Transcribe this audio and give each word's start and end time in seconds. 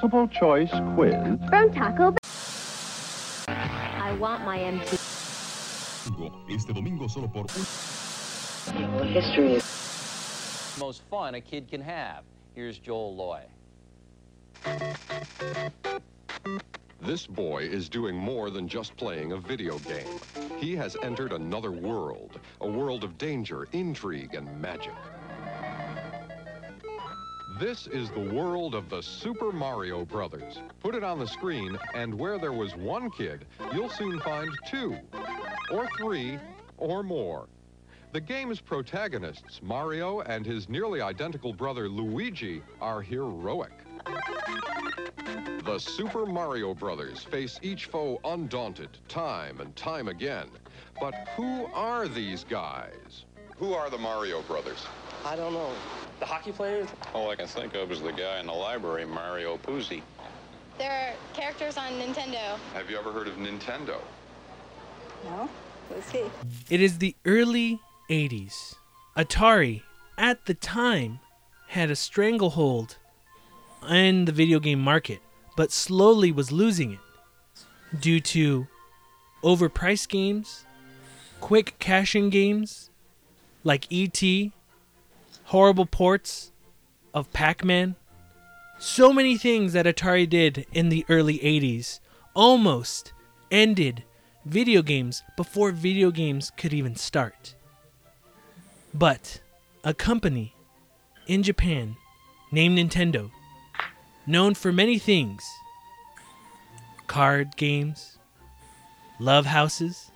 multiple 0.00 0.28
choice 0.28 0.70
quiz. 0.94 1.14
From 1.48 1.72
Taco 1.72 2.12
Bell. 2.12 2.18
I 3.48 4.16
want 4.18 4.44
my 4.44 4.58
MT. 4.58 4.96
Este 6.50 6.72
domingo 6.72 7.06
solo 7.06 7.28
por 7.28 7.46
history 9.06 9.60
most 10.78 11.02
fun 11.10 11.34
a 11.34 11.40
kid 11.40 11.68
can 11.68 11.80
have. 11.82 12.24
Here's 12.54 12.78
Joel 12.78 13.14
Loy. 13.14 13.42
This 17.02 17.26
boy 17.26 17.64
is 17.64 17.88
doing 17.88 18.16
more 18.16 18.50
than 18.50 18.68
just 18.68 18.96
playing 18.96 19.32
a 19.32 19.36
video 19.36 19.78
game. 19.80 20.18
He 20.58 20.74
has 20.76 20.96
entered 21.02 21.32
another 21.32 21.70
world, 21.70 22.40
a 22.60 22.68
world 22.68 23.04
of 23.04 23.18
danger, 23.18 23.66
intrigue, 23.72 24.34
and 24.34 24.60
magic. 24.60 24.94
This 27.60 27.86
is 27.88 28.08
the 28.12 28.20
world 28.20 28.74
of 28.74 28.88
the 28.88 29.02
Super 29.02 29.52
Mario 29.52 30.06
Brothers. 30.06 30.60
Put 30.82 30.94
it 30.94 31.04
on 31.04 31.18
the 31.18 31.26
screen, 31.26 31.78
and 31.92 32.14
where 32.14 32.38
there 32.38 32.54
was 32.54 32.74
one 32.74 33.10
kid, 33.10 33.44
you'll 33.74 33.90
soon 33.90 34.18
find 34.20 34.50
two, 34.66 34.96
or 35.70 35.86
three, 35.98 36.38
or 36.78 37.02
more. 37.02 37.48
The 38.12 38.20
game's 38.22 38.62
protagonists, 38.62 39.60
Mario 39.62 40.20
and 40.20 40.46
his 40.46 40.70
nearly 40.70 41.02
identical 41.02 41.52
brother 41.52 41.86
Luigi, 41.86 42.62
are 42.80 43.02
heroic. 43.02 43.72
The 45.66 45.78
Super 45.78 46.24
Mario 46.24 46.72
Brothers 46.72 47.24
face 47.24 47.60
each 47.60 47.84
foe 47.84 48.20
undaunted, 48.24 48.88
time 49.06 49.60
and 49.60 49.76
time 49.76 50.08
again. 50.08 50.48
But 50.98 51.12
who 51.36 51.66
are 51.74 52.08
these 52.08 52.42
guys? 52.42 53.26
Who 53.58 53.74
are 53.74 53.90
the 53.90 53.98
Mario 53.98 54.40
Brothers? 54.44 54.86
I 55.26 55.36
don't 55.36 55.52
know. 55.52 55.74
The 56.20 56.26
hockey 56.26 56.52
players? 56.52 56.86
All 57.14 57.30
I 57.30 57.36
can 57.36 57.46
think 57.46 57.74
of 57.74 57.90
is 57.90 58.02
the 58.02 58.12
guy 58.12 58.40
in 58.40 58.46
the 58.46 58.52
library, 58.52 59.06
Mario 59.06 59.56
Puzo. 59.56 60.02
There 60.78 60.92
are 60.92 61.14
characters 61.34 61.76
on 61.78 61.92
Nintendo. 61.94 62.58
Have 62.74 62.90
you 62.90 62.98
ever 62.98 63.10
heard 63.10 63.26
of 63.26 63.34
Nintendo? 63.36 63.96
No. 65.24 65.48
Let's 65.90 66.12
see. 66.12 66.24
It 66.68 66.80
is 66.80 66.98
the 66.98 67.16
early 67.24 67.80
80s. 68.08 68.74
Atari, 69.16 69.82
at 70.16 70.46
the 70.46 70.54
time, 70.54 71.20
had 71.68 71.90
a 71.90 71.96
stranglehold 71.96 72.98
in 73.88 74.26
the 74.26 74.32
video 74.32 74.60
game 74.60 74.80
market, 74.80 75.20
but 75.56 75.72
slowly 75.72 76.30
was 76.30 76.52
losing 76.52 76.92
it 76.92 76.98
due 77.98 78.20
to 78.20 78.66
overpriced 79.42 80.08
games, 80.08 80.64
quick 81.40 81.76
cash 81.78 82.14
in 82.14 82.30
games 82.30 82.90
like 83.64 83.86
E.T., 83.90 84.52
horrible 85.50 85.84
ports 85.84 86.52
of 87.12 87.32
Pac 87.32 87.64
Man. 87.64 87.96
So 88.78 89.12
many 89.12 89.36
things 89.36 89.72
that 89.72 89.84
Atari 89.84 90.30
did 90.30 90.64
in 90.72 90.90
the 90.90 91.04
early 91.08 91.40
80s 91.40 91.98
almost 92.34 93.12
ended 93.50 94.04
video 94.44 94.80
games 94.80 95.24
before 95.36 95.72
video 95.72 96.12
games 96.12 96.52
could 96.56 96.72
even 96.72 96.94
start. 96.94 97.56
But 98.94 99.40
a 99.82 99.92
company 99.92 100.54
in 101.26 101.42
Japan 101.42 101.96
named 102.52 102.78
Nintendo, 102.78 103.32
known 104.28 104.54
for 104.54 104.70
many 104.70 105.00
things 105.00 105.44
card 107.08 107.56
games, 107.56 108.18
love 109.18 109.46
houses, 109.46 110.12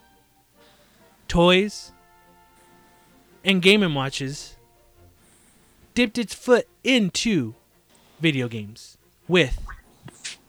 toys, 1.27 1.91
and 3.43 3.61
Game 3.61 3.93
& 3.93 3.95
Watches, 3.95 4.54
dipped 5.95 6.17
its 6.17 6.33
foot 6.35 6.67
into 6.83 7.55
video 8.19 8.47
games 8.47 8.97
with 9.27 9.59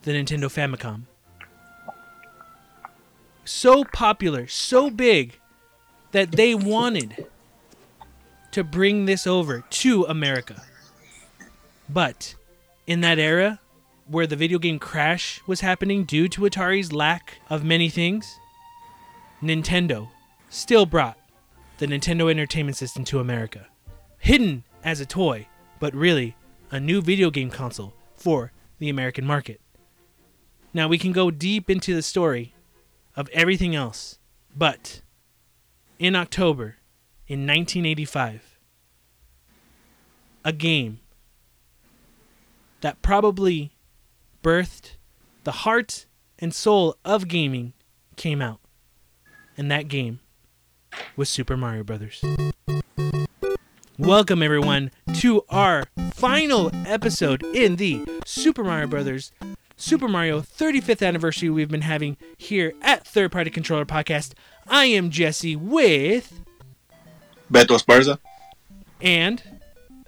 the 0.03 0.13
Nintendo 0.13 0.47
Famicom. 0.47 1.03
So 3.45 3.85
popular, 3.85 4.47
so 4.49 4.91
big, 4.91 5.39
that 6.11 6.33
they 6.33 6.55
wanted 6.55 7.27
to 8.51 8.65
bring 8.65 9.07
this 9.07 9.27
over 9.27 9.65
to 9.71 10.05
America. 10.05 10.63
But 11.89 12.35
in 12.87 13.01
that 13.03 13.19
era, 13.19 13.61
where 14.09 14.27
the 14.27 14.37
video 14.37 14.59
game 14.59 14.79
crash 14.79 15.41
was 15.47 15.61
happening 15.61 16.05
due 16.05 16.29
to 16.29 16.43
Atari's 16.43 16.93
lack 16.93 17.39
of 17.49 17.65
many 17.65 17.89
things, 17.89 18.39
Nintendo 19.43 20.09
still 20.49 20.87
brought 20.87 21.19
the 21.79 21.87
Nintendo 21.87 22.31
Entertainment 22.31 22.77
System 22.77 23.05
to 23.05 23.21
America. 23.21 23.67
Hidden 24.19 24.65
as 24.87 25.01
a 25.01 25.05
toy, 25.05 25.49
but 25.81 25.93
really 25.95 26.37
a 26.71 26.79
new 26.79 27.03
video 27.03 27.29
game 27.29 27.51
console 27.51 27.93
for 28.15 28.53
the 28.79 28.89
American 28.89 29.27
market. 29.27 29.61
Now 30.73 30.87
we 30.87 30.97
can 30.97 31.11
go 31.11 31.31
deep 31.31 31.69
into 31.69 31.95
the 31.95 32.03
story 32.03 32.55
of 33.17 33.29
everything 33.31 33.75
else, 33.75 34.19
but 34.57 35.03
in 35.99 36.15
October 36.15 36.77
in 37.27 37.41
1985, 37.41 38.59
a 40.45 40.53
game 40.53 41.01
that 42.81 43.03
probably 43.03 43.73
birthed 44.45 44.93
the 45.43 45.51
heart 45.51 46.07
and 46.39 46.55
soul 46.55 46.97
of 47.05 47.27
gaming 47.27 47.73
came 48.15 48.41
out. 48.41 48.61
And 49.57 49.71
that 49.71 49.89
game 49.89 50.21
was 51.17 51.29
Super 51.29 51.57
Mario 51.57 51.83
Brothers. 51.83 52.23
Welcome 53.99 54.43
everyone 54.43 54.91
to 55.15 55.43
our 55.49 55.85
final 56.13 56.71
episode 56.87 57.43
in 57.55 57.77
the 57.77 58.05
Super 58.27 58.63
Mario 58.63 58.87
Brothers 58.87 59.33
Super 59.79 60.07
Mario 60.07 60.41
35th 60.41 61.07
anniversary 61.07 61.49
we've 61.49 61.71
been 61.71 61.81
having 61.81 62.19
here 62.37 62.75
at 62.83 63.07
Third 63.07 63.33
Party 63.33 63.49
Controller 63.49 63.87
Podcast. 63.87 64.33
I 64.67 64.85
am 64.87 65.11
Jesse 65.11 65.57
with 65.57 66.41
Beto 67.51 67.79
Esparza 67.79 68.19
and 69.01 69.43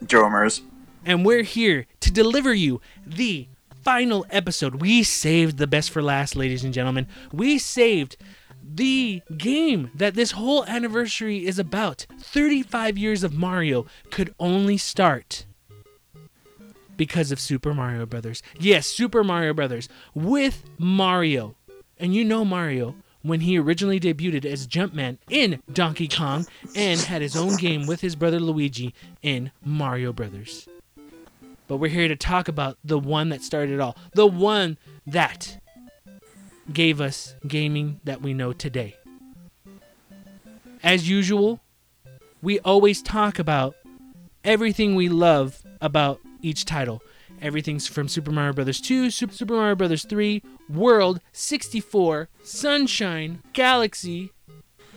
Joe 0.05 0.29
Mers. 0.29 0.61
And 1.05 1.25
we're 1.25 1.43
here 1.43 1.87
to 2.01 2.11
deliver 2.11 2.53
you 2.53 2.83
the 3.07 3.49
final 3.83 4.27
episode. 4.29 4.83
We 4.83 5.03
saved 5.03 5.57
the 5.57 5.67
best 5.67 5.91
for 5.91 6.03
last, 6.03 6.37
ladies 6.37 6.63
and 6.63 6.75
gentlemen. 6.75 7.07
We 7.33 7.59
saved 7.59 8.19
the 8.75 9.23
game 9.37 9.91
that 9.95 10.15
this 10.15 10.33
whole 10.33 10.65
anniversary 10.67 11.47
is 11.47 11.59
about. 11.59 12.07
35 12.19 12.99
years 12.99 13.25
of 13.25 13.35
Mario 13.35 13.87
could 14.11 14.35
only 14.39 14.77
start 14.77 15.47
because 16.97 17.33
of 17.33 17.41
Super 17.41 17.73
Mario 17.73 18.05
Brothers. 18.05 18.43
Yes, 18.59 18.87
Super 18.87 19.25
Mario 19.25 19.55
Brothers 19.55 19.89
with 20.15 20.65
Mario. 20.79 21.57
And 21.99 22.15
you 22.15 22.25
know 22.25 22.45
Mario 22.45 22.95
when 23.23 23.41
he 23.41 23.59
originally 23.59 23.99
debuted 23.99 24.45
as 24.45 24.67
Jumpman 24.67 25.19
in 25.29 25.63
Donkey 25.73 26.09
Kong 26.09 26.47
and 26.75 27.01
had 27.01 27.23
his 27.23 27.37
own 27.37 27.57
game 27.57 27.87
with 27.87 28.01
his 28.01 28.15
brother 28.17 28.39
Luigi 28.39 28.95
in 29.23 29.51
Mario 29.65 30.13
Brothers. 30.13 30.69
But 31.67 31.77
we're 31.77 31.89
here 31.89 32.09
to 32.09 32.17
talk 32.17 32.49
about 32.49 32.79
the 32.85 32.99
one 32.99 33.29
that 33.29 33.43
started 33.43 33.75
it 33.75 33.81
all, 33.81 33.97
the 34.15 34.27
one 34.27 34.79
that 35.07 35.59
gave 36.73 37.01
us 37.01 37.35
gaming 37.47 38.01
that 38.05 38.23
we 38.23 38.35
know 38.35 38.53
today. 38.53 38.97
As 40.83 41.09
usual, 41.09 41.61
we 42.43 42.59
always 42.61 43.03
talk 43.03 43.39
about 43.39 43.75
everything 44.45 44.95
we 44.95 45.09
love 45.09 45.63
about 45.81 46.21
each 46.43 46.65
title. 46.65 47.03
Everything's 47.41 47.87
from 47.87 48.09
Super 48.09 48.31
Mario 48.31 48.53
Bros. 48.53 48.81
2, 48.81 49.11
Super 49.11 49.55
Mario 49.55 49.75
Bros. 49.75 50.05
3, 50.05 50.43
World, 50.69 51.21
64, 51.33 52.29
Sunshine, 52.43 53.43
Galaxy, 53.53 54.33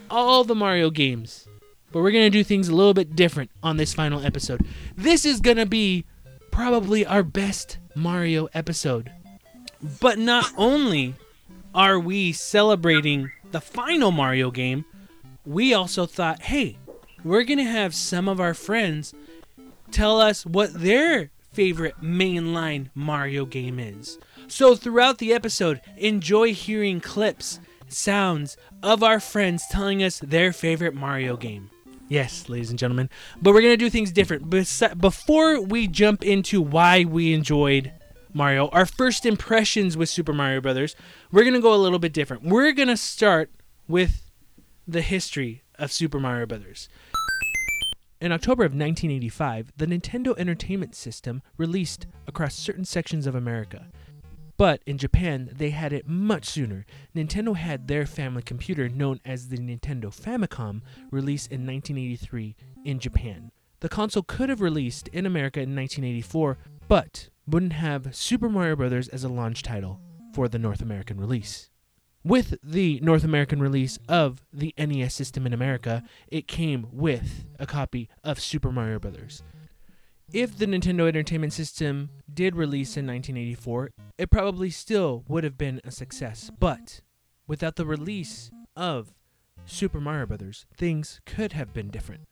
all 0.09 0.43
the 0.43 0.55
Mario 0.55 0.89
games. 0.89 1.47
But 1.91 2.01
we're 2.01 2.11
going 2.11 2.25
to 2.25 2.29
do 2.29 2.43
things 2.43 2.69
a 2.69 2.75
little 2.75 2.93
bit 2.93 3.15
different 3.15 3.51
on 3.61 3.77
this 3.77 3.93
final 3.93 4.25
episode. 4.25 4.65
This 4.95 5.25
is 5.25 5.41
going 5.41 5.57
to 5.57 5.65
be 5.65 6.05
probably 6.51 7.05
our 7.05 7.23
best 7.23 7.78
Mario 7.96 8.47
episode. 8.53 9.11
But 9.99 10.17
not 10.17 10.51
only 10.57 11.16
are 11.73 12.00
we 12.00 12.32
celebrating 12.32 13.32
the 13.52 13.62
final 13.62 14.12
Mario 14.12 14.52
game, 14.52 14.85
we 15.46 15.73
also 15.73 16.06
thought, 16.06 16.44
hey, 16.44 16.78
we're 17.23 17.44
going 17.44 17.58
to 17.59 17.64
have 17.64 17.94
some 17.94 18.28
of 18.28 18.40
our 18.40 18.53
friends 18.53 19.14
tell 19.91 20.20
us 20.20 20.46
what 20.46 20.73
their 20.73 21.29
favorite 21.52 21.96
mainline 22.02 22.90
Mario 22.96 23.46
game 23.46 23.79
is. 23.79 24.18
So 24.47 24.76
throughout 24.76 25.18
the 25.18 25.34
episode, 25.34 25.82
enjoy 25.97 26.53
hearing 26.53 27.00
clips, 27.00 27.59
sounds 27.88 28.58
of 28.82 29.03
our 29.03 29.20
friends 29.20 29.64
telling 29.70 30.02
us 30.02 30.20
their 30.20 30.53
favorite 30.53 30.94
Mario 30.94 31.35
game. 31.38 31.70
Yes, 32.08 32.50
ladies 32.50 32.70
and 32.70 32.79
gentlemen. 32.79 33.09
But 33.41 33.53
we're 33.53 33.62
going 33.62 33.73
to 33.73 33.78
do 33.78 33.90
things 33.90 34.12
different. 34.12 34.50
Before 35.00 35.62
we 35.62 35.88
jump 35.88 36.23
into 36.23 36.62
why 36.62 37.06
we 37.06 37.34
enjoyed 37.34 37.94
Mario, 38.33 38.67
our 38.69 38.85
first 38.85 39.25
impressions 39.25 39.97
with 39.97 40.09
Super 40.09 40.33
Mario 40.33 40.61
Brothers, 40.61 40.95
we're 41.31 41.43
going 41.43 41.53
to 41.53 41.61
go 41.61 41.73
a 41.73 41.75
little 41.75 41.99
bit 41.99 42.13
different. 42.13 42.43
We're 42.43 42.72
going 42.72 42.87
to 42.87 42.97
start 42.97 43.51
with 43.87 44.31
the 44.87 45.01
history 45.01 45.63
of 45.75 45.91
Super 45.91 46.19
Mario 46.19 46.45
Brothers. 46.45 46.89
In 48.22 48.31
October 48.31 48.63
of 48.63 48.72
1985, 48.72 49.73
the 49.78 49.87
Nintendo 49.87 50.37
Entertainment 50.37 50.93
System 50.95 51.41
released 51.57 52.05
across 52.28 52.53
certain 52.53 52.85
sections 52.85 53.25
of 53.25 53.33
America. 53.33 53.87
But 54.57 54.84
in 54.85 54.99
Japan, 54.99 55.49
they 55.51 55.72
had 55.72 55.91
it 55.91 56.07
much 56.07 56.45
sooner. 56.45 56.85
Nintendo 57.16 57.55
had 57.55 57.87
their 57.87 58.05
family 58.05 58.43
computer, 58.43 58.87
known 58.87 59.19
as 59.25 59.47
the 59.47 59.57
Nintendo 59.57 60.13
Famicom, 60.13 60.81
released 61.09 61.51
in 61.51 61.66
1983 61.66 62.55
in 62.85 62.99
Japan. 62.99 63.51
The 63.79 63.89
console 63.89 64.22
could 64.22 64.49
have 64.49 64.61
released 64.61 65.07
in 65.07 65.25
America 65.25 65.59
in 65.59 65.75
1984, 65.75 66.59
but 66.87 67.29
wouldn't 67.47 67.73
have 67.73 68.16
Super 68.16 68.49
Mario 68.49 68.76
Bros. 68.76 69.08
as 69.08 69.23
a 69.23 69.29
launch 69.29 69.64
title 69.64 69.99
for 70.34 70.47
the 70.47 70.59
North 70.59 70.82
American 70.82 71.20
release. 71.20 71.70
With 72.23 72.55
the 72.64 72.99
North 73.02 73.23
American 73.23 73.61
release 73.61 73.97
of 74.08 74.41
the 74.53 74.73
NES 74.78 75.14
system 75.14 75.47
in 75.47 75.53
America, 75.53 76.03
it 76.28 76.47
came 76.47 76.88
with 76.91 77.46
a 77.59 77.66
copy 77.66 78.09
of 78.23 78.40
Super 78.40 78.72
Mario 78.72 78.99
Bros. 78.99 79.41
If 80.32 80.58
the 80.58 80.66
Nintendo 80.66 81.08
Entertainment 81.08 81.52
System 81.52 82.09
did 82.32 82.55
release 82.55 82.96
in 82.96 83.05
1984, 83.05 83.91
it 84.17 84.29
probably 84.29 84.70
still 84.70 85.26
would 85.28 85.44
have 85.44 85.58
been 85.58 85.82
a 85.84 85.91
success, 85.91 86.52
but 86.58 87.02
without 87.47 87.76
the 87.76 87.85
release 87.85 88.49
of 88.76 89.14
Super 89.66 89.99
Mario 89.99 90.28
Bros., 90.28 90.66
things 90.78 91.20
could 91.26 91.53
have 91.53 91.73
been 91.73 91.90
different. 91.90 92.28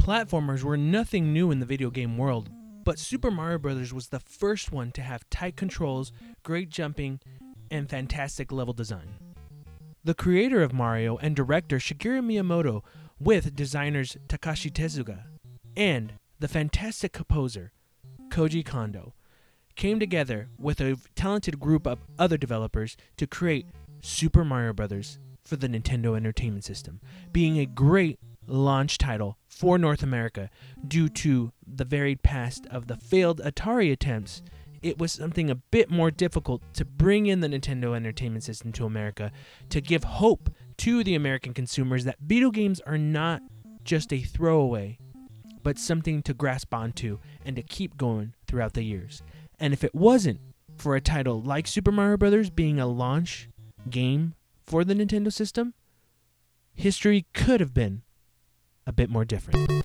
Platformers 0.00 0.62
were 0.62 0.76
nothing 0.76 1.32
new 1.32 1.50
in 1.50 1.60
the 1.60 1.66
video 1.66 1.90
game 1.90 2.16
world, 2.16 2.50
but 2.86 3.00
Super 3.00 3.32
Mario 3.32 3.58
Bros. 3.58 3.92
was 3.92 4.08
the 4.08 4.20
first 4.20 4.70
one 4.70 4.92
to 4.92 5.02
have 5.02 5.28
tight 5.28 5.56
controls, 5.56 6.12
great 6.44 6.70
jumping, 6.70 7.18
and 7.68 7.90
fantastic 7.90 8.52
level 8.52 8.72
design. 8.72 9.08
The 10.04 10.14
creator 10.14 10.62
of 10.62 10.72
Mario 10.72 11.16
and 11.16 11.34
director 11.34 11.78
Shigeru 11.78 12.22
Miyamoto, 12.22 12.84
with 13.18 13.56
designers 13.56 14.16
Takashi 14.28 14.70
Tezuka 14.70 15.24
and 15.76 16.12
the 16.38 16.46
fantastic 16.46 17.12
composer 17.12 17.72
Koji 18.28 18.64
Kondo, 18.64 19.14
came 19.74 19.98
together 19.98 20.48
with 20.56 20.80
a 20.80 20.96
talented 21.16 21.58
group 21.58 21.88
of 21.88 21.98
other 22.20 22.36
developers 22.36 22.96
to 23.16 23.26
create 23.26 23.66
Super 24.00 24.44
Mario 24.44 24.72
Bros. 24.72 25.18
for 25.44 25.56
the 25.56 25.66
Nintendo 25.66 26.16
Entertainment 26.16 26.62
System, 26.62 27.00
being 27.32 27.58
a 27.58 27.66
great 27.66 28.20
launch 28.46 28.98
title 28.98 29.38
for 29.46 29.78
North 29.78 30.02
America 30.02 30.50
due 30.86 31.08
to 31.08 31.52
the 31.66 31.84
varied 31.84 32.22
past 32.22 32.66
of 32.70 32.86
the 32.86 32.96
failed 32.96 33.40
Atari 33.40 33.92
attempts. 33.92 34.42
It 34.82 34.98
was 34.98 35.12
something 35.12 35.50
a 35.50 35.56
bit 35.56 35.90
more 35.90 36.10
difficult 36.10 36.62
to 36.74 36.84
bring 36.84 37.26
in 37.26 37.40
the 37.40 37.48
Nintendo 37.48 37.96
Entertainment 37.96 38.44
System 38.44 38.72
to 38.72 38.84
America 38.84 39.32
to 39.70 39.80
give 39.80 40.04
hope 40.04 40.50
to 40.78 41.02
the 41.02 41.14
American 41.14 41.54
consumers 41.54 42.04
that 42.04 42.18
video 42.20 42.50
games 42.50 42.80
are 42.80 42.98
not 42.98 43.42
just 43.82 44.12
a 44.12 44.20
throwaway, 44.20 44.98
but 45.62 45.78
something 45.78 46.22
to 46.22 46.34
grasp 46.34 46.72
onto 46.74 47.18
and 47.44 47.56
to 47.56 47.62
keep 47.62 47.96
going 47.96 48.34
throughout 48.46 48.74
the 48.74 48.82
years. 48.82 49.22
And 49.58 49.72
if 49.72 49.82
it 49.82 49.94
wasn't 49.94 50.40
for 50.76 50.94
a 50.94 51.00
title 51.00 51.40
like 51.40 51.66
Super 51.66 51.90
Mario 51.90 52.18
Bros. 52.18 52.50
being 52.50 52.78
a 52.78 52.86
launch 52.86 53.48
game 53.88 54.34
for 54.64 54.84
the 54.84 54.94
Nintendo 54.94 55.32
system, 55.32 55.74
history 56.74 57.26
could 57.32 57.60
have 57.60 57.72
been 57.72 58.02
a 58.86 58.92
bit 58.92 59.10
more 59.10 59.24
different. 59.24 59.84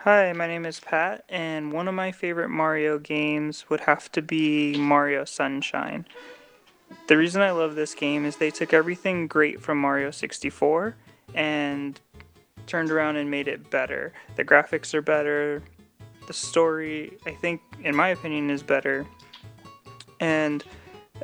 Hi, 0.00 0.32
my 0.32 0.46
name 0.46 0.64
is 0.64 0.80
Pat, 0.80 1.24
and 1.28 1.72
one 1.72 1.86
of 1.86 1.94
my 1.94 2.10
favorite 2.10 2.48
Mario 2.48 2.98
games 2.98 3.68
would 3.68 3.80
have 3.80 4.10
to 4.12 4.22
be 4.22 4.76
Mario 4.78 5.24
Sunshine. 5.24 6.06
The 7.06 7.16
reason 7.16 7.42
I 7.42 7.50
love 7.50 7.74
this 7.74 7.94
game 7.94 8.24
is 8.24 8.36
they 8.36 8.50
took 8.50 8.72
everything 8.72 9.26
great 9.26 9.60
from 9.60 9.78
Mario 9.78 10.10
64 10.10 10.96
and 11.34 12.00
turned 12.66 12.90
around 12.90 13.16
and 13.16 13.30
made 13.30 13.46
it 13.46 13.70
better. 13.70 14.12
The 14.36 14.44
graphics 14.44 14.94
are 14.94 15.02
better, 15.02 15.62
the 16.26 16.32
story, 16.32 17.18
I 17.26 17.32
think, 17.32 17.60
in 17.82 17.94
my 17.94 18.08
opinion, 18.08 18.50
is 18.50 18.62
better, 18.62 19.06
and 20.18 20.64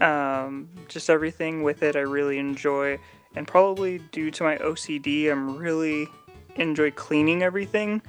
um, 0.00 0.68
just 0.88 1.08
everything 1.08 1.62
with 1.62 1.82
it 1.82 1.96
I 1.96 2.00
really 2.00 2.38
enjoy. 2.38 2.98
And 3.36 3.46
probably 3.46 3.98
due 4.10 4.30
to 4.32 4.42
my 4.42 4.56
OCD, 4.56 5.30
I'm 5.30 5.56
really 5.56 6.08
enjoy 6.56 6.90
cleaning 6.90 7.42
everything. 7.42 8.02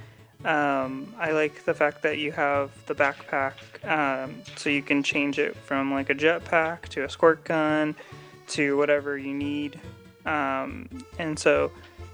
Um, 0.46 1.14
I 1.20 1.32
like 1.32 1.66
the 1.66 1.74
fact 1.74 2.02
that 2.04 2.18
you 2.18 2.32
have 2.32 2.72
the 2.86 2.96
backpack, 2.96 3.54
um, 3.86 4.36
so 4.56 4.70
you 4.70 4.82
can 4.82 5.04
change 5.04 5.38
it 5.40 5.56
from 5.56 5.92
like 5.92 6.10
a 6.10 6.16
jetpack 6.16 6.84
to 6.90 7.04
a 7.04 7.10
squirt 7.10 7.44
gun 7.44 7.96
to 8.50 8.78
whatever 8.78 9.18
you 9.18 9.34
need. 9.34 9.80
Um, 10.26 10.88
and 11.20 11.38
so 11.38 11.72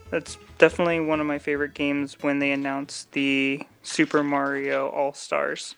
that's 0.09 0.37
definitely 0.57 0.99
one 0.99 1.19
of 1.19 1.27
my 1.27 1.37
favorite 1.37 1.73
games 1.73 2.17
when 2.21 2.39
they 2.39 2.51
announced 2.51 3.11
the 3.11 3.61
Super 3.83 4.23
Mario 4.23 4.87
All 4.89 5.13
Stars. 5.13 5.75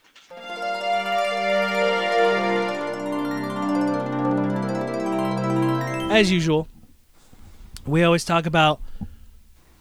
As 6.11 6.31
usual, 6.31 6.67
we 7.85 8.03
always 8.03 8.25
talk 8.25 8.45
about 8.45 8.81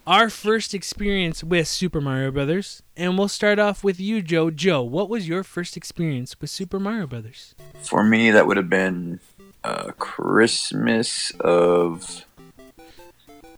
our 0.07 0.29
first 0.29 0.75
experience 0.75 1.43
with 1.43 1.67
Super 1.67 2.01
Mario 2.01 2.31
Brothers, 2.31 2.83
and 2.97 3.17
we'll 3.17 3.29
start 3.29 3.59
off 3.59 3.83
with 3.83 3.99
you, 3.99 4.21
Joe. 4.21 4.51
Joe, 4.51 4.83
what 4.83 5.09
was 5.09 5.27
your 5.27 5.43
first 5.43 5.77
experience 5.77 6.39
with 6.41 6.51
Super 6.51 6.79
Mario 6.79 7.07
Brothers? 7.07 7.55
For 7.83 8.05
me, 8.05 8.31
that 8.31 8.47
would 8.47 8.57
have 8.57 8.69
been 8.69 9.21
uh, 9.63 9.93
Christmas 9.99 11.33
of 11.41 12.27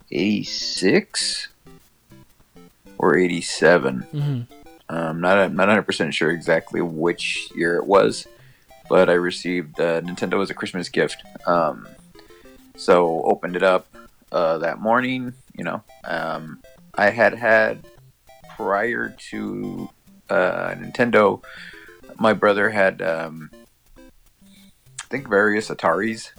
'86 0.09 1.49
or 2.97 3.17
'87. 3.17 4.07
Mm-hmm. 4.13 4.41
Um, 4.89 5.19
not 5.19 5.51
not 5.51 5.67
100 5.67 5.81
percent 5.83 6.13
sure 6.13 6.31
exactly 6.31 6.81
which 6.81 7.49
year 7.53 7.75
it 7.75 7.85
was, 7.85 8.25
but 8.87 9.09
I 9.09 9.13
received 9.13 9.81
uh, 9.81 9.99
Nintendo 10.01 10.41
as 10.41 10.49
a 10.49 10.53
Christmas 10.53 10.87
gift. 10.87 11.21
Um, 11.45 11.89
so 12.77 13.23
opened 13.23 13.57
it 13.57 13.63
up 13.63 13.87
uh, 14.31 14.57
that 14.59 14.79
morning. 14.79 15.33
You 15.57 15.63
know, 15.63 15.83
um, 16.03 16.61
I 16.95 17.09
had 17.09 17.33
had 17.33 17.85
prior 18.55 19.15
to 19.29 19.89
uh, 20.29 20.75
Nintendo, 20.75 21.41
my 22.19 22.33
brother 22.33 22.69
had 22.69 23.01
um, 23.01 23.49
I 23.97 25.05
think 25.09 25.27
various 25.27 25.69
Ataris, 25.69 26.31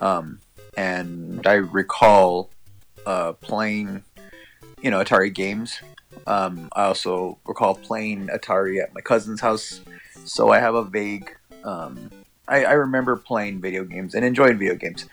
um, 0.00 0.40
and 0.76 1.46
I 1.46 1.54
recall 1.54 2.50
uh, 3.06 3.32
playing 3.32 4.04
you 4.82 4.90
know 4.90 5.02
Atari 5.02 5.34
games. 5.34 5.80
Um, 6.26 6.68
I 6.72 6.84
also 6.84 7.38
recall 7.46 7.74
playing 7.74 8.28
Atari 8.28 8.82
at 8.82 8.94
my 8.94 9.00
cousin's 9.00 9.40
house, 9.40 9.80
so 10.24 10.50
I 10.50 10.60
have 10.60 10.74
a 10.74 10.84
vague. 10.84 11.34
Um, 11.64 12.10
I, 12.46 12.64
I 12.64 12.72
remember 12.72 13.16
playing 13.16 13.60
video 13.60 13.84
games 13.84 14.14
and 14.14 14.24
enjoying 14.24 14.58
video 14.58 14.74
games, 14.74 15.06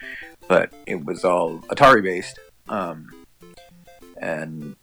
but 0.48 0.72
it 0.86 1.04
was 1.04 1.24
all 1.24 1.60
Atari 1.70 2.04
based. 2.04 2.40
Um, 2.70 3.12
and 4.18 4.76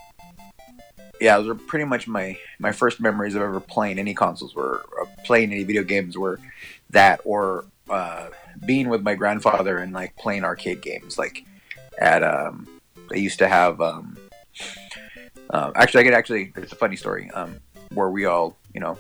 yeah, 1.20 1.38
those 1.38 1.48
are 1.48 1.54
pretty 1.54 1.84
much 1.84 2.08
my 2.08 2.36
my 2.58 2.72
first 2.72 3.00
memories 3.00 3.34
of 3.34 3.42
ever 3.42 3.60
playing 3.60 3.98
any 3.98 4.14
consoles 4.14 4.54
were 4.54 4.84
playing 5.24 5.52
any 5.52 5.64
video 5.64 5.84
games 5.84 6.18
were 6.18 6.40
that 6.90 7.20
or 7.24 7.64
uh, 7.88 8.28
being 8.64 8.88
with 8.88 9.02
my 9.02 9.14
grandfather 9.14 9.78
and 9.78 9.92
like 9.92 10.16
playing 10.16 10.44
arcade 10.44 10.80
games 10.82 11.18
like 11.18 11.44
at 11.98 12.22
um 12.22 12.66
they 13.10 13.18
used 13.18 13.38
to 13.38 13.48
have 13.48 13.80
um 13.80 14.16
uh, 15.50 15.70
actually 15.74 16.00
I 16.00 16.04
could 16.04 16.14
actually 16.14 16.52
it's 16.56 16.72
a 16.72 16.76
funny 16.76 16.96
story 16.96 17.30
um 17.30 17.56
where 17.94 18.10
we 18.10 18.24
all 18.24 18.56
you 18.74 18.80
know 18.80 18.98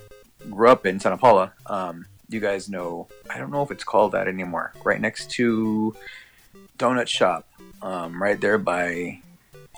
grew 0.50 0.68
up 0.68 0.86
in 0.86 1.00
Santa 1.00 1.16
Paula 1.16 1.52
um 1.66 2.06
you 2.28 2.40
guys 2.40 2.68
know 2.68 3.08
I 3.30 3.38
don't 3.38 3.50
know 3.50 3.62
if 3.62 3.70
it's 3.70 3.84
called 3.84 4.12
that 4.12 4.28
anymore 4.28 4.72
right 4.84 5.00
next 5.00 5.30
to 5.32 5.94
donut 6.78 7.08
shop 7.08 7.48
um, 7.82 8.22
right 8.22 8.40
there 8.40 8.58
by 8.58 9.20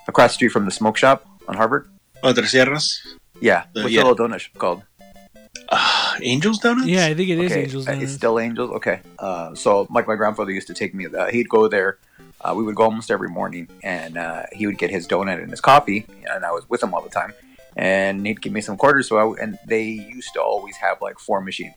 across 0.08 0.32
the 0.32 0.34
street 0.34 0.48
from 0.48 0.64
the 0.64 0.70
smoke 0.70 0.96
shop 0.96 1.26
on 1.48 1.56
Harvard. 1.56 1.88
Otras 2.22 2.50
Sierras? 2.50 3.16
Yeah. 3.40 3.60
Uh, 3.76 3.82
What's 3.82 3.90
yeah. 3.90 4.02
the 4.02 4.08
little 4.08 4.28
donut 4.28 4.40
shop 4.40 4.54
called? 4.58 4.82
Uh, 5.68 6.14
Angels 6.22 6.58
Donuts? 6.58 6.86
Yeah, 6.86 7.06
I 7.06 7.14
think 7.14 7.28
it 7.30 7.38
is 7.38 7.52
okay, 7.52 7.62
Angels. 7.62 7.86
uh, 7.86 7.92
Donuts. 7.92 8.04
It's 8.04 8.14
still 8.14 8.38
Angels. 8.38 8.70
Okay. 8.72 9.00
Uh, 9.18 9.54
so 9.54 9.86
like 9.90 10.06
my 10.06 10.14
grandfather 10.14 10.50
used 10.52 10.66
to 10.68 10.74
take 10.74 10.94
me. 10.94 11.06
Uh, 11.06 11.26
he'd 11.30 11.48
go 11.48 11.68
there. 11.68 11.98
Uh, 12.40 12.52
we 12.54 12.62
would 12.62 12.74
go 12.74 12.82
almost 12.84 13.10
every 13.10 13.28
morning, 13.28 13.68
and 13.82 14.18
uh, 14.18 14.42
he 14.52 14.66
would 14.66 14.76
get 14.76 14.90
his 14.90 15.08
donut 15.08 15.40
and 15.40 15.50
his 15.50 15.62
coffee, 15.62 16.04
and 16.30 16.44
I 16.44 16.50
was 16.52 16.68
with 16.68 16.82
him 16.82 16.92
all 16.92 17.00
the 17.00 17.08
time. 17.08 17.32
And 17.76 18.26
he'd 18.26 18.40
give 18.42 18.52
me 18.52 18.60
some 18.60 18.76
quarters. 18.76 19.08
So 19.08 19.16
I, 19.16 19.42
and 19.42 19.58
they 19.66 19.82
used 19.84 20.34
to 20.34 20.42
always 20.42 20.76
have 20.76 21.00
like 21.00 21.18
four 21.18 21.40
machines. 21.40 21.74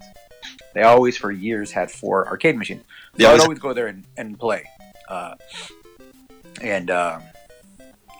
They 0.74 0.83
always 0.83 1.17
for 1.17 1.31
years 1.31 1.71
had 1.71 1.89
four 1.89 2.27
arcade 2.27 2.57
machines. 2.57 2.83
They 3.15 3.24
So 3.24 3.29
I'd 3.29 3.31
always- 3.33 3.43
always 3.45 3.59
go 3.59 3.74
there 3.74 3.88
and, 3.88 4.03
and 4.17 4.38
play. 4.38 4.65
Uh, 5.07 5.35
and 6.61 6.89
um, 6.91 7.23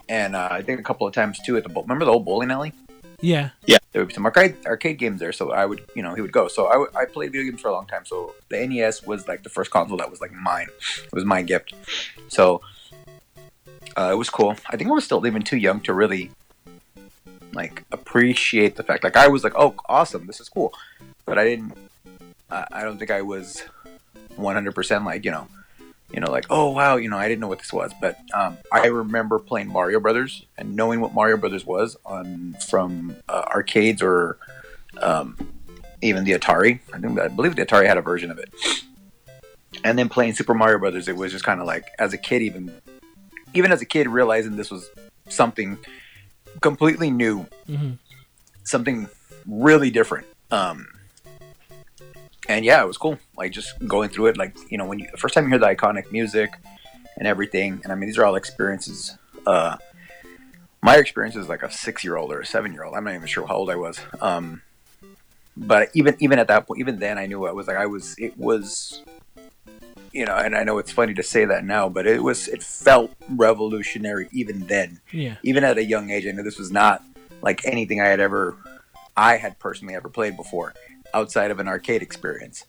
and 0.10 0.36
uh, 0.36 0.48
I 0.52 0.62
think 0.62 0.80
a 0.80 0.84
couple 0.84 1.08
of 1.08 1.14
times 1.14 1.40
too 1.40 1.58
at 1.58 1.64
the 1.64 1.70
bowl. 1.70 1.84
Remember 1.84 2.06
the 2.06 2.12
old 2.12 2.26
bowling 2.26 2.52
alley? 2.52 2.74
yeah. 3.22 3.50
Yeah. 3.66 3.78
There 3.92 4.02
would 4.02 4.10
be 4.10 4.14
some 4.14 4.26
arcade 4.26 4.58
arcade 4.66 5.00
games 5.00 5.20
there. 5.20 5.32
So 5.34 5.52
I 5.52 5.66
would, 5.66 5.84
you 5.96 6.04
know, 6.04 6.14
he 6.14 6.22
would 6.22 6.32
go. 6.32 6.48
So 6.48 6.90
I, 6.96 7.06
played 7.06 7.32
video 7.32 7.50
games 7.50 7.62
for 7.62 7.70
a 7.70 7.74
long 7.74 7.88
time. 7.88 8.06
So 8.06 8.36
the 8.50 8.66
NES 8.68 9.04
was 9.04 9.28
like 9.28 9.44
the 9.44 9.50
first 9.50 9.72
console 9.72 9.98
that 9.98 10.12
was 10.12 10.22
like 10.22 10.32
mine. 10.32 10.68
It 11.04 11.14
was 11.14 11.26
my 11.26 11.42
gift. 11.42 11.74
So 12.28 12.62
uh, 13.98 14.10
it 14.12 14.18
was 14.18 14.30
cool. 14.30 14.56
I 14.70 14.78
think 14.78 14.90
I 14.90 14.94
was 14.94 15.04
still 15.04 15.26
even 15.26 15.42
too 15.42 15.58
young 15.58 15.82
to 15.82 15.94
really 15.94 16.32
like 17.54 17.84
appreciate 17.92 18.76
the 18.76 18.84
fact. 18.84 19.04
Like 19.04 19.18
I 19.18 19.28
was 19.28 19.44
like, 19.44 19.54
oh, 19.56 19.74
awesome, 19.90 20.28
this 20.28 20.40
is 20.40 20.50
cool. 20.50 20.74
but 21.26 21.40
I 21.40 21.46
didn't. 21.46 21.74
I, 22.52 22.68
I 22.72 22.84
don't 22.84 23.00
think 23.00 23.10
I 23.10 23.24
was 23.24 23.64
100 24.36 24.76
percent 24.76 25.06
like 25.06 25.26
you 25.26 25.32
know, 25.32 25.48
you 26.12 26.20
know, 26.20 26.32
like 26.32 26.46
oh 26.50 26.72
wow, 26.72 26.96
you 26.96 27.10
know, 27.10 27.18
I 27.18 27.28
didn't 27.28 27.42
know 27.42 27.48
what 27.48 27.60
this 27.60 27.74
was. 27.74 27.92
But 28.00 28.18
um, 28.34 28.58
I 28.72 28.88
remember 28.88 29.40
playing 29.40 29.68
Mario 29.68 30.00
Brothers 30.00 30.46
and 30.58 30.76
knowing 30.76 31.02
what 31.02 31.14
Mario 31.14 31.38
Brothers 31.38 31.66
was 31.66 31.98
on 32.06 32.56
from 32.68 33.16
uh, 33.28 33.44
arcades 33.54 34.02
or 34.02 34.38
um, 35.02 35.38
even 36.02 36.24
the 36.24 36.32
Atari. 36.32 36.80
I 36.94 37.00
think 37.00 37.20
I 37.20 37.28
believe 37.28 37.56
the 37.56 37.66
Atari 37.66 37.88
had 37.88 37.98
a 37.98 38.02
version 38.02 38.32
of 38.32 38.40
it. 38.40 38.54
And 39.84 39.98
then 39.98 40.10
playing 40.10 40.34
Super 40.34 40.54
Mario 40.54 40.80
Brothers, 40.80 41.08
it 41.08 41.16
was 41.16 41.32
just 41.32 41.44
kind 41.44 41.60
of 41.60 41.68
like 41.68 41.86
as 42.00 42.14
a 42.14 42.18
kid, 42.18 42.42
even 42.42 42.74
even 43.54 43.72
as 43.72 43.82
a 43.82 43.86
kid, 43.86 44.08
realizing 44.08 44.56
this 44.56 44.72
was 44.72 44.90
something 45.30 45.78
completely 46.62 47.12
new, 47.12 47.46
hmm 47.66 47.94
something 48.64 49.08
really 49.46 49.90
different. 49.90 50.28
Um, 50.52 50.88
and 52.48 52.64
yeah, 52.66 52.82
it 52.82 52.88
was 52.88 52.98
cool. 52.98 53.18
Like 53.38 53.52
just 53.52 53.74
going 53.88 54.10
through 54.10 54.28
it, 54.28 54.38
like 54.38 54.56
you 54.70 54.78
know, 54.78 54.86
when 54.86 55.00
you 55.00 55.08
the 55.12 55.18
first 55.18 55.34
time 55.34 55.44
you 55.46 55.50
hear 55.50 55.60
the 55.60 55.68
iconic 55.68 56.12
music 56.12 56.52
and 57.18 57.28
everything, 57.28 57.82
and 57.84 57.92
I 57.92 57.96
mean, 57.96 58.08
these 58.08 58.18
are 58.18 58.26
all 58.26 58.36
experiences. 58.36 59.18
Uh, 59.46 59.78
my 60.82 60.98
experience 60.98 61.36
is 61.36 61.50
like 61.50 61.64
a 61.64 61.72
six-year-old 61.72 62.32
or 62.32 62.42
a 62.42 62.46
seven-year-old. 62.46 62.96
I'm 62.96 63.04
not 63.04 63.16
even 63.16 63.28
sure 63.28 63.48
how 63.48 63.56
old 63.56 63.70
I 63.70 63.76
was. 63.76 64.00
Um, 64.22 64.62
but 65.56 65.90
even 65.94 66.16
even 66.20 66.40
at 66.40 66.48
that 66.48 66.68
point, 66.68 66.80
even 66.80 67.00
then, 67.00 67.18
I 67.18 67.26
knew 67.26 67.46
I 67.48 67.52
was 67.52 67.68
like 67.68 67.78
I 67.78 67.86
was. 67.88 68.16
It 68.20 68.38
was, 68.38 69.02
you 70.12 70.26
know, 70.26 70.36
and 70.36 70.56
I 70.56 70.64
know 70.64 70.78
it's 70.78 70.92
funny 70.92 71.14
to 71.16 71.24
say 71.24 71.46
that 71.46 71.66
now, 71.66 71.90
but 71.90 72.06
it 72.08 72.22
was. 72.24 72.48
It 72.48 72.62
felt 72.64 73.12
revolutionary 73.30 74.30
even 74.32 74.68
then 74.68 75.02
Yeah. 75.12 75.36
even 75.44 75.64
at 75.64 75.78
a 75.78 75.84
young 75.84 76.12
age, 76.12 76.28
I 76.28 76.32
knew 76.32 76.44
this 76.44 76.60
was 76.60 76.72
not 76.72 77.04
like 77.42 77.62
anything 77.66 78.02
I 78.02 78.06
had 78.08 78.20
ever, 78.20 78.56
I 79.16 79.38
had 79.38 79.58
personally 79.60 79.96
ever 79.96 80.10
played 80.10 80.36
before, 80.38 80.74
outside 81.14 81.52
of 81.52 81.60
an 81.60 81.68
arcade 81.68 82.02
experience. 82.02 82.66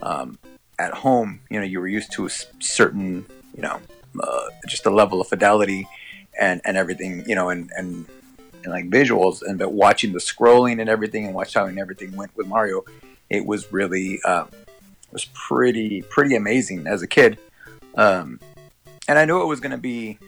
Um, 0.00 0.38
at 0.78 0.92
home, 0.94 1.40
you 1.50 1.58
know, 1.58 1.66
you 1.66 1.80
were 1.80 1.88
used 1.88 2.12
to 2.12 2.26
a 2.26 2.30
certain, 2.58 3.26
you 3.54 3.62
know, 3.62 3.80
uh, 4.20 4.46
just 4.66 4.86
a 4.86 4.90
level 4.90 5.20
of 5.20 5.28
fidelity 5.28 5.86
and 6.40 6.60
and 6.64 6.76
everything, 6.76 7.24
you 7.28 7.34
know, 7.34 7.50
and 7.50 7.70
and, 7.76 8.06
and 8.64 8.72
like 8.72 8.88
visuals, 8.88 9.42
and 9.42 9.58
but 9.58 9.72
watching 9.72 10.12
the 10.12 10.18
scrolling 10.18 10.80
and 10.80 10.88
everything, 10.88 11.26
and 11.26 11.34
watch 11.34 11.54
how 11.54 11.66
everything 11.66 12.16
went 12.16 12.34
with 12.36 12.46
Mario, 12.46 12.84
it 13.30 13.46
was 13.46 13.72
really 13.72 14.20
um, 14.22 14.48
it 14.52 15.12
was 15.12 15.26
pretty 15.26 16.02
pretty 16.02 16.34
amazing 16.34 16.86
as 16.86 17.02
a 17.02 17.06
kid. 17.06 17.38
Um, 17.94 18.40
and 19.08 19.18
I 19.18 19.24
knew 19.24 19.42
it 19.42 19.46
was 19.46 19.60
going 19.60 19.72
to 19.72 19.78
be 19.78 20.18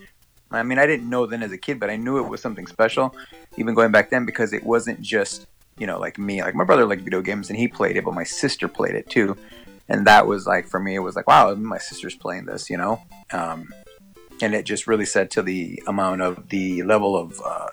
I 0.54 0.62
mean, 0.62 0.78
I 0.78 0.86
didn't 0.86 1.08
know 1.08 1.26
then 1.26 1.42
as 1.42 1.52
a 1.52 1.58
kid, 1.58 1.80
but 1.80 1.90
I 1.90 1.96
knew 1.96 2.18
it 2.18 2.28
was 2.28 2.40
something 2.40 2.66
special, 2.66 3.14
even 3.56 3.74
going 3.74 3.90
back 3.90 4.10
then, 4.10 4.24
because 4.24 4.52
it 4.52 4.64
wasn't 4.64 5.00
just, 5.00 5.46
you 5.78 5.86
know, 5.86 5.98
like 5.98 6.18
me. 6.18 6.42
Like 6.42 6.54
my 6.54 6.64
brother 6.64 6.86
liked 6.86 7.02
video 7.02 7.22
games 7.22 7.50
and 7.50 7.58
he 7.58 7.68
played 7.68 7.96
it, 7.96 8.04
but 8.04 8.14
my 8.14 8.24
sister 8.24 8.68
played 8.68 8.94
it 8.94 9.08
too. 9.10 9.36
And 9.88 10.06
that 10.06 10.26
was 10.26 10.46
like, 10.46 10.66
for 10.66 10.80
me, 10.80 10.94
it 10.94 11.00
was 11.00 11.14
like, 11.16 11.26
wow, 11.26 11.54
my 11.54 11.78
sister's 11.78 12.14
playing 12.14 12.46
this, 12.46 12.70
you 12.70 12.76
know? 12.76 13.02
Um, 13.32 13.72
and 14.40 14.54
it 14.54 14.64
just 14.64 14.86
really 14.86 15.04
said 15.04 15.30
to 15.32 15.42
the 15.42 15.82
amount 15.86 16.22
of 16.22 16.48
the 16.48 16.82
level 16.82 17.16
of 17.16 17.40
uh, 17.44 17.68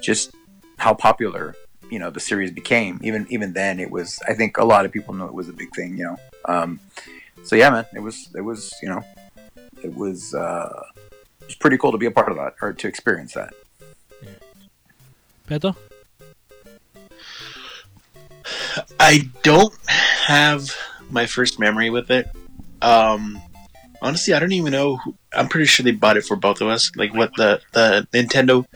just 0.00 0.34
how 0.78 0.94
popular, 0.94 1.54
you 1.90 1.98
know, 1.98 2.10
the 2.10 2.20
series 2.20 2.50
became. 2.50 2.98
Even 3.02 3.26
even 3.28 3.52
then, 3.52 3.80
it 3.80 3.90
was, 3.90 4.18
I 4.26 4.34
think 4.34 4.56
a 4.56 4.64
lot 4.64 4.84
of 4.84 4.92
people 4.92 5.14
knew 5.14 5.26
it 5.26 5.34
was 5.34 5.48
a 5.48 5.52
big 5.52 5.74
thing, 5.74 5.98
you 5.98 6.04
know? 6.04 6.16
Um, 6.46 6.80
so 7.44 7.54
yeah, 7.54 7.70
man, 7.70 7.86
it 7.94 8.00
was, 8.00 8.30
it 8.34 8.40
was, 8.40 8.72
you 8.82 8.88
know, 8.88 9.02
it 9.82 9.94
was, 9.94 10.34
uh, 10.34 10.84
it 11.40 11.46
was 11.46 11.54
pretty 11.56 11.76
cool 11.76 11.92
to 11.92 11.98
be 11.98 12.06
a 12.06 12.10
part 12.10 12.30
of 12.30 12.36
that 12.36 12.54
or 12.62 12.72
to 12.72 12.88
experience 12.88 13.34
that. 13.34 13.52
Beto? 15.46 15.76
I 19.00 19.28
don't 19.42 19.74
have 19.86 20.70
my 21.10 21.26
first 21.26 21.58
memory 21.58 21.90
with 21.90 22.10
it. 22.10 22.28
Um, 22.80 23.40
honestly, 24.00 24.34
I 24.34 24.38
don't 24.38 24.52
even 24.52 24.72
know. 24.72 24.96
Who, 24.96 25.14
I'm 25.32 25.48
pretty 25.48 25.66
sure 25.66 25.84
they 25.84 25.92
bought 25.92 26.16
it 26.16 26.24
for 26.24 26.36
both 26.36 26.60
of 26.60 26.68
us. 26.68 26.90
Like 26.96 27.14
what 27.14 27.34
the 27.36 27.60
the 27.72 28.06
Nintendo, 28.12 28.66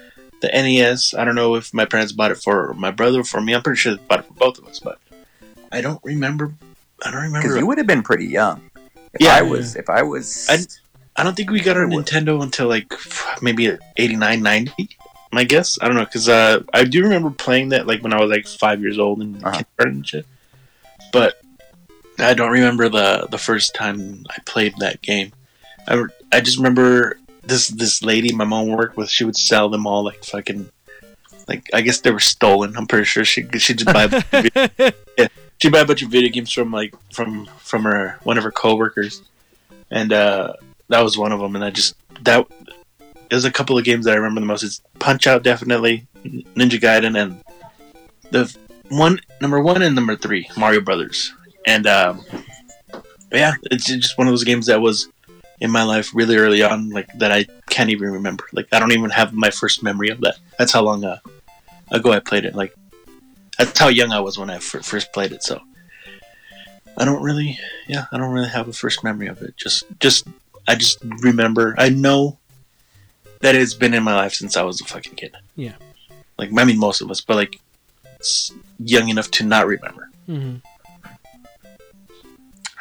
the 0.41 0.49
NES. 0.49 1.15
I 1.15 1.25
don't 1.25 1.35
know 1.35 1.55
if 1.57 1.73
my 1.75 1.85
parents 1.85 2.13
bought 2.13 2.31
it 2.31 2.39
for 2.39 2.73
my 2.75 2.91
brother 2.91 3.21
or 3.21 3.25
for 3.25 3.41
me. 3.41 3.55
I'm 3.55 3.63
pretty 3.63 3.79
sure 3.79 3.95
they 3.97 4.03
bought 4.03 4.21
it 4.21 4.27
for 4.27 4.35
both 4.35 4.59
of 4.59 4.67
us, 4.67 4.81
but 4.81 4.99
I 5.73 5.81
don't 5.81 6.01
remember. 6.05 6.53
I 7.05 7.11
don't 7.11 7.23
remember. 7.23 7.43
Because 7.47 7.59
you 7.59 7.67
would 7.67 7.79
have 7.79 7.87
been 7.87 8.03
pretty 8.03 8.27
young. 8.27 8.71
If 9.13 9.21
Yeah. 9.21 9.35
I 9.35 9.43
was, 9.43 9.77
if 9.77 9.89
I 9.91 10.03
was, 10.03 10.47
I, 10.49 10.59
I 11.17 11.25
don't 11.25 11.35
think 11.37 11.51
we 11.51 11.61
got 11.61 11.77
our 11.77 11.87
Nintendo 11.87 12.43
until 12.43 12.69
like 12.69 12.93
maybe 13.43 13.77
89, 13.97 14.43
90. 14.43 14.89
My 15.33 15.45
guess. 15.45 15.79
I 15.81 15.87
don't 15.87 15.97
know 15.97 16.05
because 16.05 16.29
uh, 16.29 16.63
I 16.73 16.85
do 16.85 17.03
remember 17.03 17.31
playing 17.31 17.71
that 17.71 17.87
like 17.87 18.03
when 18.03 18.13
I 18.13 18.21
was 18.21 18.31
like 18.31 18.47
five 18.47 18.81
years 18.81 18.99
old 18.99 19.21
and 19.21 19.35
kindergarten 19.35 19.67
and 19.97 20.07
shit. 20.07 20.27
But 21.13 21.41
I 22.19 22.35
don't 22.35 22.53
remember 22.53 22.89
the 22.89 23.27
the 23.31 23.39
first 23.39 23.75
time 23.75 24.25
I 24.31 24.39
played 24.47 24.75
that 24.79 25.03
game. 25.03 25.33
I, 25.89 26.05
I 26.33 26.41
just 26.41 26.57
remember 26.57 27.19
this 27.43 27.69
this 27.69 28.03
lady 28.03 28.33
my 28.33 28.45
mom 28.45 28.69
worked 28.69 28.97
with. 28.97 29.11
She 29.11 29.25
would 29.25 29.37
sell 29.37 29.69
them 29.69 29.87
all 29.87 30.05
like 30.05 30.25
fucking 30.25 30.71
like 31.49 31.69
I 31.75 31.83
guess 31.83 32.01
they 32.01 32.11
were 32.11 32.21
stolen. 32.21 32.77
I'm 32.77 32.87
pretty 32.87 33.05
sure 33.05 33.25
she 33.25 33.47
she 33.59 33.75
just 33.75 33.93
buy 33.93 34.05
a 34.05 34.09
bunch 34.09 34.25
of 34.25 34.43
video- 34.43 34.93
yeah 35.19 35.29
she 35.59 35.71
buy 35.71 35.81
a 35.81 35.87
bunch 35.87 36.03
of 36.03 36.11
video 36.11 36.31
games 36.31 36.53
from 36.53 36.71
like 36.71 36.95
from 37.13 37.47
from 37.59 37.85
her 37.85 38.19
one 38.23 38.39
of 38.39 38.45
her 38.45 38.53
coworkers, 38.53 39.23
and 39.91 40.13
uh, 40.13 40.53
that 40.89 41.01
was 41.01 41.17
one 41.17 41.33
of 41.33 41.41
them. 41.41 41.57
And 41.57 41.65
I 41.65 41.71
just 41.71 41.97
that 42.23 42.47
there's 43.31 43.45
a 43.45 43.51
couple 43.51 43.77
of 43.77 43.85
games 43.85 44.05
that 44.05 44.13
I 44.13 44.17
remember 44.17 44.41
the 44.41 44.47
most. 44.47 44.63
It's 44.63 44.83
Punch 44.99 45.27
Out 45.27 45.43
definitely, 45.43 46.07
Ninja 46.25 46.81
Gaiden, 46.81 47.21
and 47.21 47.43
the 48.31 48.55
one 48.89 49.21
number 49.41 49.61
one 49.61 49.83
and 49.83 49.95
number 49.95 50.17
three 50.17 50.49
Mario 50.57 50.81
Brothers. 50.81 51.33
And 51.67 51.87
um, 51.87 52.25
yeah, 53.33 53.55
it's 53.65 53.87
just 53.87 54.19
one 54.19 54.27
of 54.27 54.33
those 54.33 54.45
games 54.45 54.67
that 54.67 54.81
was 54.81 55.09
in 55.61 55.71
my 55.71 55.83
life 55.83 56.15
really 56.15 56.37
early 56.37 56.63
on, 56.63 56.91
like 56.91 57.13
that 57.15 57.33
I 57.33 57.47
can't 57.69 57.91
even 57.91 58.11
remember. 58.11 58.45
Like 58.53 58.69
I 58.73 58.79
don't 58.79 58.93
even 58.93 59.11
have 59.11 59.33
my 59.33 59.51
first 59.51 59.83
memory 59.83 60.09
of 60.09 60.21
that. 60.21 60.37
That's 60.59 60.73
how 60.73 60.83
long 60.83 61.05
uh, 61.05 61.19
ago 61.91 62.13
I 62.13 62.21
played 62.21 62.45
it. 62.45 62.55
Like 62.55 62.75
that's 63.59 63.79
how 63.79 63.89
young 63.89 64.13
I 64.13 64.21
was 64.21 64.39
when 64.39 64.51
I 64.51 64.59
first 64.59 65.13
played 65.13 65.33
it. 65.33 65.43
So 65.43 65.61
I 66.97 67.05
don't 67.05 67.23
really, 67.23 67.59
yeah, 67.89 68.07
I 68.13 68.19
don't 68.19 68.33
really 68.33 68.49
have 68.49 68.69
a 68.69 68.73
first 68.73 69.03
memory 69.03 69.27
of 69.27 69.43
it. 69.43 69.57
Just, 69.57 69.85
just 70.01 70.27
I 70.69 70.75
just 70.75 70.99
remember. 71.21 71.75
I 71.79 71.89
know 71.89 72.39
that 73.41 73.55
it's 73.55 73.75
been 73.75 73.95
in 73.95 74.03
my 74.03 74.15
life 74.15 74.33
since 74.35 74.57
I 74.57 74.63
was 74.63 74.81
a 74.81 74.85
fucking 74.85 75.15
kid. 75.15 75.35
Yeah. 75.57 75.75
Like 76.39 76.51
I 76.57 76.65
mean, 76.65 76.79
most 76.79 77.01
of 77.01 77.11
us, 77.11 77.21
but 77.21 77.37
like 77.37 77.61
s- 78.21 78.53
young 78.79 79.09
enough 79.09 79.31
to 79.33 79.45
not 79.45 79.67
remember. 79.67 80.11
Mm-hmm. 80.29 80.57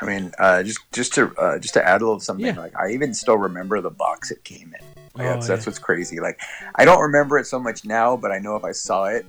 I 0.02 0.06
mean, 0.06 0.32
uh, 0.40 0.62
just 0.64 0.80
just 0.92 1.14
to 1.16 1.34
uh, 1.38 1.58
just 1.60 1.74
to 1.76 1.88
add 1.88 2.02
a 2.02 2.06
little 2.06 2.20
something. 2.20 2.46
Yeah. 2.46 2.58
Like 2.60 2.76
I 2.76 2.92
even 2.92 3.14
still 3.14 3.38
remember 3.38 3.80
the 3.82 3.90
box 3.90 4.32
it 4.32 4.44
came 4.44 4.74
in. 4.80 4.86
Like, 5.18 5.28
Oh, 5.28 5.30
that's, 5.34 5.48
that's 5.48 5.66
yeah. 5.66 5.70
what's 5.70 5.80
crazy. 5.80 6.20
Like 6.20 6.40
I 6.76 6.84
don't 6.86 7.00
remember 7.02 7.38
it 7.38 7.46
so 7.48 7.60
much 7.60 7.86
now, 7.86 8.18
but 8.18 8.32
I 8.32 8.40
know 8.40 8.58
if 8.58 8.66
I 8.66 8.74
saw 8.74 9.06
it, 9.06 9.26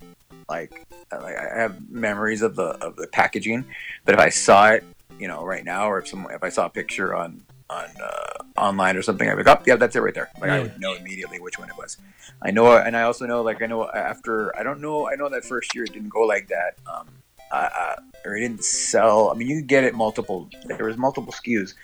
like, 0.49 0.85
uh, 1.13 1.21
like 1.23 1.37
I 1.37 1.57
have 1.61 1.89
memories 1.89 2.43
of 2.43 2.57
the 2.57 2.71
of 2.85 2.97
the 2.97 3.07
packaging. 3.07 3.65
But 4.05 4.15
if 4.15 4.21
I 4.21 4.29
saw 4.29 4.71
it, 4.71 4.83
you 5.21 5.29
know, 5.29 5.45
right 5.45 5.65
now, 5.65 5.89
or 5.89 6.01
if 6.01 6.09
some 6.09 6.27
if 6.33 6.43
I 6.43 6.49
saw 6.49 6.67
a 6.67 6.71
picture 6.71 7.15
on 7.15 7.43
on 7.69 7.87
uh, 8.03 8.61
online 8.61 8.97
or 8.97 9.03
something, 9.03 9.29
I'd 9.29 9.37
be 9.37 9.43
like, 9.43 9.61
oh, 9.61 9.63
yeah, 9.67 9.77
that's 9.77 9.97
it 9.97 10.01
right 10.01 10.15
there. 10.15 10.31
Like 10.41 10.51
I 10.51 10.61
would 10.61 10.81
know 10.81 10.95
immediately 10.95 11.41
which 11.41 11.59
one 11.59 11.69
it 11.69 11.77
was. 11.77 11.97
I 12.43 12.51
know, 12.51 12.77
and 12.77 12.97
I 12.97 13.03
also 13.03 13.27
know, 13.27 13.43
like 13.43 13.63
I 13.63 13.67
know 13.67 13.89
after 13.91 14.57
I 14.57 14.63
don't 14.63 14.81
know, 14.81 15.11
I 15.11 15.15
know 15.17 15.29
that 15.29 15.45
first 15.45 15.75
year 15.75 15.85
it 15.85 15.93
didn't 15.93 16.11
go 16.11 16.23
like 16.23 16.49
that. 16.49 16.77
Um, 16.87 17.09
uh, 17.51 17.69
uh, 17.79 17.97
or 18.25 18.37
it 18.37 18.41
didn't 18.41 18.65
sell. 18.65 19.31
I 19.31 19.35
mean, 19.35 19.49
you 19.49 19.61
could 19.61 19.69
get 19.69 19.85
it 19.85 19.95
multiple. 19.95 20.49
There 20.65 20.87
was 20.87 20.97
multiple 20.97 21.33
SKUs, 21.33 21.75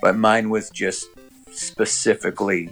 but 0.00 0.16
mine 0.16 0.50
was 0.50 0.70
just 0.70 1.08
specifically 1.50 2.70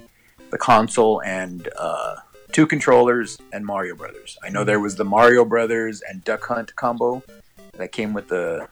the 0.51 0.59
console 0.59 1.21
and 1.23 1.69
uh, 1.77 2.17
two 2.53 2.67
controllers 2.67 3.39
and 3.53 3.67
Mario 3.67 3.95
Brothers. 3.95 4.39
I 4.43 4.51
know 4.51 4.65
there 4.65 4.81
was 4.81 4.95
the 4.95 5.05
Mario 5.05 5.45
Brothers 5.45 6.03
and 6.09 6.25
Duck 6.25 6.45
Hunt 6.47 6.75
combo 6.77 7.23
that 7.73 7.93
came 7.93 8.13
with 8.13 8.29
the 8.29 8.69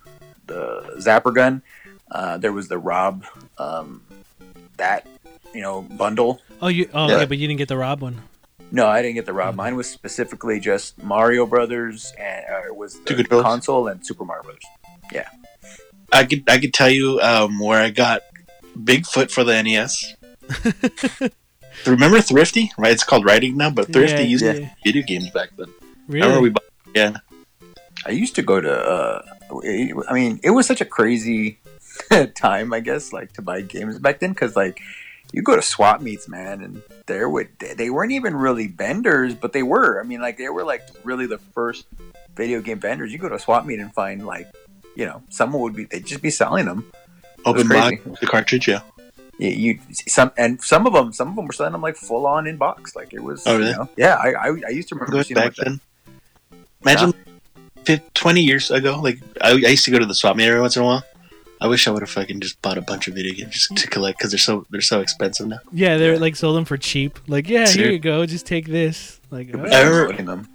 the 0.47 0.95
Zapper 0.99 1.35
gun. 1.35 1.63
Uh, 2.11 2.39
there 2.39 2.53
was 2.53 2.69
the 2.69 2.79
Rob 2.79 3.25
um, 3.59 4.03
that 4.77 5.07
you 5.55 5.61
know 5.63 5.83
bundle. 5.83 6.41
Oh, 6.63 6.69
you. 6.69 6.89
Oh, 6.95 7.09
Yeah. 7.09 7.19
yeah, 7.21 7.25
but 7.27 7.39
you 7.39 7.47
didn't 7.47 7.59
get 7.59 7.69
the 7.69 7.77
Rob 7.77 8.01
one. 8.03 8.23
No, 8.73 8.87
I 8.87 9.01
didn't 9.03 9.15
get 9.15 9.27
the 9.27 9.33
Rob. 9.33 9.55
Mine 9.55 9.77
was 9.77 9.89
specifically 9.89 10.59
just 10.59 11.01
Mario 11.03 11.47
Brothers 11.47 12.13
and 12.19 12.45
uh, 12.51 12.67
it 12.67 12.75
was 12.77 12.95
Two 13.05 13.15
the 13.15 13.23
controllers? 13.23 13.45
console 13.45 13.87
and 13.89 14.05
Super 14.05 14.25
Mario 14.25 14.43
Brothers. 14.43 14.65
Yeah. 15.13 15.29
I 16.13 16.25
could 16.25 16.43
I 16.49 16.59
could 16.59 16.75
tell 16.75 16.91
you 16.91 17.21
um, 17.21 17.59
where 17.61 17.81
I 17.81 17.91
got 17.91 18.23
Bigfoot 18.77 19.31
for 19.31 19.45
the 19.45 19.63
NES. 19.63 20.15
Remember 21.87 22.21
Thrifty? 22.21 22.73
Right, 22.79 22.93
it's 22.93 23.05
called 23.05 23.25
Rite 23.25 23.45
Aid 23.45 23.57
now, 23.57 23.71
but 23.71 23.93
Thrifty 23.93 24.23
Yeah, 24.23 24.29
used 24.29 24.45
to 24.45 24.55
yeah. 24.55 24.67
have 24.67 24.77
video 24.85 25.03
games 25.03 25.31
back 25.31 25.51
then. 25.57 25.69
I 25.69 25.83
Really? 26.09 26.21
remember 26.27 26.41
we 26.43 26.49
bought, 26.51 26.65
yeah. 26.95 27.17
I 28.05 28.11
used 28.11 28.35
to 28.37 28.43
go 28.43 28.61
to. 28.61 28.73
Uh, 28.73 29.23
I 30.09 30.13
mean, 30.13 30.41
it 30.43 30.51
was 30.51 30.67
such 30.67 30.81
a 30.81 30.85
crazy 30.85 31.59
time, 32.35 32.73
I 32.73 32.81
guess, 32.81 33.13
like 33.13 33.33
to 33.35 33.43
buy 33.43 33.61
games 33.61 33.99
back 33.99 34.21
then, 34.21 34.31
because 34.33 34.57
like 34.57 34.81
you 35.33 35.43
go 35.43 35.57
to 35.57 35.63
swap 35.63 36.01
meets, 36.01 36.29
man, 36.29 36.63
and 36.63 36.83
there 37.07 37.29
would 37.29 37.49
they 37.59 37.91
weren't 37.91 38.13
even 38.13 38.35
really 38.37 38.69
vendors, 38.69 39.35
but 39.35 39.53
they 39.53 39.63
were. 39.63 40.01
I 40.01 40.05
mean, 40.05 40.21
like 40.21 40.39
they 40.39 40.49
were 40.49 40.65
like 40.65 40.83
really 41.05 41.27
the 41.27 41.39
first 41.39 41.87
video 42.35 42.61
game 42.61 42.79
vendors. 42.81 43.13
You 43.13 43.19
go 43.19 43.29
to 43.29 43.35
a 43.35 43.39
swap 43.39 43.65
meet 43.67 43.81
and 43.81 43.93
find 43.93 44.27
like 44.27 44.49
you 44.95 45.05
know, 45.05 45.23
someone 45.29 45.63
would 45.63 45.75
be 45.75 45.85
they'd 45.85 46.07
just 46.07 46.23
be 46.23 46.31
selling 46.31 46.67
them. 46.67 46.91
Open 47.45 47.69
box 47.69 48.03
the 48.21 48.27
cartridge, 48.27 48.67
yeah. 48.67 48.81
yeah. 49.39 49.51
you 49.51 49.79
some 49.93 50.33
and 50.37 50.61
some 50.63 50.87
of 50.87 50.93
them, 50.95 51.13
some 51.13 51.29
of 51.29 51.37
them 51.37 51.47
were 51.47 51.53
selling 51.53 51.73
them 51.73 51.83
like 51.83 51.97
full 51.97 52.27
on 52.27 52.47
in 52.47 52.57
box. 52.57 52.97
Like 52.97 53.13
it 53.13 53.21
was, 53.23 53.47
Oh, 53.47 53.59
really? 53.59 53.71
you 53.71 53.77
know, 53.77 53.89
yeah. 53.97 54.15
I, 54.17 54.33
I 54.33 54.47
I 54.49 54.71
used 54.71 54.89
to 54.89 54.95
remember 54.97 55.23
seeing 55.23 55.37
back 55.37 55.45
like 55.45 55.55
that. 55.57 55.65
then. 55.65 55.81
Imagine 56.83 57.15
fif- 57.85 58.15
20 58.15 58.41
years 58.43 58.71
ago, 58.71 59.01
like 59.01 59.19
I, 59.41 59.51
I 59.51 59.55
used 59.55 59.85
to 59.85 59.91
go 59.91 59.99
to 59.99 60.07
the 60.07 60.15
swap 60.15 60.37
meet 60.37 60.47
every 60.47 60.61
once 60.61 60.77
in 60.77 60.83
a 60.83 60.87
while. 60.87 61.05
I 61.61 61.69
wish 61.69 61.87
I 61.89 61.91
would 61.91 62.03
have 62.03 62.11
fucking 62.11 62.41
just 62.41 62.61
bought 62.61 62.77
a 62.77 62.83
bunch 62.83 63.09
of 63.09 63.15
video 63.15 63.33
games 63.35 63.53
just 63.55 63.77
to 63.77 63.89
collect 63.89 64.19
because 64.19 64.31
they're 64.31 64.39
so 64.39 64.67
they're 64.71 64.81
so 64.81 65.01
expensive 65.01 65.47
now. 65.49 65.59
Yeah, 65.73 65.97
they're 65.97 66.19
like 66.19 66.37
sold 66.37 66.57
them 66.57 66.65
for 66.67 66.77
cheap. 66.77 67.19
Like, 67.29 67.49
yeah, 67.49 67.67
here 67.67 67.91
you 67.91 67.99
go, 67.99 68.27
just 68.27 68.47
take 68.47 68.67
this. 68.67 69.21
Like, 69.31 69.51
oh. 69.55 69.65
I 69.65 69.83
remember, 69.83 70.23
them. 70.23 70.49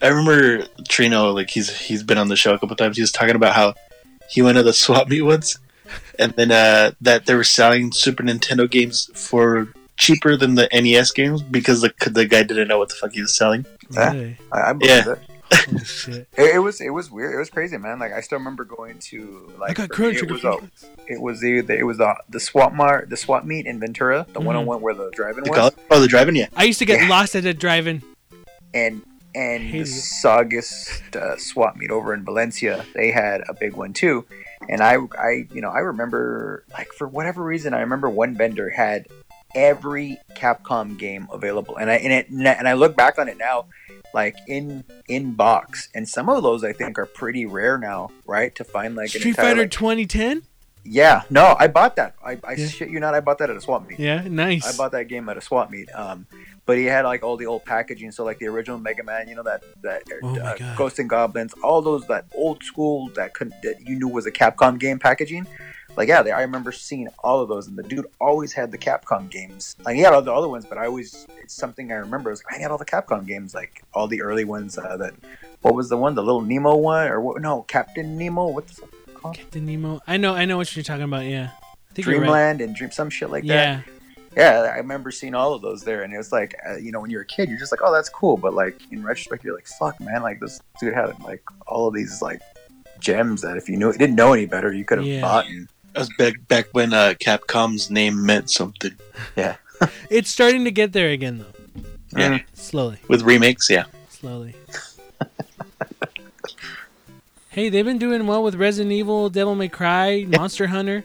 I 0.00 0.08
remember 0.08 0.64
Trino, 0.88 1.34
like 1.34 1.50
he's 1.50 1.76
he's 1.76 2.02
been 2.02 2.18
on 2.18 2.28
the 2.28 2.36
show 2.36 2.54
a 2.54 2.58
couple 2.58 2.76
times. 2.76 2.96
He 2.96 3.02
was 3.02 3.12
talking 3.12 3.34
about 3.34 3.54
how 3.54 3.74
he 4.30 4.42
went 4.42 4.56
to 4.56 4.62
the 4.62 4.72
swap 4.84 5.08
meet 5.08 5.22
once, 5.22 5.58
and 6.18 6.32
then 6.34 6.52
uh, 6.52 6.92
that 7.00 7.26
they 7.26 7.34
were 7.34 7.44
selling 7.44 7.90
Super 7.92 8.22
Nintendo 8.22 8.70
games 8.70 9.10
for 9.14 9.72
cheaper 9.96 10.36
than 10.36 10.54
the 10.54 10.68
NES 10.72 11.10
games 11.10 11.42
because 11.42 11.80
the 11.80 11.92
the 12.10 12.26
guy 12.26 12.44
didn't 12.44 12.68
know 12.68 12.78
what 12.78 12.90
the 12.90 12.94
fuck 12.94 13.12
he 13.12 13.20
was 13.20 13.34
selling. 13.34 13.66
Yeah. 13.90 14.30
I, 14.52 14.70
I 14.70 14.72
believe 14.72 14.90
Yeah. 15.06 15.12
it. 15.14 15.18
Holy 15.52 15.84
shit. 15.84 16.28
It, 16.38 16.56
it 16.56 16.58
was 16.58 16.80
it 16.80 16.90
was 16.90 17.10
weird. 17.10 17.34
It 17.34 17.38
was 17.38 17.50
crazy, 17.50 17.76
man. 17.78 17.98
Like 17.98 18.12
I 18.12 18.20
still 18.20 18.38
remember 18.38 18.64
going 18.64 18.98
to 19.10 19.52
like 19.58 19.70
I 19.78 19.86
got 19.86 19.94
for 19.94 20.02
me, 20.02 20.14
crunch. 20.16 20.22
it 20.22 20.30
was 20.30 20.44
a, 20.44 20.56
it 21.06 21.20
was 21.20 21.40
the 21.40 21.58
it 21.58 21.84
was 21.86 21.98
the 21.98 22.14
the 22.28 22.40
swap 22.40 22.72
mart 22.72 23.10
the 23.10 23.16
swap 23.16 23.44
meet 23.44 23.66
in 23.66 23.80
Ventura, 23.80 24.26
the 24.32 24.40
one 24.40 24.56
on 24.56 24.66
one 24.66 24.80
where 24.80 24.94
the 24.94 25.10
drive-in 25.14 25.44
The 25.44 25.50
was, 25.50 25.58
college, 25.58 25.74
oh, 25.90 26.00
the 26.00 26.08
driving, 26.08 26.36
yeah. 26.36 26.46
I 26.56 26.64
used 26.64 26.78
to 26.80 26.84
get 26.84 27.00
Yeah. 27.02 27.08
lost 27.08 27.34
at 27.34 27.42
the 27.44 27.54
drive-in. 27.54 28.02
and 28.74 29.02
and 29.34 29.62
the 29.64 29.68
Hated. 29.68 29.86
Saugus 29.88 31.02
uh, 31.14 31.36
swap 31.36 31.76
meet 31.76 31.90
over 31.90 32.14
in 32.14 32.24
Valencia, 32.24 32.84
they 32.94 33.10
had 33.10 33.42
a 33.48 33.54
big 33.54 33.74
one 33.74 33.92
too. 33.92 34.24
And 34.68 34.82
I 34.82 34.96
I 35.18 35.46
you 35.52 35.60
know 35.60 35.70
I 35.70 35.78
remember 35.80 36.64
like 36.72 36.88
for 36.92 37.06
whatever 37.08 37.42
reason 37.42 37.74
I 37.74 37.80
remember 37.80 38.08
one 38.10 38.34
vendor 38.36 38.70
had 38.70 39.06
every 39.54 40.18
Capcom 40.34 40.98
game 40.98 41.26
available, 41.32 41.76
and 41.76 41.90
I 41.90 41.94
and 41.96 42.12
it 42.12 42.28
and 42.30 42.68
I 42.68 42.72
look 42.74 42.96
back 42.96 43.18
on 43.18 43.28
it 43.28 43.38
now, 43.38 43.66
like 44.14 44.36
in 44.46 44.84
in 45.08 45.34
box, 45.34 45.88
and 45.94 46.08
some 46.08 46.28
of 46.28 46.42
those 46.42 46.64
I 46.64 46.72
think 46.72 46.98
are 46.98 47.06
pretty 47.06 47.46
rare 47.46 47.78
now, 47.78 48.10
right? 48.26 48.54
To 48.56 48.64
find 48.64 48.96
like 48.96 49.08
Street 49.10 49.26
entire, 49.30 49.46
Fighter 49.46 49.60
like- 49.62 49.70
2010? 49.70 50.42
yeah, 50.84 51.22
no, 51.28 51.54
I 51.58 51.66
bought 51.68 51.96
that. 51.96 52.14
I, 52.24 52.38
I 52.44 52.52
Yeah. 52.54 52.66
shit 52.68 52.88
you 52.90 52.98
not, 53.00 53.14
I 53.14 53.20
bought 53.20 53.38
that 53.38 53.50
at 53.50 53.56
a 53.56 53.60
swap 53.60 53.86
meet. 53.86 53.98
Yeah, 54.00 54.22
nice. 54.26 54.66
I 54.66 54.76
bought 54.76 54.92
that 54.92 55.04
game 55.08 55.28
at 55.28 55.36
a 55.36 55.40
swap 55.42 55.70
meet. 55.70 55.90
Um, 55.94 56.26
but 56.64 56.76
he 56.78 56.84
had 56.84 57.04
like 57.04 57.22
all 57.22 57.36
the 57.36 57.46
old 57.46 57.64
packaging, 57.64 58.10
so 58.12 58.24
like 58.24 58.38
the 58.38 58.46
original 58.46 58.78
Mega 58.78 59.02
Man, 59.02 59.28
you 59.28 59.34
know 59.34 59.42
that 59.42 59.62
that 59.82 60.02
Oh 60.22 60.36
uh, 60.38 60.88
and 60.98 61.08
Goblins, 61.10 61.54
all 61.62 61.82
those 61.82 62.06
that 62.08 62.26
old 62.34 62.62
school 62.62 63.08
that 63.16 63.34
could 63.34 63.52
that 63.62 63.80
you 63.86 63.98
knew 63.98 64.08
was 64.08 64.26
a 64.26 64.30
Capcom 64.30 64.78
game 64.78 64.98
packaging. 64.98 65.46
Like 65.96 66.08
yeah, 66.08 66.22
they, 66.22 66.30
I 66.30 66.42
remember 66.42 66.70
seeing 66.70 67.08
all 67.20 67.40
of 67.40 67.48
those, 67.48 67.66
and 67.66 67.76
the 67.76 67.82
dude 67.82 68.06
always 68.20 68.52
had 68.52 68.70
the 68.70 68.78
Capcom 68.78 69.28
games. 69.28 69.74
Like 69.84 69.96
he 69.96 70.02
had 70.02 70.12
all 70.12 70.22
the 70.22 70.32
other 70.32 70.48
ones, 70.48 70.64
but 70.64 70.78
I 70.78 70.86
always 70.86 71.26
it's 71.42 71.54
something 71.54 71.90
I 71.92 71.96
remember. 71.96 72.30
Is 72.30 72.42
I 72.50 72.58
had 72.58 72.70
all 72.70 72.78
the 72.78 72.84
Capcom 72.84 73.26
games, 73.26 73.54
like 73.54 73.82
all 73.94 74.06
the 74.06 74.22
early 74.22 74.44
ones. 74.44 74.78
Uh, 74.78 74.96
that 74.98 75.14
what 75.62 75.74
was 75.74 75.88
the 75.88 75.96
one, 75.96 76.14
the 76.14 76.22
little 76.22 76.42
Nemo 76.42 76.76
one, 76.76 77.08
or 77.08 77.20
what? 77.20 77.40
No, 77.40 77.62
Captain 77.62 78.16
Nemo. 78.16 78.48
What 78.48 78.66
the 78.68 78.74
fuck? 78.74 78.90
called? 79.14 79.36
Captain 79.36 79.66
Nemo. 79.66 80.00
I 80.06 80.16
know, 80.16 80.34
I 80.34 80.44
know 80.44 80.56
what 80.56 80.74
you're 80.76 80.82
talking 80.84 81.02
about. 81.02 81.24
Yeah, 81.24 81.50
I 81.90 81.94
think 81.94 82.06
you're 82.06 82.16
right. 82.20 82.26
Dreamland 82.26 82.60
and 82.60 82.74
Dream 82.74 82.90
some 82.90 83.10
shit 83.10 83.30
like 83.30 83.44
that. 83.46 83.84
Yeah, 84.36 84.62
yeah, 84.62 84.70
I 84.72 84.76
remember 84.76 85.10
seeing 85.10 85.34
all 85.34 85.54
of 85.54 85.62
those 85.62 85.82
there, 85.82 86.02
and 86.02 86.14
it 86.14 86.18
was 86.18 86.30
like, 86.30 86.54
uh, 86.68 86.76
you 86.76 86.92
know, 86.92 87.00
when 87.00 87.10
you're 87.10 87.22
a 87.22 87.26
kid, 87.26 87.48
you're 87.48 87.58
just 87.58 87.72
like, 87.72 87.80
oh, 87.82 87.92
that's 87.92 88.08
cool, 88.08 88.36
but 88.36 88.54
like 88.54 88.80
in 88.92 89.02
retrospect, 89.02 89.42
you're 89.44 89.54
like, 89.54 89.66
fuck, 89.66 89.98
man, 90.00 90.22
like 90.22 90.38
this 90.38 90.60
dude 90.80 90.94
had 90.94 91.18
like 91.24 91.42
all 91.66 91.88
of 91.88 91.94
these 91.94 92.22
like 92.22 92.40
gems 93.00 93.42
that 93.42 93.56
if 93.56 93.68
you 93.68 93.76
knew 93.76 93.92
didn't 93.92 94.14
know 94.16 94.32
any 94.32 94.46
better, 94.46 94.72
you 94.72 94.84
could 94.84 94.98
have 94.98 95.06
Yeah. 95.06 95.20
bought. 95.22 95.46
And, 95.46 95.68
That 95.98 96.06
was 96.06 96.16
back 96.16 96.46
back 96.46 96.66
when 96.70 96.94
uh, 96.94 97.14
Capcom's 97.18 97.90
name 97.90 98.24
meant 98.24 98.50
something. 98.50 98.92
yeah, 99.34 99.56
it's 100.10 100.30
starting 100.30 100.64
to 100.64 100.70
get 100.70 100.92
there 100.92 101.10
again 101.10 101.38
though. 101.38 101.82
Yeah. 102.16 102.38
Slowly, 102.54 102.98
With 103.08 103.22
remakes, 103.22 103.68
yeah. 103.68 103.86
slowly. 104.08 104.54
hey, 107.50 107.68
they've 107.68 107.84
been 107.84 107.98
doing 107.98 108.28
well 108.28 108.44
with 108.44 108.54
Resident 108.54 108.92
Evil, 108.92 109.28
Devil 109.28 109.56
May 109.56 109.68
Cry, 109.68 110.24
Monster 110.28 110.68
Hunter. 110.68 111.02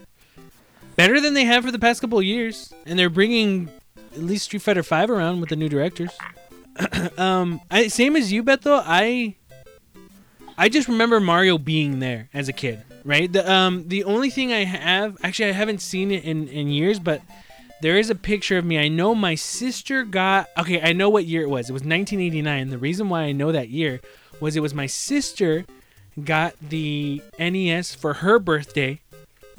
Better 0.96 1.20
than 1.20 1.34
they 1.34 1.46
have 1.46 1.66
for 1.66 1.72
the 1.72 1.80
past 1.80 2.00
couple 2.00 2.20
of 2.20 2.26
years, 2.26 2.72
and 2.86 3.00
they're 3.00 3.10
bringing 3.10 3.70
at 4.12 4.20
least 4.20 4.46
Street 4.46 4.62
Fighter 4.62 4.84
Five 4.84 5.10
around 5.10 5.40
with 5.40 5.50
the 5.50 5.56
new 5.56 5.70
directors. 5.70 6.12
um, 7.18 7.62
I, 7.72 7.88
same 7.88 8.16
as 8.16 8.32
you, 8.32 8.44
Beto. 8.44 8.62
Though 8.62 8.84
I 8.86 9.38
I 10.58 10.70
just 10.70 10.88
remember 10.88 11.20
Mario 11.20 11.58
being 11.58 12.00
there 12.00 12.30
as 12.34 12.48
a 12.48 12.54
kid, 12.54 12.84
right? 13.04 13.32
The 13.32 13.50
um 13.52 13.88
the 13.88 14.04
only 14.04 14.30
thing 14.30 14.54
I 14.54 14.66
have 14.66 15.18
actually 15.24 15.50
I 15.50 15.54
haven't 15.54 15.82
seen 15.82 16.12
it 16.12 16.24
in 16.24 16.48
in 16.48 16.68
years, 16.68 17.00
but 17.00 17.22
there 17.82 17.98
is 17.98 18.10
a 18.10 18.16
picture 18.16 18.58
of 18.58 18.66
me. 18.66 18.80
I 18.80 18.88
know 18.88 19.14
my 19.14 19.36
sister 19.36 20.04
got 20.04 20.50
okay. 20.58 20.82
I 20.82 20.94
know 20.94 21.10
what 21.10 21.26
year 21.26 21.42
it 21.42 21.50
was. 21.50 21.70
It 21.70 21.74
was 21.74 21.82
1989. 21.82 22.70
The 22.70 22.78
reason 22.78 23.10
why 23.10 23.24
I 23.24 23.32
know 23.32 23.52
that 23.52 23.70
year 23.70 24.00
was 24.40 24.56
it 24.56 24.62
was 24.62 24.74
my 24.74 24.86
sister 24.86 25.66
got 26.24 26.56
the 26.62 27.22
NES 27.40 27.96
for 27.96 28.14
her 28.16 28.40
birthday. 28.40 29.00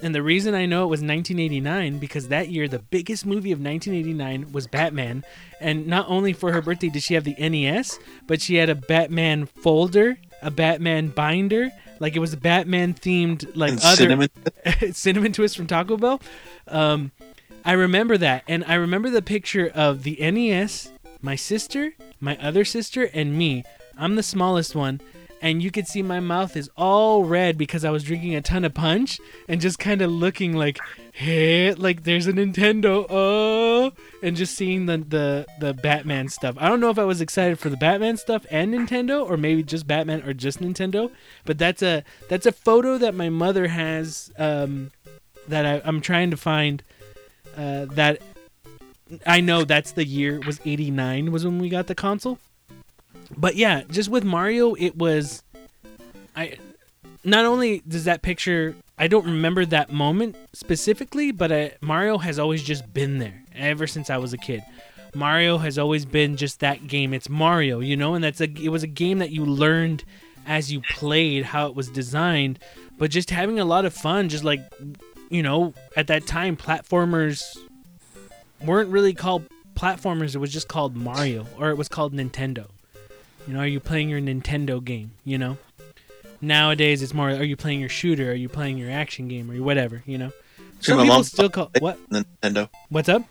And 0.03 0.15
the 0.15 0.23
reason 0.23 0.55
I 0.55 0.67
know 0.67 0.85
it 0.85 0.91
was 0.91 1.01
1989 1.01 1.99
because 1.99 2.29
that 2.29 2.49
year 2.49 2.69
the 2.69 2.81
biggest 2.81 3.25
movie 3.25 3.53
of 3.53 3.61
1989 3.61 4.53
was 4.53 4.67
Batman, 4.67 5.25
and 5.61 5.87
not 5.87 6.07
only 6.09 6.33
for 6.33 6.53
her 6.53 6.61
birthday 6.61 6.89
did 6.89 7.03
she 7.03 7.15
have 7.15 7.25
the 7.25 7.37
NES, 7.39 7.99
but 8.27 8.43
she 8.43 8.57
had 8.57 8.69
a 8.69 8.75
Batman 8.75 9.47
folder, 9.47 10.19
a 10.45 10.51
Batman 10.51 11.09
binder, 11.09 11.71
like 11.99 12.15
it 12.15 12.21
was 12.21 12.33
a 12.33 12.37
Batman 12.37 12.95
themed 12.95 13.51
like 13.57 13.73
And 13.73 13.81
other 13.83 13.97
cinnamon. 13.97 14.29
cinnamon 14.93 15.33
twist 15.33 15.57
from 15.57 15.67
Taco 15.67 15.97
Bell. 15.97 16.21
Um, 16.69 17.11
I 17.65 17.73
remember 17.73 18.19
that, 18.19 18.45
and 18.47 18.63
I 18.65 18.75
remember 18.75 19.11
the 19.11 19.23
picture 19.23 19.71
of 19.75 20.03
the 20.03 20.17
NES, 20.21 20.91
my 21.23 21.35
sister, 21.35 21.95
my 22.21 22.37
other 22.39 22.65
sister, 22.65 23.11
and 23.15 23.37
me. 23.37 23.65
I'm 23.97 24.17
the 24.17 24.23
smallest 24.23 24.75
one, 24.75 25.01
and 25.45 25.63
you 25.63 25.71
could 25.71 25.87
see 25.87 26.03
my 26.03 26.21
mouth 26.21 26.57
is 26.57 26.71
all 26.75 27.27
red 27.27 27.59
because 27.59 27.85
I 27.85 27.91
was 27.91 28.03
drinking 28.03 28.35
a 28.35 28.41
ton 28.41 28.65
of 28.65 28.73
punch 28.73 29.21
and 29.47 29.61
just 29.61 29.79
kind 29.79 30.01
of 30.01 30.11
looking 30.11 30.55
like, 30.55 30.81
hey, 31.13 31.75
like 31.75 32.05
there's 32.05 32.27
a 32.27 32.33
Nintendo, 32.33 33.05
oh, 33.11 33.93
and 34.23 34.39
just 34.39 34.57
seeing 34.57 34.87
the 34.87 34.97
the 34.97 35.47
the 35.61 35.75
Batman 35.75 36.31
stuff. 36.31 36.57
I 36.59 36.67
don't 36.71 36.81
know 36.81 36.89
if 36.89 36.99
I 36.99 37.05
was 37.05 37.21
excited 37.21 37.59
for 37.59 37.69
the 37.69 37.77
Batman 37.77 38.17
stuff 38.17 38.47
and 38.51 38.73
Nintendo, 38.73 39.29
or 39.29 39.37
maybe 39.37 39.63
just 39.63 39.87
Batman 39.87 40.23
or 40.23 40.33
just 40.33 40.63
Nintendo. 40.63 41.11
But 41.45 41.59
that's 41.59 41.83
a 41.83 42.05
that's 42.31 42.47
a 42.47 42.53
photo 42.53 42.97
that 42.97 43.15
my 43.15 43.29
mother 43.29 43.69
has 43.69 44.33
um, 44.39 44.93
that 45.47 45.67
I, 45.67 45.83
I'm 45.85 46.01
trying 46.01 46.31
to 46.31 46.39
find. 46.39 46.83
Uh, 47.55 47.85
that 47.85 48.23
I 49.27 49.43
know 49.43 49.65
that's 49.65 49.93
the 49.93 50.07
year 50.07 50.41
was 50.41 50.59
89 50.65 51.31
was 51.31 51.45
when 51.45 51.59
we 51.59 51.69
got 51.69 51.87
the 51.87 51.95
console. 51.95 52.39
But 53.37 53.57
yeah, 53.57 53.83
just 53.89 54.09
with 54.09 54.25
Mario, 54.25 54.75
it 54.75 54.97
was. 54.97 55.43
I 56.37 56.59
not 57.23 57.45
only 57.45 57.83
does 57.87 58.05
that 58.05 58.23
picture 58.23 58.75
I 58.97 59.09
don't 59.09 59.25
remember 59.27 59.65
that 59.67 59.93
moment 59.93 60.37
specifically, 60.53 61.33
but 61.33 61.51
uh, 61.51 61.69
Mario 61.81 62.19
has 62.19 62.39
always 62.39 62.63
just 62.63 62.93
been 62.95 63.19
there 63.19 63.43
ever 63.55 63.87
since 63.87 64.09
I 64.09 64.19
was 64.19 64.33
a 64.33 64.39
kid. 64.39 64.63
Mario 65.15 65.59
has 65.59 65.79
always 65.79 66.05
been 66.05 66.37
just 66.37 66.61
that 66.61 66.87
game. 66.87 67.13
It's 67.13 67.29
Mario, 67.29 67.81
you 67.81 67.97
know, 67.97 68.15
and 68.15 68.23
that's 68.23 68.41
a 68.41 68.45
it 68.45 68.69
was 68.69 68.83
a 68.83 68.89
game 68.89 69.19
that 69.19 69.31
you 69.31 69.45
learned 69.45 70.05
as 70.47 70.71
you 70.71 70.81
played 70.91 71.45
how 71.45 71.67
it 71.67 71.75
was 71.75 71.89
designed, 71.89 72.59
but 72.99 73.11
just 73.11 73.31
having 73.31 73.59
a 73.59 73.65
lot 73.65 73.85
of 73.85 73.93
fun 73.95 74.29
just 74.29 74.45
like 74.45 74.61
you 75.29 75.43
know, 75.43 75.75
at 75.97 76.07
that 76.07 76.27
time 76.27 76.57
platformers 76.57 77.57
weren't 78.65 78.91
really 78.91 79.15
called 79.15 79.45
platformers, 79.75 80.37
it 80.37 80.39
was 80.39 80.53
just 80.53 80.69
called 80.69 80.95
Mario 80.95 81.47
or 81.59 81.71
it 81.71 81.77
was 81.77 81.89
called 81.89 82.13
Nintendo. 82.13 82.69
You 83.47 83.55
know, 83.55 83.61
are 83.61 83.67
you 83.67 83.81
playing 83.81 84.09
your 84.09 84.21
Nintendo 84.21 84.83
game, 84.83 85.13
you 85.25 85.39
know? 85.39 85.59
Nowadays 86.41 87.03
it's 87.03 87.15
more 87.15 87.31
are 87.31 87.43
you 87.45 87.57
playing 87.57 87.81
your 87.81 87.89
shooter, 87.89 88.31
are 88.31 88.35
you 88.35 88.49
playing 88.49 88.79
your 88.79 88.91
action 88.91 89.29
game 89.29 89.51
or 89.51 89.63
whatever, 89.63 90.03
you 90.07 90.19
know? 90.19 90.33
Some 90.81 90.99
my 90.99 91.05
people 91.05 91.25
still 91.25 91.49
call 91.51 91.71
what? 91.79 91.99
The 92.11 92.25
Nintendo. 92.43 92.69
What's 92.91 93.09
up? 93.09 93.23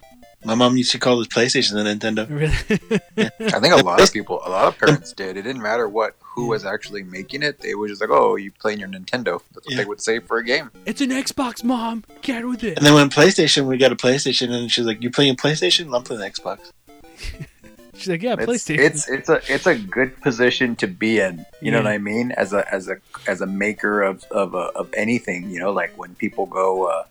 My 0.46 0.56
mom 0.56 0.76
used 0.76 0.92
to 0.92 1.00
call 1.00 1.20
the 1.20 1.26
PlayStation 1.26 1.72
the 1.74 1.84
Nintendo. 1.90 2.28
Really? 2.30 3.30
I 3.54 3.60
think 3.60 3.74
a 3.74 3.78
lot 3.84 4.02
of 4.02 4.12
people, 4.18 4.42
a 4.46 4.50
lot 4.50 4.68
of 4.68 4.78
parents 4.78 5.14
did. 5.14 5.38
It 5.38 5.44
didn't 5.44 5.62
matter 5.62 5.88
what 5.88 6.16
who 6.20 6.48
was 6.48 6.66
actually 6.66 7.04
making 7.04 7.44
it. 7.44 7.60
They 7.60 7.76
were 7.76 7.88
just 7.88 8.02
like, 8.02 8.10
"Oh, 8.10 8.36
you 8.36 8.52
playing 8.52 8.80
your 8.80 8.90
Nintendo?" 8.90 9.40
That's 9.54 9.66
what 9.68 9.72
Yeah. 9.72 9.78
they 9.78 9.86
would 9.86 10.02
say 10.02 10.20
for 10.20 10.38
a 10.40 10.44
game. 10.44 10.70
it's 10.86 11.00
an 11.00 11.12
Xbox, 11.12 11.64
mom. 11.64 12.04
Get 12.24 12.46
with 12.48 12.64
it. 12.64 12.78
And 12.78 12.86
then 12.86 12.94
when 12.96 13.10
PlayStation, 13.10 13.68
we 13.68 13.78
got 13.78 13.92
a 13.94 13.96
PlayStation, 13.96 14.50
and 14.52 14.70
she's 14.70 14.86
like, 14.86 15.02
"You 15.02 15.12
playing 15.12 15.36
PlayStation? 15.38 15.96
I'm 15.96 16.04
playing 16.04 16.30
Xbox." 16.30 16.72
She's 17.96 18.08
like, 18.10 18.24
yeah, 18.24 18.36
It's, 18.40 18.46
PlayStation. 18.46 18.80
it's 18.80 19.10
it's 19.10 19.30
a 19.30 19.42
it's 19.54 19.68
a 19.68 19.76
good 19.76 20.20
position 20.22 20.76
to 20.78 20.88
be 20.88 21.20
in. 21.20 21.46
You 21.62 21.72
know 21.72 21.78
what 21.80 21.88
I 21.88 21.98
mean? 22.00 22.32
As 22.32 22.52
a 22.54 22.72
as 22.74 22.90
a 22.90 22.98
as 23.28 23.42
a 23.42 23.46
maker 23.48 24.02
of 24.02 24.24
of 24.32 24.56
uh, 24.56 24.72
of 24.76 24.90
anything. 24.96 25.50
You 25.50 25.60
know, 25.60 25.72
like 25.72 25.98
when 25.98 26.16
people 26.16 26.46
go, 26.48 26.86
uh, 26.88 27.04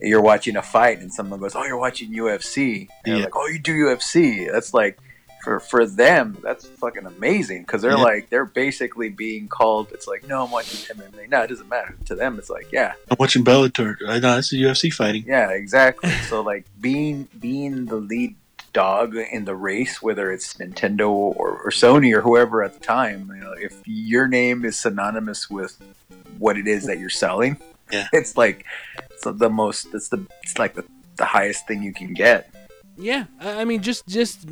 you're 0.00 0.22
watching 0.22 0.56
a 0.56 0.62
fight 0.62 1.00
and 1.00 1.12
someone 1.12 1.40
goes, 1.40 1.54
"Oh, 1.54 1.64
you're 1.64 1.78
watching 1.78 2.10
UFC." 2.12 2.88
And 3.04 3.06
you're 3.06 3.16
Yeah. 3.18 3.24
like, 3.24 3.36
"Oh, 3.36 3.46
you 3.48 3.58
do 3.58 3.72
UFC?" 3.74 4.50
That's 4.50 4.72
like 4.74 4.98
for 5.44 5.60
for 5.60 5.86
them, 5.86 6.38
that's 6.42 6.66
fucking 6.66 7.06
amazing 7.06 7.62
because 7.62 7.80
they're 7.82 7.92
Yeah. 7.92 8.02
like 8.12 8.30
they're 8.30 8.44
basically 8.46 9.10
being 9.10 9.48
called. 9.48 9.88
It's 9.92 10.06
like 10.08 10.26
no, 10.26 10.44
I'm 10.44 10.50
watching 10.50 10.80
MMA. 10.96 11.28
No, 11.28 11.42
it 11.42 11.48
doesn't 11.48 11.68
matter 11.68 11.94
to 12.06 12.14
them. 12.14 12.38
It's 12.38 12.50
like 12.50 12.72
yeah, 12.72 12.94
I'm 13.10 13.16
watching 13.20 13.44
Bellator. 13.44 13.96
I 14.08 14.18
know 14.18 14.38
it's 14.38 14.52
UFC 14.52 14.90
fighting. 14.92 15.24
yeah, 15.26 15.50
exactly. 15.50 16.10
so 16.28 16.40
like 16.40 16.64
being 16.80 17.28
being 17.38 17.84
the 17.86 17.96
lead 17.96 18.34
dog 18.76 19.16
in 19.16 19.44
the 19.46 19.54
race, 19.56 20.02
whether 20.02 20.30
it's 20.30 20.54
Nintendo 20.54 21.08
or, 21.08 21.50
or 21.64 21.70
Sony 21.70 22.14
or 22.16 22.20
whoever 22.20 22.62
at 22.62 22.74
the 22.74 22.80
time, 22.80 23.30
you 23.34 23.40
know, 23.44 23.52
if 23.68 23.74
your 23.86 24.28
name 24.28 24.64
is 24.64 24.76
synonymous 24.76 25.48
with 25.50 25.72
what 26.38 26.56
it 26.56 26.66
is 26.68 26.84
that 26.86 26.98
you're 26.98 27.08
selling, 27.24 27.56
Yeah. 27.90 28.08
it's 28.12 28.36
like 28.36 28.64
it's 29.10 29.24
the 29.24 29.50
most. 29.50 29.94
It's 29.94 30.08
the 30.08 30.20
it's 30.42 30.58
like 30.58 30.74
the, 30.74 30.84
the 31.16 31.24
highest 31.24 31.66
thing 31.66 31.82
you 31.82 31.94
can 31.94 32.12
get. 32.14 32.50
Yeah, 32.98 33.24
I 33.40 33.60
I 33.62 33.64
mean, 33.64 33.80
just 33.82 34.06
just 34.06 34.46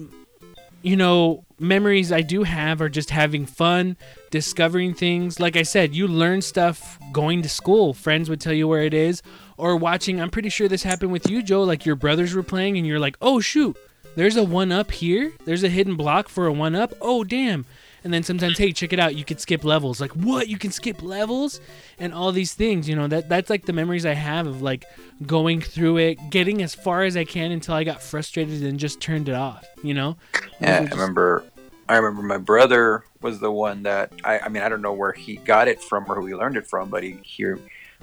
you 0.83 0.97
know, 0.97 1.45
memories 1.59 2.13
I 2.13 2.21
do 2.21 2.43
have 2.45 2.81
are 2.83 2.91
just 2.91 3.09
having 3.11 3.47
fun, 3.47 3.97
discovering 4.31 4.93
things. 4.95 5.41
Like 5.41 5.57
I 5.57 5.63
said, 5.65 5.95
you 5.95 6.07
learn 6.07 6.43
stuff 6.43 6.99
going 7.13 7.41
to 7.43 7.49
school. 7.49 7.95
Friends 7.95 8.29
would 8.29 8.41
tell 8.41 8.53
you 8.53 8.69
where 8.69 8.83
it 8.83 8.93
is, 8.95 9.23
or 9.57 9.77
watching. 9.77 10.21
I'm 10.21 10.31
pretty 10.31 10.51
sure 10.51 10.69
this 10.69 10.83
happened 10.83 11.11
with 11.13 11.29
you, 11.31 11.43
Joe. 11.43 11.63
Like 11.63 11.87
your 11.87 11.97
brothers 11.97 12.35
were 12.35 12.43
playing, 12.43 12.77
and 12.79 12.87
you're 12.87 12.99
like, 13.07 13.17
"Oh 13.23 13.41
shoot, 13.41 13.77
there's 14.17 14.37
a 14.37 14.45
one 14.45 14.73
up 14.73 14.91
here. 14.91 15.33
There's 15.45 15.63
a 15.63 15.69
hidden 15.69 15.97
block 15.97 16.29
for 16.29 16.47
a 16.47 16.53
one 16.53 16.75
up. 16.75 16.95
Oh 17.01 17.25
damn." 17.25 17.65
And 18.03 18.13
then 18.13 18.23
sometimes, 18.23 18.59
hey, 18.59 18.71
check 18.73 18.93
it 18.93 18.99
out. 18.99 19.15
You 19.15 19.25
could 19.25 19.41
skip 19.41 19.65
levels. 19.65 19.99
Like 19.99 20.11
what? 20.13 20.47
You 20.49 20.59
can 20.59 20.71
skip 20.71 21.03
levels, 21.03 21.61
and 21.99 22.13
all 22.13 22.33
these 22.33 22.53
things. 22.53 22.87
You 22.89 22.97
know 22.97 23.09
that 23.09 23.29
that's 23.29 23.49
like 23.49 23.65
the 23.65 23.73
memories 23.73 24.05
I 24.05 24.13
have 24.15 24.47
of 24.47 24.61
like 24.61 24.85
going 25.27 25.61
through 25.63 25.97
it, 25.99 26.19
getting 26.31 26.63
as 26.63 26.75
far 26.75 27.05
as 27.05 27.17
I 27.17 27.25
can 27.25 27.51
until 27.51 27.75
I 27.75 27.85
got 27.85 28.03
frustrated 28.03 28.63
and 28.63 28.79
just 28.79 29.01
turned 29.01 29.29
it 29.29 29.35
off. 29.35 29.65
You 29.83 29.95
know? 29.95 30.17
Yeah, 30.61 30.79
I 30.79 30.81
just- 30.81 30.93
remember. 30.93 31.45
I 31.87 31.97
remember 31.97 32.23
my 32.27 32.39
brother 32.39 33.05
was 33.21 33.41
the 33.41 33.53
one 33.53 33.83
that 33.83 34.13
I. 34.25 34.39
I 34.39 34.49
mean, 34.49 34.63
I 34.63 34.69
don't 34.69 34.81
know 34.83 34.93
where 34.95 35.13
he 35.13 35.37
got 35.37 35.69
it 35.69 35.83
from 35.83 36.05
or 36.09 36.15
who 36.15 36.27
he 36.27 36.35
learned 36.35 36.57
it 36.57 36.67
from, 36.67 36.89
but 36.91 37.03
he, 37.03 37.19
he 37.23 37.45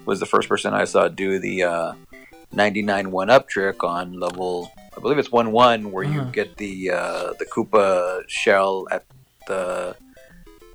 was 0.06 0.20
the 0.20 0.26
first 0.28 0.50
person 0.50 0.74
I 0.74 0.84
saw 0.86 1.08
do 1.08 1.40
the 1.40 1.64
uh, 1.64 1.94
99 2.54 3.12
one 3.12 3.30
up 3.30 3.48
trick 3.48 3.84
on 3.84 4.20
level. 4.20 4.72
I 4.96 5.00
believe 5.00 5.18
it's 5.18 5.32
one 5.32 5.52
one 5.52 5.92
where 5.92 6.04
you 6.04 6.22
Uh-huh. 6.22 6.32
get 6.32 6.58
the 6.58 6.92
uh, 6.92 7.34
the 7.40 7.46
Koopa 7.46 8.24
shell 8.28 8.88
at 8.92 9.06
the 9.48 9.96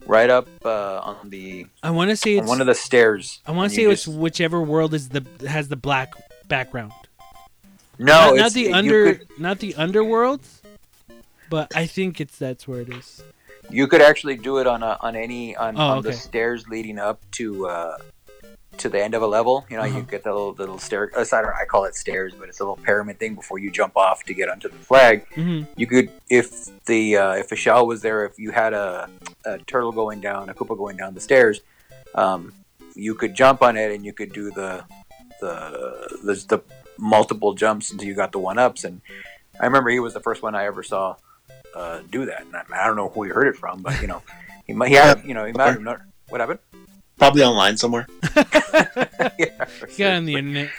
right 0.07 0.31
up 0.31 0.48
uh, 0.64 0.98
on 1.00 1.31
the 1.31 1.66
I 1.83 1.90
want 1.90 2.11
to 2.11 2.16
say 2.16 2.37
on 2.38 2.44
it's 2.44 2.48
one 2.48 2.61
of 2.61 2.66
the 2.66 2.74
stairs. 2.74 3.40
I 3.46 3.52
want 3.52 3.70
to 3.70 3.76
say 3.76 3.83
it's 3.85 4.05
just- 4.05 4.16
whichever 4.16 4.61
world 4.62 4.94
is 4.94 5.09
the 5.11 5.22
has 5.48 5.68
the 5.68 5.76
black 5.76 6.14
background. 6.48 6.92
no, 7.98 8.31
not, 8.31 8.37
not 8.37 8.52
the 8.52 8.72
under, 8.72 9.14
could- 9.14 9.29
not 9.38 9.59
the 9.59 9.74
underworld, 9.74 10.40
but 11.50 11.74
I 11.76 11.87
think 11.87 12.20
it's 12.20 12.38
that's 12.38 12.66
where 12.68 12.81
it 12.81 12.88
is. 12.90 13.22
You 13.68 13.88
could 13.88 14.00
actually 14.00 14.37
do 14.37 14.59
it 14.59 14.66
on 14.68 14.83
a, 14.85 14.96
on 15.00 15.16
any 15.16 15.57
on, 15.57 15.76
Oh, 15.76 15.98
on 15.98 16.02
the 16.02 16.12
stairs 16.12 16.68
leading 16.68 16.98
up 17.00 17.20
to 17.33 17.66
uh, 17.66 17.98
to 18.79 18.89
the 18.89 19.03
end 19.03 19.15
of 19.15 19.23
a 19.23 19.27
level. 19.27 19.65
You 19.71 19.77
know, 19.77 19.83
Uh-huh. 19.85 19.99
you 19.99 20.03
get 20.05 20.23
the 20.25 20.33
little 20.33 20.53
little 20.53 20.79
stair. 20.79 21.11
uh, 21.17 21.21
I 21.21 21.43
don't. 21.43 21.55
I 21.55 21.65
call 21.65 21.85
it 21.85 21.95
stairs, 21.95 22.33
but 22.39 22.49
it's 22.49 22.61
a 22.61 22.62
little 22.62 22.77
pyramid 22.77 23.19
thing 23.19 23.35
before 23.35 23.59
you 23.59 23.71
jump 23.71 23.97
off 23.97 24.25
to 24.25 24.35
get 24.35 24.49
onto 24.49 24.69
the 24.69 24.77
flag. 24.77 25.27
hmm 25.35 25.62
You 25.77 25.87
could, 25.87 26.11
if 26.31 26.71
the 26.87 27.17
uh, 27.17 27.33
if 27.35 27.53
a 27.53 27.57
shell 27.57 27.87
was 27.87 28.03
there, 28.03 28.25
if 28.25 28.39
you 28.39 28.51
had 28.53 28.73
a, 28.75 29.09
a 29.45 29.59
turtle 29.59 29.93
going 29.93 30.21
down, 30.21 30.49
a 30.49 30.55
Koopa 30.55 30.77
going 30.77 30.97
down 30.97 31.15
the 31.15 31.21
stairs, 31.21 31.61
um, 32.15 32.53
you 32.95 33.15
could 33.15 33.35
jump 33.35 33.62
on 33.62 33.77
it 33.77 33.93
and 33.95 34.05
you 34.05 34.12
could 34.12 34.33
do 34.33 34.51
the 34.51 34.85
the 35.41 36.19
the, 36.23 36.35
the 36.49 36.61
multiple 36.99 37.53
jumps 37.55 37.91
until 37.91 38.09
you 38.09 38.15
got 38.15 38.33
the 38.33 38.39
one 38.39 38.59
ups. 38.59 38.85
And 38.85 39.01
I 39.61 39.67
remember 39.67 39.91
he 39.91 40.01
was 40.01 40.15
the 40.15 40.21
first 40.21 40.43
one 40.43 40.55
I 40.55 40.65
ever 40.67 40.83
saw 40.83 41.17
uh, 41.75 42.01
do 42.11 42.25
that. 42.27 42.43
And 42.43 42.57
I, 42.57 42.62
I 42.83 42.87
don't 42.87 42.97
know 42.97 43.09
who 43.11 43.23
he 43.25 43.31
heard 43.31 43.47
it 43.49 43.57
from, 43.57 43.83
but 43.83 44.01
you 44.01 44.07
know, 44.09 44.23
he 44.67 44.73
might, 44.73 44.89
he 44.89 44.95
had, 44.95 45.23
you 45.25 45.35
know, 45.35 45.45
he 45.45 45.53
might 45.53 45.73
have 45.73 45.83
known. 45.83 46.01
What 46.31 46.41
happened? 46.41 46.59
Probably 47.18 47.42
online 47.42 47.76
somewhere. 47.76 48.07
yeah, 48.37 49.64
for 49.64 49.87
Got 49.87 49.94
sure. 49.94 50.12
on 50.12 50.24
the 50.26 50.35
internet. 50.35 50.70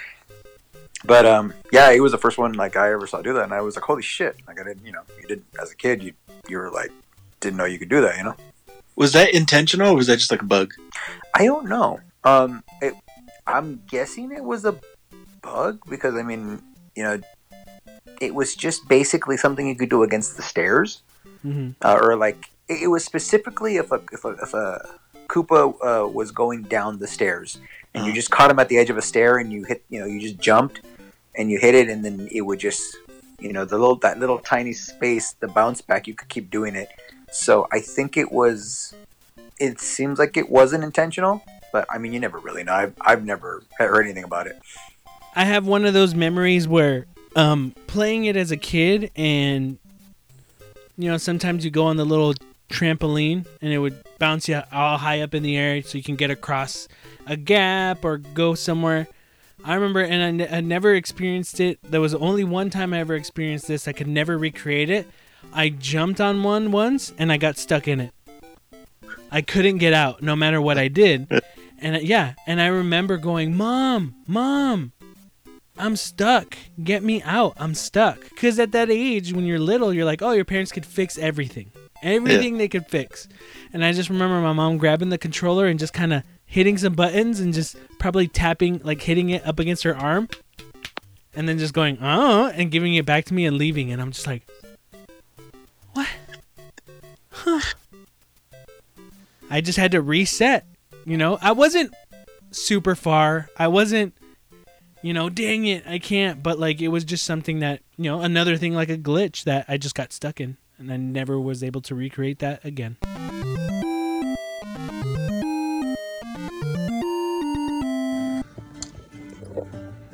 But 1.04 1.26
um, 1.26 1.54
yeah, 1.72 1.92
he 1.92 2.00
was 2.00 2.12
the 2.12 2.18
first 2.18 2.38
one 2.38 2.52
like 2.52 2.76
I 2.76 2.92
ever 2.92 3.06
saw 3.06 3.22
do 3.22 3.32
that, 3.34 3.44
and 3.44 3.54
I 3.54 3.60
was 3.60 3.76
like, 3.76 3.84
holy 3.84 4.02
shit! 4.02 4.36
Like 4.46 4.60
I 4.60 4.64
didn't, 4.64 4.84
you 4.84 4.92
know, 4.92 5.02
you 5.20 5.28
did 5.28 5.44
as 5.60 5.70
a 5.70 5.76
kid, 5.76 6.02
you 6.02 6.12
you 6.48 6.58
were 6.58 6.70
like 6.70 6.90
didn't 7.40 7.56
know 7.56 7.64
you 7.64 7.78
could 7.78 7.88
do 7.88 8.00
that, 8.00 8.16
you 8.18 8.24
know. 8.24 8.34
Was 8.96 9.12
that 9.12 9.32
intentional 9.32 9.92
or 9.92 9.96
was 9.96 10.08
that 10.08 10.16
just 10.16 10.30
like 10.30 10.42
a 10.42 10.46
bug? 10.46 10.74
I 11.34 11.44
don't 11.44 11.68
know. 11.68 12.00
Um, 12.24 12.64
it, 12.82 12.94
I'm 13.46 13.82
guessing 13.88 14.32
it 14.32 14.42
was 14.42 14.64
a 14.64 14.76
bug 15.40 15.80
because 15.88 16.16
I 16.16 16.22
mean, 16.22 16.60
you 16.96 17.04
know, 17.04 17.20
it 18.20 18.34
was 18.34 18.56
just 18.56 18.88
basically 18.88 19.36
something 19.36 19.68
you 19.68 19.76
could 19.76 19.90
do 19.90 20.02
against 20.02 20.36
the 20.36 20.42
stairs, 20.42 21.02
hmm 21.42 21.70
uh, 21.82 21.98
or 22.00 22.16
like 22.16 22.50
it, 22.68 22.82
it 22.82 22.86
was 22.88 23.04
specifically 23.04 23.76
if 23.76 23.92
a 23.92 24.00
if 24.12 24.24
a, 24.24 24.30
if 24.42 24.52
a 24.52 24.98
Koopa 25.28 25.74
uh, 26.04 26.08
was 26.08 26.30
going 26.30 26.62
down 26.62 26.98
the 26.98 27.06
stairs 27.06 27.58
and 27.94 28.04
you 28.04 28.10
Uh-huh. 28.10 28.14
just 28.14 28.30
caught 28.30 28.50
him 28.50 28.58
at 28.58 28.68
the 28.68 28.78
edge 28.78 28.90
of 28.90 28.96
a 28.96 29.02
stair 29.02 29.36
and 29.38 29.52
you 29.52 29.64
hit, 29.64 29.84
you 29.88 30.00
know, 30.00 30.06
you 30.06 30.20
just 30.20 30.38
jumped 30.38 30.80
and 31.36 31.50
you 31.50 31.58
hit 31.58 31.74
it 31.74 31.88
and 31.88 32.04
then 32.04 32.28
it 32.32 32.40
would 32.42 32.58
just, 32.58 32.96
you 33.38 33.52
know, 33.52 33.64
the 33.64 33.78
little 33.78 33.96
that 33.96 34.18
little 34.18 34.38
tiny 34.38 34.72
space, 34.72 35.32
the 35.40 35.48
bounce 35.48 35.80
back, 35.82 36.06
you 36.06 36.14
could 36.14 36.28
keep 36.28 36.50
doing 36.50 36.74
it. 36.74 36.88
So 37.30 37.68
I 37.70 37.80
think 37.80 38.16
it 38.16 38.32
was. 38.32 38.94
It 39.60 39.80
seems 39.80 40.18
like 40.20 40.36
it 40.36 40.48
wasn't 40.48 40.84
intentional, 40.84 41.42
but 41.72 41.84
I 41.90 41.98
mean, 41.98 42.12
you 42.12 42.20
never 42.20 42.38
really 42.38 42.62
know. 42.62 42.72
I've, 42.74 42.94
I've 43.00 43.24
never 43.24 43.62
heard 43.76 44.04
anything 44.04 44.22
about 44.24 44.46
it. 44.46 44.56
I 45.34 45.44
have 45.44 45.66
one 45.66 45.84
of 45.84 45.94
those 45.94 46.14
memories 46.14 46.68
where 46.68 47.06
um, 47.34 47.74
playing 47.88 48.24
it 48.26 48.36
as 48.36 48.50
a 48.52 48.56
kid, 48.56 49.10
and 49.16 49.78
you 50.96 51.10
know, 51.10 51.16
sometimes 51.18 51.64
you 51.64 51.70
go 51.72 51.84
on 51.86 51.96
the 51.96 52.04
little 52.04 52.34
trampoline 52.70 53.46
and 53.60 53.72
it 53.72 53.78
would 53.78 53.96
bounce 54.18 54.48
you 54.48 54.62
all 54.72 54.98
high 54.98 55.20
up 55.20 55.34
in 55.34 55.42
the 55.42 55.56
air 55.56 55.82
so 55.82 55.98
you 55.98 56.04
can 56.04 56.16
get 56.16 56.30
across 56.30 56.88
a 57.26 57.36
gap 57.36 58.04
or 58.04 58.18
go 58.18 58.54
somewhere. 58.54 59.08
I 59.64 59.74
remember, 59.74 60.00
and 60.00 60.42
I, 60.42 60.60
never 60.60 60.94
experienced 60.94 61.60
it. 61.60 61.78
There 61.82 62.00
was 62.00 62.14
only 62.14 62.44
one 62.44 62.70
time 62.70 62.94
I 62.94 63.00
ever 63.00 63.14
experienced 63.14 63.66
this. 63.66 63.88
I 63.88 63.92
could 63.92 64.06
never 64.06 64.38
recreate 64.38 64.88
it. 64.88 65.06
I 65.52 65.68
jumped 65.68 66.20
on 66.20 66.42
one 66.42 66.72
once 66.72 67.12
and 67.18 67.32
I 67.32 67.36
got 67.36 67.58
stuck 67.58 67.88
in 67.88 68.00
it. 68.00 68.12
I 69.30 69.42
couldn't 69.42 69.78
get 69.78 69.92
out 69.92 70.22
no 70.22 70.36
matter 70.36 70.60
what 70.60 70.78
I 70.78 70.88
did. 70.88 71.42
And 71.80 72.02
yeah, 72.02 72.34
and 72.44 72.60
I 72.60 72.66
remember 72.66 73.18
going, 73.18 73.56
"Mom, 73.56 74.16
mom, 74.26 74.90
I'm 75.76 75.94
stuck. 75.94 76.58
Get 76.82 77.04
me 77.04 77.22
out. 77.22 77.54
I'm 77.56 77.74
stuck." 77.74 78.34
Cuz 78.34 78.58
at 78.58 78.72
that 78.72 78.90
age 78.90 79.32
when 79.32 79.46
you're 79.46 79.60
little, 79.60 79.94
you're 79.94 80.04
like, 80.04 80.20
"Oh, 80.20 80.32
your 80.32 80.44
parents 80.44 80.72
could 80.72 80.84
fix 80.84 81.16
everything. 81.16 81.70
Everything 82.02 82.58
they 82.58 82.68
could 82.68 82.86
fix." 82.86 83.28
And 83.72 83.84
I 83.84 83.92
just 83.92 84.08
remember 84.10 84.40
my 84.40 84.52
mom 84.52 84.78
grabbing 84.78 85.10
the 85.10 85.18
controller 85.18 85.66
and 85.66 85.78
just 85.78 85.92
kind 85.92 86.12
of 86.12 86.22
hitting 86.46 86.78
some 86.78 86.94
buttons 86.94 87.40
and 87.40 87.52
just 87.52 87.76
probably 87.98 88.26
tapping 88.28 88.80
like 88.82 89.02
hitting 89.02 89.30
it 89.30 89.46
up 89.46 89.58
against 89.58 89.82
her 89.82 89.96
arm 89.96 90.28
and 91.34 91.48
then 91.48 91.58
just 91.58 91.74
going, 91.74 91.98
"Oh," 92.00 92.46
and 92.54 92.70
giving 92.70 92.94
it 92.94 93.06
back 93.06 93.24
to 93.26 93.34
me 93.34 93.46
and 93.46 93.58
leaving 93.58 93.92
and 93.92 94.00
I'm 94.00 94.12
just 94.12 94.26
like, 94.26 94.42
"What?" 95.92 96.08
Huh. 97.30 97.60
I 99.50 99.60
just 99.60 99.78
had 99.78 99.92
to 99.92 100.02
reset. 100.02 100.66
You 101.04 101.16
know, 101.16 101.38
I 101.40 101.52
wasn't 101.52 101.94
super 102.50 102.94
far. 102.94 103.48
I 103.56 103.68
wasn't, 103.68 104.14
you 105.02 105.12
know, 105.12 105.30
dang 105.30 105.66
it, 105.66 105.86
I 105.86 105.98
can't. 105.98 106.42
But 106.42 106.58
like, 106.58 106.80
it 106.80 106.88
was 106.88 107.04
just 107.04 107.24
something 107.24 107.60
that, 107.60 107.80
you 107.96 108.04
know, 108.04 108.20
another 108.20 108.56
thing 108.56 108.74
like 108.74 108.90
a 108.90 108.98
glitch 108.98 109.44
that 109.44 109.64
I 109.68 109.76
just 109.78 109.94
got 109.94 110.12
stuck 110.12 110.40
in, 110.40 110.56
and 110.78 110.92
I 110.92 110.96
never 110.96 111.40
was 111.40 111.62
able 111.62 111.80
to 111.82 111.94
recreate 111.94 112.38
that 112.38 112.64
again. 112.64 112.96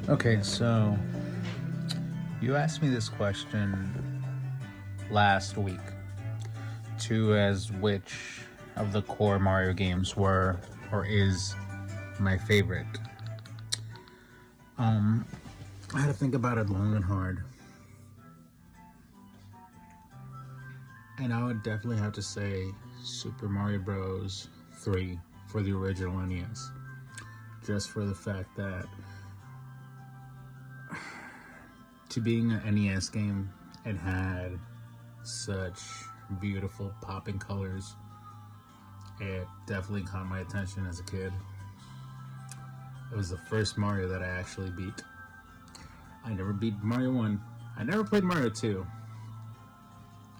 Okay, 0.08 0.42
so 0.42 0.96
you 2.40 2.56
asked 2.56 2.82
me 2.82 2.88
this 2.88 3.08
question 3.08 4.22
last 5.10 5.56
week 5.56 5.80
to 7.00 7.34
as 7.34 7.72
which 7.72 8.40
of 8.76 8.92
the 8.92 9.02
core 9.02 9.38
Mario 9.38 9.72
games 9.72 10.16
were 10.16 10.58
or 10.92 11.04
is 11.06 11.54
my 12.18 12.36
favorite. 12.38 12.86
Um, 14.78 15.24
I 15.94 16.00
had 16.00 16.08
to 16.08 16.12
think 16.12 16.34
about 16.34 16.58
it 16.58 16.68
long 16.68 16.94
and 16.94 17.04
hard. 17.04 17.44
And 21.18 21.32
I 21.32 21.44
would 21.44 21.62
definitely 21.62 21.98
have 21.98 22.12
to 22.14 22.22
say 22.22 22.66
Super 23.02 23.48
Mario 23.48 23.78
Bros. 23.78 24.48
3 24.80 25.18
for 25.46 25.62
the 25.62 25.72
original 25.72 26.18
NES. 26.18 26.70
Just 27.64 27.90
for 27.90 28.04
the 28.04 28.14
fact 28.14 28.54
that 28.56 28.86
to 32.08 32.20
being 32.20 32.52
an 32.52 32.74
NES 32.74 33.08
game, 33.08 33.50
it 33.84 33.96
had 33.96 34.58
such 35.22 35.80
beautiful 36.40 36.92
popping 37.00 37.38
colors. 37.38 37.94
It 39.20 39.46
definitely 39.66 40.02
caught 40.02 40.26
my 40.26 40.40
attention 40.40 40.86
as 40.86 41.00
a 41.00 41.04
kid. 41.04 41.32
It 43.12 43.16
was 43.16 43.30
the 43.30 43.36
first 43.36 43.78
Mario 43.78 44.08
that 44.08 44.22
I 44.22 44.26
actually 44.26 44.70
beat. 44.70 45.02
I 46.24 46.32
never 46.32 46.52
beat 46.52 46.74
Mario 46.82 47.12
1. 47.12 47.40
I 47.76 47.84
never 47.84 48.02
played 48.02 48.24
Mario 48.24 48.48
2. 48.48 48.84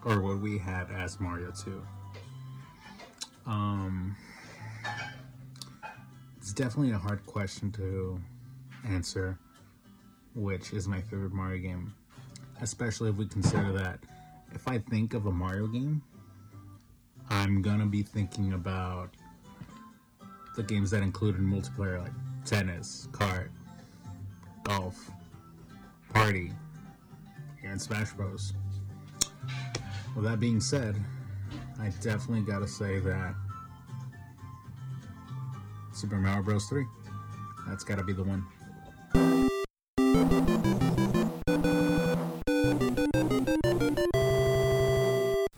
Or 0.04 0.20
what 0.20 0.38
we 0.38 0.58
had 0.58 0.90
as 0.90 1.18
Mario 1.20 1.50
2. 1.50 1.82
Um, 3.46 4.16
it's 6.38 6.52
definitely 6.52 6.92
a 6.92 6.98
hard 6.98 7.24
question 7.26 7.72
to 7.72 8.20
answer 8.86 9.38
which 10.34 10.72
is 10.72 10.88
my 10.88 11.00
favorite 11.00 11.32
Mario 11.32 11.62
game, 11.62 11.94
especially 12.60 13.10
if 13.10 13.16
we 13.16 13.26
consider 13.26 13.72
that 13.72 14.00
if 14.52 14.66
I 14.68 14.78
think 14.78 15.14
of 15.14 15.26
a 15.26 15.32
Mario 15.32 15.66
game, 15.66 16.02
I'm 17.30 17.62
gonna 17.62 17.86
be 17.86 18.02
thinking 18.02 18.52
about 18.52 19.10
the 20.56 20.62
games 20.62 20.90
that 20.90 21.02
included 21.02 21.40
multiplayer 21.40 22.02
like 22.02 22.12
tennis, 22.44 23.08
kart, 23.12 23.48
golf, 24.64 25.10
party, 26.12 26.52
and 27.64 27.80
Smash 27.80 28.12
Bros. 28.12 28.52
With 30.14 30.24
that 30.24 30.38
being 30.38 30.60
said, 30.60 30.96
I 31.80 31.88
definitely 32.00 32.42
gotta 32.42 32.68
say 32.68 33.00
that 33.00 33.34
Super 35.92 36.16
Mario 36.16 36.42
Bros. 36.42 36.66
3. 36.66 36.84
That's 37.66 37.84
gotta 37.84 38.04
be 38.04 38.12
the 38.12 38.22
one. 38.22 38.44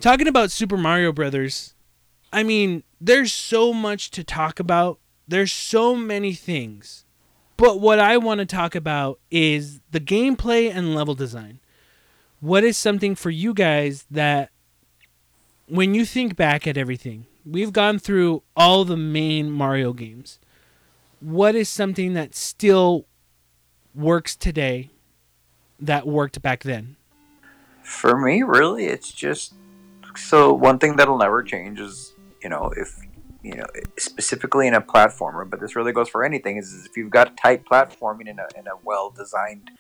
Talking 0.01 0.29
about 0.29 0.51
Super 0.51 0.77
Mario 0.77 1.13
Brothers, 1.13 1.75
I 2.33 2.43
mean, 2.43 2.85
there's 3.01 3.33
so 3.33 3.73
much 3.73 4.11
to 4.13 4.23
talk 4.23 4.61
about. 4.61 5.01
There's 5.27 5.53
so 5.53 5.97
many 5.97 6.33
things. 6.33 7.05
But 7.57 7.81
what 7.81 7.99
I 7.99 8.17
want 8.17 8.39
to 8.39 8.47
talk 8.47 8.75
about 8.75 9.19
is 9.31 9.81
the 9.91 10.01
gameplay 10.01 10.71
and 10.73 10.95
level 10.95 11.15
design. 11.15 11.61
What 12.41 12.65
is 12.65 12.77
something 12.77 13.15
for 13.15 13.31
you 13.31 13.55
guys 13.55 14.05
that 14.11 14.51
when 15.69 15.95
you 15.95 16.05
think 16.05 16.37
back 16.37 16.67
at 16.67 16.77
everything, 16.77 17.27
we've 17.45 17.73
gone 17.73 17.99
through 17.99 18.43
all 18.57 18.85
the 18.85 18.97
main 18.97 19.51
Mario 19.51 19.93
games. 19.93 20.39
What 21.21 21.55
is 21.55 21.69
something 21.69 22.15
that 22.15 22.35
still 22.35 23.07
works 23.95 24.37
today 24.37 24.91
that 25.81 26.07
worked 26.07 26.43
back 26.43 26.63
then? 26.63 26.97
For 27.83 28.19
me, 28.19 28.43
really, 28.43 28.87
it's 28.87 29.13
just 29.13 29.55
so 30.17 30.53
one 30.53 30.79
thing 30.79 30.97
that'll 30.97 31.19
never 31.19 31.43
change 31.43 31.79
is 31.79 32.15
you 32.43 32.49
know 32.49 32.73
if 32.77 32.99
you 33.43 33.55
know 33.55 33.67
specifically 33.99 34.67
in 34.67 34.75
a 34.75 34.81
platformer, 34.81 35.49
but 35.49 35.61
this 35.61 35.77
really 35.77 35.93
goes 35.93 36.09
for 36.09 36.25
anything. 36.25 36.57
Is, 36.57 36.73
is 36.73 36.87
if 36.87 36.97
you've 36.97 37.11
got 37.11 37.37
tight 37.37 37.65
platforming 37.65 38.29
in 38.29 38.39
a 38.39 38.47
in 38.59 38.67
a 38.67 38.77
well 38.85 39.11
designed 39.11 39.71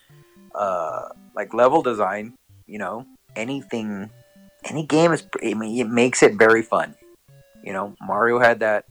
uh, 0.54 1.08
like 1.34 1.52
level 1.52 1.82
design, 1.82 2.34
you 2.66 2.78
know 2.78 3.06
anything, 3.34 4.10
any 4.64 4.84
game 4.84 5.12
is. 5.12 5.26
I 5.42 5.54
mean, 5.54 5.78
it 5.78 5.88
makes 5.88 6.22
it 6.22 6.34
very 6.34 6.62
fun. 6.62 6.94
You 7.62 7.72
know, 7.72 7.94
Mario 8.00 8.38
had 8.38 8.60
that 8.60 8.86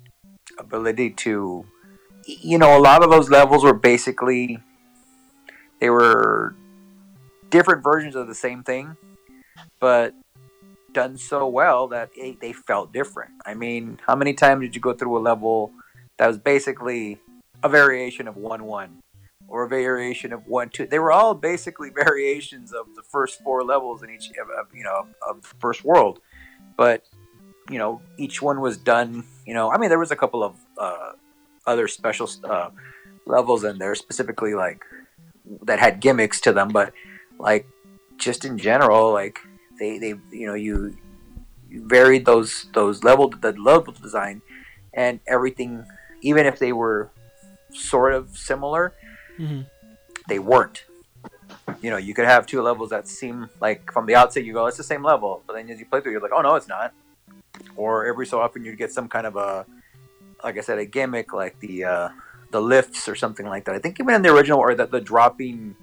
ability 0.57 1.11
to, 1.11 1.65
you 2.25 2.57
know, 2.57 2.77
a 2.77 2.79
lot 2.79 3.03
of 3.03 3.09
those 3.09 3.29
levels 3.29 3.63
were 3.63 3.73
basically 3.73 4.59
they 5.79 5.89
were 5.89 6.55
different 7.49 7.83
versions 7.83 8.15
of 8.15 8.27
the 8.27 8.35
same 8.35 8.63
thing, 8.63 8.97
but 9.79 10.13
done 10.93 11.17
so 11.17 11.47
well 11.47 11.87
that 11.89 12.09
it, 12.15 12.39
they 12.39 12.53
felt 12.53 12.93
different. 12.93 13.31
I 13.45 13.53
mean, 13.53 13.99
how 14.07 14.15
many 14.15 14.33
times 14.33 14.61
did 14.61 14.75
you 14.75 14.81
go 14.81 14.93
through 14.93 15.17
a 15.17 15.19
level 15.19 15.71
that 16.17 16.27
was 16.27 16.37
basically 16.37 17.19
a 17.63 17.69
variation 17.69 18.27
of 18.27 18.37
1 18.37 18.63
1 18.63 19.01
or 19.47 19.63
a 19.63 19.67
variation 19.67 20.33
of 20.33 20.47
1 20.47 20.69
2? 20.69 20.87
They 20.87 20.99
were 20.99 21.11
all 21.11 21.33
basically 21.33 21.89
variations 22.05 22.73
of 22.73 22.95
the 22.95 23.03
first 23.03 23.41
four 23.41 23.63
levels 23.63 24.03
in 24.03 24.09
each, 24.09 24.29
of, 24.41 24.49
of, 24.49 24.67
you 24.73 24.83
know, 24.83 25.07
of 25.27 25.41
the 25.41 25.55
first 25.59 25.83
world. 25.83 26.19
But, 26.77 27.03
you 27.69 27.77
know, 27.77 28.01
each 28.17 28.41
one 28.41 28.61
was 28.61 28.77
done, 28.77 29.25
you 29.45 29.53
know, 29.53 29.71
I 29.71 29.77
mean, 29.77 29.89
there 29.89 29.99
was 29.99 30.11
a 30.11 30.15
couple 30.15 30.43
of 30.43 30.55
uh, 30.77 31.13
other 31.65 31.87
special 31.87 32.29
uh, 32.43 32.69
levels 33.25 33.63
in 33.63 33.77
there, 33.77 33.95
specifically 33.95 34.53
like 34.53 34.83
that 35.63 35.79
had 35.79 35.99
gimmicks 35.99 36.41
to 36.41 36.53
them, 36.53 36.69
but 36.69 36.93
like 37.39 37.67
just 38.17 38.45
in 38.45 38.57
general, 38.57 39.11
like 39.11 39.39
they, 39.79 39.97
they 39.97 40.13
you 40.31 40.47
know 40.47 40.53
you, 40.53 40.95
you 41.69 41.87
varied 41.87 42.25
those 42.25 42.67
those 42.73 43.03
level 43.03 43.29
the 43.29 43.51
level 43.53 43.93
design 43.93 44.41
and 44.93 45.19
everything 45.27 45.85
even 46.21 46.45
if 46.45 46.59
they 46.59 46.71
were 46.71 47.11
sort 47.71 48.13
of 48.13 48.37
similar 48.37 48.93
mm-hmm. 49.37 49.61
they 50.27 50.39
weren't 50.39 50.85
you 51.81 51.89
know 51.89 51.97
you 51.97 52.13
could 52.13 52.25
have 52.25 52.45
two 52.45 52.61
levels 52.61 52.89
that 52.89 53.07
seem 53.07 53.49
like 53.61 53.91
from 53.91 54.05
the 54.05 54.15
outset 54.15 54.43
you 54.43 54.53
go 54.53 54.65
it's 54.65 54.77
the 54.77 54.83
same 54.83 55.03
level 55.03 55.43
but 55.47 55.53
then 55.53 55.69
as 55.69 55.79
you 55.79 55.85
play 55.85 56.01
through 56.01 56.11
you're 56.11 56.21
like 56.21 56.31
oh 56.33 56.41
no 56.41 56.55
it's 56.55 56.67
not 56.67 56.93
or 57.75 58.05
every 58.05 58.25
so 58.25 58.39
often 58.39 58.63
you'd 58.63 58.77
get 58.77 58.91
some 58.91 59.07
kind 59.07 59.25
of 59.27 59.35
a 59.35 59.65
like 60.43 60.57
i 60.57 60.61
said 60.61 60.77
a 60.77 60.85
gimmick 60.85 61.33
like 61.33 61.59
the 61.59 61.83
uh 61.83 62.09
the 62.51 62.61
lifts 62.61 63.07
or 63.07 63.15
something 63.15 63.45
like 63.45 63.65
that 63.65 63.75
i 63.75 63.79
think 63.79 63.99
even 63.99 64.13
in 64.13 64.21
the 64.21 64.29
original 64.33 64.59
or 64.59 64.75
the, 64.75 64.85
the 64.85 65.01
dropping 65.01 65.75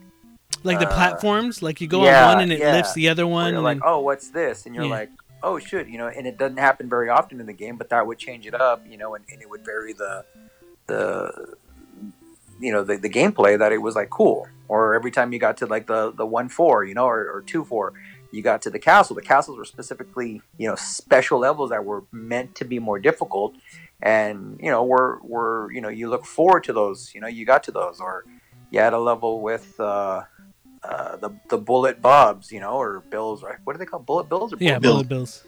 like 0.65 0.79
the 0.79 0.89
uh, 0.89 0.95
platforms 0.95 1.63
like 1.63 1.81
you 1.81 1.89
go 1.89 2.05
yeah, 2.05 2.29
on 2.29 2.35
one 2.35 2.43
and 2.45 2.53
it 2.53 2.61
yeah. 2.61 2.73
lifts 2.73 2.95
the 2.95 3.09
other 3.09 3.27
one 3.27 3.49
you're 3.49 3.57
and 3.57 3.65
like, 3.65 3.81
oh, 3.85 4.01
what's 4.01 4.29
this? 4.31 4.67
And 4.67 4.75
you're 4.75 4.85
Yeah. 4.85 4.91
like, 4.91 5.11
oh, 5.43 5.59
shoot, 5.59 5.89
you 5.89 5.99
know. 5.99 6.09
And 6.09 6.27
it 6.27 6.39
doesn't 6.39 6.59
happen 6.59 6.89
very 6.89 7.09
often 7.09 7.41
in 7.41 7.47
the 7.47 7.53
game, 7.53 7.77
but 7.77 7.89
that 7.91 8.07
would 8.07 8.19
change 8.19 8.47
it 8.47 8.55
up, 8.55 8.85
you 8.89 8.97
know, 8.97 9.15
and, 9.15 9.25
and 9.31 9.43
it 9.43 9.49
would 9.49 9.65
vary 9.65 9.93
the 9.93 10.25
the 10.87 11.57
you 12.63 12.73
know 12.73 12.83
the, 12.85 12.97
the 12.97 13.11
gameplay 13.11 13.59
that 13.59 13.73
it 13.73 13.79
was 13.79 13.95
like 13.95 14.11
cool. 14.11 14.47
Or 14.69 14.95
every 14.95 15.11
time 15.11 15.33
you 15.33 15.39
got 15.39 15.57
to 15.59 15.67
like 15.67 15.87
the 15.87 16.13
the 16.13 16.25
one 16.25 16.49
four, 16.49 16.85
you 16.85 16.95
know, 16.95 17.07
or, 17.07 17.31
or 17.31 17.43
two 17.43 17.65
four, 17.65 17.93
you 18.31 18.43
got 18.43 18.63
to 18.63 18.71
the 18.71 18.79
castle. 18.79 19.15
The 19.15 19.23
castles 19.23 19.59
were 19.59 19.65
specifically 19.65 20.41
you 20.59 20.69
know 20.69 20.77
special 20.77 21.39
levels 21.39 21.71
that 21.71 21.85
were 21.85 22.05
meant 22.13 22.55
to 22.57 22.65
be 22.65 22.79
more 22.79 22.99
difficult, 22.99 23.55
and 24.01 24.59
you 24.63 24.71
know 24.71 24.85
were 24.85 25.21
were 25.23 25.71
you 25.73 25.81
know 25.81 25.91
you 25.91 26.09
look 26.09 26.25
forward 26.25 26.65
to 26.65 26.73
those. 26.73 27.15
You 27.15 27.21
know, 27.21 27.29
you 27.29 27.45
got 27.45 27.65
to 27.65 27.73
those, 27.73 28.01
or 28.01 28.25
you 28.71 28.81
had 28.81 28.93
a 28.93 29.01
level 29.01 29.41
with. 29.41 29.79
Uh, 29.79 30.25
uh, 30.85 31.15
the 31.19 31.31
the 31.49 31.57
bullet 31.57 32.03
bobs, 32.03 32.51
you 32.51 32.59
know, 32.59 32.73
or 32.73 33.05
bills, 33.09 33.45
right? 33.45 33.55
What 33.63 33.75
do 33.75 33.79
they 33.79 33.87
call 33.87 34.01
bullet 34.01 34.29
bills 34.29 34.53
or 34.53 34.57
yeah 34.59 34.81
bullet 34.81 35.07
bullet 35.07 35.09
bills 35.09 35.45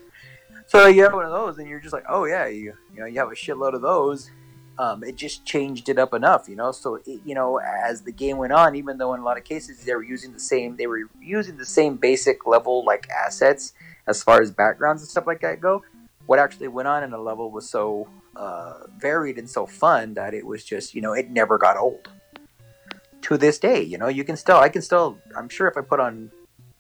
so 0.67 0.87
you 0.87 1.03
have 1.03 1.13
one 1.13 1.25
of 1.25 1.31
those, 1.31 1.59
and 1.59 1.69
you're 1.69 1.81
just 1.81 1.93
like, 1.93 2.05
oh 2.09 2.25
yeah, 2.25 2.47
you 2.47 2.75
you 2.95 3.01
know, 3.01 3.07
you 3.07 3.19
have 3.19 3.29
a 3.31 3.35
shitload 3.35 3.75
of 3.75 3.83
those. 3.83 4.31
Um, 4.77 5.05
it 5.05 5.15
just 5.15 5.45
changed 5.45 5.89
it 5.89 5.99
up 5.99 6.15
enough, 6.15 6.49
you 6.49 6.57
know. 6.57 6.73
So 6.73 6.97
it, 6.97 7.21
you 7.25 7.35
know, 7.35 7.59
as 7.59 8.03
the 8.03 8.13
game 8.13 8.39
went 8.39 8.53
on, 8.53 8.75
even 8.75 8.99
though 8.99 9.15
in 9.15 9.21
a 9.21 9.25
lot 9.25 9.37
of 9.39 9.45
cases 9.45 9.85
they 9.85 9.95
were 9.95 10.03
using 10.03 10.33
the 10.33 10.41
same, 10.41 10.77
they 10.77 10.89
were 10.89 11.03
using 11.21 11.57
the 11.57 11.67
same 11.67 11.97
basic 11.97 12.47
level 12.47 12.85
like 12.85 13.09
assets 13.11 13.73
as 14.07 14.23
far 14.23 14.43
as 14.43 14.51
backgrounds 14.51 15.03
and 15.03 15.09
stuff 15.09 15.27
like 15.27 15.41
that 15.43 15.61
go. 15.61 15.83
What 16.27 16.39
actually 16.39 16.69
went 16.69 16.89
on 16.89 17.05
in 17.05 17.13
a 17.13 17.21
level 17.21 17.51
was 17.51 17.69
so 17.71 18.09
uh, 18.35 18.87
varied 18.99 19.39
and 19.39 19.49
so 19.49 19.65
fun 19.67 20.15
that 20.15 20.35
it 20.35 20.45
was 20.45 20.65
just, 20.65 20.95
you 20.95 21.01
know, 21.01 21.13
it 21.13 21.31
never 21.31 21.57
got 21.57 21.77
old. 21.77 22.09
To 23.23 23.39
this 23.39 23.59
day, 23.59 23.81
you 23.81 23.97
know, 23.97 24.09
you 24.09 24.25
can 24.25 24.37
still, 24.37 24.57
I 24.57 24.69
can 24.69 24.83
still, 24.83 25.17
I'm 25.37 25.49
sure 25.49 25.67
if 25.69 25.77
I 25.77 25.81
put 25.83 26.01
on 26.01 26.31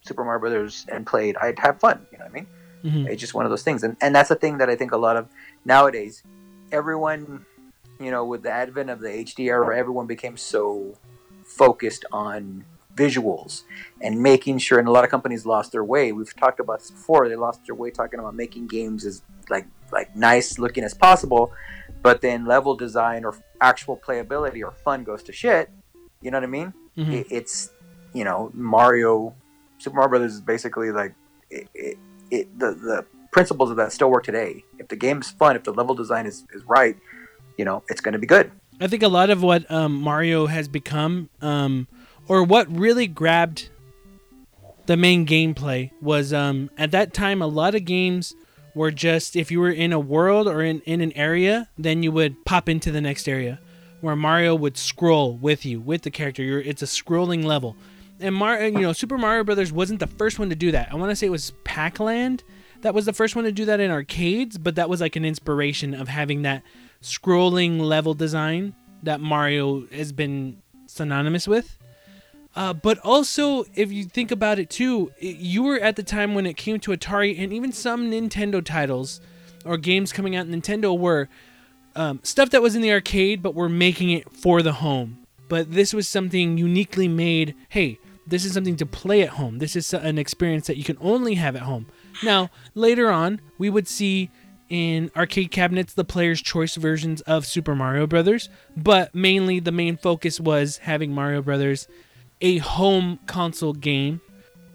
Super 0.03 0.25
Mario 0.25 0.41
Brothers 0.41 0.85
and 0.91 1.07
played, 1.07 1.37
I'd 1.37 1.59
have 1.61 1.81
fun. 1.81 2.07
You 2.13 2.19
know 2.19 2.25
what 2.25 2.33
I 2.33 2.35
mean? 2.35 2.47
Mhm. 2.85 3.09
It's 3.09 3.21
just 3.21 3.33
one 3.33 3.47
of 3.47 3.51
those 3.51 3.63
things, 3.63 3.83
and 3.83 3.97
and 4.03 4.15
that's 4.15 4.29
the 4.29 4.35
thing 4.35 4.59
that 4.59 4.69
I 4.69 4.77
think 4.77 4.93
a 4.93 4.99
lot 4.99 5.17
of 5.17 5.27
nowadays, 5.65 6.23
everyone, 6.71 7.47
you 8.01 8.11
know, 8.11 8.25
with 8.25 8.43
the 8.43 8.51
advent 8.51 8.91
of 8.91 9.01
the 9.01 9.09
HD 9.09 9.47
era, 9.47 9.77
everyone 9.77 10.07
became 10.07 10.37
so 10.37 10.97
focused 11.45 12.05
on 12.13 12.65
visuals 12.97 13.63
and 14.01 14.21
making 14.21 14.59
sure, 14.59 14.79
and 14.79 14.89
a 14.89 14.91
lot 14.91 15.05
of 15.05 15.11
companies 15.11 15.45
lost 15.47 15.73
their 15.73 15.85
way. 15.85 16.13
We've 16.13 16.35
talked 16.35 16.61
about 16.61 16.81
this 16.81 16.91
before. 16.91 17.29
They 17.29 17.37
lost 17.37 17.67
their 17.67 17.75
way 17.75 17.91
talking 17.91 18.21
about 18.21 18.35
making 18.35 18.69
games 18.69 19.05
as 19.05 19.23
like 19.51 19.67
like 19.93 20.15
nice 20.17 20.59
looking 20.59 20.85
as 20.85 20.95
possible, 20.95 21.53
but 22.03 22.21
then 22.21 22.47
level 22.47 22.75
design 22.75 23.25
or 23.25 23.37
actual 23.61 23.97
playability 23.97 24.63
or 24.65 24.73
fun 24.73 25.05
goes 25.05 25.23
to 25.25 25.33
shit. 25.33 25.71
You 26.21 26.31
know 26.31 26.39
what 26.39 26.45
I 26.45 26.49
mean? 26.49 26.73
Mhm. 26.97 27.13
It, 27.13 27.27
it's 27.31 27.71
you 28.13 28.25
know 28.25 28.51
Mario, 28.55 29.35
Super 29.79 29.97
Mario 29.97 30.09
Brothers 30.11 30.35
is 30.35 30.41
basically 30.41 30.91
like 30.93 31.15
it, 31.51 31.69
it, 31.75 31.99
it 32.31 32.59
the 32.59 32.73
the 32.73 33.07
principles 33.33 33.71
of 33.71 33.77
that 33.77 33.93
still 33.93 34.11
work 34.11 34.25
today. 34.25 34.65
If 34.79 34.89
the 34.89 34.97
game's 34.97 35.31
fun, 35.31 35.57
if 35.57 35.65
the 35.65 35.73
level 35.73 35.95
design 35.97 36.25
is, 36.25 36.45
is 36.55 36.63
right, 36.65 36.97
you 37.57 37.65
know 37.65 37.83
it's 37.89 38.01
going 38.01 38.13
to 38.13 38.19
be 38.19 38.27
good. 38.27 38.51
I 38.81 38.87
think 38.89 39.03
a 39.03 39.09
lot 39.09 39.31
of 39.31 39.43
what 39.43 39.71
um, 39.71 39.95
Mario 39.95 40.47
has 40.47 40.67
become, 40.67 41.31
um, 41.41 41.87
or 42.27 42.43
what 42.43 42.71
really 42.71 43.07
grabbed 43.07 43.69
the 44.87 44.97
main 44.97 45.25
gameplay, 45.27 45.91
was 46.01 46.33
um, 46.33 46.71
at 46.77 46.91
that 46.91 47.15
time 47.15 47.41
a 47.41 47.47
lot 47.47 47.75
of 47.75 47.85
games 47.85 48.35
were 48.75 48.91
just 48.91 49.37
if 49.37 49.51
you 49.51 49.61
were 49.61 49.71
in 49.71 49.93
a 49.93 50.01
world 50.01 50.49
or 50.49 50.63
in, 50.63 50.81
in 50.81 51.01
an 51.01 51.13
area, 51.13 51.69
then 51.79 52.03
you 52.03 52.11
would 52.11 52.45
pop 52.45 52.69
into 52.69 52.91
the 52.91 53.01
next 53.01 53.29
area, 53.29 53.61
where 54.01 54.17
Mario 54.17 54.55
would 54.55 54.77
scroll 54.77 55.37
with 55.37 55.65
you 55.65 55.81
with 55.81 56.03
the 56.03 56.11
character. 56.11 56.43
You're, 56.43 56.61
it's 56.61 56.83
a 56.83 56.87
scrolling 56.87 57.45
level, 57.45 57.77
and 58.21 58.37
you 58.75 58.83
know, 58.83 58.93
Super 58.93 59.19
Mario 59.19 59.45
Brothers 59.45 59.73
wasn't 59.73 60.01
the 60.01 60.09
first 60.09 60.39
one 60.39 60.49
to 60.49 60.57
do 60.57 60.73
that. 60.73 60.91
I 60.91 60.97
want 60.97 61.11
to 61.11 61.17
say 61.17 61.27
it 61.27 61.31
was 61.31 61.53
Pac-Land 61.63 62.43
that 62.85 62.95
was 62.95 63.07
the 63.07 63.15
first 63.15 63.35
one 63.35 63.47
to 63.47 63.53
do 63.53 63.65
that 63.65 63.81
in 63.81 63.91
arcades, 63.91 64.59
but 64.59 64.75
that 64.75 64.91
was 64.91 65.01
like 65.01 65.17
an 65.17 65.25
inspiration 65.25 65.95
of 65.95 66.07
having 66.07 66.43
that 66.43 66.63
scrolling 67.05 67.81
level 67.81 68.15
design 68.15 68.75
that 69.03 69.21
Mario 69.21 69.87
has 69.89 70.11
been 70.11 70.63
synonymous 70.87 71.47
with. 71.47 71.79
Uh, 72.57 72.73
but 72.73 72.99
also, 73.01 73.65
if 73.75 73.93
you 73.93 74.05
think 74.05 74.31
about 74.31 74.59
it 74.59 74.71
too, 74.71 75.13
it, 75.19 75.37
you 75.37 75.63
were 75.63 75.79
at 75.79 75.97
the 75.97 76.03
time 76.03 76.35
when 76.35 76.47
it 76.47 76.57
came 76.57 76.81
to 76.81 76.93
Atari 76.93 77.39
and 77.39 77.53
even 77.53 77.73
some 77.73 78.11
Nintendo 78.11 78.65
titles 78.65 79.21
or 79.67 79.77
games 79.77 80.13
coming 80.13 80.35
out. 80.35 80.47
Nintendo 80.47 80.99
were 80.99 81.29
um, 81.95 82.21
stuff 82.23 82.51
that 82.51 82.63
was 82.63 82.75
in 82.75 82.81
the 82.81 82.93
arcade, 82.93 83.43
but 83.43 83.55
we're 83.55 83.69
making 83.69 84.11
it 84.11 84.31
for 84.33 84.63
the 84.63 84.73
home. 84.73 85.19
But 85.49 85.73
this 85.73 85.93
was 85.93 86.09
something 86.09 86.57
uniquely 86.57 87.07
made. 87.07 87.55
Hey, 87.69 87.99
this 88.27 88.47
is 88.47 88.55
something 88.55 88.77
to 88.77 88.87
play 88.87 89.23
at 89.23 89.31
home. 89.31 89.59
This 89.59 89.77
is 89.77 89.93
an 89.93 90.17
experience 90.17 90.67
that 90.69 90.79
you 90.79 90.85
can 90.85 90.97
only 91.01 91.35
have 91.35 91.55
at 91.55 91.63
home. 91.63 91.87
Now, 92.23 92.51
later 92.75 93.11
on, 93.11 93.41
we 93.59 93.69
would 93.69 93.87
see 93.87 94.31
in 94.69 95.11
arcade 95.17 95.51
cabinets 95.51 95.95
the 95.95 96.05
player's 96.05 96.41
choice 96.41 96.75
versions 96.77 97.21
of 97.23 97.47
Super 97.47 97.75
Mario 97.75 98.07
Brothers, 98.07 98.49
but 98.77 99.15
mainly 99.15 99.61
the 99.61 99.73
main 99.73 99.97
focus 99.97 100.41
was 100.41 100.79
having 100.79 101.13
Mario 101.13 101.43
Brothers 101.43 101.87
a 102.41 102.59
home 102.59 103.19
console 103.27 103.73
game. 103.73 104.21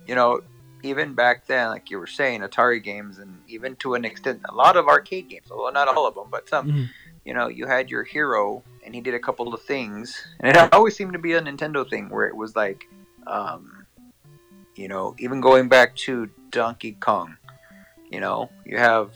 You 0.08 0.15
know, 0.15 0.41
even 0.84 1.13
back 1.13 1.45
then, 1.45 1.69
like 1.69 1.89
you 1.89 1.99
were 1.99 2.08
saying, 2.08 2.41
Atari 2.41 2.82
games, 2.84 3.19
and 3.19 3.38
even 3.47 3.75
to 3.78 3.95
an 3.95 4.06
extent, 4.06 4.41
a 4.47 4.54
lot 4.54 4.78
of 4.78 4.88
arcade 4.88 5.30
games, 5.30 5.47
although 5.52 5.69
not 5.69 5.88
all 5.88 6.08
of 6.08 6.15
them, 6.15 6.28
but 6.32 6.47
some. 6.49 6.71
Mhm. 6.71 6.89
You 7.25 7.34
know, 7.34 7.47
you 7.47 7.67
had 7.67 7.91
your 7.91 8.04
hero, 8.04 8.63
and 8.84 8.95
he 8.95 9.02
did 9.02 9.13
a 9.13 9.19
couple 9.19 9.54
of 9.54 9.62
things, 9.62 10.25
and 10.39 10.56
it 10.56 10.73
always 10.73 10.95
seemed 10.95 11.13
to 11.13 11.19
be 11.19 11.34
a 11.34 11.41
Nintendo 11.41 11.88
thing 11.88 12.10
where 12.10 12.25
it 12.25 12.36
was 12.36 12.56
like, 12.56 12.88
um, 13.28 13.86
you 14.75 14.88
know, 14.88 15.15
even 15.19 15.41
going 15.41 15.67
back 15.67 15.95
to 15.97 16.30
Donkey 16.49 16.93
Kong, 16.93 17.36
you 18.10 18.19
know, 18.19 18.49
you 18.65 18.78
have 18.78 19.12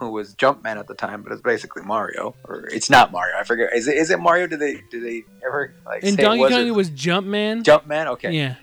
who 0.00 0.10
was 0.10 0.34
Jumpman 0.34 0.78
at 0.78 0.86
the 0.86 0.94
time, 0.94 1.22
but 1.22 1.30
it's 1.30 1.42
basically 1.42 1.82
Mario, 1.82 2.34
or 2.44 2.64
it's 2.72 2.88
not 2.88 3.12
Mario. 3.12 3.36
I 3.38 3.44
forget. 3.44 3.68
Is 3.74 3.86
it? 3.86 3.96
Is 3.96 4.10
it 4.10 4.18
Mario? 4.18 4.46
Did 4.46 4.58
they? 4.58 4.82
Did 4.90 5.04
they 5.04 5.24
ever 5.46 5.74
like? 5.84 6.02
In 6.02 6.16
say 6.16 6.22
Donkey 6.22 6.40
it 6.40 6.42
was 6.42 6.50
Kong, 6.50 6.62
or- 6.62 6.66
it 6.66 6.74
was 6.74 6.90
Jumpman. 6.90 7.62
Jumpman. 7.62 8.06
Okay. 8.06 8.32
Yeah. 8.32 8.54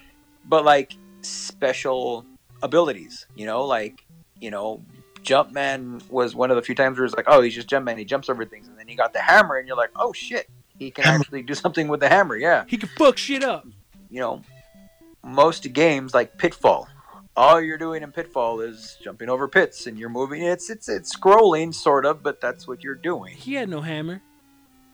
But 0.45 0.65
like 0.65 0.93
special 1.21 2.25
abilities, 2.63 3.27
you 3.35 3.45
know, 3.45 3.65
like 3.65 4.03
you 4.41 4.49
know, 4.49 4.83
Jumpman 5.21 6.09
was 6.09 6.33
one 6.33 6.49
of 6.49 6.55
the 6.55 6.63
few 6.63 6.73
times 6.73 6.97
where 6.97 7.05
it's 7.05 7.15
like, 7.15 7.25
oh, 7.27 7.41
he's 7.41 7.53
just 7.53 7.69
Jumpman. 7.69 7.99
He 7.99 8.05
jumps 8.05 8.29
over 8.29 8.43
things, 8.43 8.67
and 8.67 8.77
then 8.77 8.87
he 8.87 8.95
got 8.95 9.13
the 9.13 9.21
hammer, 9.21 9.57
and 9.57 9.67
you're 9.67 9.77
like, 9.77 9.91
oh 9.95 10.11
shit, 10.13 10.49
he 10.79 10.89
can 10.89 11.05
actually 11.05 11.43
do 11.43 11.53
something 11.53 11.87
with 11.87 11.99
the 11.99 12.09
hammer. 12.09 12.35
Yeah. 12.35 12.65
He 12.67 12.77
can 12.77 12.89
fuck 12.97 13.17
shit 13.17 13.43
up. 13.43 13.67
You 14.09 14.21
know, 14.21 14.41
most 15.23 15.71
games 15.71 16.15
like 16.15 16.37
Pitfall. 16.39 16.87
All 17.37 17.61
you're 17.61 17.77
doing 17.77 18.01
in 18.01 18.11
Pitfall 18.11 18.61
is 18.61 18.97
jumping 19.03 19.29
over 19.29 19.47
pits, 19.47 19.85
and 19.85 19.97
you're 19.97 20.09
moving. 20.09 20.41
It's 20.41 20.69
it's 20.71 20.89
it's 20.89 21.15
scrolling 21.15 21.71
sort 21.73 22.03
of, 22.05 22.23
but 22.23 22.41
that's 22.41 22.67
what 22.67 22.83
you're 22.83 22.95
doing. 22.95 23.35
He 23.37 23.53
had 23.53 23.69
no 23.69 23.81
hammer. 23.81 24.21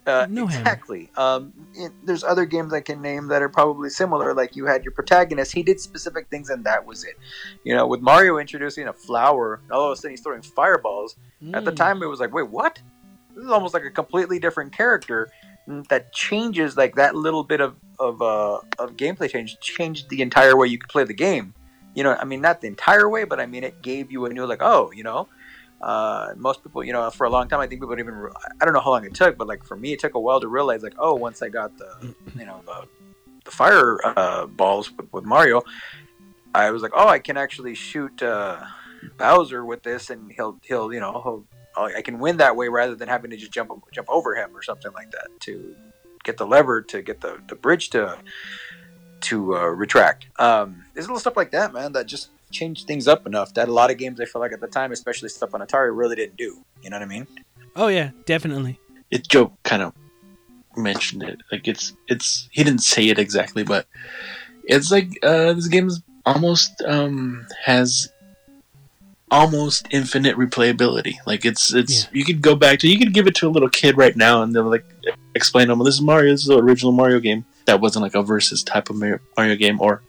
Uh, 0.06 0.28
No 0.30 0.46
hammer. 0.48 0.60
exactly. 0.60 1.10
Um, 1.16 1.54
it- 1.74 1.94
there's 2.04 2.26
other 2.26 2.46
games 2.46 2.74
I 2.74 2.82
can 2.82 3.02
name 3.02 3.30
that 3.30 3.42
are 3.42 3.48
probably 3.48 3.90
similar. 3.90 4.34
Like 4.34 4.58
you 4.58 4.66
had 4.66 4.84
your 4.84 4.92
protagonist, 4.92 5.54
he 5.54 5.64
did 5.64 5.80
specific 5.80 6.28
things, 6.30 6.50
and 6.50 6.66
that 6.66 6.86
was 6.86 7.06
it. 7.06 7.16
You 7.64 7.74
know, 7.74 7.88
with 7.88 8.02
Mario 8.02 8.38
introducing 8.38 8.90
a 8.90 8.94
flower, 8.94 9.62
all 9.72 9.86
of 9.86 9.94
a 9.94 9.96
sudden 9.96 10.12
he's 10.12 10.20
throwing 10.22 10.42
fireballs. 10.42 11.16
At 11.54 11.64
the 11.64 11.72
Mm. 11.72 11.76
time, 11.78 12.04
it 12.04 12.08
was 12.08 12.20
like, 12.20 12.34
wait, 12.34 12.50
what? 12.50 12.82
This 13.36 13.46
is 13.46 13.52
almost 13.52 13.74
like 13.74 13.86
a 13.86 13.90
completely 13.92 14.38
different 14.40 14.74
character 14.74 15.30
mm, 15.70 15.88
that 15.88 16.12
changes. 16.12 16.76
Like 16.76 16.96
that 16.96 17.16
little 17.16 17.46
bit 17.46 17.62
of 17.62 17.78
of 18.00 18.22
uh, 18.22 18.60
of 18.80 18.98
gameplay 18.98 19.30
change 19.30 19.58
changed 19.62 20.10
the 20.10 20.22
entire 20.22 20.58
way 20.58 20.68
you 20.68 20.78
could 20.78 20.90
play 20.90 21.06
the 21.06 21.14
game. 21.14 21.54
You 21.94 22.04
know, 22.04 22.16
I 22.20 22.26
mean, 22.26 22.42
not 22.42 22.62
the 22.62 22.68
entire 22.68 23.08
way, 23.08 23.24
but 23.24 23.40
I 23.40 23.46
mean, 23.46 23.64
it 23.64 23.82
gave 23.82 24.12
you 24.12 24.26
a 24.26 24.30
new 24.30 24.46
like, 24.46 24.62
oh, 24.62 24.92
you 24.92 25.04
know. 25.04 25.28
Uh, 25.82 26.34
most 26.38 26.64
people, 26.64 26.82
you 26.82 26.94
know, 26.94 27.10
for 27.10 27.26
a 27.26 27.30
long 27.30 27.50
time, 27.50 27.60
I 27.60 27.68
think 27.68 27.82
people 27.82 27.94
didn't 27.96 28.08
even. 28.08 28.16
re- 28.16 28.32
I 28.62 28.64
don't 28.64 28.74
know 28.74 28.80
how 28.80 28.92
long 28.92 29.04
it 29.04 29.14
took, 29.14 29.38
but 29.38 29.48
like 29.48 29.66
for 29.66 29.76
me, 29.76 29.92
it 29.92 30.00
took 30.00 30.16
a 30.16 30.20
while 30.20 30.40
to 30.40 30.48
realize, 30.48 30.82
like, 30.82 30.96
oh, 30.98 31.14
once 31.14 31.42
I 31.42 31.50
got 31.50 31.78
the, 31.78 32.16
you 32.38 32.46
know, 32.46 32.62
the, 32.66 32.88
the 33.44 33.52
fire 33.52 34.00
uh, 34.06 34.46
balls 34.46 34.90
with, 34.96 35.12
with 35.12 35.26
Mario, 35.26 35.62
I 36.56 36.72
was 36.72 36.82
like, 36.82 36.94
oh, 36.96 37.10
I 37.10 37.20
can 37.20 37.36
actually 37.36 37.76
shoot 37.76 38.24
uh, 38.24 38.64
Bowser 39.18 39.66
with 39.66 39.84
this, 39.84 40.10
and 40.10 40.32
he'll 40.32 40.58
he'll 40.64 40.94
you 40.94 41.00
know 41.00 41.12
he'll, 41.12 41.46
oh, 41.76 41.86
I 41.86 42.02
can 42.02 42.20
win 42.20 42.38
that 42.38 42.56
way 42.56 42.70
rather 42.70 42.96
than 42.96 43.10
having 43.10 43.32
to 43.32 43.38
just 43.38 43.52
jump 43.52 43.72
jump 43.92 44.08
over 44.10 44.36
him 44.36 44.56
or 44.56 44.62
something 44.62 44.92
like 44.94 45.12
that 45.12 45.28
to 45.42 45.76
get 46.24 46.38
the 46.38 46.48
lever 46.48 46.82
to 46.82 47.02
get 47.02 47.22
the, 47.22 47.42
the 47.50 47.56
bridge 47.56 47.90
to 47.90 48.18
to 49.24 49.56
uh, 49.56 49.66
retract. 49.68 50.28
Um, 50.40 50.84
there's 50.94 51.06
a 51.06 51.10
little 51.10 51.20
stuff 51.20 51.38
like 51.38 51.52
that, 51.52 51.74
man, 51.74 51.92
that 51.94 52.06
just 52.06 52.30
changed 52.52 52.88
things 52.88 53.08
up 53.08 53.26
enough 53.26 53.54
that 53.56 53.68
a 53.68 53.74
lot 53.74 53.92
of 53.92 53.98
games 53.98 54.22
I 54.22 54.26
feel 54.26 54.42
like 54.42 54.54
at 54.54 54.62
the 54.62 54.68
time, 54.68 54.92
especially 54.92 55.30
stuff 55.30 55.54
on 55.54 55.62
Atari, 55.62 55.96
really 55.96 56.16
didn't 56.16 56.38
do. 56.38 56.64
You 56.82 56.90
know 56.90 56.98
what 56.98 57.04
I 57.04 57.08
mean? 57.08 57.28
Oh 57.76 57.88
yeah, 57.88 58.12
definitely. 58.26 58.80
it 59.10 59.28
Joe 59.28 59.52
kind 59.64 59.82
of 59.82 59.94
mentioned 60.78 61.24
it. 61.24 61.42
Like 61.52 61.68
it's 61.68 61.94
it's 62.08 62.48
he 62.52 62.64
didn't 62.64 62.82
say 62.84 63.08
it 63.10 63.20
exactly, 63.20 63.64
but 63.64 63.88
it's 64.64 64.92
like 64.92 65.10
uh 65.24 65.54
this 65.54 65.68
game 65.68 65.88
is 65.88 66.02
almost 66.26 66.82
um 66.86 67.46
has 67.66 68.10
almost 69.32 69.88
infinite 69.92 70.38
replayability. 70.38 71.16
Like 71.26 71.46
it's 71.46 71.74
it's 71.74 72.08
you 72.12 72.24
could 72.24 72.42
go 72.42 72.56
back 72.56 72.80
to 72.80 72.88
you 72.88 72.98
could 73.00 73.14
give 73.14 73.28
it 73.28 73.36
to 73.36 73.48
a 73.48 73.50
little 73.50 73.70
kid 73.70 73.98
right 73.98 74.16
now 74.16 74.44
and 74.44 74.54
they'll 74.56 74.70
like 74.70 74.86
explain 75.36 75.68
to 75.68 75.76
them 75.76 75.84
this 75.84 75.96
is 75.96 76.02
Mario, 76.02 76.32
this 76.32 76.42
is 76.42 76.48
the 76.48 76.60
original 76.60 76.92
Mario 76.92 77.20
game. 77.20 77.46
That 77.66 77.82
wasn't 77.82 78.04
like 78.04 78.16
a 78.16 78.24
versus 78.24 78.64
type 78.64 78.90
of 78.90 78.98
Mario 78.98 79.56
game 79.56 79.80
or 79.80 80.02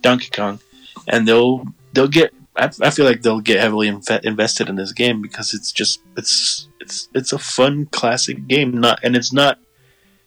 Donkey 0.00 0.30
Kong, 0.30 0.60
and 1.08 1.26
they'll 1.26 1.66
they'll 1.92 2.08
get. 2.08 2.32
I, 2.56 2.70
I 2.82 2.90
feel 2.90 3.06
like 3.06 3.22
they'll 3.22 3.40
get 3.40 3.60
heavily 3.60 3.88
inve- 3.88 4.24
invested 4.24 4.68
in 4.68 4.76
this 4.76 4.92
game 4.92 5.22
because 5.22 5.54
it's 5.54 5.72
just 5.72 6.00
it's 6.16 6.68
it's 6.80 7.08
it's 7.14 7.32
a 7.32 7.38
fun 7.38 7.86
classic 7.86 8.46
game. 8.46 8.72
Not 8.80 9.00
and 9.02 9.16
it's 9.16 9.32
not 9.32 9.58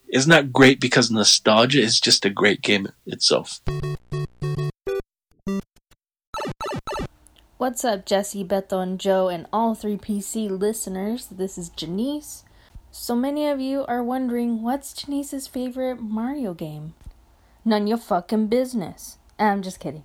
it's 0.08 0.28
not 0.28 0.54
great 0.54 0.80
because 0.80 1.10
nostalgia. 1.10 1.82
It's 1.82 2.00
just 2.00 2.26
a 2.26 2.30
great 2.30 2.62
game 2.62 2.89
itself. 3.06 3.60
What's 7.58 7.86
up, 7.86 8.06
Jesse, 8.06 8.43
Beto, 8.43 8.84
and 8.84 9.00
Joe, 9.00 9.30
and 9.30 9.48
all 9.54 9.74
three 9.74 9.96
PC 9.96 10.50
listeners? 10.50 11.28
This 11.32 11.58
is 11.58 11.69
Janice. 11.69 12.43
So 12.95 13.15
many 13.15 13.47
of 13.47 13.60
you 13.60 13.86
are 13.88 14.03
wondering 14.03 14.62
what's 14.62 14.93
Janice's 14.93 15.47
favorite 15.47 15.99
Mario 15.99 16.53
game? 16.53 16.93
None 17.65 17.88
your 17.88 17.97
fucking 17.97 18.47
business. 18.47 19.17
I'm 19.39 19.63
just 19.63 19.79
kidding. 19.79 20.03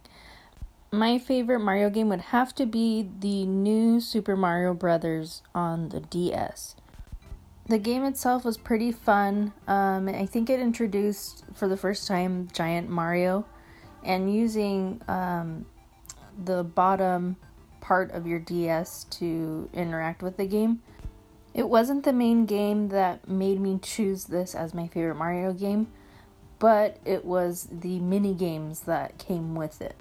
My 0.91 1.19
favorite 1.19 1.61
Mario 1.61 1.91
game 1.91 2.09
would 2.09 2.33
have 2.33 2.55
to 2.55 2.65
be 2.65 3.07
the 3.21 3.45
new 3.45 4.01
Super 4.01 4.37
Mario 4.37 4.73
Brothers 4.73 5.43
on 5.55 5.91
the 5.91 6.01
DS. 6.01 6.77
The 7.67 7.79
game 7.79 8.05
itself 8.05 8.43
was 8.43 8.57
pretty 8.57 8.91
fun. 8.91 9.53
Um, 9.67 10.09
I 10.09 10.25
think 10.25 10.49
it 10.49 10.59
introduced 10.59 11.45
for 11.53 11.69
the 11.69 11.77
first 11.77 12.09
time 12.09 12.49
Giant 12.55 12.89
Mario, 12.89 13.45
and 14.03 14.35
using 14.35 15.03
um, 15.07 15.67
the 16.43 16.65
bottom 16.65 17.37
part 17.83 18.13
of 18.13 18.27
your 18.27 18.39
DS 18.39 19.05
to 19.11 19.69
interact 19.75 20.23
with 20.23 20.39
the 20.39 20.47
game. 20.47 20.81
It 21.59 21.69
wasn't 21.69 22.05
the 22.05 22.13
main 22.13 22.47
game 22.47 22.91
that 22.91 23.27
made 23.27 23.59
me 23.61 23.81
choose 23.83 24.27
this 24.27 24.55
as 24.55 24.73
my 24.73 24.87
favorite 24.87 25.17
Mario 25.17 25.53
game, 25.53 25.89
but 26.61 26.99
it 27.05 27.25
was 27.25 27.67
the 27.73 27.99
mini 27.99 28.33
games 28.33 28.83
that 28.83 29.19
came 29.19 29.57
with 29.57 29.83
it. 29.83 29.97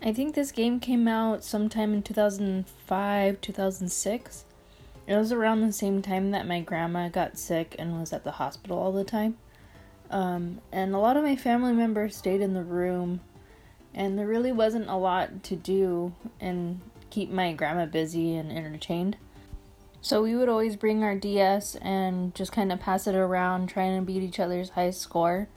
I 0.00 0.12
think 0.12 0.36
this 0.36 0.52
game 0.52 0.78
came 0.78 1.08
out 1.08 1.42
sometime 1.42 1.94
in 1.94 2.04
2005, 2.04 3.40
2006. 3.40 4.44
It 5.08 5.16
was 5.16 5.32
around 5.32 5.62
the 5.62 5.72
same 5.72 6.00
time 6.00 6.30
that 6.30 6.46
my 6.46 6.60
grandma 6.60 7.08
got 7.08 7.36
sick 7.36 7.74
and 7.76 7.98
was 7.98 8.12
at 8.12 8.22
the 8.22 8.30
hospital 8.30 8.78
all 8.78 8.92
the 8.92 9.02
time. 9.02 9.36
Um, 10.12 10.60
and 10.70 10.94
a 10.94 10.98
lot 10.98 11.16
of 11.16 11.24
my 11.24 11.34
family 11.34 11.72
members 11.72 12.14
stayed 12.14 12.40
in 12.40 12.54
the 12.54 12.62
room 12.62 13.18
and 13.92 14.16
there 14.16 14.28
really 14.28 14.52
wasn't 14.52 14.88
a 14.88 14.94
lot 14.94 15.42
to 15.42 15.56
do 15.56 16.14
and 16.38 16.80
keep 17.10 17.30
my 17.30 17.52
grandma 17.52 17.86
busy 17.86 18.36
and 18.36 18.52
entertained. 18.52 19.16
So 20.02 20.22
we 20.22 20.34
would 20.34 20.48
always 20.48 20.76
bring 20.76 21.02
our 21.02 21.14
DS 21.14 21.76
and 21.76 22.34
just 22.34 22.52
kind 22.52 22.72
of 22.72 22.80
pass 22.80 23.06
it 23.06 23.14
around, 23.14 23.68
trying 23.68 23.98
to 23.98 24.04
beat 24.04 24.22
each 24.22 24.40
other's 24.40 24.70
high 24.70 24.90
score. 24.90 25.48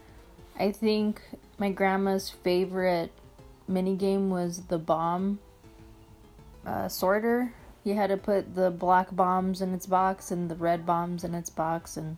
I 0.60 0.72
think 0.72 1.22
my 1.58 1.72
grandma's 1.72 2.30
favorite 2.30 3.12
mini 3.68 3.96
game 3.96 4.30
was 4.30 4.64
the 4.64 4.78
bomb 4.78 5.39
uh, 6.66 6.89
sorter. 6.89 7.54
You 7.84 7.96
had 7.96 8.08
to 8.08 8.18
put 8.18 8.56
the 8.56 8.70
black 8.70 9.16
bombs 9.16 9.62
in 9.62 9.74
its 9.74 9.86
box 9.86 10.32
and 10.32 10.50
the 10.50 10.56
red 10.56 10.86
bombs 10.86 11.24
in 11.24 11.34
its 11.34 11.50
box, 11.50 11.98
and 11.98 12.18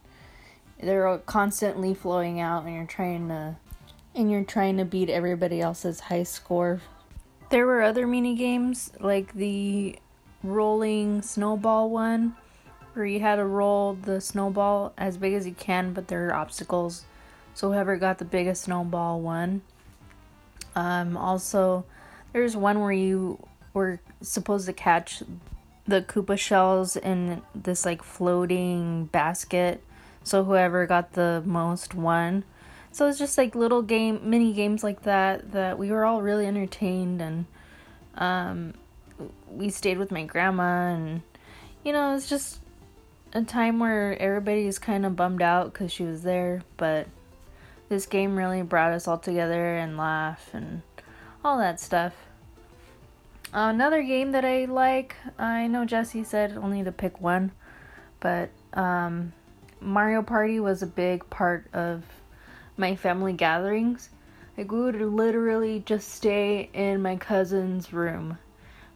they're 0.82 1.20
constantly 1.20 1.94
flowing 1.94 2.40
out, 2.40 2.66
and 2.66 2.76
you're 2.76 2.86
trying 2.86 3.30
to 3.30 3.56
and 4.16 4.32
you're 4.32 4.44
trying 4.44 4.78
to 4.78 4.86
beat 4.86 5.10
everybody 5.10 5.60
else's 5.60 6.00
high 6.00 6.24
score. 6.24 6.82
There 7.50 7.66
were 7.66 7.82
other 7.82 8.08
mini 8.08 8.36
games 8.36 8.92
like 9.00 9.34
the 9.34 10.00
rolling 10.48 11.22
snowball 11.22 11.90
one 11.90 12.36
where 12.94 13.06
you 13.06 13.20
had 13.20 13.36
to 13.36 13.46
roll 13.46 13.94
the 13.94 14.22
snowball 14.22 14.94
as 14.98 15.18
big 15.18 15.34
as 15.34 15.46
you 15.46 15.54
can, 15.54 15.94
but 15.94 16.08
there 16.08 16.28
are 16.28 16.34
obstacles. 16.34 17.04
So 17.54 17.72
whoever 17.72 17.98
got 17.98 18.20
the 18.20 18.26
biggest 18.26 18.64
snowball 18.64 19.20
won. 19.20 19.62
Um, 20.76 21.18
also, 21.18 21.86
there's 22.34 22.56
one 22.56 22.80
where 22.80 22.92
you 22.92 23.46
were 23.74 24.00
supposed 24.22 24.66
to 24.68 24.74
catch 24.74 25.24
the 25.88 26.02
Koopa 26.02 26.38
shells 26.38 26.96
in 26.96 27.42
this 27.54 27.86
like 27.86 28.02
floating 28.02 29.06
basket. 29.06 29.84
So 30.24 30.44
whoever 30.44 30.86
got 30.86 31.14
the 31.14 31.44
most 31.46 31.94
won. 31.94 32.44
So 32.92 33.08
it's 33.08 33.20
just 33.20 33.38
like 33.38 33.56
little 33.56 33.82
game, 33.82 34.22
mini 34.24 34.54
games 34.54 34.84
like 34.84 35.04
that 35.04 35.52
that 35.52 35.78
we 35.78 35.92
were 35.92 36.06
all 36.06 36.22
really 36.22 36.48
entertained, 36.48 37.22
and 37.22 37.46
um, 38.16 38.74
we 39.56 39.70
stayed 39.70 39.98
with 39.98 40.12
my 40.12 40.24
grandma, 40.24 40.94
and 40.94 41.22
you 41.84 41.94
know, 41.94 42.16
it's 42.16 42.30
just 42.30 42.60
a 43.34 43.42
time 43.44 43.80
where 43.80 44.20
everybody's 44.22 44.80
kind 44.80 45.06
of 45.06 45.16
bummed 45.16 45.42
out 45.42 45.72
because 45.72 45.92
she 45.92 46.04
was 46.04 46.24
there, 46.24 46.62
but 46.78 47.08
this 47.90 48.06
game 48.06 48.36
really 48.36 48.62
brought 48.62 48.94
us 48.94 49.08
all 49.08 49.18
together 49.18 49.76
and 49.76 49.98
laugh 49.98 50.50
and 50.54 50.82
all 51.44 51.58
that 51.58 51.80
stuff. 51.80 52.14
Another 53.54 54.04
game 54.04 54.32
that 54.32 54.44
I 54.44 54.66
like, 54.66 55.16
I 55.38 55.68
know 55.68 55.86
Jesse 55.86 56.24
said 56.24 56.58
only 56.58 56.84
to 56.84 56.92
pick 56.92 57.22
one, 57.22 57.52
but 58.20 58.50
um, 58.74 59.34
Mario 59.80 60.22
Party 60.22 60.60
was 60.60 60.82
a 60.82 60.88
big 60.88 61.30
part 61.30 61.68
of 61.74 62.04
my 62.78 62.96
family 62.96 63.34
gatherings. 63.34 64.10
Like, 64.58 64.72
we 64.72 64.82
would 64.82 65.00
literally 65.00 65.84
just 65.86 66.10
stay 66.10 66.70
in 66.74 67.02
my 67.02 67.18
cousin's 67.18 67.94
room 67.94 68.38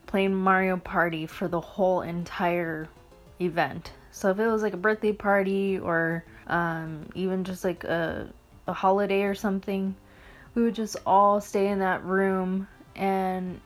playing 0.10 0.34
Mario 0.34 0.76
Party 0.76 1.28
for 1.28 1.48
the 1.48 1.62
whole 1.62 2.02
entire 2.02 2.90
event. 3.40 3.92
So 4.10 4.32
if 4.32 4.40
it 4.40 4.48
was 4.48 4.64
like 4.64 4.74
a 4.74 4.78
birthday 4.78 5.14
party 5.14 5.78
or 5.78 6.26
um, 6.48 7.08
even 7.14 7.44
just 7.44 7.64
like 7.64 7.84
a, 7.84 8.28
a 8.66 8.74
holiday 8.74 9.22
or 9.22 9.36
something, 9.36 9.96
we 10.56 10.64
would 10.64 10.74
just 10.74 10.98
all 11.06 11.40
stay 11.40 11.68
in 11.68 11.78
that 11.80 12.04
room 12.04 12.68
and 12.96 13.62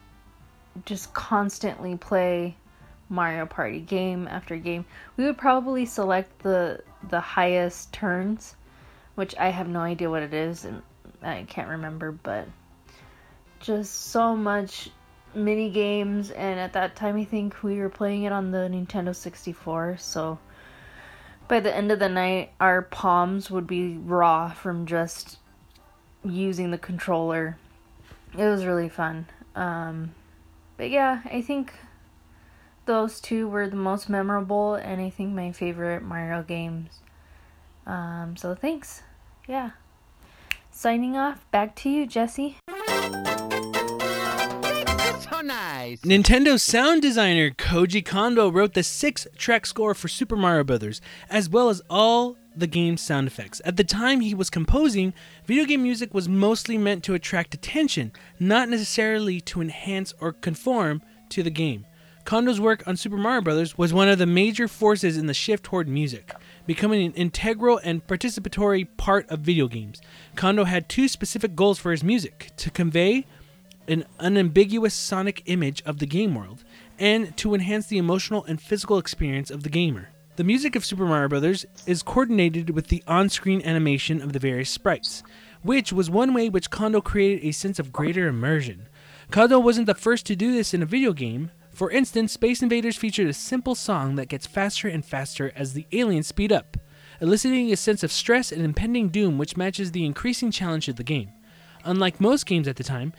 just 0.84 1.14
constantly 1.14 1.96
play 1.96 2.58
Mario 3.08 3.46
Party 3.46 3.80
game 3.80 4.28
after 4.28 4.58
game. 4.58 4.84
We 5.16 5.24
would 5.24 5.38
probably 5.38 5.86
select 5.86 6.40
the 6.40 6.84
the 7.10 7.22
highest 7.22 7.94
turns, 7.94 8.56
which 9.16 9.34
I 9.38 9.48
have 9.48 9.70
no 9.70 9.80
idea 9.80 10.10
what 10.10 10.24
it 10.24 10.34
is 10.34 10.66
and 10.66 10.82
I 11.22 11.46
can't 11.48 11.70
remember, 11.70 12.12
but 12.12 12.50
just 13.62 13.94
so 13.94 14.36
much 14.36 14.90
mini 15.36 15.70
games 15.70 16.32
and 16.32 16.60
at 16.60 16.74
that 16.74 16.96
time 16.96 17.18
I 17.18 17.26
think 17.26 17.64
we 17.64 17.80
were 17.80 17.90
playing 17.90 18.24
it 18.24 18.32
on 18.32 18.52
the 18.52 18.70
Nintendo 18.70 19.16
64, 19.16 19.98
so 19.98 20.40
by 21.48 21.60
the 21.60 21.76
end 21.76 21.92
of 21.92 22.00
the 22.00 22.10
night 22.10 22.52
our 22.60 22.82
palms 22.82 23.52
would 23.52 23.68
be 23.68 23.98
raw 23.98 24.52
from 24.52 24.86
just 24.86 25.38
using 26.24 26.72
the 26.72 26.78
controller. 26.78 27.58
It 28.38 28.46
was 28.46 28.66
really 28.66 28.90
fun. 28.90 29.28
Um, 29.56 30.16
but 30.78 30.90
yeah, 30.90 31.22
I 31.26 31.42
think 31.42 31.74
those 32.86 33.22
two 33.22 33.48
were 33.48 33.70
the 33.70 33.76
most 33.76 34.10
memorable 34.10 34.76
and 34.76 35.02
I 35.02 35.10
think 35.10 35.34
my 35.34 35.52
favorite 35.52 36.04
Mario 36.04 36.44
games. 36.44 37.00
Um, 37.86 38.36
so 38.38 38.56
thanks. 38.56 39.04
Yeah. 39.48 39.72
Signing 40.72 41.16
off. 41.16 41.46
Back 41.52 41.76
to 41.78 41.90
you, 41.90 42.08
Jesse. 42.08 42.58
Nice. 45.44 46.00
Nintendo 46.02 46.58
sound 46.58 47.02
designer 47.02 47.52
Koji 47.52 48.06
Kondo 48.06 48.50
wrote 48.50 48.76
the 48.76 48.84
six-track 48.84 49.66
score 49.66 49.94
for 49.94 50.08
Super 50.08 50.38
Mario 50.38 50.64
Bros., 50.64 51.02
as 51.30 51.50
well 51.50 51.68
as 51.68 51.82
all 51.90 52.38
the 52.56 52.66
game's 52.66 53.02
sound 53.02 53.28
effects. 53.28 53.62
At 53.66 53.76
the 53.76 53.84
time 53.84 54.22
he 54.22 54.34
was 54.34 54.50
composing, 54.50 55.14
video 55.46 55.66
game 55.66 55.84
music 55.84 56.14
was 56.14 56.30
mostly 56.30 56.78
meant 56.78 57.04
to 57.04 57.14
attract 57.14 57.54
attention, 57.54 58.14
not 58.40 58.70
necessarily 58.70 59.42
to 59.42 59.60
enhance 59.60 60.14
or 60.22 60.32
conform 60.32 61.02
to 61.30 61.44
the 61.44 61.50
game. 61.50 61.86
Kondo's 62.24 62.62
work 62.62 62.88
on 62.88 62.96
Super 62.96 63.18
Mario 63.18 63.42
Bros. 63.42 63.78
was 63.78 63.92
one 63.92 64.08
of 64.08 64.20
the 64.20 64.26
major 64.26 64.70
forces 64.70 65.18
in 65.18 65.26
the 65.28 65.34
shift 65.34 65.66
toward 65.66 65.90
music, 65.90 66.34
becoming 66.66 67.06
an 67.06 67.14
integral 67.14 67.82
and 67.84 68.08
participatory 68.08 68.88
part 68.96 69.30
of 69.30 69.40
video 69.40 69.68
games. 69.68 70.02
Kondo 70.38 70.64
had 70.64 70.88
two 70.88 71.10
specific 71.10 71.54
goals 71.54 71.80
for 71.80 71.92
his 71.92 72.02
music 72.02 72.52
to 72.56 72.72
convey 72.72 73.26
an 73.88 74.06
unambiguous 74.20 74.94
sonic 74.94 75.44
image 75.46 75.82
of 75.86 76.00
the 76.00 76.06
game 76.06 76.36
world, 76.36 76.64
and 77.00 77.36
to 77.38 77.54
enhance 77.54 77.88
the 77.88 77.98
emotional 77.98 78.44
and 78.46 78.62
physical 78.62 78.98
experience 78.98 79.50
of 79.52 79.64
the 79.64 79.70
gamer. 79.70 80.10
The 80.36 80.44
music 80.44 80.76
of 80.76 80.84
Super 80.84 81.06
Mario 81.06 81.30
Bros. 81.30 81.66
is 81.86 82.02
coordinated 82.02 82.72
with 82.72 82.88
the 82.88 83.04
on 83.08 83.30
screen 83.30 83.62
animation 83.64 84.22
of 84.22 84.34
the 84.34 84.40
various 84.40 84.70
sprites, 84.70 85.22
which 85.62 85.94
was 85.94 86.10
one 86.10 86.34
way 86.34 86.50
which 86.50 86.72
Kondo 86.72 87.02
created 87.02 87.48
a 87.48 87.52
sense 87.52 87.78
of 87.78 87.94
greater 87.94 88.28
immersion. 88.28 88.88
Kondo 89.30 89.60
wasn't 89.60 89.86
the 89.86 89.94
first 89.94 90.26
to 90.26 90.36
do 90.36 90.52
this 90.52 90.74
in 90.74 90.82
a 90.82 90.88
video 90.88 91.14
game. 91.14 91.52
For 91.72 91.92
instance, 91.92 92.34
Space 92.34 92.62
Invaders 92.62 92.98
featured 92.98 93.28
a 93.28 93.34
simple 93.34 93.76
song 93.76 94.16
that 94.16 94.28
gets 94.28 94.48
faster 94.48 94.88
and 94.88 95.06
faster 95.06 95.52
as 95.56 95.74
the 95.74 95.86
aliens 95.92 96.28
speed 96.28 96.52
up, 96.52 96.78
eliciting 97.22 97.72
a 97.72 97.76
sense 97.76 98.04
of 98.04 98.12
stress 98.12 98.52
and 98.52 98.64
impending 98.64 99.10
doom 99.10 99.38
which 99.38 99.58
matches 99.58 99.92
the 99.92 100.06
increasing 100.06 100.52
challenge 100.52 100.88
of 100.88 100.96
the 100.96 101.04
game. 101.04 101.30
Unlike 101.86 102.22
most 102.22 102.46
games 102.46 102.68
at 102.68 102.78
the 102.78 102.84
time, 102.84 103.14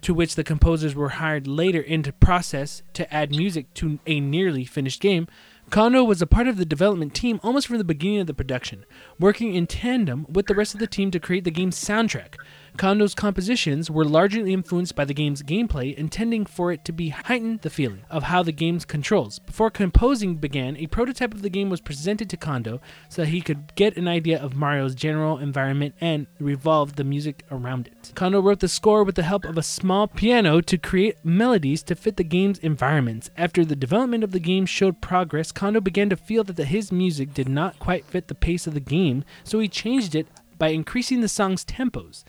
to 0.00 0.14
which 0.14 0.34
the 0.34 0.44
composers 0.44 0.94
were 0.94 1.10
hired 1.10 1.46
later 1.46 1.80
into 1.80 2.12
process 2.12 2.82
to 2.94 3.12
add 3.12 3.30
music 3.30 3.72
to 3.74 3.98
a 4.06 4.20
nearly 4.20 4.64
finished 4.64 5.00
game, 5.00 5.28
Kondo 5.70 6.04
was 6.04 6.20
a 6.20 6.26
part 6.26 6.48
of 6.48 6.56
the 6.56 6.64
development 6.64 7.14
team 7.14 7.40
almost 7.42 7.66
from 7.66 7.78
the 7.78 7.84
beginning 7.84 8.20
of 8.20 8.26
the 8.26 8.34
production, 8.34 8.84
working 9.18 9.54
in 9.54 9.66
tandem 9.66 10.26
with 10.28 10.46
the 10.46 10.54
rest 10.54 10.74
of 10.74 10.80
the 10.80 10.86
team 10.86 11.10
to 11.10 11.20
create 11.20 11.44
the 11.44 11.50
game's 11.50 11.82
soundtrack. 11.82 12.34
Kondo's 12.76 13.14
compositions 13.14 13.90
were 13.90 14.04
largely 14.04 14.52
influenced 14.52 14.96
by 14.96 15.04
the 15.04 15.14
game's 15.14 15.42
gameplay, 15.42 15.94
intending 15.94 16.46
for 16.46 16.72
it 16.72 16.84
to 16.86 16.92
be 16.92 17.10
heighten 17.10 17.58
the 17.62 17.70
feeling 17.70 18.02
of 18.10 18.24
how 18.24 18.42
the 18.42 18.52
game's 18.52 18.84
controls. 18.84 19.38
Before 19.38 19.70
composing 19.70 20.36
began, 20.36 20.76
a 20.76 20.86
prototype 20.86 21.34
of 21.34 21.42
the 21.42 21.50
game 21.50 21.70
was 21.70 21.80
presented 21.80 22.30
to 22.30 22.36
Kondo 22.36 22.80
so 23.08 23.22
that 23.22 23.28
he 23.28 23.40
could 23.40 23.74
get 23.74 23.96
an 23.96 24.08
idea 24.08 24.40
of 24.40 24.56
Mario's 24.56 24.94
general 24.94 25.38
environment 25.38 25.94
and 26.00 26.26
revolve 26.38 26.96
the 26.96 27.04
music 27.04 27.44
around 27.50 27.88
it. 27.88 28.12
Kondo 28.14 28.40
wrote 28.40 28.60
the 28.60 28.68
score 28.68 29.04
with 29.04 29.16
the 29.16 29.22
help 29.22 29.44
of 29.44 29.58
a 29.58 29.62
small 29.62 30.08
piano 30.08 30.60
to 30.62 30.78
create 30.78 31.24
melodies 31.24 31.82
to 31.84 31.94
fit 31.94 32.16
the 32.16 32.24
game's 32.24 32.58
environments. 32.58 33.30
After 33.36 33.64
the 33.64 33.76
development 33.76 34.24
of 34.24 34.32
the 34.32 34.40
game 34.40 34.66
showed 34.66 35.00
progress, 35.00 35.52
Kondo 35.52 35.80
began 35.80 36.08
to 36.10 36.16
feel 36.16 36.42
that 36.44 36.56
the, 36.56 36.64
his 36.64 36.90
music 36.90 37.34
did 37.34 37.48
not 37.48 37.78
quite 37.78 38.06
fit 38.06 38.28
the 38.28 38.34
pace 38.34 38.66
of 38.66 38.74
the 38.74 38.80
game, 38.80 39.24
so 39.44 39.58
he 39.58 39.68
changed 39.68 40.14
it 40.14 40.26
by 40.58 40.68
increasing 40.68 41.20
the 41.20 41.28
song's 41.28 41.64
tempos. 41.64 42.22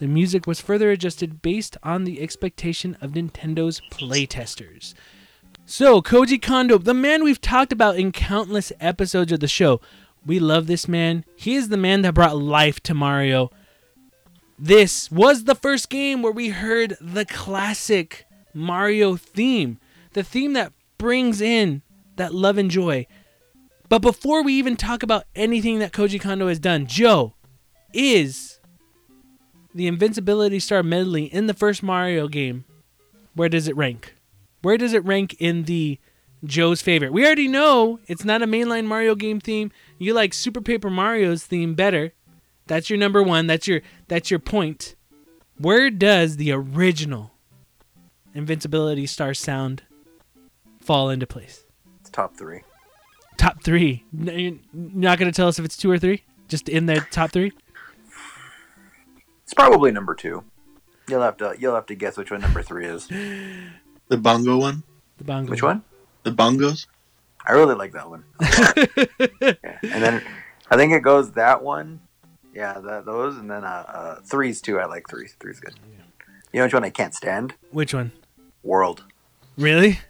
The 0.00 0.06
music 0.06 0.46
was 0.46 0.62
further 0.62 0.90
adjusted 0.90 1.42
based 1.42 1.76
on 1.82 2.04
the 2.04 2.22
expectation 2.22 2.96
of 3.02 3.12
Nintendo's 3.12 3.82
playtesters. 3.92 4.94
So, 5.66 6.00
Koji 6.00 6.40
Kondo, 6.40 6.78
the 6.78 6.94
man 6.94 7.22
we've 7.22 7.40
talked 7.40 7.70
about 7.70 7.98
in 7.98 8.10
countless 8.10 8.72
episodes 8.80 9.30
of 9.30 9.40
the 9.40 9.46
show. 9.46 9.80
We 10.24 10.40
love 10.40 10.66
this 10.66 10.88
man. 10.88 11.26
He 11.36 11.54
is 11.54 11.68
the 11.68 11.76
man 11.76 12.00
that 12.02 12.14
brought 12.14 12.38
life 12.38 12.80
to 12.80 12.94
Mario. 12.94 13.50
This 14.58 15.10
was 15.10 15.44
the 15.44 15.54
first 15.54 15.90
game 15.90 16.22
where 16.22 16.32
we 16.32 16.48
heard 16.48 16.96
the 16.98 17.26
classic 17.26 18.26
Mario 18.54 19.16
theme, 19.16 19.78
the 20.14 20.22
theme 20.22 20.54
that 20.54 20.72
brings 20.96 21.42
in 21.42 21.82
that 22.16 22.34
love 22.34 22.56
and 22.56 22.70
joy. 22.70 23.06
But 23.90 24.00
before 24.00 24.42
we 24.42 24.54
even 24.54 24.76
talk 24.76 25.02
about 25.02 25.24
anything 25.36 25.78
that 25.80 25.92
Koji 25.92 26.20
Kondo 26.20 26.48
has 26.48 26.58
done, 26.58 26.86
Joe, 26.86 27.34
is 27.92 28.49
the 29.74 29.86
Invincibility 29.86 30.58
Star 30.58 30.82
medley 30.82 31.24
in 31.24 31.46
the 31.46 31.54
first 31.54 31.82
Mario 31.82 32.28
game, 32.28 32.64
where 33.34 33.48
does 33.48 33.68
it 33.68 33.76
rank? 33.76 34.14
Where 34.62 34.76
does 34.76 34.92
it 34.92 35.04
rank 35.04 35.36
in 35.38 35.64
the 35.64 35.98
Joe's 36.44 36.82
favorite? 36.82 37.12
We 37.12 37.24
already 37.24 37.48
know 37.48 38.00
it's 38.06 38.24
not 38.24 38.42
a 38.42 38.46
mainline 38.46 38.86
Mario 38.86 39.14
game 39.14 39.40
theme. 39.40 39.70
You 39.98 40.14
like 40.14 40.34
Super 40.34 40.60
Paper 40.60 40.90
Mario's 40.90 41.44
theme 41.44 41.74
better. 41.74 42.12
That's 42.66 42.90
your 42.90 42.98
number 42.98 43.22
one. 43.22 43.46
That's 43.46 43.66
your 43.66 43.80
that's 44.08 44.30
your 44.30 44.40
point. 44.40 44.94
Where 45.58 45.90
does 45.90 46.36
the 46.36 46.52
original 46.52 47.32
Invincibility 48.34 49.06
Star 49.06 49.34
sound 49.34 49.82
fall 50.80 51.10
into 51.10 51.26
place? 51.26 51.64
It's 52.00 52.10
top 52.10 52.36
three. 52.36 52.62
Top 53.36 53.62
three. 53.62 54.04
You're 54.12 54.58
not 54.72 55.18
gonna 55.18 55.32
tell 55.32 55.48
us 55.48 55.58
if 55.58 55.64
it's 55.64 55.76
two 55.76 55.90
or 55.90 55.98
three. 55.98 56.22
Just 56.48 56.68
in 56.68 56.86
the 56.86 57.04
top 57.10 57.30
three. 57.30 57.52
It's 59.50 59.54
probably 59.56 59.90
number 59.90 60.14
two. 60.14 60.44
You'll 61.08 61.22
have 61.22 61.36
to 61.38 61.56
you'll 61.58 61.74
have 61.74 61.86
to 61.86 61.96
guess 61.96 62.16
which 62.16 62.30
one 62.30 62.40
number 62.40 62.62
three 62.62 62.86
is. 62.86 63.08
The 64.08 64.16
bongo 64.16 64.58
one? 64.58 64.82
The 65.18 65.24
bongo. 65.24 65.50
Which 65.50 65.62
one? 65.62 65.84
The 66.24 66.32
bongos? 66.32 66.88
I 67.46 67.52
really 67.52 67.76
like 67.76 67.92
that 67.92 68.10
one. 68.10 68.24
yeah. 68.40 69.78
And 69.84 70.02
then 70.02 70.22
I 70.68 70.76
think 70.76 70.92
it 70.92 71.00
goes 71.04 71.30
that 71.32 71.62
one. 71.62 72.00
Yeah, 72.52 72.80
that, 72.80 73.04
those, 73.04 73.36
and 73.36 73.48
then 73.48 73.62
uh, 73.62 73.84
uh, 73.86 74.20
threes 74.22 74.60
too. 74.60 74.80
I 74.80 74.86
like 74.86 75.08
threes. 75.08 75.36
Threes 75.38 75.60
good. 75.60 75.74
You 76.52 76.58
know 76.58 76.64
which 76.64 76.74
one 76.74 76.82
I 76.82 76.90
can't 76.90 77.14
stand? 77.14 77.54
Which 77.70 77.94
one? 77.94 78.10
World. 78.64 79.04
Really? 79.56 80.00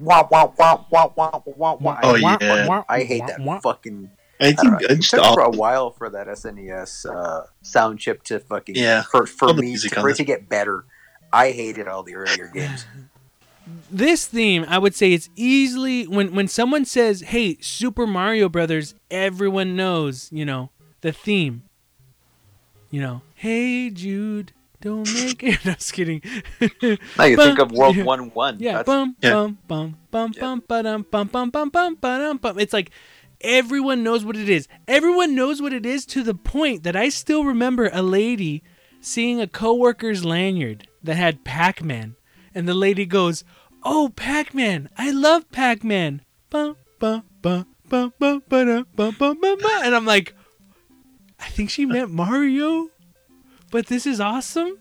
Wah 0.00 0.26
wah 0.28 0.52
wah 0.58 0.84
wah 0.90 1.12
wah 1.14 1.40
wah 1.44 1.76
wah. 1.76 2.00
Oh, 2.02 2.14
I, 2.14 2.18
yeah. 2.18 2.82
I 2.88 3.04
hate 3.04 3.28
that 3.28 3.62
fucking. 3.62 4.10
I 4.40 4.44
think 4.52 4.56
don't 4.58 4.72
know, 4.72 4.78
I 4.88 4.92
it 4.92 4.96
just 4.96 5.10
took 5.10 5.24
for 5.34 5.40
a 5.40 5.50
while 5.50 5.90
for 5.90 6.10
that 6.10 6.26
SNES 6.26 7.06
uh, 7.14 7.46
sound 7.62 7.98
chip 7.98 8.22
to 8.24 8.38
fucking 8.40 8.76
Yeah, 8.76 9.02
for 9.02 9.26
for 9.26 9.54
me 9.54 9.76
to, 9.76 9.88
for 9.88 10.08
it 10.10 10.16
to 10.16 10.24
get 10.24 10.48
better. 10.48 10.84
I 11.32 11.50
hated 11.52 11.88
all 11.88 12.02
the 12.02 12.14
earlier 12.16 12.48
games. 12.52 12.86
This 13.90 14.26
theme, 14.26 14.64
I 14.68 14.78
would 14.78 14.94
say, 14.94 15.12
it's 15.12 15.28
easily 15.34 16.06
when 16.06 16.32
when 16.36 16.46
someone 16.46 16.84
says, 16.84 17.20
"Hey, 17.22 17.56
Super 17.60 18.06
Mario 18.06 18.48
Brothers," 18.48 18.94
everyone 19.10 19.74
knows, 19.74 20.28
you 20.30 20.44
know, 20.44 20.70
the 21.00 21.10
theme. 21.10 21.64
You 22.92 23.00
know, 23.00 23.22
hey 23.34 23.90
Jude, 23.90 24.52
don't 24.80 25.12
make 25.12 25.42
it. 25.42 25.58
No, 25.64 25.72
just 25.72 25.92
kidding. 25.92 26.22
Now 27.18 27.24
you 27.24 27.36
think 27.36 27.58
of 27.58 27.72
World 27.72 27.96
yeah. 27.96 28.04
One 28.04 28.30
One. 28.30 28.58
Yeah, 28.60 28.82
That's- 28.82 28.86
bum 28.86 29.16
Yeah. 29.20 29.32
bum 29.32 29.58
bum 29.66 29.96
bum 30.12 30.32
bum 30.38 30.62
ba-dum, 30.68 31.06
bum 31.10 31.26
bum 31.26 31.50
bum 31.50 31.68
bum 31.70 31.94
ba-dum, 32.00 32.36
bum. 32.36 32.58
It's 32.60 32.72
like 32.72 32.92
everyone 33.40 34.02
knows 34.02 34.24
what 34.24 34.36
it 34.36 34.48
is. 34.48 34.68
Everyone 34.88 35.34
knows 35.34 35.60
what 35.60 35.72
it 35.72 35.86
is 35.86 36.06
to 36.06 36.22
the 36.22 36.34
point 36.34 36.82
that 36.82 36.96
I 36.96 37.08
still 37.08 37.44
remember 37.44 37.90
a 37.92 38.02
lady 38.02 38.62
seeing 39.00 39.40
a 39.40 39.46
coworker's 39.46 40.24
lanyard 40.24 40.88
that 41.02 41.16
had 41.16 41.44
Pac-Man, 41.44 42.16
and 42.54 42.68
the 42.68 42.74
lady 42.74 43.06
goes, 43.06 43.44
"Oh, 43.82 44.12
Pac-Man! 44.14 44.88
I 44.96 45.10
love 45.10 45.50
Pac-Man!" 45.50 46.22
And 46.52 46.74
I'm 49.94 50.06
like, 50.06 50.34
I 51.38 51.48
think 51.48 51.70
she 51.70 51.86
meant 51.86 52.10
Mario, 52.10 52.88
but 53.70 53.86
this 53.86 54.06
is 54.06 54.20
awesome. 54.20 54.78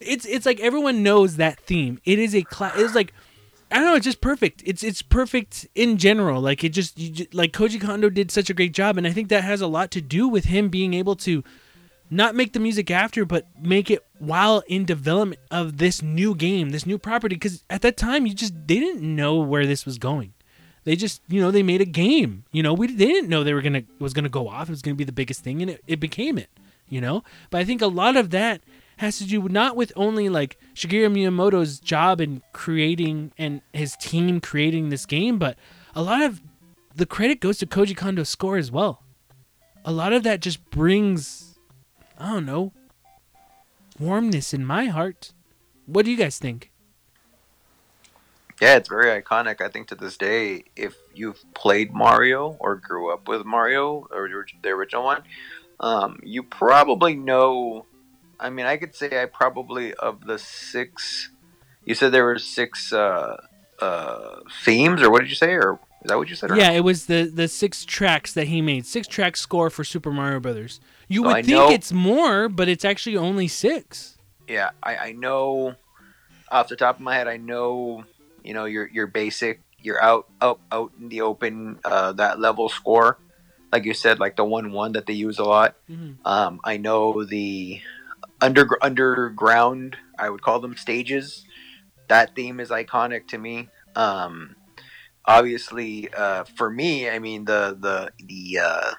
It's 0.00 0.26
it's 0.26 0.46
like 0.46 0.60
everyone 0.60 1.02
knows 1.02 1.36
that 1.36 1.60
theme. 1.60 1.98
It 2.04 2.18
is 2.18 2.34
a 2.34 2.42
class. 2.42 2.74
It's 2.76 2.94
like 2.94 3.12
I 3.70 3.76
don't 3.76 3.84
know. 3.86 3.94
It's 3.94 4.04
just 4.04 4.20
perfect. 4.20 4.62
It's 4.66 4.82
it's 4.82 5.02
perfect 5.02 5.66
in 5.74 5.96
general. 5.96 6.40
Like 6.40 6.62
it 6.64 6.70
just, 6.70 6.98
you 6.98 7.10
just 7.10 7.34
like 7.34 7.52
Koji 7.52 7.80
Kondo 7.80 8.08
did 8.08 8.30
such 8.30 8.50
a 8.50 8.54
great 8.54 8.72
job, 8.72 8.96
and 8.96 9.06
I 9.06 9.12
think 9.12 9.28
that 9.28 9.44
has 9.44 9.60
a 9.60 9.66
lot 9.66 9.90
to 9.92 10.00
do 10.00 10.28
with 10.28 10.46
him 10.46 10.68
being 10.68 10.94
able 10.94 11.16
to 11.16 11.42
not 12.10 12.34
make 12.34 12.52
the 12.52 12.60
music 12.60 12.90
after, 12.90 13.24
but 13.24 13.46
make 13.60 13.90
it 13.90 14.04
while 14.18 14.62
in 14.68 14.84
development 14.84 15.40
of 15.50 15.78
this 15.78 16.02
new 16.02 16.34
game, 16.34 16.70
this 16.70 16.86
new 16.86 16.98
property. 16.98 17.34
Because 17.36 17.64
at 17.70 17.82
that 17.82 17.96
time, 17.96 18.26
you 18.26 18.34
just 18.34 18.54
they 18.66 18.78
didn't 18.78 19.02
know 19.02 19.36
where 19.36 19.66
this 19.66 19.84
was 19.84 19.98
going. 19.98 20.34
They 20.84 20.96
just 20.96 21.22
you 21.28 21.40
know 21.40 21.50
they 21.50 21.62
made 21.62 21.80
a 21.80 21.86
game. 21.86 22.44
You 22.52 22.62
know 22.62 22.74
we 22.74 22.86
they 22.86 23.06
didn't 23.06 23.28
know 23.30 23.42
they 23.42 23.54
were 23.54 23.62
gonna 23.62 23.84
was 23.98 24.12
gonna 24.12 24.28
go 24.28 24.48
off. 24.48 24.68
It 24.68 24.72
was 24.72 24.82
gonna 24.82 24.94
be 24.94 25.04
the 25.04 25.12
biggest 25.12 25.42
thing, 25.42 25.62
and 25.62 25.70
it, 25.72 25.82
it 25.86 26.00
became 26.00 26.38
it. 26.38 26.50
You 26.88 27.00
know, 27.00 27.24
but 27.50 27.60
I 27.60 27.64
think 27.64 27.80
a 27.80 27.86
lot 27.86 28.16
of 28.16 28.30
that 28.30 28.60
has 28.98 29.18
to 29.18 29.24
do 29.24 29.48
not 29.48 29.76
with 29.76 29.92
only 29.96 30.28
like 30.28 30.58
Shigeru 30.74 31.12
Miyamoto's 31.12 31.80
job 31.80 32.20
in 32.20 32.42
creating 32.52 33.32
and 33.38 33.60
his 33.72 33.96
team 33.96 34.40
creating 34.40 34.88
this 34.88 35.06
game, 35.06 35.38
but 35.38 35.56
a 35.94 36.02
lot 36.02 36.22
of 36.22 36.40
the 36.94 37.06
credit 37.06 37.40
goes 37.40 37.58
to 37.58 37.66
Koji 37.66 37.96
Kondo's 37.96 38.28
score 38.28 38.56
as 38.56 38.70
well. 38.70 39.02
A 39.84 39.92
lot 39.92 40.12
of 40.12 40.22
that 40.22 40.40
just 40.40 40.70
brings, 40.70 41.58
I 42.18 42.32
don't 42.32 42.46
know, 42.46 42.72
warmness 43.98 44.54
in 44.54 44.64
my 44.64 44.86
heart. 44.86 45.32
What 45.86 46.04
do 46.04 46.10
you 46.10 46.16
guys 46.16 46.38
think? 46.38 46.70
Yeah, 48.60 48.76
it's 48.76 48.88
very 48.88 49.20
iconic. 49.20 49.60
I 49.60 49.68
think 49.68 49.88
to 49.88 49.94
this 49.94 50.16
day, 50.16 50.64
if 50.76 50.96
you've 51.14 51.44
played 51.54 51.92
Mario 51.92 52.56
or 52.60 52.76
grew 52.76 53.12
up 53.12 53.28
with 53.28 53.44
Mario 53.44 54.06
or 54.10 54.28
the 54.62 54.68
original 54.68 55.04
one, 55.04 55.22
um, 55.80 56.20
you 56.22 56.42
probably 56.42 57.14
know. 57.14 57.86
I 58.40 58.50
mean, 58.50 58.66
I 58.66 58.76
could 58.76 58.94
say 58.94 59.22
I 59.22 59.26
probably 59.26 59.94
of 59.94 60.24
the 60.26 60.38
six. 60.38 61.30
You 61.84 61.94
said 61.94 62.12
there 62.12 62.24
were 62.24 62.38
six 62.38 62.92
uh, 62.92 63.36
uh, 63.80 64.40
themes, 64.64 65.02
or 65.02 65.10
what 65.10 65.20
did 65.20 65.30
you 65.30 65.36
say? 65.36 65.52
Or 65.52 65.78
is 66.02 66.08
that 66.08 66.16
what 66.18 66.28
you 66.28 66.34
said? 66.36 66.50
Yeah, 66.56 66.70
it 66.72 66.80
was 66.80 67.06
the 67.06 67.24
the 67.24 67.48
six 67.48 67.84
tracks 67.84 68.32
that 68.34 68.48
he 68.48 68.60
made. 68.62 68.86
Six 68.86 69.06
track 69.06 69.36
score 69.36 69.70
for 69.70 69.84
Super 69.84 70.10
Mario 70.10 70.40
Brothers. 70.40 70.80
You 71.08 71.22
So 71.22 71.26
would 71.28 71.36
I 71.36 71.42
think 71.42 71.48
know- 71.58 71.70
it's 71.70 71.92
more, 71.92 72.48
but 72.48 72.68
it's 72.68 72.84
actually 72.84 73.16
only 73.16 73.48
six. 73.48 74.16
yeah. 74.48 74.70
I, 74.82 74.96
I 74.96 75.12
know 75.12 75.74
off 76.50 76.68
the 76.68 76.76
top 76.76 76.96
of 76.96 77.00
my 77.02 77.14
head. 77.14 77.28
I 77.28 77.36
know 77.36 78.04
you 78.42 78.54
know 78.54 78.64
your 78.64 78.86
your 78.88 79.06
basic. 79.06 79.60
You're 79.80 80.02
out 80.02 80.26
out 80.40 80.60
out 80.72 80.92
in 80.98 81.08
the 81.10 81.20
open. 81.20 81.78
Uh, 81.84 82.12
that 82.12 82.40
level 82.40 82.70
score, 82.70 83.18
like 83.70 83.84
you 83.84 83.92
said, 83.92 84.18
like 84.18 84.36
the 84.36 84.44
one 84.44 84.72
one 84.72 84.92
that 84.92 85.04
they 85.04 85.12
use 85.12 85.38
a 85.38 85.44
lot. 85.44 85.76
Um, 86.24 86.60
I 86.64 86.78
know 86.78 87.22
the 87.24 87.82
under 88.44 88.68
underground. 88.82 89.96
I 90.18 90.30
would 90.30 90.42
call 90.42 90.60
them 90.60 90.76
stages. 90.76 91.44
That 92.08 92.34
theme 92.34 92.60
is 92.60 92.70
iconic 92.70 93.26
to 93.28 93.38
me. 93.38 93.68
Um, 93.96 94.56
obviously, 95.24 96.12
uh, 96.12 96.44
for 96.44 96.70
me, 96.70 97.08
I 97.08 97.18
mean 97.18 97.46
the 97.46 97.76
the 97.78 98.12
the 98.24 98.60
uh, 98.62 98.94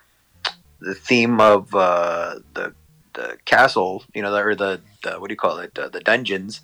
the 0.79 0.95
theme 0.95 1.39
of 1.39 1.73
uh, 1.75 2.39
the 2.53 2.73
the 3.13 3.37
castle. 3.45 4.03
You 4.13 4.23
know, 4.23 4.35
or 4.35 4.55
the, 4.55 4.81
the 5.03 5.19
what 5.19 5.29
do 5.29 5.33
you 5.33 5.37
call 5.37 5.59
it? 5.59 5.77
Uh, 5.77 5.89
the 5.89 6.01
dungeons. 6.01 6.61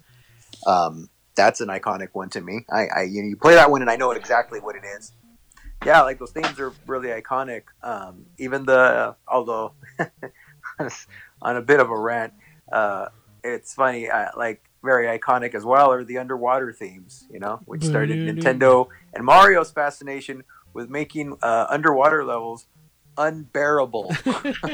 Um, 0.66 1.10
that's 1.36 1.62
an 1.62 1.70
iconic 1.70 2.10
one 2.14 2.30
to 2.30 2.42
me. 2.42 2.66
I, 2.70 2.88
I 2.88 3.02
you, 3.04 3.22
know, 3.22 3.30
you 3.30 3.38
play 3.38 3.56
that 3.56 3.72
one 3.72 3.82
and 3.82 3.90
I 3.90 3.96
know 3.96 4.12
exactly 4.12 4.60
what 4.60 4.76
it 4.76 4.84
is. 4.98 5.14
Yeah, 5.86 6.02
like 6.02 6.20
those 6.20 6.32
themes 6.32 6.60
are 6.60 6.74
really 6.86 7.10
iconic. 7.10 7.64
Um, 7.82 8.26
even 8.38 8.66
the 8.66 9.16
although 9.28 9.74
on 11.42 11.56
a 11.56 11.62
bit 11.62 11.80
of 11.80 11.90
a 11.90 12.00
rant, 12.00 12.34
uh, 12.72 13.08
it's 13.44 13.74
funny. 13.74 14.10
Uh, 14.10 14.30
like 14.38 14.64
very 14.84 15.18
iconic 15.18 15.54
as 15.54 15.64
well 15.64 15.92
are 15.92 16.04
the 16.04 16.18
underwater 16.18 16.74
themes. 16.74 17.26
You 17.32 17.40
know, 17.40 17.60
which 17.66 17.84
started 17.84 18.18
Nintendo 18.18 18.88
and 19.14 19.26
Mario's 19.26 19.72
fascination 19.72 20.44
with 20.74 20.90
making 20.90 21.38
uh, 21.42 21.68
underwater 21.70 22.24
levels 22.24 22.68
unbearable 23.18 24.16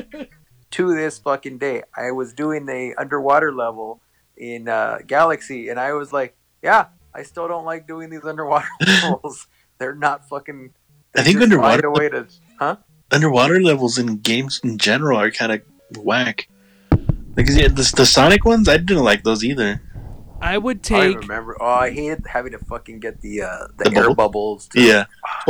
to 0.72 0.95
this 0.95 1.18
fucking 1.18 1.58
day. 1.58 1.84
I 1.95 2.12
was 2.12 2.34
doing 2.34 2.66
the 2.66 2.93
underwater 2.98 3.54
level 3.54 4.02
in 4.36 4.68
uh, 4.70 5.00
Galaxy, 5.06 5.70
and 5.70 5.80
I 5.80 5.93
was 5.93 6.14
like, 6.14 6.36
"Yeah, 6.62 6.88
I 7.14 7.24
still 7.24 7.48
don't 7.48 7.66
like 7.66 7.88
doing 7.88 8.10
these 8.10 8.26
underwater 8.26 8.68
levels. 8.88 9.48
They're 9.80 9.95
not 9.95 10.28
fucking." 10.28 10.72
I 11.16 11.24
think 11.24 11.41
underwater 11.41 11.88
a 11.88 11.91
way 11.91 12.10
to, 12.10 12.28
huh? 12.60 12.76
underwater 13.12 13.62
levels 13.62 13.98
in 13.98 14.18
games 14.18 14.60
in 14.64 14.78
general 14.78 15.20
are 15.20 15.32
kind 15.32 15.52
of 15.52 15.62
whack. 15.98 16.48
Like 17.38 17.48
yeah, 17.50 17.68
the, 17.68 17.94
the 17.96 18.06
Sonic 18.06 18.44
ones, 18.46 18.68
I 18.68 18.78
didn't 18.78 19.04
like 19.04 19.24
those 19.24 19.44
either. 19.44 19.82
I 20.42 20.58
would 20.58 20.84
take. 20.84 20.98
I 20.98 21.08
take 21.14 21.20
remember. 21.22 21.56
Oh, 21.60 21.66
I 21.66 21.92
hated 21.92 22.26
having 22.28 22.52
to 22.52 22.60
fucking 22.60 23.00
get 23.00 23.22
the 23.22 23.44
uh, 23.44 23.68
the, 23.78 23.90
The 23.90 23.96
air 23.96 24.04
bubble? 24.04 24.16
bubbles. 24.16 24.68
To, 24.70 24.82
Yeah. 24.82 25.06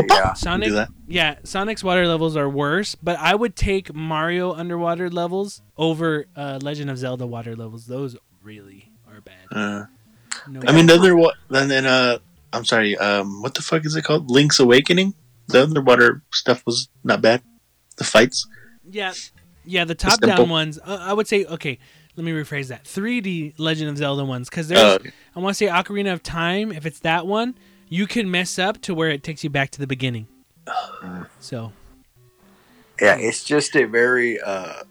yeah. 0.09 0.33
Sonic. 0.33 0.87
Yeah, 1.07 1.35
Sonic's 1.43 1.83
water 1.83 2.07
levels 2.07 2.35
are 2.37 2.49
worse, 2.49 2.95
but 2.95 3.17
I 3.19 3.35
would 3.35 3.55
take 3.55 3.93
Mario 3.93 4.53
underwater 4.53 5.09
levels 5.09 5.61
over 5.77 6.25
uh, 6.35 6.59
Legend 6.61 6.89
of 6.89 6.97
Zelda 6.97 7.25
water 7.25 7.55
levels. 7.55 7.85
Those 7.87 8.15
really 8.41 8.91
are 9.09 9.21
bad. 9.21 9.47
Uh, 9.51 9.85
No 10.47 10.61
I 10.67 10.71
mean, 10.71 10.85
the 10.87 10.95
other 10.95 11.15
one, 11.15 11.33
and 11.49 11.69
then 11.71 11.85
uh, 11.85 12.19
I'm 12.53 12.63
sorry, 12.65 12.97
um, 12.97 13.41
what 13.41 13.53
the 13.55 13.61
fuck 13.61 13.85
is 13.85 13.95
it 13.95 14.03
called? 14.03 14.29
Link's 14.31 14.59
Awakening. 14.59 15.15
The 15.47 15.63
underwater 15.63 16.21
stuff 16.33 16.65
was 16.65 16.89
not 17.03 17.21
bad. 17.21 17.41
The 17.97 18.03
fights. 18.03 18.45
Yeah, 18.89 19.13
yeah. 19.67 19.85
The 19.85 19.95
top 19.95 20.13
simple. 20.13 20.29
down 20.29 20.49
ones, 20.49 20.79
uh, 20.83 20.99
I 21.01 21.13
would 21.13 21.27
say. 21.27 21.45
Okay, 21.45 21.79
let 22.15 22.23
me 22.23 22.31
rephrase 22.31 22.67
that. 22.69 22.83
3D 22.85 23.53
Legend 23.57 23.89
of 23.89 23.97
Zelda 23.97 24.25
ones, 24.25 24.49
because 24.49 24.67
there's. 24.67 24.95
Okay. 24.95 25.11
I 25.35 25.39
want 25.39 25.55
to 25.55 25.57
say 25.57 25.67
Ocarina 25.67 26.13
of 26.13 26.23
Time. 26.23 26.71
If 26.71 26.85
it's 26.85 26.99
that 26.99 27.27
one, 27.27 27.55
you 27.89 28.07
can 28.07 28.29
mess 28.29 28.59
up 28.59 28.81
to 28.81 28.93
where 28.93 29.09
it 29.09 29.23
takes 29.23 29.43
you 29.43 29.49
back 29.49 29.71
to 29.71 29.79
the 29.79 29.87
beginning. 29.87 30.27
So 31.39 31.71
Yeah, 32.99 33.15
it's 33.17 33.43
just 33.43 33.75
a 33.75 33.85
very 33.85 34.41
uh 34.41 34.83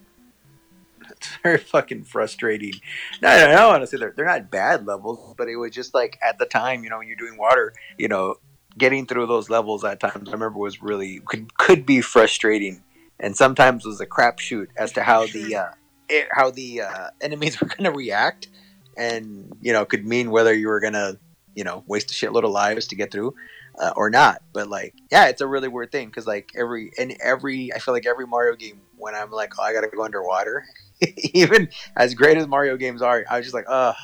it's 1.10 1.36
very 1.42 1.58
fucking 1.58 2.04
frustrating. 2.04 2.72
No, 3.20 3.36
no, 3.36 3.54
no, 3.54 3.70
honestly, 3.70 3.98
they're 3.98 4.12
they're 4.16 4.24
not 4.24 4.50
bad 4.50 4.86
levels, 4.86 5.34
but 5.36 5.48
it 5.48 5.56
was 5.56 5.72
just 5.72 5.92
like 5.92 6.18
at 6.22 6.38
the 6.38 6.46
time, 6.46 6.84
you 6.84 6.90
know, 6.90 6.98
when 6.98 7.08
you're 7.08 7.16
doing 7.16 7.36
water, 7.36 7.74
you 7.98 8.08
know, 8.08 8.36
getting 8.78 9.06
through 9.06 9.26
those 9.26 9.50
levels 9.50 9.84
at 9.84 10.00
times 10.00 10.28
I 10.28 10.32
remember 10.32 10.58
was 10.58 10.82
really 10.82 11.20
could 11.26 11.54
could 11.56 11.84
be 11.84 12.00
frustrating 12.00 12.82
and 13.20 13.36
sometimes 13.36 13.84
it 13.84 13.88
was 13.88 14.00
a 14.00 14.06
crapshoot 14.06 14.66
as 14.76 14.92
to 14.92 15.02
how 15.02 15.26
the 15.26 15.56
uh 15.56 15.70
it, 16.08 16.28
how 16.30 16.50
the 16.50 16.82
uh, 16.82 17.08
enemies 17.20 17.60
were 17.60 17.68
gonna 17.68 17.90
react 17.90 18.48
and 18.96 19.52
you 19.60 19.72
know 19.72 19.84
could 19.84 20.06
mean 20.06 20.30
whether 20.30 20.54
you 20.54 20.68
were 20.68 20.80
gonna 20.80 21.18
you 21.54 21.64
know 21.64 21.84
waste 21.86 22.10
a 22.10 22.14
shitload 22.14 22.44
of 22.44 22.50
lives 22.50 22.86
to 22.88 22.96
get 22.96 23.10
through 23.10 23.34
uh, 23.78 23.92
or 23.96 24.10
not. 24.10 24.42
But 24.52 24.68
like, 24.68 24.94
yeah, 25.10 25.28
it's 25.28 25.40
a 25.40 25.46
really 25.46 25.68
weird 25.68 25.92
thing 25.92 26.08
because 26.08 26.26
like 26.26 26.50
every 26.56 26.90
and 26.98 27.16
every 27.22 27.72
I 27.72 27.78
feel 27.78 27.94
like 27.94 28.06
every 28.06 28.26
Mario 28.26 28.56
game 28.56 28.80
when 28.96 29.14
I'm 29.14 29.30
like, 29.30 29.54
oh, 29.58 29.62
I 29.62 29.72
gotta 29.72 29.88
go 29.88 30.04
underwater, 30.04 30.64
even 31.34 31.68
as 31.96 32.14
great 32.14 32.36
as 32.36 32.46
Mario 32.46 32.76
games 32.76 33.02
are, 33.02 33.24
I 33.28 33.36
was 33.38 33.46
just 33.46 33.54
like, 33.54 33.66
oh, 33.68 33.94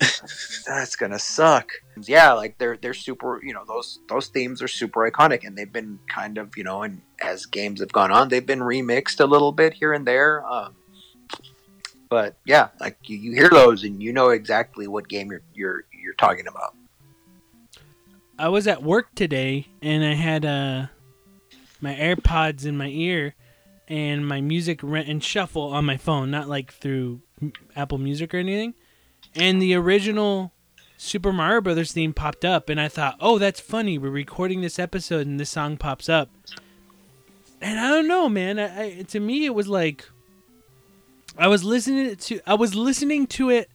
that's 0.66 0.96
gonna 0.96 1.18
suck. 1.18 1.70
Yeah, 2.08 2.32
like 2.32 2.58
they're 2.58 2.76
they're 2.76 2.94
super. 2.94 3.40
You 3.42 3.54
know, 3.54 3.64
those 3.66 4.00
those 4.08 4.28
themes 4.28 4.62
are 4.62 4.68
super 4.68 5.10
iconic, 5.10 5.46
and 5.46 5.56
they've 5.56 5.72
been 5.72 5.98
kind 6.08 6.38
of 6.38 6.56
you 6.56 6.64
know, 6.64 6.82
and 6.82 7.00
as 7.20 7.46
games 7.46 7.80
have 7.80 7.92
gone 7.92 8.10
on, 8.10 8.28
they've 8.28 8.44
been 8.44 8.60
remixed 8.60 9.20
a 9.20 9.26
little 9.26 9.52
bit 9.52 9.74
here 9.74 9.92
and 9.92 10.06
there. 10.06 10.44
Um, 10.46 10.74
but 12.08 12.36
yeah, 12.44 12.68
like 12.80 12.98
you, 13.08 13.16
you 13.16 13.32
hear 13.32 13.48
those 13.48 13.84
and 13.84 14.02
you 14.02 14.12
know 14.12 14.30
exactly 14.30 14.86
what 14.86 15.08
game 15.08 15.30
you're 15.30 15.42
you're 15.54 15.84
you're 16.02 16.14
talking 16.14 16.46
about. 16.46 16.74
I 18.38 18.48
was 18.48 18.66
at 18.66 18.82
work 18.82 19.14
today 19.14 19.68
and 19.82 20.04
I 20.04 20.14
had 20.14 20.44
uh 20.44 20.86
my 21.80 21.94
AirPods 21.94 22.66
in 22.66 22.76
my 22.76 22.88
ear 22.88 23.34
and 23.88 24.26
my 24.26 24.40
music 24.40 24.80
rent 24.82 25.08
and 25.08 25.22
shuffle 25.22 25.72
on 25.72 25.84
my 25.84 25.96
phone, 25.96 26.30
not 26.30 26.48
like 26.48 26.72
through 26.72 27.22
Apple 27.74 27.98
Music 27.98 28.32
or 28.32 28.38
anything. 28.38 28.74
And 29.34 29.60
the 29.60 29.74
original 29.74 30.52
Super 31.00 31.32
Mario 31.32 31.62
Brothers 31.62 31.92
theme 31.92 32.12
popped 32.12 32.44
up, 32.44 32.68
and 32.68 32.78
I 32.78 32.88
thought, 32.88 33.16
"Oh, 33.20 33.38
that's 33.38 33.58
funny. 33.58 33.96
We're 33.96 34.10
recording 34.10 34.60
this 34.60 34.78
episode, 34.78 35.26
and 35.26 35.40
this 35.40 35.48
song 35.48 35.78
pops 35.78 36.10
up." 36.10 36.28
And 37.62 37.80
I 37.80 37.88
don't 37.88 38.06
know, 38.06 38.28
man. 38.28 38.58
I, 38.58 38.98
I, 38.98 39.02
to 39.08 39.18
me, 39.18 39.46
it 39.46 39.54
was 39.54 39.66
like, 39.66 40.04
I 41.38 41.48
was 41.48 41.64
listening 41.64 42.16
to 42.16 42.40
I 42.46 42.52
was 42.52 42.74
listening 42.74 43.26
to 43.28 43.48
it 43.48 43.70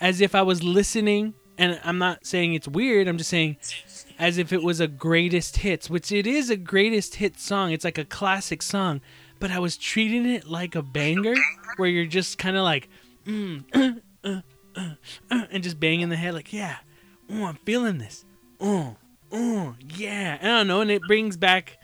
as 0.00 0.20
if 0.20 0.36
I 0.36 0.42
was 0.42 0.62
listening 0.62 1.34
and 1.58 1.80
I'm 1.82 1.98
not 1.98 2.24
saying 2.24 2.54
it's 2.54 2.68
weird, 2.68 3.08
I'm 3.08 3.18
just 3.18 3.30
saying 3.30 3.56
as 4.16 4.38
if 4.38 4.52
it 4.52 4.62
was 4.62 4.78
a 4.78 4.86
greatest 4.86 5.58
hits, 5.58 5.90
which 5.90 6.12
it 6.12 6.28
is 6.28 6.48
a 6.48 6.56
greatest 6.56 7.16
hit 7.16 7.40
song. 7.40 7.72
It's 7.72 7.84
like 7.84 7.98
a 7.98 8.04
classic 8.04 8.62
song, 8.62 9.00
but 9.40 9.50
I 9.50 9.58
was 9.58 9.76
treating 9.76 10.26
it 10.26 10.46
like 10.46 10.76
a 10.76 10.82
banger 10.82 11.34
where 11.76 11.88
you're 11.88 12.06
just 12.06 12.38
kind 12.38 12.56
of 12.56 12.62
like 12.62 12.88
mm, 13.26 14.00
uh, 14.24 14.42
uh, 14.78 14.94
uh, 15.30 15.46
and 15.50 15.62
just 15.62 15.80
banging 15.80 16.08
the 16.08 16.16
head 16.16 16.34
like, 16.34 16.52
yeah, 16.52 16.76
oh, 17.30 17.44
I'm 17.46 17.56
feeling 17.64 17.98
this. 17.98 18.24
Oh, 18.60 18.96
oh, 19.32 19.76
yeah. 19.94 20.38
I 20.40 20.46
don't 20.46 20.68
know, 20.68 20.80
and 20.80 20.90
it 20.90 21.02
brings 21.02 21.36
back 21.36 21.78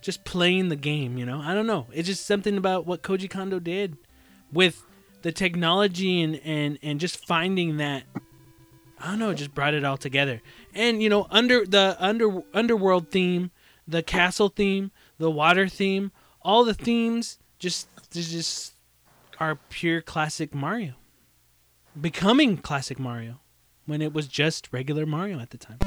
just 0.00 0.24
playing 0.24 0.68
the 0.68 0.76
game, 0.76 1.18
you 1.18 1.26
know? 1.26 1.40
I 1.40 1.54
don't 1.54 1.66
know. 1.66 1.86
It's 1.92 2.06
just 2.08 2.26
something 2.26 2.56
about 2.56 2.86
what 2.86 3.02
Koji 3.02 3.28
Kondo 3.28 3.58
did 3.58 3.96
with 4.52 4.82
the 5.22 5.32
technology 5.32 6.22
and, 6.22 6.40
and, 6.44 6.78
and 6.82 7.00
just 7.00 7.26
finding 7.26 7.78
that 7.78 8.04
I 8.98 9.08
don't 9.08 9.18
know, 9.18 9.34
just 9.34 9.54
brought 9.54 9.74
it 9.74 9.84
all 9.84 9.96
together. 9.96 10.40
And 10.74 11.02
you 11.02 11.08
know, 11.08 11.26
under 11.30 11.66
the 11.66 11.96
under 11.98 12.42
underworld 12.54 13.10
theme, 13.10 13.50
the 13.86 14.02
castle 14.02 14.48
theme, 14.48 14.90
the 15.18 15.30
water 15.30 15.68
theme, 15.68 16.12
all 16.42 16.64
the 16.64 16.74
themes 16.74 17.38
just 17.58 17.88
just 18.10 18.74
are 19.38 19.58
pure 19.68 20.00
classic 20.00 20.54
Mario. 20.54 20.94
Becoming 21.98 22.58
classic 22.58 22.98
Mario 22.98 23.40
when 23.86 24.02
it 24.02 24.12
was 24.12 24.28
just 24.28 24.70
regular 24.70 25.06
Mario 25.06 25.40
at 25.40 25.48
the 25.48 25.56
time. 25.56 25.78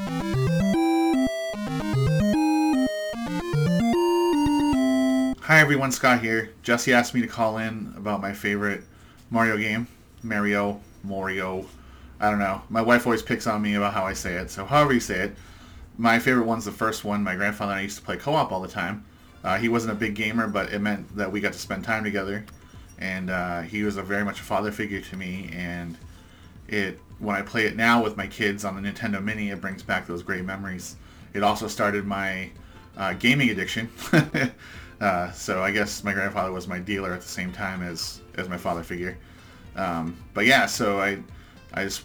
Hi 5.41 5.60
everyone, 5.60 5.91
Scott 5.91 6.22
here. 6.22 6.51
Jesse 6.64 6.93
asked 6.93 7.14
me 7.14 7.22
to 7.22 7.28
call 7.28 7.60
in 7.60 7.93
about 7.95 8.22
my 8.22 8.34
favorite 8.34 8.86
Mario 9.30 9.55
game. 9.57 9.88
Mario, 10.24 10.82
Mario, 11.03 11.68
I 12.20 12.32
don't 12.32 12.39
know. 12.39 12.64
My 12.70 12.82
wife 12.82 13.05
always 13.05 13.22
picks 13.22 13.45
on 13.45 13.62
me 13.62 13.76
about 13.76 13.93
how 13.93 14.05
I 14.05 14.14
say 14.14 14.34
it, 14.34 14.49
so 14.49 14.66
however 14.66 14.93
you 14.93 14.99
say 14.99 15.20
it. 15.26 15.36
My 15.95 16.18
favorite 16.18 16.47
one's 16.47 16.66
the 16.66 16.72
first 16.72 17.03
one. 17.03 17.24
My 17.24 17.36
grandfather 17.36 17.74
and 17.74 17.82
I 17.82 17.84
used 17.84 17.97
to 17.97 18.03
play 18.03 18.18
co-op 18.18 18.51
all 18.51 18.62
the 18.62 18.68
time. 18.68 19.05
Uh, 19.43 19.60
he 19.60 19.70
wasn't 19.70 19.93
a 19.93 19.95
big 19.95 20.16
gamer, 20.16 20.47
but 20.47 20.74
it 20.74 20.80
meant 20.80 21.16
that 21.18 21.32
we 21.32 21.39
got 21.39 21.53
to 21.53 21.60
spend 21.60 21.84
time 21.84 22.03
together, 22.03 22.45
and 23.00 23.30
uh, 23.30 23.62
he 23.62 23.84
was 23.84 23.97
a 23.97 24.04
very 24.04 24.24
much 24.24 24.39
a 24.39 24.43
father 24.43 24.72
figure 24.72 25.02
to 25.02 25.18
me. 25.18 25.50
And 25.54 25.97
it 26.68 27.00
when 27.18 27.36
I 27.36 27.41
play 27.41 27.66
it 27.66 27.76
now 27.76 28.04
with 28.04 28.16
my 28.16 28.28
kids 28.28 28.64
on 28.64 28.82
the 28.82 28.89
Nintendo 28.89 29.24
Mini, 29.24 29.50
it 29.50 29.60
brings 29.60 29.84
back 29.84 30.06
those 30.06 30.22
great 30.22 30.45
memories. 30.45 30.95
It 31.34 31.43
also 31.43 31.68
started 31.68 32.06
my 32.06 32.50
uh, 32.97 33.14
gaming 33.14 33.50
addiction. 33.50 33.89
Uh, 35.00 35.32
so 35.32 35.64
I 35.64 35.72
guess 35.72 36.04
my 36.04 36.12
grandfather 36.12 36.52
was 36.52 36.68
my 36.68 36.78
dealer 36.78 37.14
at 37.14 37.22
the 37.22 37.28
same 37.28 37.54
time 37.54 37.82
as 37.82 38.22
as 38.36 38.50
my 38.50 38.58
father 38.58 38.84
figure. 38.84 39.18
Um, 39.76 40.18
but 40.34 40.45
yeah, 40.45 40.66
so 40.66 41.00
I 41.00 41.20
I 41.74 41.86
just 41.86 42.04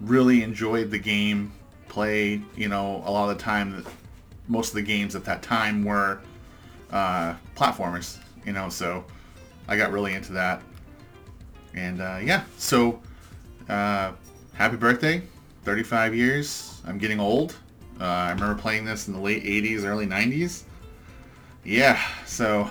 really 0.00 0.42
enjoyed 0.42 0.90
the 0.90 0.98
game 0.98 1.50
play. 1.88 2.42
You 2.56 2.68
know, 2.68 3.02
a 3.06 3.10
lot 3.10 3.30
of 3.30 3.38
the 3.38 3.42
time, 3.42 3.86
most 4.48 4.68
of 4.68 4.74
the 4.74 4.82
games 4.82 5.16
at 5.16 5.24
that 5.24 5.42
time 5.42 5.82
were 5.82 6.20
uh, 6.90 7.34
platformers. 7.56 8.18
You 8.44 8.52
know, 8.52 8.68
so 8.68 9.04
I 9.68 9.76
got 9.76 9.92
really 9.92 10.14
into 10.14 10.32
that. 10.32 10.62
And 11.74 12.00
uh, 12.00 12.18
yeah, 12.22 12.44
so 12.56 13.00
uh, 13.68 14.12
happy 14.54 14.76
birthday, 14.76 15.22
35 15.64 16.14
years. 16.14 16.80
I'm 16.86 16.98
getting 16.98 17.20
old. 17.20 17.54
Uh, 18.00 18.04
I 18.04 18.30
remember 18.30 18.60
playing 18.60 18.84
this 18.84 19.06
in 19.06 19.14
the 19.14 19.20
late 19.20 19.44
80s, 19.44 19.84
early 19.84 20.06
90s 20.06 20.64
yeah, 21.68 22.00
so 22.24 22.70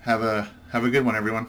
have 0.00 0.22
a 0.22 0.48
have 0.72 0.82
a 0.84 0.90
good 0.90 1.04
one, 1.04 1.14
everyone. 1.14 1.48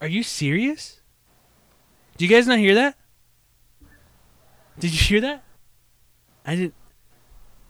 Are 0.00 0.08
you 0.08 0.22
serious? 0.22 1.00
Do 2.16 2.24
you 2.24 2.30
guys 2.30 2.46
not 2.46 2.58
hear 2.58 2.74
that? 2.74 2.96
Did 4.78 4.92
you 4.92 4.98
hear 4.98 5.20
that? 5.20 5.42
I 6.46 6.54
didn't. 6.54 6.74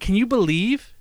Can 0.01 0.15
you 0.15 0.27
believe 0.27 0.95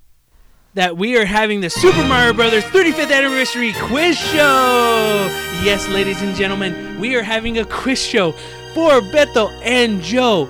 that 0.74 0.98
we 0.98 1.18
are 1.18 1.26
having 1.26 1.62
the 1.62 1.70
Super 1.70 2.04
Mario 2.06 2.34
Brothers 2.34 2.64
35th 2.66 3.12
anniversary 3.12 3.74
quiz 3.74 4.18
show? 4.18 5.28
Yes, 5.64 5.88
ladies 5.88 6.22
and 6.22 6.36
gentlemen, 6.36 7.00
we 7.00 7.16
are 7.16 7.24
having 7.24 7.58
a 7.60 7.66
quiz 7.66 8.02
show 8.02 8.32
for 8.74 9.02
Beto 9.02 9.50
and 9.64 10.02
Joe. 10.02 10.50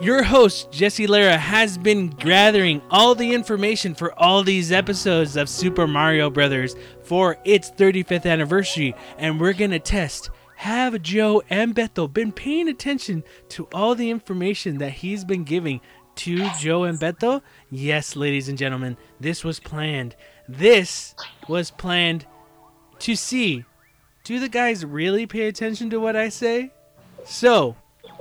Your 0.00 0.22
host, 0.22 0.70
Jesse 0.70 1.06
Lara, 1.06 1.38
has 1.38 1.78
been 1.78 2.08
gathering 2.08 2.82
all 2.90 3.14
the 3.14 3.32
information 3.32 3.94
for 3.94 4.12
all 4.18 4.42
these 4.42 4.70
episodes 4.70 5.36
of 5.36 5.48
Super 5.48 5.86
Mario 5.86 6.28
Brothers 6.28 6.76
for 7.02 7.38
its 7.44 7.70
35th 7.70 8.26
anniversary, 8.26 8.94
and 9.16 9.40
we're 9.40 9.54
going 9.54 9.70
to 9.70 9.78
test 9.78 10.30
have 10.56 11.02
Joe 11.02 11.42
and 11.50 11.74
Beto 11.74 12.10
been 12.12 12.32
paying 12.32 12.68
attention 12.68 13.24
to 13.50 13.68
all 13.72 13.94
the 13.94 14.10
information 14.10 14.78
that 14.78 14.90
he's 14.90 15.24
been 15.24 15.44
giving 15.44 15.80
to 16.16 16.48
Joe 16.58 16.84
and 16.84 16.98
Beto? 16.98 17.42
Yes, 17.70 18.16
ladies 18.16 18.48
and 18.48 18.58
gentlemen, 18.58 18.96
this 19.20 19.44
was 19.44 19.60
planned. 19.60 20.16
This 20.48 21.14
was 21.48 21.70
planned 21.70 22.26
to 23.00 23.14
see 23.16 23.64
do 24.26 24.40
the 24.40 24.48
guys 24.48 24.84
really 24.84 25.24
pay 25.24 25.46
attention 25.46 25.88
to 25.90 26.00
what 26.00 26.16
I 26.16 26.30
say? 26.30 26.72
So, 27.24 27.76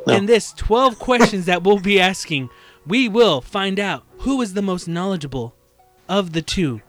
no. 0.05 0.13
In 0.13 0.27
this 0.27 0.53
12 0.53 0.99
questions 0.99 1.47
that 1.47 1.63
we'll 1.63 1.79
be 1.79 1.99
asking, 1.99 2.51
we 2.85 3.09
will 3.09 3.41
find 3.41 3.79
out 3.79 4.03
who 4.19 4.39
is 4.41 4.53
the 4.53 4.61
most 4.61 4.87
knowledgeable 4.87 5.55
of 6.07 6.33
the 6.33 6.43
two, 6.43 6.81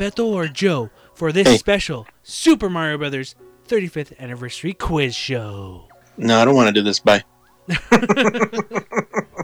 Beto 0.00 0.24
or 0.24 0.48
Joe, 0.48 0.90
for 1.14 1.30
this 1.30 1.46
hey. 1.46 1.56
special 1.58 2.08
Super 2.24 2.68
Mario 2.68 2.98
Brothers 2.98 3.36
35th 3.68 4.18
anniversary 4.18 4.72
quiz 4.72 5.14
show. 5.14 5.86
No, 6.16 6.40
I 6.40 6.44
don't 6.44 6.56
want 6.56 6.66
to 6.66 6.72
do 6.72 6.82
this. 6.82 6.98
Bye. 6.98 7.22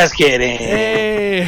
Just 0.00 0.16
kidding. 0.16 0.56
Hey. 0.56 1.46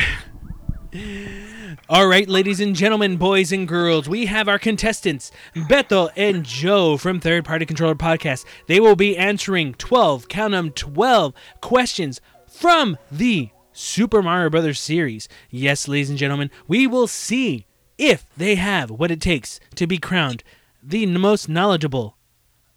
All 1.88 2.06
right, 2.06 2.28
ladies 2.28 2.60
and 2.60 2.76
gentlemen, 2.76 3.16
boys 3.16 3.50
and 3.50 3.66
girls, 3.66 4.10
we 4.10 4.26
have 4.26 4.46
our 4.46 4.58
contestants, 4.58 5.32
Beto 5.56 6.10
and 6.18 6.44
Joe 6.44 6.98
from 6.98 7.18
Third 7.18 7.46
Party 7.46 7.64
Controller 7.64 7.94
Podcast. 7.94 8.44
They 8.66 8.78
will 8.78 8.94
be 8.94 9.16
answering 9.16 9.72
12, 9.72 10.28
count 10.28 10.52
them, 10.52 10.70
12 10.70 11.32
questions 11.62 12.20
from 12.46 12.98
the 13.10 13.48
Super 13.72 14.20
Mario 14.20 14.50
Brothers 14.50 14.78
series. 14.78 15.30
Yes, 15.48 15.88
ladies 15.88 16.10
and 16.10 16.18
gentlemen, 16.18 16.50
we 16.68 16.86
will 16.86 17.06
see 17.06 17.64
if 17.96 18.26
they 18.36 18.56
have 18.56 18.90
what 18.90 19.10
it 19.10 19.22
takes 19.22 19.60
to 19.76 19.86
be 19.86 19.96
crowned 19.96 20.44
the 20.82 21.06
most 21.06 21.48
knowledgeable 21.48 22.18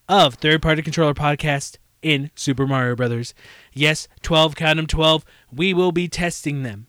of 0.08 0.36
Third 0.36 0.62
Party 0.62 0.82
Controller 0.82 1.14
Podcast 1.14 1.80
in 2.06 2.30
Super 2.36 2.68
Mario 2.68 2.95
Brothers. 2.95 3.34
Yes, 3.74 4.08
12, 4.22 4.56
count 4.56 4.78
them, 4.78 4.86
12. 4.86 5.26
We 5.51 5.74
will 5.74 5.91
be 5.91 6.08
testing 6.08 6.62
them. 6.62 6.86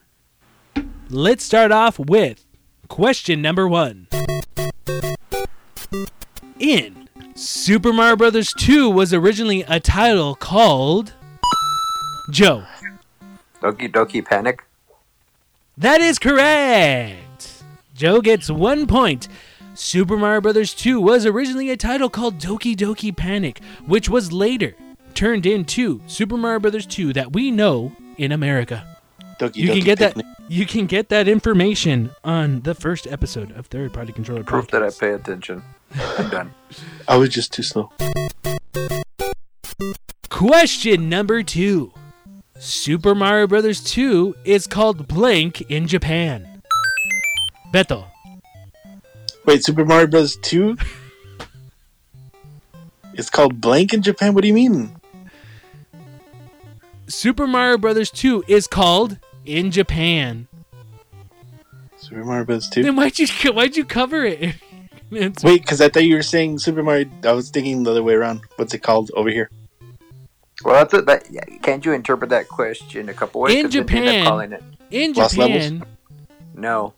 Let's 1.09 1.43
start 1.43 1.73
off 1.73 1.99
with 1.99 2.45
question 2.89 3.41
number 3.41 3.67
one. 3.67 4.09
In 6.59 7.09
Super 7.35 7.95
Mario 7.95 8.17
Bros. 8.17 8.53
2 8.53 8.91
was 8.91 9.15
originally 9.15 9.63
a 9.63 9.81
title 9.81 10.35
called 10.35 11.15
Joe. 12.31 12.65
Doki 13.63 13.91
Doki 13.91 14.23
Panic? 14.23 14.65
That 15.79 16.03
is 16.03 16.19
correct. 16.19 17.63
Joe 17.95 18.21
gets 18.21 18.51
one 18.51 18.87
point. 18.87 19.29
Super 19.73 20.19
Mario 20.19 20.43
Bros. 20.43 20.75
2 20.75 21.01
was 21.01 21.25
originally 21.25 21.71
a 21.71 21.77
title 21.77 22.11
called 22.11 22.39
Doki 22.39 22.77
Doki 22.77 23.17
Panic, 23.17 23.63
which 23.87 24.11
was 24.11 24.31
later 24.31 24.75
turned 25.17 25.47
into 25.47 26.01
Super 26.07 26.37
Mario 26.37 26.61
Brothers 26.61 26.87
2 26.87 27.15
that 27.15 27.33
we 27.33 27.51
know 27.51 27.91
in 28.19 28.31
America. 28.33 28.87
Doki 29.41 29.57
you 29.57 29.71
Doki 29.71 29.73
can 29.73 29.85
get 29.85 29.99
picnic. 29.99 30.27
that. 30.27 30.53
You 30.53 30.67
can 30.67 30.87
get 30.87 31.09
that 31.09 31.27
information 31.27 32.11
on 32.23 32.61
the 32.61 32.75
first 32.75 33.07
episode 33.07 33.51
of 33.53 33.67
Third 33.67 33.93
Party 33.93 34.13
Controller. 34.13 34.45
Proof 34.45 34.67
Podcast. 34.67 34.71
that 34.71 34.83
I 34.83 34.91
pay 34.91 35.11
attention. 35.15 35.63
I'm 36.19 36.31
done. 36.31 36.55
I 37.09 37.17
was 37.17 37.31
just 37.31 37.53
too 37.53 37.63
slow. 37.63 37.91
Question 40.29 41.09
number 41.09 41.43
two. 41.43 41.93
Super 42.59 43.15
Mario 43.15 43.47
Brothers 43.47 43.83
2 43.85 44.37
is 44.45 44.67
called 44.67 45.09
Blank 45.09 45.63
in 45.71 45.87
Japan. 45.87 46.63
Beto. 47.73 48.07
Wait, 49.45 49.63
Super 49.65 49.85
Mario 49.85 50.07
Bros. 50.07 50.37
2? 50.37 50.77
it's 53.15 53.29
called 53.29 53.61
Blank 53.61 53.93
in 53.93 54.03
Japan? 54.03 54.33
What 54.35 54.41
do 54.41 54.49
you 54.49 54.55
mean? 54.55 54.96
Super 57.09 57.47
Mario 57.47 57.79
Brothers 57.79 58.11
2 58.11 58.45
is 58.49 58.67
called 58.67 59.19
in 59.45 59.71
Japan. 59.71 60.49
Super 61.97 62.25
Mario 62.25 62.45
Bros. 62.45 62.69
2? 62.69 62.83
Then 62.83 62.97
why'd 62.97 63.19
you 63.19 63.27
why'd 63.53 63.77
you 63.77 63.85
cover 63.85 64.25
it? 64.25 64.55
Wait, 65.11 65.35
because 65.63 65.81
I 65.81 65.89
thought 65.89 66.03
you 66.05 66.17
were 66.17 66.23
saying 66.23 66.59
Super 66.59 66.83
Mario. 66.83 67.09
I 67.25 67.33
was 67.33 67.51
thinking 67.51 67.85
the 67.85 67.93
other 67.93 68.03
way 68.03 68.15
around. 68.15 68.41
What's 68.57 68.75
it 68.75 68.83
called 68.83 69.11
over 69.15 69.31
here? 69.31 69.51
Well, 70.65 70.75
that's 70.75 70.95
it. 70.95 71.07
That 71.07 71.31
yeah, 71.31 71.45
can't 71.63 71.85
you 71.85 71.93
interpret 71.93 72.31
that 72.31 72.49
question 72.49 73.09
a 73.09 73.15
couple 73.15 73.41
ways? 73.43 73.55
In 73.55 73.65
'Cause 73.67 73.73
then 73.75 73.87
they 73.87 73.93
end 73.99 74.09
up 74.09 74.13
Japan- 74.15 74.25
calling 74.27 74.53
it 74.53 74.63
In 74.91 75.13
Lost 75.13 75.37
levels? 75.39 75.65
Japan, 75.65 75.87
no. 76.55 76.95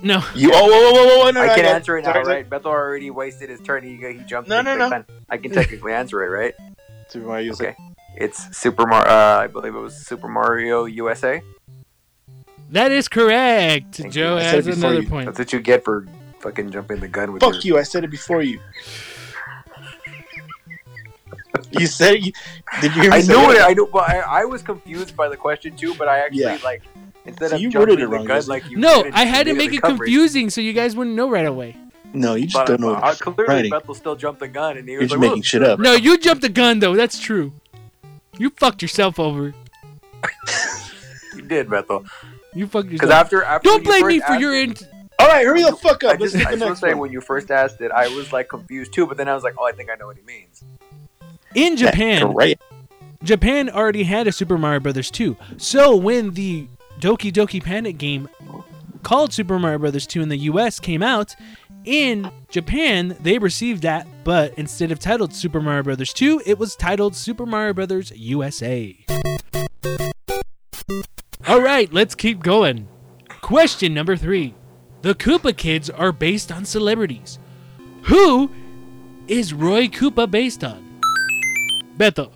no. 0.00 0.22
You 0.34 0.50
oh 0.54 0.66
whoa 0.68 0.92
whoa 0.92 1.04
whoa 1.06 1.24
whoa 1.24 1.30
no, 1.32 1.40
I 1.40 1.46
no, 1.48 1.54
can 1.54 1.64
no, 1.64 1.70
answer 1.70 1.98
it 1.98 2.02
now, 2.04 2.12
sorry, 2.12 2.24
sorry. 2.24 2.36
right? 2.44 2.50
Beto 2.50 2.66
already 2.66 3.10
wasted 3.10 3.50
his 3.50 3.60
turn. 3.60 3.82
He, 3.82 3.96
he 3.96 4.22
jumped. 4.24 4.48
No, 4.48 4.60
no, 4.62 4.76
no. 4.76 4.88
time. 4.90 5.06
I 5.28 5.38
can 5.38 5.50
technically 5.52 5.92
answer 5.92 6.22
it, 6.24 6.28
right? 6.28 6.54
Super 7.08 7.26
Mario 7.26 7.46
USA. 7.46 7.68
Okay. 7.70 7.76
It's 8.16 8.56
Super 8.56 8.86
Mario. 8.86 9.08
Uh, 9.10 9.40
I 9.42 9.46
believe 9.46 9.74
it 9.74 9.78
was 9.78 9.94
Super 9.96 10.28
Mario 10.28 10.84
USA. 10.86 11.42
That 12.70 12.90
is 12.90 13.08
correct. 13.08 13.96
Thank 13.96 14.12
Joe 14.12 14.36
you. 14.36 14.42
Has 14.42 14.66
another 14.66 15.02
you. 15.02 15.08
point. 15.08 15.26
That's 15.26 15.38
what 15.38 15.52
you 15.52 15.60
get 15.60 15.84
for 15.84 16.06
fucking 16.40 16.70
jumping 16.70 17.00
the 17.00 17.08
gun 17.08 17.32
with 17.32 17.42
Fuck 17.42 17.64
your... 17.64 17.76
you! 17.76 17.78
I 17.78 17.82
said 17.82 18.04
it 18.04 18.10
before 18.10 18.42
you. 18.42 18.58
you 21.72 21.86
said 21.86 22.14
it. 22.16 22.26
You, 22.26 22.32
did 22.80 22.94
you 22.96 23.02
hear 23.02 23.10
me 23.10 23.16
I 23.16 23.20
say 23.20 23.32
knew 23.32 23.50
it. 23.52 23.60
I 23.60 23.72
knew, 23.72 23.88
but 23.92 24.08
I, 24.08 24.18
I 24.42 24.44
was 24.44 24.62
confused 24.62 25.16
by 25.16 25.28
the 25.28 25.36
question 25.36 25.76
too. 25.76 25.94
But 25.94 26.08
I 26.08 26.18
actually 26.18 26.40
Yeah. 26.42 26.58
like 26.64 26.82
instead 27.24 27.50
So 27.50 27.56
of 27.56 27.62
you 27.62 27.70
jumping 27.70 27.94
it 27.94 28.00
the 28.00 28.08
wrong, 28.08 28.24
gun 28.24 28.42
like 28.46 28.68
you. 28.70 28.78
No, 28.78 29.04
I 29.12 29.24
had 29.26 29.46
to 29.46 29.54
make 29.54 29.72
it 29.72 29.82
covered. 29.82 29.98
confusing 29.98 30.50
so 30.50 30.60
you 30.60 30.72
guys 30.72 30.96
wouldn't 30.96 31.16
know 31.16 31.28
right 31.30 31.46
away. 31.46 31.76
No, 32.12 32.34
you 32.34 32.46
just 32.46 32.54
But 32.54 32.66
don't 32.66 32.80
know 32.80 32.94
uh, 32.94 33.14
clearly 33.14 33.44
writing. 33.46 33.72
Beto 33.72 33.94
still 33.94 34.16
jumped 34.16 34.40
the 34.40 34.48
gun, 34.48 34.78
and 34.78 34.86
he 34.88 34.92
You're 34.92 35.02
was 35.02 35.10
just 35.10 35.20
like, 35.20 35.30
making 35.30 35.42
shit 35.42 35.62
up. 35.62 35.78
No, 35.78 35.92
you 35.94 36.16
jumped 36.18 36.42
the 36.42 36.48
gun 36.48 36.78
though. 36.78 36.94
That's 36.96 37.18
true. 37.20 37.52
You 38.38 38.50
fucked 38.50 38.82
yourself 38.82 39.18
over. 39.18 39.54
"You 41.34 41.42
did, 41.42 41.68
Beto." 41.68 42.06
You 42.54 42.66
fucked 42.66 42.88
Because 42.90 43.08
yourself. 43.08 43.20
after 43.26 43.42
after 43.44 43.68
Don't 43.68 43.84
blame 43.84 44.06
me 44.06 44.20
for 44.20 44.34
your 44.34 44.54
it- 44.54 44.80
in- 44.82 44.88
All 45.18 45.28
right, 45.28 45.44
hurry 45.46 45.62
the 45.62 45.72
fuck 45.76 46.04
I 46.04 46.08
up. 46.14 46.20
Let's 46.20 46.32
just 46.32 46.46
I 46.46 46.50
the 46.50 46.56
just 46.56 46.64
want 46.66 46.76
to 46.76 46.80
say 46.80 46.88
one. 46.94 46.98
when 47.00 47.12
you 47.12 47.20
first 47.20 47.50
asked 47.50 47.80
it, 47.80 47.90
I 47.90 48.08
was 48.08 48.32
like 48.32 48.48
confused 48.48 48.92
too. 48.92 49.06
But 49.06 49.16
then 49.16 49.28
I 49.28 49.34
was 49.34 49.42
like, 49.44 49.54
oh, 49.58 49.64
I 49.66 49.72
think 49.72 49.90
I 49.90 49.94
know 49.96 50.06
what 50.06 50.16
he 50.16 50.22
means. 50.22 50.62
in 51.54 51.76
Japan. 51.76 52.32
Right. 52.34 52.60
Japan 53.22 53.70
already 53.70 54.04
had 54.04 54.26
a 54.26 54.32
Super 54.32 54.58
Mario 54.58 54.78
Brothers 54.80 55.10
2. 55.10 55.36
So 55.56 55.96
when 55.96 56.32
the 56.32 56.68
Doki 57.00 57.32
Doki 57.32 57.62
Panic 57.64 57.96
game 57.98 58.28
called 59.02 59.32
Super 59.32 59.58
Mario 59.58 59.78
Brothers 59.78 60.06
2 60.06 60.20
in 60.22 60.28
the 60.28 60.36
US 60.38 60.78
came 60.80 61.02
out, 61.02 61.34
in 61.86 62.30
Japan 62.50 63.16
they 63.20 63.38
received 63.38 63.82
that, 63.82 64.06
but 64.24 64.52
instead 64.58 64.92
of 64.92 64.98
titled 64.98 65.32
Super 65.32 65.60
Mario 65.60 65.84
Brothers 65.84 66.12
2, 66.12 66.42
it 66.44 66.58
was 66.58 66.76
titled 66.76 67.16
Super 67.16 67.46
Mario 67.46 67.72
Brothers 67.72 68.12
USA. 68.14 68.96
All 71.48 71.62
right, 71.62 71.92
let's 71.92 72.14
keep 72.14 72.42
going. 72.42 72.88
Question 73.40 73.94
number 73.94 74.16
3. 74.16 74.54
The 75.02 75.14
Koopa 75.14 75.56
Kids 75.56 75.88
are 75.88 76.10
based 76.10 76.50
on 76.50 76.64
celebrities. 76.64 77.38
Who 78.02 78.50
is 79.28 79.54
Roy 79.54 79.86
Koopa 79.86 80.28
based 80.30 80.64
on? 80.64 81.00
Beto. 81.96 82.32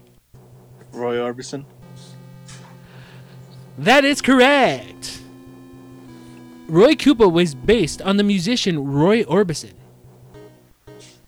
Roy 0.93 1.17
Orbison. 1.17 1.65
That 3.79 4.05
is 4.05 4.21
correct. 4.21 5.20
Roy 6.71 6.95
Koopa 6.95 7.31
was 7.31 7.53
based 7.57 8.01
on 8.01 8.17
the 8.17 8.23
musician 8.23 8.93
Roy 8.93 9.25
Orbison. 9.25 9.73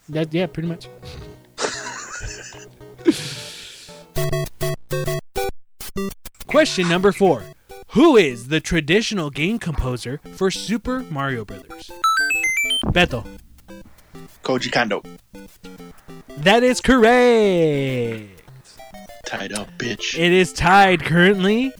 That 0.08 0.32
yeah, 0.32 0.46
pretty 0.46 0.68
much. 0.68 0.86
Question 6.46 6.88
number 6.88 7.10
4. 7.10 7.42
Who 7.88 8.16
is 8.16 8.48
the 8.48 8.60
traditional 8.60 9.30
game 9.30 9.58
composer 9.58 10.20
for 10.36 10.52
Super 10.52 11.00
Mario 11.10 11.44
Brothers? 11.44 11.90
Beto. 12.84 13.26
Koji 14.44 14.70
Kondo. 14.70 15.02
That 16.38 16.62
is 16.62 16.80
correct. 16.80 18.42
Tied 19.26 19.52
up, 19.54 19.68
bitch. 19.76 20.16
It 20.16 20.30
is 20.30 20.52
tied 20.52 21.02
currently. 21.02 21.72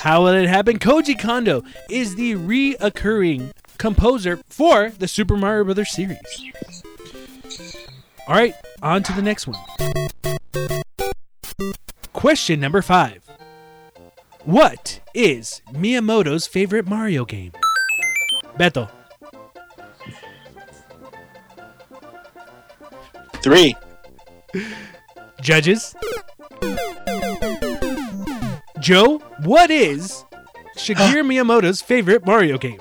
How 0.00 0.22
will 0.22 0.34
it 0.34 0.48
happen? 0.48 0.78
Koji 0.78 1.18
Kondo 1.18 1.62
is 1.88 2.16
the 2.16 2.34
reoccurring 2.34 3.52
composer 3.78 4.38
for 4.48 4.90
the 4.90 5.08
Super 5.08 5.36
Mario 5.36 5.64
Brothers 5.64 5.90
series. 5.90 6.18
All 8.26 8.34
right, 8.34 8.54
on 8.82 9.02
to 9.02 9.12
the 9.12 9.22
next 9.22 9.46
one. 9.46 9.58
Question 12.12 12.60
number 12.60 12.82
five. 12.82 13.22
What 14.44 15.00
is 15.14 15.62
Miyamoto's 15.72 16.46
favorite 16.46 16.86
Mario 16.86 17.24
game? 17.24 17.52
Beto. 18.58 18.90
Three. 23.42 23.74
Judges. 25.40 25.94
Joe, 28.84 29.16
what 29.44 29.70
is 29.70 30.26
Shigeru 30.76 31.24
Miyamoto's 31.24 31.80
favorite 31.80 32.26
Mario 32.26 32.58
game? 32.58 32.78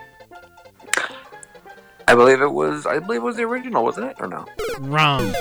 I 2.10 2.14
believe 2.14 2.42
it 2.42 2.52
was. 2.52 2.86
I 2.86 3.00
believe 3.00 3.22
it 3.22 3.24
was 3.26 3.38
the 3.38 3.44
original, 3.44 3.86
wasn't 3.86 4.08
it, 4.12 4.18
or 4.20 4.28
no? 4.28 4.46
Wrong. 4.80 5.34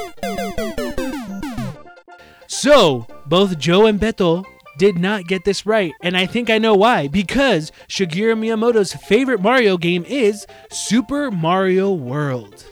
So, 2.47 3.09
both 3.27 3.59
Joe 3.59 3.87
and 3.87 3.99
Beto 3.99 4.45
did 4.79 4.99
not 4.99 5.25
get 5.27 5.45
this 5.45 5.67
right, 5.67 5.93
and 6.01 6.17
I 6.17 6.27
think 6.27 6.49
I 6.49 6.59
know 6.59 6.75
why. 6.77 7.09
Because 7.09 7.73
Shigeru 7.89 8.39
Miyamoto's 8.39 8.93
favorite 8.93 9.41
Mario 9.43 9.77
game 9.77 10.05
is 10.07 10.47
Super 10.71 11.33
Mario 11.33 11.91
World. 11.93 12.65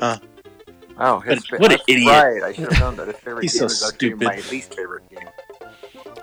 Uh, 0.00 0.18
Oh, 1.00 1.20
his 1.20 1.48
What- 1.52 1.70
an 1.72 1.78
idiot. 1.86 2.08
Right, 2.08 2.42
I 2.42 2.52
should 2.52 2.72
have 2.72 2.80
known 2.80 2.96
that. 2.96 3.06
His 3.06 3.16
favorite 3.24 3.42
He's 3.42 3.52
game 3.52 3.60
so 3.60 3.66
is 3.66 3.82
actually 3.84 4.08
stupid. 4.08 4.26
my 4.26 4.42
least 4.50 4.74
favorite 4.74 5.08
game. 5.08 5.28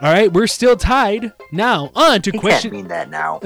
All 0.01 0.11
right, 0.11 0.31
we're 0.31 0.47
still 0.47 0.75
tied. 0.75 1.31
Now, 1.51 1.89
on 1.95 2.21
to 2.23 2.31
He 2.31 2.37
question. 2.37 2.71
can't 2.71 2.83
mean 2.83 2.87
that 2.89 3.09
now. 3.09 3.39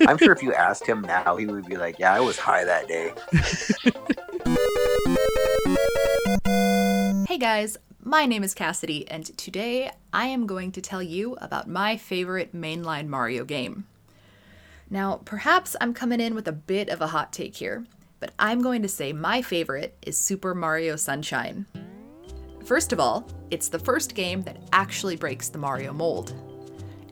I'm 0.00 0.16
sure 0.18 0.32
if 0.32 0.42
you 0.42 0.54
asked 0.54 0.86
him 0.86 1.02
now, 1.02 1.36
he 1.36 1.46
would 1.46 1.66
be 1.66 1.76
like, 1.76 1.98
"Yeah, 1.98 2.14
I 2.14 2.20
was 2.20 2.38
high 2.38 2.64
that 2.64 2.88
day." 2.88 3.12
Hey 7.28 7.38
guys, 7.38 7.76
my 8.02 8.26
name 8.26 8.42
is 8.42 8.54
Cassidy, 8.54 9.08
and 9.08 9.24
today 9.38 9.92
I 10.12 10.26
am 10.26 10.46
going 10.48 10.72
to 10.72 10.80
tell 10.80 11.00
you 11.02 11.36
about 11.40 11.68
my 11.68 11.96
favorite 11.96 12.52
mainline 12.54 13.06
Mario 13.06 13.44
game. 13.44 13.84
Now, 14.90 15.20
perhaps 15.24 15.76
I'm 15.80 15.94
coming 15.94 16.20
in 16.20 16.34
with 16.34 16.48
a 16.48 16.52
bit 16.52 16.88
of 16.88 17.00
a 17.00 17.06
hot 17.08 17.32
take 17.32 17.56
here, 17.56 17.84
but 18.18 18.32
I'm 18.38 18.62
going 18.62 18.82
to 18.82 18.88
say 18.88 19.12
my 19.12 19.42
favorite 19.42 19.96
is 20.02 20.18
Super 20.18 20.54
Mario 20.56 20.96
Sunshine. 20.96 21.66
First 22.64 22.92
of 22.92 23.00
all, 23.00 23.26
it's 23.50 23.68
the 23.68 23.78
first 23.78 24.14
game 24.14 24.42
that 24.42 24.58
actually 24.72 25.16
breaks 25.16 25.48
the 25.48 25.58
Mario 25.58 25.92
mold. 25.92 26.34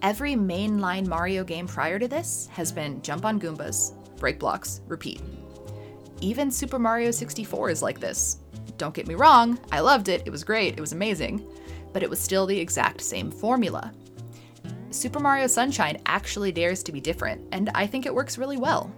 Every 0.02 0.34
mainline 0.34 1.06
Mario 1.06 1.42
game 1.42 1.66
prior 1.66 1.98
to 1.98 2.06
this 2.06 2.48
has 2.52 2.70
been 2.70 3.02
jump 3.02 3.24
on 3.24 3.40
Goombas, 3.40 3.92
break 4.18 4.38
blocks, 4.38 4.82
repeat. 4.86 5.20
Even 6.20 6.50
Super 6.50 6.78
Mario 6.78 7.10
64 7.10 7.70
is 7.70 7.82
like 7.82 7.98
this. 7.98 8.38
Don't 8.76 8.94
get 8.94 9.08
me 9.08 9.16
wrong, 9.16 9.58
I 9.72 9.80
loved 9.80 10.08
it, 10.08 10.22
it 10.24 10.30
was 10.30 10.44
great, 10.44 10.74
it 10.74 10.80
was 10.80 10.92
amazing, 10.92 11.44
but 11.92 12.02
it 12.02 12.10
was 12.10 12.20
still 12.20 12.46
the 12.46 12.58
exact 12.58 13.00
same 13.00 13.30
formula. 13.30 13.92
Super 14.90 15.18
Mario 15.18 15.46
Sunshine 15.46 16.00
actually 16.06 16.52
dares 16.52 16.82
to 16.84 16.92
be 16.92 17.00
different, 17.00 17.44
and 17.52 17.70
I 17.74 17.86
think 17.86 18.06
it 18.06 18.14
works 18.14 18.38
really 18.38 18.56
well. 18.56 18.92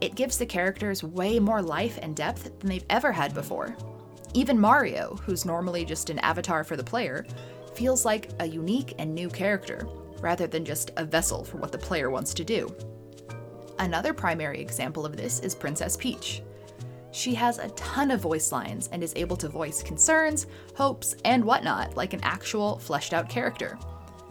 It 0.00 0.14
gives 0.14 0.38
the 0.38 0.46
characters 0.46 1.02
way 1.02 1.38
more 1.38 1.60
life 1.60 1.98
and 2.00 2.16
depth 2.16 2.58
than 2.60 2.70
they've 2.70 2.84
ever 2.88 3.12
had 3.12 3.34
before. 3.34 3.76
Even 4.34 4.58
Mario, 4.58 5.16
who's 5.24 5.44
normally 5.44 5.84
just 5.84 6.10
an 6.10 6.18
avatar 6.18 6.62
for 6.62 6.76
the 6.76 6.84
player, 6.84 7.26
feels 7.74 8.04
like 8.04 8.30
a 8.40 8.46
unique 8.46 8.94
and 8.98 9.14
new 9.14 9.28
character, 9.28 9.86
rather 10.20 10.46
than 10.46 10.64
just 10.64 10.90
a 10.96 11.04
vessel 11.04 11.44
for 11.44 11.56
what 11.56 11.72
the 11.72 11.78
player 11.78 12.10
wants 12.10 12.34
to 12.34 12.44
do. 12.44 12.74
Another 13.78 14.12
primary 14.12 14.60
example 14.60 15.06
of 15.06 15.16
this 15.16 15.40
is 15.40 15.54
Princess 15.54 15.96
Peach. 15.96 16.42
She 17.10 17.34
has 17.34 17.58
a 17.58 17.70
ton 17.70 18.10
of 18.10 18.20
voice 18.20 18.52
lines 18.52 18.88
and 18.92 19.02
is 19.02 19.14
able 19.16 19.36
to 19.38 19.48
voice 19.48 19.82
concerns, 19.82 20.46
hopes, 20.74 21.14
and 21.24 21.44
whatnot 21.44 21.96
like 21.96 22.12
an 22.12 22.20
actual 22.22 22.78
fleshed 22.78 23.14
out 23.14 23.28
character, 23.28 23.78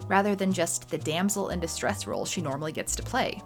rather 0.06 0.36
than 0.36 0.52
just 0.52 0.88
the 0.88 0.98
damsel 0.98 1.48
in 1.48 1.58
distress 1.58 2.06
role 2.06 2.24
she 2.24 2.40
normally 2.40 2.72
gets 2.72 2.94
to 2.96 3.02
play. 3.02 3.42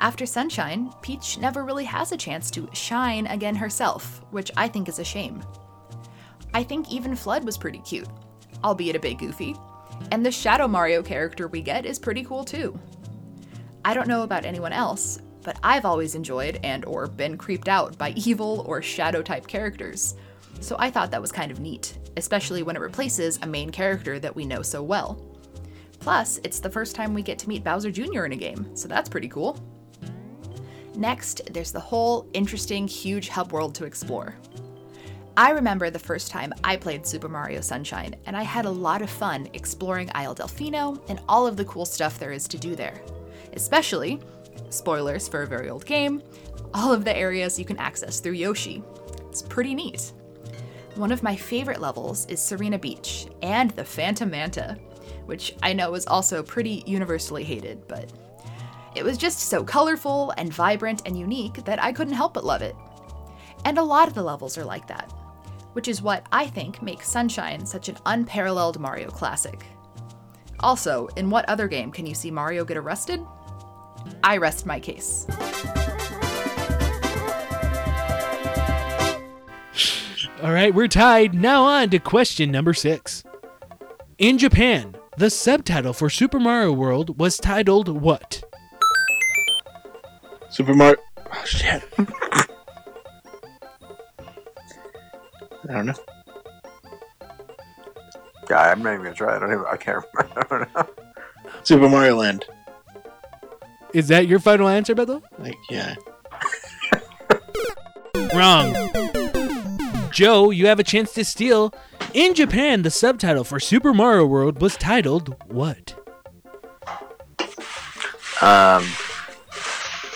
After 0.00 0.24
Sunshine, 0.24 0.90
Peach 1.02 1.36
never 1.36 1.62
really 1.62 1.84
has 1.84 2.10
a 2.10 2.16
chance 2.16 2.50
to 2.52 2.70
shine 2.72 3.26
again 3.26 3.54
herself, 3.54 4.22
which 4.30 4.50
I 4.56 4.66
think 4.66 4.88
is 4.88 4.98
a 4.98 5.04
shame. 5.04 5.42
I 6.54 6.62
think 6.62 6.90
even 6.90 7.12
FLUDD 7.12 7.44
was 7.44 7.58
pretty 7.58 7.80
cute, 7.80 8.08
albeit 8.64 8.96
a 8.96 8.98
bit 8.98 9.18
goofy, 9.18 9.54
and 10.10 10.24
the 10.24 10.32
Shadow 10.32 10.66
Mario 10.66 11.02
character 11.02 11.48
we 11.48 11.60
get 11.60 11.84
is 11.84 11.98
pretty 11.98 12.24
cool 12.24 12.44
too. 12.44 12.78
I 13.84 13.92
don't 13.92 14.08
know 14.08 14.22
about 14.22 14.46
anyone 14.46 14.72
else, 14.72 15.20
but 15.42 15.58
I've 15.62 15.84
always 15.84 16.14
enjoyed 16.14 16.58
and 16.64 16.86
or 16.86 17.06
been 17.06 17.36
creeped 17.36 17.68
out 17.68 17.98
by 17.98 18.10
evil 18.16 18.64
or 18.66 18.80
shadow 18.80 19.20
type 19.20 19.46
characters. 19.46 20.14
So 20.60 20.76
I 20.78 20.90
thought 20.90 21.10
that 21.10 21.20
was 21.20 21.30
kind 21.30 21.52
of 21.52 21.60
neat, 21.60 21.98
especially 22.16 22.62
when 22.62 22.74
it 22.74 22.80
replaces 22.80 23.38
a 23.42 23.46
main 23.46 23.68
character 23.68 24.18
that 24.18 24.34
we 24.34 24.46
know 24.46 24.62
so 24.62 24.82
well. 24.82 25.22
Plus, 25.98 26.40
it's 26.42 26.60
the 26.60 26.70
first 26.70 26.96
time 26.96 27.12
we 27.12 27.20
get 27.20 27.38
to 27.40 27.48
meet 27.50 27.62
Bowser 27.62 27.90
Jr. 27.90 28.24
in 28.24 28.32
a 28.32 28.36
game, 28.36 28.74
so 28.74 28.88
that's 28.88 29.10
pretty 29.10 29.28
cool. 29.28 29.62
Next, 30.94 31.42
there's 31.52 31.72
the 31.72 31.80
whole 31.80 32.26
interesting, 32.32 32.86
huge 32.88 33.28
hub 33.28 33.52
world 33.52 33.74
to 33.76 33.84
explore. 33.84 34.34
I 35.36 35.50
remember 35.50 35.88
the 35.88 35.98
first 35.98 36.30
time 36.30 36.52
I 36.64 36.76
played 36.76 37.06
Super 37.06 37.28
Mario 37.28 37.60
Sunshine, 37.60 38.16
and 38.26 38.36
I 38.36 38.42
had 38.42 38.64
a 38.64 38.70
lot 38.70 39.00
of 39.00 39.08
fun 39.08 39.48
exploring 39.54 40.10
Isle 40.14 40.34
Delfino 40.34 41.00
and 41.08 41.20
all 41.28 41.46
of 41.46 41.56
the 41.56 41.64
cool 41.64 41.86
stuff 41.86 42.18
there 42.18 42.32
is 42.32 42.48
to 42.48 42.58
do 42.58 42.74
there. 42.74 43.00
Especially, 43.52 44.20
spoilers 44.68 45.28
for 45.28 45.42
a 45.42 45.46
very 45.46 45.70
old 45.70 45.86
game, 45.86 46.22
all 46.74 46.92
of 46.92 47.04
the 47.04 47.16
areas 47.16 47.58
you 47.58 47.64
can 47.64 47.78
access 47.78 48.20
through 48.20 48.32
Yoshi. 48.32 48.82
It's 49.28 49.42
pretty 49.42 49.74
neat. 49.74 50.12
One 50.96 51.12
of 51.12 51.22
my 51.22 51.36
favorite 51.36 51.80
levels 51.80 52.26
is 52.26 52.40
Sirena 52.40 52.80
Beach 52.80 53.28
and 53.42 53.70
the 53.70 53.84
Phantom 53.84 54.28
Manta, 54.28 54.76
which 55.26 55.54
I 55.62 55.72
know 55.72 55.94
is 55.94 56.06
also 56.06 56.42
pretty 56.42 56.82
universally 56.86 57.44
hated, 57.44 57.86
but 57.86 58.12
it 58.94 59.04
was 59.04 59.16
just 59.16 59.38
so 59.40 59.62
colorful 59.62 60.32
and 60.36 60.52
vibrant 60.52 61.02
and 61.06 61.18
unique 61.18 61.64
that 61.64 61.82
I 61.82 61.92
couldn't 61.92 62.14
help 62.14 62.34
but 62.34 62.44
love 62.44 62.62
it. 62.62 62.74
And 63.64 63.78
a 63.78 63.82
lot 63.82 64.08
of 64.08 64.14
the 64.14 64.22
levels 64.22 64.58
are 64.58 64.64
like 64.64 64.86
that, 64.88 65.10
which 65.74 65.86
is 65.86 66.02
what 66.02 66.26
I 66.32 66.46
think 66.46 66.82
makes 66.82 67.08
Sunshine 67.08 67.64
such 67.64 67.88
an 67.88 67.96
unparalleled 68.06 68.80
Mario 68.80 69.10
classic. 69.10 69.64
Also, 70.60 71.08
in 71.16 71.30
what 71.30 71.48
other 71.48 71.68
game 71.68 71.90
can 71.92 72.06
you 72.06 72.14
see 72.14 72.30
Mario 72.30 72.64
get 72.64 72.76
arrested? 72.76 73.24
I 74.24 74.38
rest 74.38 74.66
my 74.66 74.80
case. 74.80 75.26
All 80.42 80.52
right, 80.52 80.74
we're 80.74 80.88
tied. 80.88 81.34
Now 81.34 81.64
on 81.64 81.90
to 81.90 81.98
question 81.98 82.50
number 82.50 82.72
six. 82.72 83.22
In 84.18 84.38
Japan, 84.38 84.96
the 85.16 85.30
subtitle 85.30 85.92
for 85.92 86.08
Super 86.08 86.40
Mario 86.40 86.72
World 86.72 87.18
was 87.18 87.36
titled 87.36 87.88
what? 87.88 88.42
Super 90.50 90.74
Mario. 90.74 90.96
Oh, 91.16 91.44
shit. 91.44 91.82
I 95.68 95.72
don't 95.72 95.86
know. 95.86 95.94
Yeah, 98.48 98.58
I'm 98.58 98.82
not 98.82 98.94
even 98.94 99.04
gonna 99.04 99.14
try. 99.14 99.36
I 99.36 99.38
don't 99.38 99.52
even. 99.52 99.64
I 99.70 99.76
can't 99.76 100.04
remember. 100.12 100.40
I 100.50 100.58
don't 100.58 100.74
know. 100.74 101.04
Super 101.62 101.88
Mario 101.88 102.16
Land. 102.16 102.44
Is 103.94 104.08
that 104.08 104.26
your 104.26 104.40
final 104.40 104.68
answer, 104.68 104.94
Beto? 104.94 105.22
Like, 105.38 105.56
yeah. 105.68 105.94
Wrong. 108.34 108.74
Joe, 110.12 110.50
you 110.50 110.66
have 110.66 110.80
a 110.80 110.84
chance 110.84 111.12
to 111.14 111.24
steal. 111.24 111.72
In 112.12 112.34
Japan, 112.34 112.82
the 112.82 112.90
subtitle 112.90 113.44
for 113.44 113.60
Super 113.60 113.94
Mario 113.94 114.26
World 114.26 114.60
was 114.60 114.76
titled 114.76 115.36
what? 115.46 115.94
Um. 118.42 118.84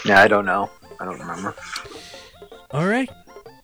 Yeah, 0.04 0.20
I 0.20 0.28
don't 0.28 0.44
know. 0.44 0.70
I 1.00 1.04
don't 1.04 1.18
remember. 1.18 1.54
All 2.70 2.86
right. 2.86 3.08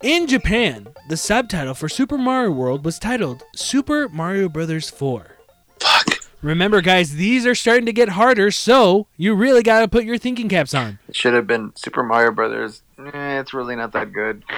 In 0.02 0.26
Japan, 0.26 0.88
the 1.08 1.16
subtitle 1.16 1.74
for 1.74 1.88
Super 1.88 2.16
Mario 2.16 2.50
World 2.52 2.84
was 2.84 2.98
titled 2.98 3.42
Super 3.54 4.08
Mario 4.08 4.48
Brothers 4.48 4.88
4. 4.88 5.36
Fuck. 5.78 6.06
Remember, 6.40 6.80
guys, 6.80 7.16
these 7.16 7.44
are 7.44 7.54
starting 7.54 7.84
to 7.84 7.92
get 7.92 8.10
harder, 8.10 8.50
so 8.50 9.06
you 9.18 9.34
really 9.34 9.62
got 9.62 9.80
to 9.80 9.88
put 9.88 10.04
your 10.04 10.16
thinking 10.16 10.48
caps 10.48 10.72
on. 10.72 10.98
It 11.06 11.16
should 11.16 11.34
have 11.34 11.46
been 11.46 11.72
Super 11.76 12.02
Mario 12.02 12.30
Brothers. 12.30 12.82
Eh, 12.98 13.38
it's 13.40 13.52
really 13.52 13.76
not 13.76 13.92
that 13.92 14.12
good. 14.12 14.42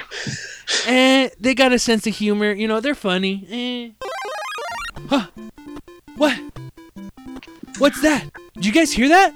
Eh, 0.87 1.29
they 1.39 1.53
got 1.53 1.71
a 1.71 1.79
sense 1.79 2.07
of 2.07 2.15
humor. 2.15 2.51
You 2.51 2.67
know, 2.67 2.79
they're 2.79 2.95
funny. 2.95 3.45
Eh. 3.49 4.07
Huh. 5.09 5.27
What? 6.17 6.37
What's 7.77 8.01
that? 8.01 8.29
Did 8.55 8.65
you 8.65 8.71
guys 8.71 8.91
hear 8.91 9.07
that? 9.09 9.33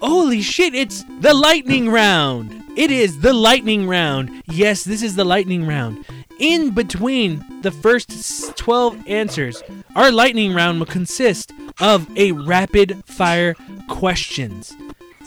Holy 0.00 0.42
shit, 0.42 0.74
it's 0.74 1.04
the 1.20 1.34
lightning 1.34 1.88
round. 1.88 2.64
It 2.76 2.90
is 2.90 3.20
the 3.20 3.32
lightning 3.32 3.88
round. 3.88 4.42
Yes, 4.46 4.84
this 4.84 5.02
is 5.02 5.16
the 5.16 5.24
lightning 5.24 5.66
round. 5.66 6.04
In 6.38 6.74
between 6.74 7.42
the 7.62 7.70
first 7.70 8.56
12 8.56 9.08
answers, 9.08 9.62
our 9.94 10.12
lightning 10.12 10.52
round 10.52 10.78
will 10.78 10.86
consist 10.86 11.52
of 11.80 12.06
a 12.18 12.32
rapid 12.32 13.02
fire 13.06 13.54
questions. 13.88 14.76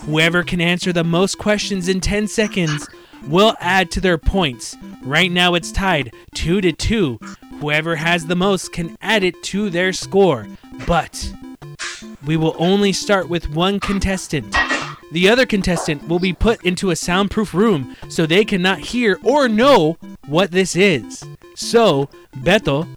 Whoever 0.05 0.43
can 0.43 0.61
answer 0.61 0.93
the 0.93 1.03
most 1.03 1.39
questions 1.39 1.89
in 1.89 1.99
10 1.99 2.28
seconds 2.28 2.88
will 3.28 3.55
add 3.59 3.89
to 3.91 4.01
their 4.01 4.20
points. 4.20 4.78
Right 5.01 5.32
now 5.32 5.55
it's 5.55 5.72
tied 5.72 6.13
2 6.36 6.61
to 6.61 6.72
2. 6.72 7.20
Whoever 7.59 7.95
has 7.95 8.28
the 8.28 8.36
most 8.36 8.72
can 8.72 8.95
add 9.01 9.24
it 9.24 9.41
to 9.43 9.70
their 9.70 9.91
score. 9.91 10.47
But 10.86 11.34
we 12.30 12.38
will 12.38 12.55
only 12.59 12.93
start 12.93 13.27
with 13.27 13.49
one 13.49 13.80
contestant. 13.80 14.55
The 15.11 15.27
other 15.27 15.47
contestant 15.47 16.07
will 16.07 16.19
be 16.19 16.32
put 16.32 16.63
into 16.63 16.91
a 16.91 16.95
soundproof 16.95 17.55
room 17.55 17.95
so 18.07 18.27
they 18.27 18.45
cannot 18.45 18.77
hear 18.77 19.17
or 19.23 19.49
know 19.49 19.97
what 20.27 20.51
this 20.51 20.75
is. 20.75 21.23
So, 21.55 22.07
Beto, 22.38 22.88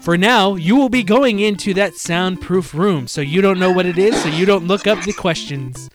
for 0.00 0.18
now, 0.18 0.56
you 0.56 0.74
will 0.74 0.88
be 0.88 1.04
going 1.04 1.38
into 1.38 1.72
that 1.74 1.94
soundproof 1.94 2.74
room 2.74 3.06
so 3.06 3.20
you 3.20 3.40
don't 3.40 3.60
know 3.60 3.70
what 3.70 3.86
it 3.86 3.98
is, 3.98 4.20
so 4.20 4.28
you 4.28 4.46
don't 4.46 4.66
look 4.66 4.88
up 4.88 5.00
the 5.04 5.12
questions. 5.12 5.88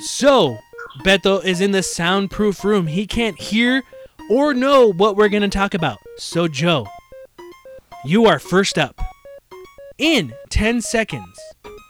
So, 0.00 0.58
Beto 1.06 1.42
is 1.42 1.62
in 1.62 1.70
the 1.70 1.82
soundproof 1.82 2.66
room. 2.66 2.88
He 2.88 3.06
can't 3.06 3.40
hear 3.40 3.82
or 4.28 4.52
know 4.52 4.92
what 4.92 5.16
we're 5.16 5.30
going 5.30 5.40
to 5.40 5.48
talk 5.48 5.72
about. 5.72 5.96
So, 6.18 6.48
Joe, 6.48 6.86
you 8.04 8.26
are 8.26 8.38
first 8.38 8.76
up. 8.76 9.00
In 9.96 10.34
10 10.50 10.82
seconds, 10.82 11.40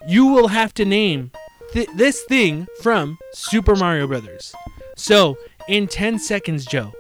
you 0.08 0.26
will 0.26 0.48
have 0.48 0.72
to 0.74 0.84
name 0.84 1.30
th- 1.72 1.88
this 1.94 2.22
thing 2.24 2.66
from 2.82 3.18
Super 3.32 3.76
Mario 3.76 4.06
Brothers. 4.06 4.54
So, 4.96 5.36
in 5.68 5.86
10 5.86 6.18
seconds, 6.18 6.64
Joe, 6.64 6.92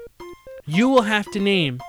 you 0.66 0.88
will 0.88 1.02
have 1.02 1.28
to 1.32 1.40
name 1.40 1.80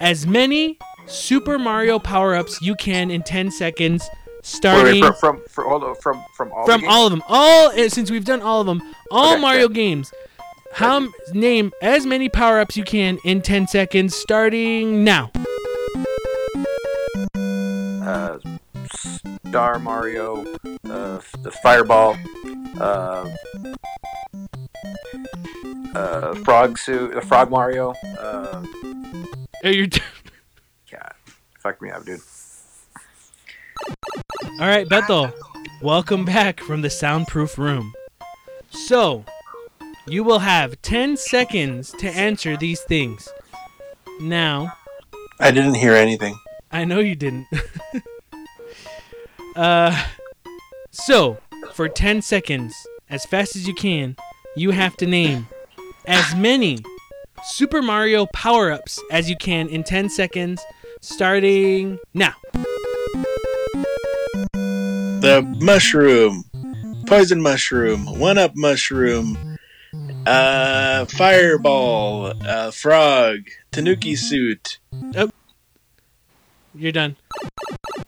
as 0.00 0.26
many 0.26 0.78
Super 1.06 1.58
Mario 1.58 1.98
power-ups 1.98 2.60
you 2.60 2.74
can 2.74 3.10
in 3.10 3.22
10 3.22 3.50
seconds 3.50 4.08
starting 4.42 5.02
wait, 5.02 5.16
from 5.16 5.42
from 5.48 5.48
from 5.48 5.68
hold 5.68 5.84
on, 5.84 5.94
from 5.96 6.24
from 6.36 6.52
all 6.52 6.66
from 6.66 6.84
all 6.86 7.06
of 7.06 7.10
them. 7.10 7.22
All 7.26 7.68
uh, 7.70 7.88
since 7.88 8.10
we've 8.10 8.24
done 8.24 8.42
all 8.42 8.60
of 8.60 8.66
them, 8.66 8.82
all 9.10 9.32
Okay, 9.32 9.40
Mario 9.40 9.68
games. 9.68 10.12
How 10.72 11.08
name 11.32 11.72
as 11.80 12.04
many 12.04 12.28
power-ups 12.28 12.76
you 12.76 12.84
can 12.84 13.18
in 13.24 13.40
10 13.40 13.66
seconds 13.66 14.14
starting 14.14 15.04
now. 15.04 15.30
Star 19.56 19.78
Mario, 19.78 20.44
uh, 20.84 21.18
the 21.40 21.50
Fireball, 21.62 22.14
uh, 22.78 23.26
uh, 25.94 26.34
Frog 26.44 26.76
suit, 26.76 27.14
the 27.14 27.22
Frog 27.22 27.50
Mario. 27.50 27.94
Uh, 28.18 28.62
Are 29.64 29.70
you 29.70 29.86
God, 30.90 31.14
fuck 31.58 31.80
me 31.80 31.88
up, 31.88 32.04
dude. 32.04 32.20
All 34.60 34.66
right, 34.68 34.86
Beto, 34.86 35.32
Welcome 35.80 36.26
back 36.26 36.60
from 36.60 36.82
the 36.82 36.90
soundproof 36.90 37.56
room. 37.56 37.94
So, 38.68 39.24
you 40.06 40.22
will 40.22 40.40
have 40.40 40.82
10 40.82 41.16
seconds 41.16 41.92
to 41.92 42.10
answer 42.10 42.58
these 42.58 42.82
things. 42.82 43.26
Now, 44.20 44.74
I 45.40 45.50
didn't 45.50 45.76
hear 45.76 45.94
anything. 45.94 46.38
I 46.70 46.84
know 46.84 46.98
you 46.98 47.14
didn't. 47.14 47.46
uh 49.56 50.06
so, 50.98 51.36
for 51.74 51.88
10 51.88 52.22
seconds, 52.22 52.74
as 53.10 53.26
fast 53.26 53.54
as 53.54 53.68
you 53.68 53.74
can, 53.74 54.16
you 54.56 54.70
have 54.70 54.96
to 54.96 55.06
name 55.06 55.46
as 56.06 56.34
many 56.34 56.78
Super 57.44 57.82
Mario 57.82 58.26
power-ups 58.32 59.00
as 59.10 59.28
you 59.28 59.36
can 59.36 59.68
in 59.68 59.84
10 59.84 60.08
seconds 60.08 60.62
starting 61.02 61.98
now. 62.14 62.32
The 64.52 65.46
mushroom, 65.60 66.44
poison 67.06 67.42
mushroom, 67.42 68.18
one 68.18 68.38
up 68.38 68.52
mushroom, 68.56 69.58
uh, 70.26 71.04
fireball, 71.04 72.32
uh, 72.42 72.70
frog, 72.70 73.40
tanuki 73.70 74.16
suit. 74.16 74.78
Oh. 75.14 75.30
You're 76.78 76.92
done. 76.92 77.16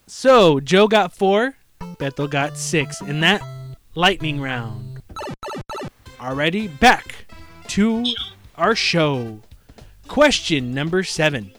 So, 0.07 0.61
Joe 0.61 0.89
got 0.89 1.15
4, 1.15 1.55
Beto 1.81 2.29
got 2.29 2.59
6 2.59 3.01
in 3.03 3.21
that 3.21 3.43
lightning 3.95 4.41
round. 4.41 5.03
Already 6.21 6.69
back 6.69 7.27
to 7.69 8.05
our 8.57 8.75
show. 8.75 9.41
Question 10.07 10.75
number 10.75 11.03
7. 11.03 11.53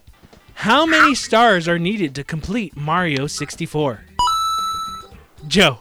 How 0.54 0.86
many 0.86 1.16
stars 1.16 1.68
are 1.68 1.80
needed 1.80 2.14
to 2.16 2.24
complete 2.24 2.76
Mario 2.76 3.28
64? 3.28 4.04
Joe. 5.48 5.80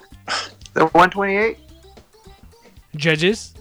The 0.74 0.86
128? 0.86 1.58
Judges? 2.96 3.54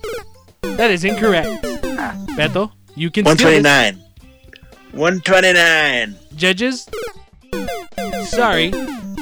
That 0.62 0.92
is 0.92 1.04
incorrect. 1.04 1.66
Ah. 1.66 2.16
Beto, 2.30 2.72
you 2.96 3.10
can 3.10 3.26
steal 3.26 3.36
this. 3.36 3.64
129. 3.64 4.04
129. 4.92 6.16
Judges? 6.36 6.88
Sorry, 8.26 8.70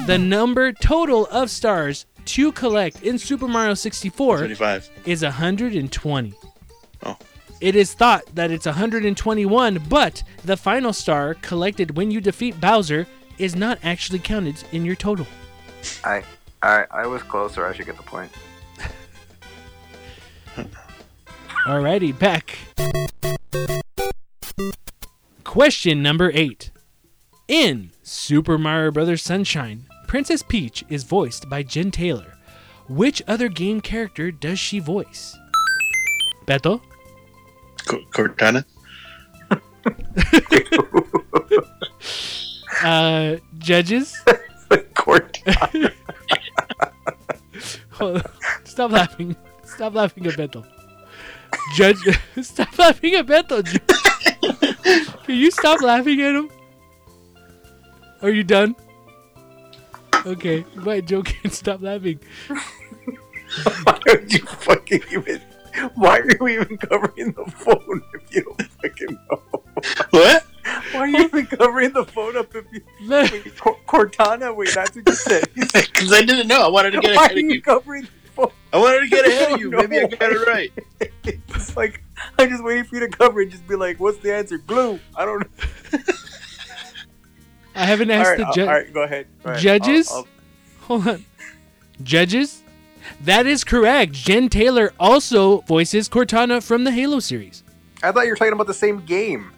the 0.08 0.18
number 0.20 0.72
total 0.72 1.26
of 1.28 1.50
stars 1.50 2.06
to 2.26 2.52
collect 2.52 3.04
in 3.04 3.18
Super 3.18 3.48
Mario 3.48 3.74
64 3.74 4.38
25. 4.38 4.90
is 5.06 5.24
120. 5.24 6.34
Oh. 7.04 7.18
It 7.62 7.76
is 7.76 7.94
thought 7.94 8.24
that 8.36 8.52
it's 8.52 8.66
121, 8.66 9.84
but 9.88 10.24
the 10.44 10.58
final 10.58 10.92
star 10.92 11.36
collected 11.36 11.96
when 11.96 12.12
you 12.12 12.20
defeat 12.20 12.60
Bowser 12.60 13.08
is 13.38 13.56
not 13.56 13.80
actually 13.84 14.20
counted 14.20 14.62
in 14.72 14.86
your 14.86 14.96
total. 14.96 15.28
I, 16.04 16.24
I, 16.62 16.86
I 16.92 17.08
was 17.08 17.24
closer. 17.24 17.66
I 17.66 17.74
should 17.74 17.86
get 17.86 17.98
the 17.98 18.04
point. 18.04 18.32
Alrighty, 21.66 22.18
back. 22.18 22.58
Question 25.44 26.02
number 26.04 26.32
eight. 26.34 26.72
In 27.48 27.92
Super 28.08 28.60
Mario 28.60 28.92
Bros. 28.92 29.24
Sunshine, 29.24 29.88
Princess 30.06 30.44
Peach 30.44 30.84
is 30.90 31.04
voiced 31.04 31.50
by 31.50 31.64
Jen 31.64 31.90
Taylor. 31.90 32.38
Which 32.88 33.24
other 33.28 33.50
game 33.50 33.82
character 33.82 34.30
does 34.30 34.60
she 34.60 34.78
voice? 34.78 35.36
Beto? 36.46 36.82
Cortana? 38.14 38.64
uh, 42.84 43.38
judges? 43.58 44.16
Cortana. 44.94 45.92
Stop 48.66 48.92
laughing. 48.92 49.36
Stop 49.64 49.96
laughing 49.96 50.28
at 50.28 50.34
Beto. 50.34 50.64
Judge, 51.74 51.98
stop 52.44 52.78
laughing 52.78 53.16
at 53.16 53.26
Beto. 53.26 53.64
Can 55.24 55.36
you 55.36 55.50
stop 55.50 55.82
laughing 55.82 56.22
at 56.22 56.36
him? 56.36 56.52
Are 58.22 58.30
you 58.30 58.44
done? 58.44 58.76
Okay, 60.26 60.66
my 60.76 61.02
joke 61.02 61.26
can't 61.26 61.54
stop 61.54 61.82
laughing. 61.82 62.20
Why 62.48 64.00
would 64.08 64.34
you 64.34 64.40
fucking 64.46 65.02
even? 65.12 65.42
Why 65.96 66.20
are 66.20 66.26
you 66.48 66.48
even 66.48 66.78
covering 66.78 67.34
the 67.34 67.46
phone 67.52 68.02
if 68.14 68.34
you 68.36 68.44
don't 68.44 68.62
fucking 68.82 69.18
know? 69.30 69.42
What? 70.12 70.44
Why 70.94 71.00
are 71.02 71.08
you 71.08 71.20
even 71.26 71.46
covering 71.46 71.94
the 71.94 72.06
phone 72.06 72.38
up 72.38 72.56
if 72.56 72.66
you? 72.72 72.82
Wait, 73.08 73.56
Cor- 73.58 73.78
Cortana? 73.88 74.56
Wait, 74.56 74.74
that's 74.74 74.96
what 74.96 75.08
you 75.08 75.14
said. 75.14 75.44
Because 75.54 76.12
I 76.14 76.24
didn't 76.26 76.48
know. 76.48 76.62
I 76.66 76.70
wanted 76.70 76.92
to 76.92 77.02
get 77.02 77.16
Why 77.16 77.26
ahead 77.26 77.36
are 77.36 77.40
of 77.40 77.46
you 77.46 77.50
you. 77.56 77.62
covering 77.62 78.04
the 78.04 78.30
phone? 78.32 78.52
I 78.74 78.78
wanted 78.78 79.02
to 79.02 79.08
get 79.08 79.28
ahead 79.28 79.52
of 79.54 79.60
you. 79.60 79.70
Maybe 79.70 80.00
I 80.00 80.08
got 80.08 80.32
it 80.32 80.48
right. 80.48 80.72
It's 81.24 81.76
like 81.76 82.02
I'm 82.40 82.50
just 82.50 82.64
waiting 82.64 82.84
for 82.86 82.96
you 82.96 83.02
to 83.02 83.10
cover 83.10 83.42
it. 83.42 83.50
Just 83.50 83.68
be 83.68 83.76
like, 83.76 84.00
"What's 84.00 84.20
the 84.20 84.34
answer?" 84.34 84.58
Blue. 84.60 85.00
I 85.16 85.26
don't 85.26 85.40
know. 85.42 86.00
I 87.76 87.86
haven't 87.86 88.10
asked 88.12 88.30
right, 88.30 88.38
the 88.40 88.46
I'll- 88.46 88.54
ju- 88.54 88.62
all 88.62 88.68
right, 88.68 88.94
go 88.94 89.04
ahead. 89.04 89.28
Judges. 89.58 90.10
I'll- 90.10 90.18
I'll- 90.18 90.28
Hold 90.82 91.08
on, 91.08 91.26
judges. 92.04 92.62
That 93.22 93.46
is 93.48 93.64
correct. 93.64 94.14
Jen 94.14 94.50
Taylor 94.50 94.94
also 95.00 95.62
voices 95.62 96.08
Cortana 96.10 96.62
from 96.64 96.84
the 96.84 96.92
Halo 96.92 97.20
series. 97.20 97.64
I 98.04 98.12
thought 98.12 98.26
you 98.26 98.32
were 98.32 98.36
talking 98.36 98.54
about 98.54 98.68
the 98.68 98.74
same 98.74 99.04
game. 99.06 99.52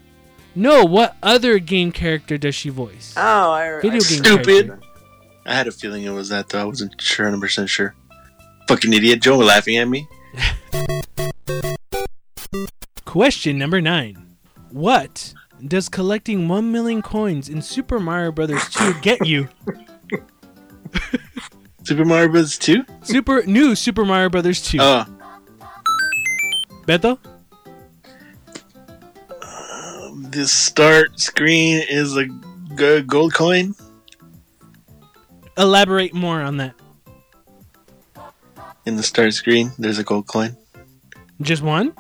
No, 0.55 0.83
what 0.85 1.15
other 1.21 1.59
game 1.59 1.91
character 1.91 2.37
does 2.37 2.55
she 2.55 2.69
voice? 2.69 3.13
Oh, 3.17 3.51
I, 3.51 3.79
Video 3.81 3.89
I, 3.89 3.93
game 3.93 4.01
Stupid. 4.01 4.45
character. 4.67 4.79
I 5.45 5.53
had 5.53 5.67
a 5.67 5.71
feeling 5.71 6.03
it 6.03 6.09
was 6.09 6.29
that 6.29 6.49
though. 6.49 6.61
I 6.61 6.65
wasn't 6.65 6.99
sure, 7.01 7.25
100% 7.29 7.67
sure. 7.69 7.93
Fucking 8.67 8.91
idiot. 8.93 9.21
Joe 9.21 9.37
laughing 9.37 9.77
at 9.77 9.87
me. 9.87 10.07
Question 13.05 13.57
number 13.57 13.81
nine. 13.81 14.35
What 14.71 15.33
does 15.65 15.89
collecting 15.89 16.47
1 16.47 16.71
million 16.71 17.01
coins 17.01 17.49
in 17.49 17.61
Super 17.61 17.99
Mario 17.99 18.31
Bros. 18.31 18.69
2 18.69 18.93
get 19.01 19.25
you? 19.25 19.47
Super 21.83 22.05
Mario 22.05 22.29
Bros. 22.29 22.57
2? 22.57 22.83
Super 23.03 23.43
new 23.45 23.75
Super 23.75 24.05
Mario 24.05 24.29
Bros. 24.29 24.61
2. 24.61 24.77
Oh. 24.79 25.05
Beto? 26.85 27.17
Um, 29.41 30.29
the 30.31 30.47
start 30.47 31.19
screen 31.19 31.83
is 31.89 32.15
a 32.15 32.25
g- 32.75 33.01
gold 33.01 33.33
coin. 33.33 33.75
Elaborate 35.57 36.13
more 36.13 36.41
on 36.41 36.57
that. 36.57 36.75
In 38.85 38.95
the 38.95 39.03
start 39.03 39.33
screen, 39.33 39.71
there's 39.77 39.97
a 39.97 40.03
gold 40.03 40.27
coin. 40.27 40.55
Just 41.41 41.61
one? 41.61 41.93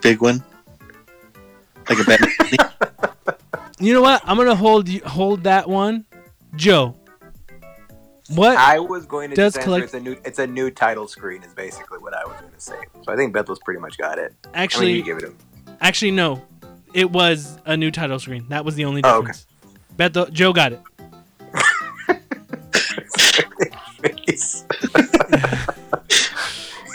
Big 0.00 0.20
one. 0.22 0.42
Like 1.88 1.98
a 2.00 2.04
bet. 2.04 2.20
You 3.80 3.92
know 3.94 4.02
what? 4.02 4.22
I'm 4.24 4.36
gonna 4.36 4.54
hold 4.54 4.88
you, 4.88 5.00
hold 5.04 5.42
that 5.42 5.68
one, 5.68 6.04
Joe. 6.54 6.94
What? 8.28 8.56
I 8.56 8.78
was 8.78 9.06
going 9.06 9.30
to 9.30 9.34
Does 9.36 9.56
collect- 9.56 9.86
it's 9.86 9.94
a 9.94 9.98
new 10.00 10.16
it's 10.24 10.38
a 10.38 10.46
new 10.46 10.70
title 10.70 11.08
screen 11.08 11.42
is 11.42 11.52
basically 11.52 11.98
what 11.98 12.14
I 12.14 12.24
was 12.24 12.38
going 12.40 12.52
to 12.52 12.60
say. 12.60 12.76
So 13.02 13.12
I 13.12 13.16
think 13.16 13.32
Bethel's 13.34 13.58
pretty 13.64 13.80
much 13.80 13.98
got 13.98 14.18
it. 14.18 14.32
I 14.44 14.48
mean, 14.48 14.54
Actually, 14.62 14.92
you 14.92 15.02
give 15.02 15.16
it 15.18 15.24
him. 15.24 15.36
actually 15.80 16.12
no. 16.12 16.40
It 16.94 17.10
was 17.10 17.58
a 17.64 17.76
new 17.76 17.90
title 17.90 18.20
screen. 18.20 18.46
That 18.50 18.64
was 18.64 18.76
the 18.76 18.84
only 18.84 19.00
Oh, 19.02 19.18
okay. 19.18 19.32
difference. 19.32 19.46
Beto, 19.96 20.30
Joe 20.32 20.52
got 20.52 20.72
it. 20.74 20.80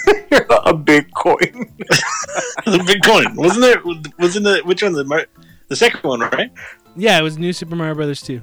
a 0.65 0.73
Bitcoin. 0.73 1.69
the 2.65 2.83
big 2.85 3.03
coin. 3.03 3.35
Wasn't 3.35 3.61
there? 3.61 3.81
Wasn't 4.19 4.45
the 4.45 4.61
which 4.63 4.83
one? 4.83 4.93
The 4.93 5.03
Mar- 5.03 5.27
the 5.67 5.75
second 5.75 6.03
one, 6.03 6.21
right? 6.21 6.51
Yeah, 6.95 7.19
it 7.19 7.23
was 7.23 7.37
new 7.37 7.53
Super 7.53 7.75
Mario 7.75 7.95
Brothers 7.95 8.21
2. 8.21 8.41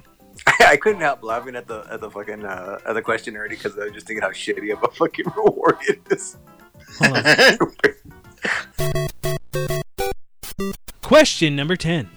I 0.60 0.76
couldn't 0.76 1.00
help 1.00 1.22
laughing 1.22 1.56
at 1.56 1.66
the 1.66 1.86
at 1.90 2.00
the 2.00 2.10
fucking 2.10 2.44
uh, 2.44 2.78
at 2.86 2.92
the 2.92 3.02
question 3.02 3.36
already 3.36 3.56
because 3.56 3.78
I 3.78 3.84
was 3.84 3.92
just 3.92 4.06
thinking 4.06 4.22
how 4.22 4.30
shitty 4.30 4.72
of 4.72 4.82
a 4.82 4.88
fucking 4.94 5.24
reward 5.36 5.76
it 5.82 6.00
is. 6.10 6.36
Question 11.02 11.56
number 11.56 11.76
10. 11.76 12.10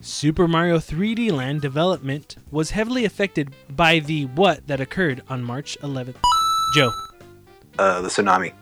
Super 0.00 0.48
Mario 0.48 0.78
3D 0.78 1.30
Land 1.30 1.60
development 1.60 2.36
was 2.50 2.72
heavily 2.72 3.04
affected 3.04 3.54
by 3.70 4.00
the 4.00 4.26
what 4.26 4.66
that 4.66 4.80
occurred 4.80 5.22
on 5.28 5.44
March 5.44 5.78
11th? 5.80 6.16
Joe. 6.74 6.90
Uh, 7.78 8.00
the 8.00 8.08
tsunami 8.08 8.52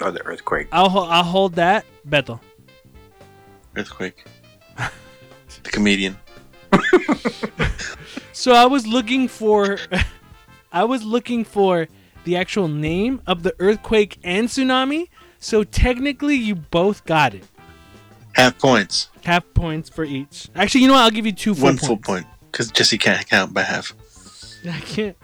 or 0.00 0.10
the 0.10 0.24
earthquake. 0.26 0.68
I'll, 0.72 0.88
ho- 0.88 1.08
I'll 1.08 1.22
hold 1.24 1.54
that. 1.54 1.84
Beto. 2.08 2.40
Earthquake. 3.76 4.24
the 4.76 5.70
comedian. 5.70 6.16
So 8.32 8.52
I 8.52 8.66
was 8.66 8.86
looking 8.86 9.28
for 9.28 9.78
I 10.72 10.84
was 10.84 11.02
looking 11.02 11.42
for 11.42 11.88
the 12.24 12.36
actual 12.36 12.68
name 12.68 13.22
of 13.26 13.42
the 13.42 13.54
earthquake 13.58 14.18
and 14.22 14.46
tsunami. 14.46 15.08
So 15.38 15.64
technically 15.64 16.34
you 16.34 16.54
both 16.54 17.06
got 17.06 17.32
it. 17.32 17.44
Half 18.32 18.58
points. 18.58 19.08
Half 19.24 19.44
points 19.54 19.88
for 19.88 20.04
each. 20.04 20.48
Actually, 20.54 20.82
you 20.82 20.88
know 20.88 20.92
what? 20.92 21.00
I'll 21.04 21.10
give 21.10 21.24
you 21.24 21.32
two 21.32 21.54
full 21.54 21.64
One 21.64 21.74
points. 21.78 21.86
full 21.86 21.96
point. 21.96 22.26
Because 22.52 22.70
Jesse 22.70 22.98
can't 22.98 23.26
count 23.26 23.54
by 23.54 23.62
half. 23.62 23.94
I 24.68 24.80
can't. 24.80 25.16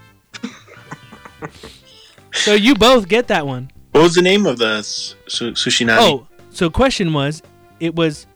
so 2.33 2.55
you 2.55 2.75
both 2.75 3.09
get 3.09 3.29
that 3.29 3.47
one. 3.47 3.71
What 3.93 4.03
was 4.03 4.15
the 4.15 4.23
name 4.23 4.47
of 4.47 4.59
the 4.59 4.83
su- 4.83 5.17
su- 5.29 5.53
sushinami? 5.53 5.99
Oh, 6.01 6.27
so 6.51 6.71
question 6.71 7.13
was 7.13 7.43
it 7.81 7.95
was 7.95 8.27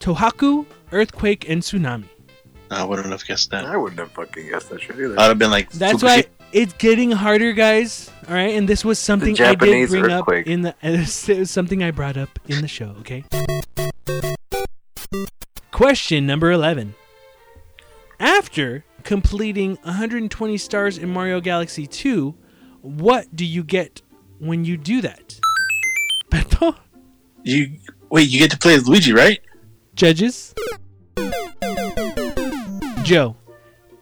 Tohoku, 0.00 0.66
earthquake, 0.92 1.48
and 1.48 1.62
tsunami. 1.62 2.04
Ah, 2.70 2.82
I 2.82 2.84
wouldn't 2.84 3.08
have 3.10 3.24
guessed 3.26 3.50
that. 3.50 3.64
I 3.64 3.76
wouldn't 3.76 3.98
have 3.98 4.10
fucking 4.12 4.48
guessed 4.50 4.68
that 4.70 4.82
shit 4.82 4.96
either. 4.98 5.18
I'd 5.18 5.28
have 5.28 5.38
been 5.38 5.50
like, 5.50 5.70
That's 5.70 6.02
Fukushi- 6.02 6.02
why 6.02 6.24
it's 6.52 6.74
getting 6.74 7.10
harder, 7.12 7.52
guys. 7.52 8.10
All 8.28 8.34
right, 8.34 8.54
and 8.54 8.68
this 8.68 8.84
was 8.84 8.98
something 8.98 9.40
I 9.40 9.54
did 9.54 9.58
bring 9.88 10.04
earthquake. 10.04 10.46
up 10.46 10.50
in 10.50 10.62
the. 10.62 10.74
It 10.82 11.38
was 11.38 11.50
something 11.50 11.82
I 11.82 11.90
brought 11.90 12.16
up 12.18 12.38
in 12.46 12.60
the 12.60 12.68
show. 12.68 12.94
Okay. 13.00 13.24
Question 15.72 16.26
number 16.26 16.50
eleven. 16.52 16.94
After 18.20 18.84
completing 19.04 19.76
120 19.84 20.58
stars 20.58 20.98
in 20.98 21.08
Mario 21.08 21.40
Galaxy 21.40 21.86
2, 21.86 22.34
what 22.82 23.34
do 23.34 23.44
you 23.46 23.62
get 23.62 24.02
when 24.38 24.64
you 24.64 24.76
do 24.76 25.00
that? 25.02 25.38
Beto? 26.30 26.76
You 27.42 27.78
wait. 28.10 28.28
You 28.28 28.38
get 28.38 28.50
to 28.50 28.58
play 28.58 28.74
as 28.74 28.88
Luigi, 28.88 29.12
right? 29.12 29.40
Judges? 29.94 30.54
Joe, 33.02 33.36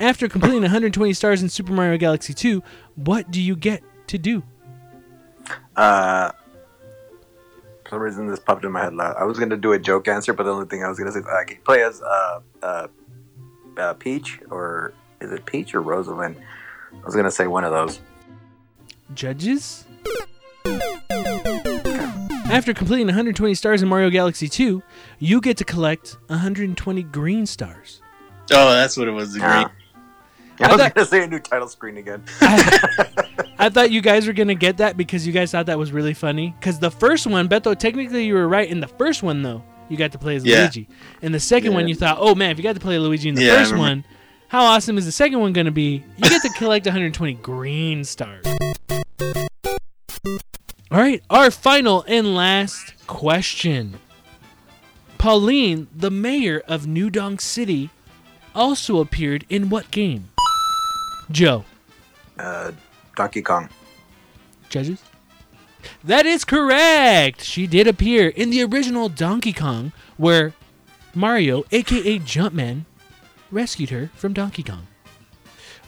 after 0.00 0.28
completing 0.28 0.62
120 0.62 1.12
stars 1.12 1.42
in 1.42 1.48
Super 1.48 1.72
Mario 1.72 1.96
Galaxy 1.96 2.34
2, 2.34 2.62
what 2.96 3.30
do 3.30 3.40
you 3.40 3.54
get 3.54 3.82
to 4.08 4.18
do? 4.18 4.42
Uh, 5.76 6.32
for 7.84 7.90
some 7.90 8.00
reason, 8.00 8.26
this 8.26 8.40
popped 8.40 8.64
in 8.64 8.72
my 8.72 8.82
head. 8.82 8.94
la- 8.94 9.12
I 9.12 9.24
was 9.24 9.38
gonna 9.38 9.56
do 9.56 9.72
a 9.72 9.78
joke 9.78 10.08
answer, 10.08 10.32
but 10.32 10.42
the 10.42 10.50
only 10.50 10.66
thing 10.66 10.82
I 10.82 10.88
was 10.88 10.98
gonna 10.98 11.12
say, 11.12 11.20
is 11.20 11.26
I 11.26 11.44
can 11.44 11.58
play 11.62 11.82
as 11.84 12.02
uh, 12.02 12.40
uh, 12.62 12.88
uh, 13.78 13.94
Peach, 13.94 14.40
or 14.50 14.92
is 15.20 15.30
it 15.30 15.46
Peach 15.46 15.74
or 15.74 15.82
Rosalina? 15.82 16.36
I 16.92 17.04
was 17.06 17.14
gonna 17.14 17.30
say 17.30 17.46
one 17.46 17.64
of 17.64 17.72
those. 17.72 18.00
Judges? 19.14 19.85
After 22.48 22.72
completing 22.72 23.06
120 23.06 23.54
stars 23.54 23.82
in 23.82 23.88
Mario 23.88 24.08
Galaxy 24.08 24.48
2, 24.48 24.82
you 25.18 25.40
get 25.40 25.56
to 25.58 25.64
collect 25.64 26.16
120 26.28 27.02
green 27.04 27.44
stars. 27.44 28.00
Oh, 28.52 28.70
that's 28.72 28.96
what 28.96 29.08
it 29.08 29.10
was. 29.10 29.34
The 29.34 29.40
Ah. 29.44 29.64
green. 29.64 29.70
I 30.60 30.72
was 30.72 30.80
thought- 30.80 30.94
gonna 30.94 31.06
say 31.06 31.24
a 31.24 31.26
new 31.26 31.38
title 31.40 31.68
screen 31.68 31.96
again. 31.98 32.22
I 33.58 33.68
thought 33.68 33.90
you 33.90 34.00
guys 34.00 34.26
were 34.26 34.32
gonna 34.32 34.54
get 34.54 34.78
that 34.78 34.96
because 34.96 35.26
you 35.26 35.32
guys 35.32 35.50
thought 35.50 35.66
that 35.66 35.78
was 35.78 35.92
really 35.92 36.14
funny. 36.14 36.54
Because 36.58 36.78
the 36.78 36.90
first 36.90 37.26
one, 37.26 37.48
Beto, 37.48 37.76
technically 37.76 38.24
you 38.26 38.34
were 38.34 38.48
right. 38.48 38.68
In 38.68 38.80
the 38.80 38.88
first 38.88 39.22
one, 39.22 39.42
though, 39.42 39.62
you 39.88 39.96
got 39.96 40.12
to 40.12 40.18
play 40.18 40.36
as 40.36 40.44
Yeah. 40.44 40.60
Luigi. 40.60 40.88
In 41.22 41.32
the 41.32 41.40
second 41.40 41.74
one, 41.74 41.88
you 41.88 41.94
thought, 41.94 42.18
oh 42.20 42.34
man, 42.34 42.52
if 42.52 42.58
you 42.58 42.62
got 42.62 42.74
to 42.74 42.80
play 42.80 42.98
Luigi 42.98 43.28
in 43.28 43.34
the 43.34 43.42
Yeah, 43.42 43.56
first 43.58 43.76
one, 43.76 44.04
how 44.48 44.62
awesome 44.64 44.96
is 44.98 45.04
the 45.04 45.12
second 45.12 45.40
one 45.40 45.52
gonna 45.52 45.70
be? 45.72 46.04
You 46.16 46.30
get 46.30 46.42
to 46.42 46.48
collect 46.50 46.86
120 46.86 47.34
green 47.34 48.04
stars. 48.04 48.44
All 50.96 51.02
right, 51.02 51.22
our 51.28 51.50
final 51.50 52.06
and 52.08 52.34
last 52.34 52.94
question. 53.06 53.98
Pauline, 55.18 55.88
the 55.94 56.10
mayor 56.10 56.62
of 56.66 56.86
New 56.86 57.10
Donk 57.10 57.42
City, 57.42 57.90
also 58.54 59.00
appeared 59.00 59.44
in 59.50 59.68
what 59.68 59.90
game? 59.90 60.30
Joe. 61.30 61.66
Uh, 62.38 62.72
Donkey 63.14 63.42
Kong. 63.42 63.68
Judges? 64.70 65.02
That 66.02 66.24
is 66.24 66.46
correct. 66.46 67.42
She 67.42 67.66
did 67.66 67.86
appear 67.86 68.28
in 68.28 68.48
the 68.48 68.64
original 68.64 69.10
Donkey 69.10 69.52
Kong, 69.52 69.92
where 70.16 70.54
Mario, 71.14 71.64
aka 71.72 72.18
Jumpman, 72.20 72.86
rescued 73.50 73.90
her 73.90 74.10
from 74.14 74.32
Donkey 74.32 74.62
Kong. 74.62 74.86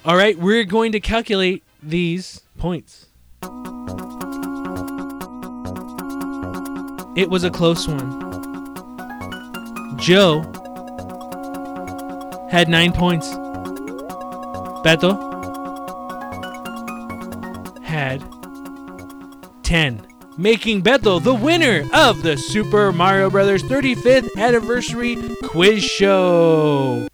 All 0.04 0.16
right, 0.16 0.38
we're 0.38 0.64
going 0.64 0.92
to 0.92 1.00
calculate 1.00 1.64
these 1.82 2.42
points. 2.58 3.06
It 7.18 7.28
was 7.28 7.42
a 7.42 7.50
close 7.50 7.88
one. 7.88 8.20
Joe 9.98 10.42
had 12.48 12.68
nine 12.68 12.92
points. 12.92 13.28
Beto 14.86 15.18
had 17.82 18.22
10, 19.64 20.06
making 20.36 20.82
Beto 20.82 21.20
the 21.20 21.34
winner 21.34 21.88
of 21.92 22.22
the 22.22 22.36
Super 22.36 22.92
Mario 22.92 23.30
Brothers 23.30 23.64
35th 23.64 24.28
Anniversary 24.36 25.16
Quiz 25.42 25.82
Show. 25.82 27.08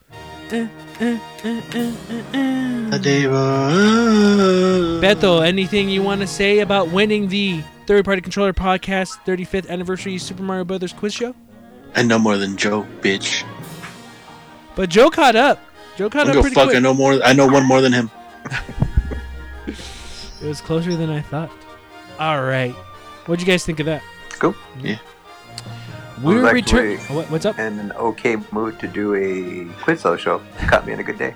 Uh, 0.52 0.66
uh, 1.00 1.18
uh. 1.40 1.64
Beto, 5.00 5.46
anything 5.46 5.88
you 5.88 6.02
want 6.02 6.20
to 6.20 6.26
say 6.26 6.58
about 6.58 6.90
winning 6.90 7.28
the 7.28 7.62
Third 7.86 8.04
Party 8.04 8.20
Controller 8.22 8.52
Podcast 8.52 9.18
35th 9.26 9.68
Anniversary 9.68 10.18
Super 10.18 10.42
Mario 10.42 10.64
Brothers 10.64 10.92
Quiz 10.92 11.12
Show? 11.14 11.34
And 11.94 12.08
no 12.08 12.18
more 12.18 12.36
than 12.38 12.56
Joe, 12.56 12.86
bitch. 13.00 13.44
But 14.74 14.88
Joe 14.90 15.10
caught 15.10 15.36
up. 15.36 15.60
Joe 15.96 16.10
caught 16.10 16.26
I 16.26 16.30
up 16.30 16.34
go 16.34 16.40
pretty 16.40 16.54
fuck. 16.54 16.64
quick. 16.66 16.76
I 16.76 16.80
know 16.80 16.94
more. 16.94 17.22
I 17.22 17.32
know 17.32 17.46
one 17.46 17.66
more 17.66 17.80
than 17.80 17.92
him. 17.92 18.10
It 20.42 20.48
was 20.48 20.60
closer 20.60 20.94
than 20.94 21.08
I 21.08 21.22
thought. 21.22 21.50
All 22.20 22.42
right. 22.42 22.72
What'd 23.24 23.40
you 23.40 23.50
guys 23.50 23.64
think 23.64 23.80
of 23.80 23.86
that? 23.86 24.02
Cool. 24.28 24.52
Mm-hmm. 24.52 24.86
Yeah. 24.88 24.98
We're 26.22 26.44
I 26.44 26.50
returning. 26.50 26.98
actually 26.98 27.14
oh, 27.14 27.18
What, 27.18 27.30
what's 27.30 27.46
up? 27.46 27.58
In 27.58 27.78
an 27.78 27.92
okay 27.92 28.36
mood 28.52 28.78
to 28.80 28.86
do 28.86 29.14
a 29.14 29.64
quiz 29.82 30.02
show 30.02 30.18
show. 30.18 30.42
Caught 30.68 30.86
me 30.86 30.92
in 30.92 31.00
a 31.00 31.02
good 31.02 31.16
day. 31.16 31.34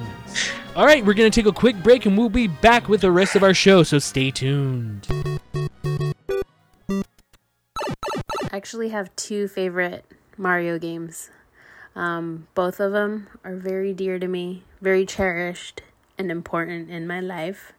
All 0.74 0.86
right, 0.86 1.06
we're 1.06 1.14
going 1.14 1.30
to 1.30 1.40
take 1.40 1.48
a 1.48 1.54
quick 1.54 1.80
break 1.84 2.04
and 2.04 2.18
we'll 2.18 2.28
be 2.28 2.48
back 2.48 2.88
with 2.88 3.00
the 3.02 3.12
rest 3.12 3.36
of 3.36 3.44
our 3.44 3.54
show, 3.54 3.84
so 3.84 4.00
stay 4.00 4.32
tuned. 4.32 5.06
Actually 8.66 8.88
have 8.88 9.14
two 9.14 9.46
favorite 9.46 10.04
Mario 10.36 10.76
games. 10.76 11.30
Um, 11.94 12.48
both 12.56 12.80
of 12.80 12.90
them 12.90 13.28
are 13.44 13.54
very 13.54 13.94
dear 13.94 14.18
to 14.18 14.26
me, 14.26 14.64
very 14.80 15.06
cherished 15.06 15.82
and 16.18 16.32
important 16.32 16.90
in 16.90 17.06
my 17.06 17.20
life. 17.20 17.74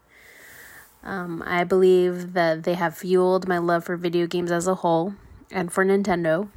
Um, 1.04 1.44
I 1.46 1.66
believe 1.66 2.32
that 2.36 2.64
they 2.64 2.76
have 2.76 2.96
fueled 2.96 3.50
my 3.50 3.58
love 3.58 3.84
for 3.84 3.98
video 3.98 4.28
games 4.28 4.50
as 4.50 4.66
a 4.66 4.76
whole 4.76 5.16
and 5.52 5.74
for 5.74 5.84
Nintendo. 5.84 6.48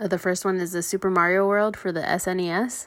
Uh, 0.00 0.08
the 0.08 0.18
first 0.18 0.46
one 0.46 0.56
is 0.56 0.72
the 0.72 0.82
Super 0.82 1.10
Mario 1.10 1.46
World 1.46 1.76
for 1.76 1.92
the 1.92 2.00
SNES 2.00 2.86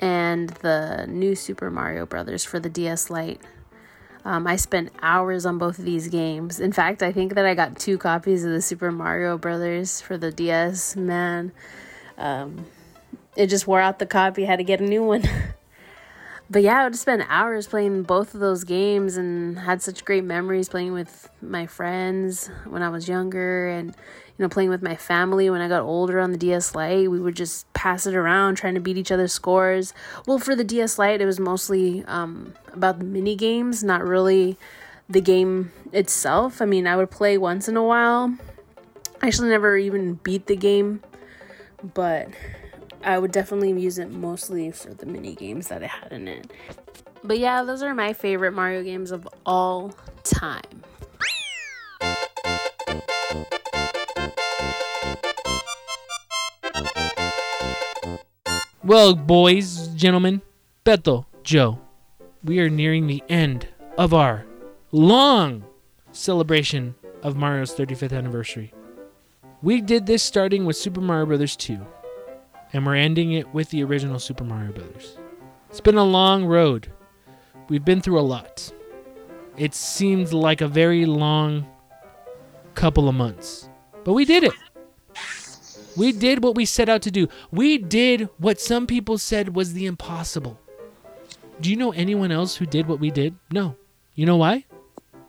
and 0.00 0.48
the 0.60 1.06
new 1.06 1.36
Super 1.36 1.70
Mario 1.70 2.04
Brothers 2.04 2.42
for 2.42 2.58
the 2.58 2.68
DS 2.68 3.10
Lite. 3.10 3.40
Um, 4.28 4.46
I 4.46 4.56
spent 4.56 4.92
hours 5.00 5.46
on 5.46 5.56
both 5.56 5.78
of 5.78 5.86
these 5.86 6.08
games. 6.08 6.60
In 6.60 6.70
fact, 6.70 7.02
I 7.02 7.12
think 7.12 7.32
that 7.32 7.46
I 7.46 7.54
got 7.54 7.78
two 7.78 7.96
copies 7.96 8.44
of 8.44 8.50
the 8.50 8.60
Super 8.60 8.92
Mario 8.92 9.38
Brothers 9.38 10.02
for 10.02 10.18
the 10.18 10.30
DS. 10.30 10.96
Man, 10.96 11.50
um, 12.18 12.66
it 13.36 13.46
just 13.46 13.66
wore 13.66 13.80
out 13.80 13.98
the 13.98 14.04
copy. 14.04 14.44
Had 14.44 14.56
to 14.56 14.64
get 14.64 14.82
a 14.82 14.84
new 14.84 15.02
one. 15.02 15.22
but 16.50 16.60
yeah, 16.60 16.82
I 16.82 16.84
would 16.84 16.96
spend 16.96 17.24
hours 17.30 17.68
playing 17.68 18.02
both 18.02 18.34
of 18.34 18.40
those 18.40 18.64
games 18.64 19.16
and 19.16 19.60
had 19.60 19.80
such 19.80 20.04
great 20.04 20.24
memories 20.24 20.68
playing 20.68 20.92
with 20.92 21.30
my 21.40 21.64
friends 21.64 22.50
when 22.66 22.82
I 22.82 22.90
was 22.90 23.08
younger 23.08 23.68
and 23.70 23.96
you 24.38 24.44
know 24.44 24.48
playing 24.48 24.70
with 24.70 24.82
my 24.82 24.94
family 24.94 25.50
when 25.50 25.60
I 25.60 25.68
got 25.68 25.82
older 25.82 26.20
on 26.20 26.30
the 26.30 26.38
DS 26.38 26.74
Lite. 26.74 27.10
We 27.10 27.18
would 27.18 27.34
just 27.34 27.70
pass 27.72 28.06
it 28.06 28.14
around 28.14 28.54
trying 28.54 28.74
to 28.74 28.80
beat 28.80 28.96
each 28.96 29.10
other's 29.10 29.32
scores. 29.32 29.92
Well, 30.26 30.38
for 30.38 30.54
the 30.54 30.64
DS 30.64 30.98
Lite, 30.98 31.20
it 31.20 31.26
was 31.26 31.40
mostly 31.40 32.04
um, 32.04 32.54
about 32.72 33.00
the 33.00 33.04
mini 33.04 33.34
games, 33.34 33.82
not 33.82 34.06
really 34.06 34.56
the 35.08 35.20
game 35.20 35.72
itself. 35.92 36.62
I 36.62 36.66
mean, 36.66 36.86
I 36.86 36.96
would 36.96 37.10
play 37.10 37.36
once 37.36 37.68
in 37.68 37.76
a 37.76 37.82
while. 37.82 38.36
I 39.20 39.26
actually 39.26 39.48
never 39.48 39.76
even 39.76 40.14
beat 40.14 40.46
the 40.46 40.54
game, 40.54 41.02
but 41.94 42.28
I 43.02 43.18
would 43.18 43.32
definitely 43.32 43.72
use 43.80 43.98
it 43.98 44.10
mostly 44.10 44.70
for 44.70 44.94
the 44.94 45.06
mini 45.06 45.34
games 45.34 45.68
that 45.68 45.82
it 45.82 45.88
had 45.88 46.12
in 46.12 46.28
it. 46.28 46.52
But 47.24 47.40
yeah, 47.40 47.64
those 47.64 47.82
are 47.82 47.92
my 47.94 48.12
favorite 48.12 48.52
Mario 48.52 48.84
games 48.84 49.10
of 49.10 49.28
all 49.44 49.92
time. 50.22 50.84
Well, 58.88 59.14
boys, 59.14 59.88
gentlemen, 59.88 60.40
Beto, 60.82 61.26
Joe, 61.42 61.78
we 62.42 62.58
are 62.60 62.70
nearing 62.70 63.06
the 63.06 63.22
end 63.28 63.68
of 63.98 64.14
our 64.14 64.46
long 64.92 65.62
celebration 66.12 66.94
of 67.22 67.36
Mario's 67.36 67.74
35th 67.74 68.16
anniversary. 68.16 68.72
We 69.60 69.82
did 69.82 70.06
this 70.06 70.22
starting 70.22 70.64
with 70.64 70.74
Super 70.74 71.02
Mario 71.02 71.26
Bros. 71.26 71.54
2, 71.54 71.78
and 72.72 72.86
we're 72.86 72.94
ending 72.94 73.32
it 73.32 73.52
with 73.52 73.68
the 73.68 73.84
original 73.84 74.18
Super 74.18 74.44
Mario 74.44 74.72
Bros. 74.72 75.18
It's 75.68 75.82
been 75.82 75.98
a 75.98 76.02
long 76.02 76.46
road. 76.46 76.90
We've 77.68 77.84
been 77.84 78.00
through 78.00 78.20
a 78.20 78.22
lot. 78.22 78.72
It 79.58 79.74
seemed 79.74 80.32
like 80.32 80.62
a 80.62 80.66
very 80.66 81.04
long 81.04 81.66
couple 82.74 83.06
of 83.06 83.14
months, 83.14 83.68
but 84.04 84.14
we 84.14 84.24
did 84.24 84.44
it. 84.44 84.54
We 85.98 86.12
did 86.12 86.42
what 86.44 86.54
we 86.54 86.64
set 86.64 86.88
out 86.88 87.02
to 87.02 87.10
do. 87.10 87.28
We 87.50 87.76
did 87.76 88.28
what 88.38 88.60
some 88.60 88.86
people 88.86 89.18
said 89.18 89.54
was 89.54 89.72
the 89.72 89.86
impossible. 89.86 90.58
Do 91.60 91.68
you 91.70 91.76
know 91.76 91.90
anyone 91.92 92.30
else 92.30 92.56
who 92.56 92.66
did 92.66 92.86
what 92.86 93.00
we 93.00 93.10
did? 93.10 93.34
No. 93.50 93.74
You 94.14 94.24
know 94.26 94.36
why? 94.36 94.64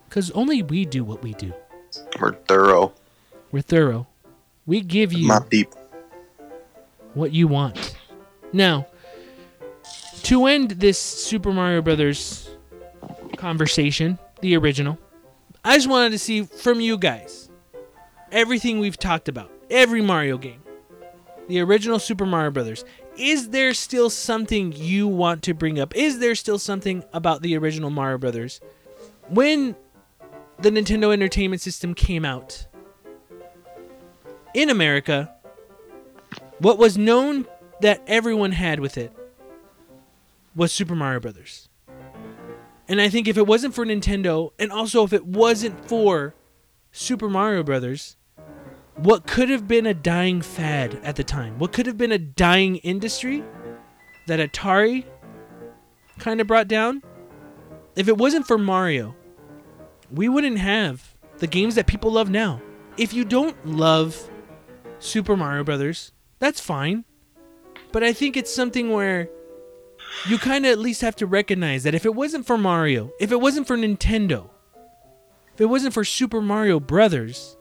Because 0.07 0.29
only 0.31 0.61
we 0.61 0.85
do 0.85 1.03
what 1.03 1.23
we 1.23 1.33
do. 1.33 1.53
We're 2.19 2.33
thorough. 2.33 2.93
We're 3.51 3.61
thorough. 3.61 4.07
We 4.65 4.81
give 4.81 5.11
you 5.11 5.27
Not 5.27 5.49
deep. 5.49 5.69
what 7.15 7.31
you 7.33 7.47
want. 7.47 7.95
Now, 8.53 8.85
to 10.23 10.45
end 10.45 10.71
this 10.71 10.99
Super 10.99 11.51
Mario 11.51 11.81
Brothers 11.81 12.49
conversation, 13.37 14.19
the 14.41 14.55
original, 14.55 14.99
I 15.63 15.75
just 15.75 15.89
wanted 15.89 16.11
to 16.11 16.19
see 16.19 16.43
from 16.43 16.79
you 16.79 16.97
guys 16.97 17.49
everything 18.31 18.79
we've 18.79 18.97
talked 18.97 19.27
about, 19.27 19.51
every 19.69 20.01
Mario 20.01 20.37
game, 20.37 20.61
the 21.47 21.59
original 21.59 21.99
Super 21.99 22.25
Mario 22.25 22.51
Brothers. 22.51 22.85
Is 23.17 23.49
there 23.49 23.73
still 23.73 24.09
something 24.09 24.71
you 24.73 25.07
want 25.07 25.43
to 25.43 25.53
bring 25.53 25.79
up? 25.79 25.95
Is 25.95 26.19
there 26.19 26.35
still 26.35 26.59
something 26.59 27.03
about 27.11 27.41
the 27.41 27.57
original 27.57 27.89
Mario 27.89 28.17
Brothers? 28.17 28.61
When 29.27 29.75
the 30.59 30.69
Nintendo 30.69 31.11
Entertainment 31.11 31.61
System 31.61 31.93
came 31.93 32.25
out 32.25 32.65
in 34.53 34.69
America, 34.69 35.33
what 36.59 36.77
was 36.77 36.97
known 36.97 37.45
that 37.81 38.01
everyone 38.07 38.51
had 38.51 38.79
with 38.79 38.97
it 38.97 39.13
was 40.55 40.71
Super 40.71 40.95
Mario 40.95 41.19
Brothers. 41.19 41.69
And 42.87 42.99
I 42.99 43.09
think 43.09 43.27
if 43.27 43.37
it 43.37 43.45
wasn't 43.45 43.73
for 43.75 43.85
Nintendo, 43.85 44.51
and 44.57 44.71
also 44.71 45.03
if 45.03 45.13
it 45.13 45.25
wasn't 45.25 45.87
for 45.87 46.33
Super 46.91 47.29
Mario 47.29 47.63
Brothers, 47.63 48.17
what 49.03 49.25
could 49.25 49.49
have 49.49 49.65
been 49.65 49.85
a 49.85 49.93
dying 49.93 50.41
fad 50.41 50.99
at 51.03 51.15
the 51.15 51.23
time, 51.23 51.57
what 51.57 51.71
could 51.71 51.85
have 51.85 51.97
been 51.97 52.11
a 52.11 52.17
dying 52.17 52.77
industry 52.77 53.43
that 54.27 54.39
Atari 54.39 55.05
kind 56.19 56.41
of 56.41 56.47
brought 56.47 56.67
down, 56.67 57.01
if 57.95 58.09
it 58.09 58.17
wasn't 58.17 58.45
for 58.45 58.57
Mario, 58.57 59.15
we 60.11 60.27
wouldn't 60.27 60.57
have 60.57 61.15
the 61.37 61.47
games 61.47 61.75
that 61.75 61.87
people 61.87 62.11
love 62.11 62.29
now. 62.29 62.61
If 62.97 63.13
you 63.13 63.23
don't 63.23 63.55
love 63.65 64.29
Super 64.99 65.37
Mario 65.37 65.63
Brothers, 65.63 66.11
that's 66.39 66.59
fine. 66.59 67.05
But 67.93 68.03
I 68.03 68.11
think 68.11 68.35
it's 68.35 68.53
something 68.53 68.91
where 68.91 69.29
you 70.27 70.37
kind 70.37 70.65
of 70.65 70.73
at 70.73 70.79
least 70.79 71.01
have 71.01 71.15
to 71.17 71.25
recognize 71.25 71.83
that 71.83 71.95
if 71.95 72.05
it 72.05 72.15
wasn't 72.15 72.45
for 72.45 72.57
Mario, 72.57 73.11
if 73.19 73.31
it 73.31 73.39
wasn't 73.39 73.65
for 73.65 73.77
Nintendo, 73.77 74.49
if 75.53 75.61
it 75.61 75.67
wasn't 75.67 75.93
for 75.93 76.03
Super 76.03 76.41
Mario 76.41 76.81
Brothers, 76.81 77.55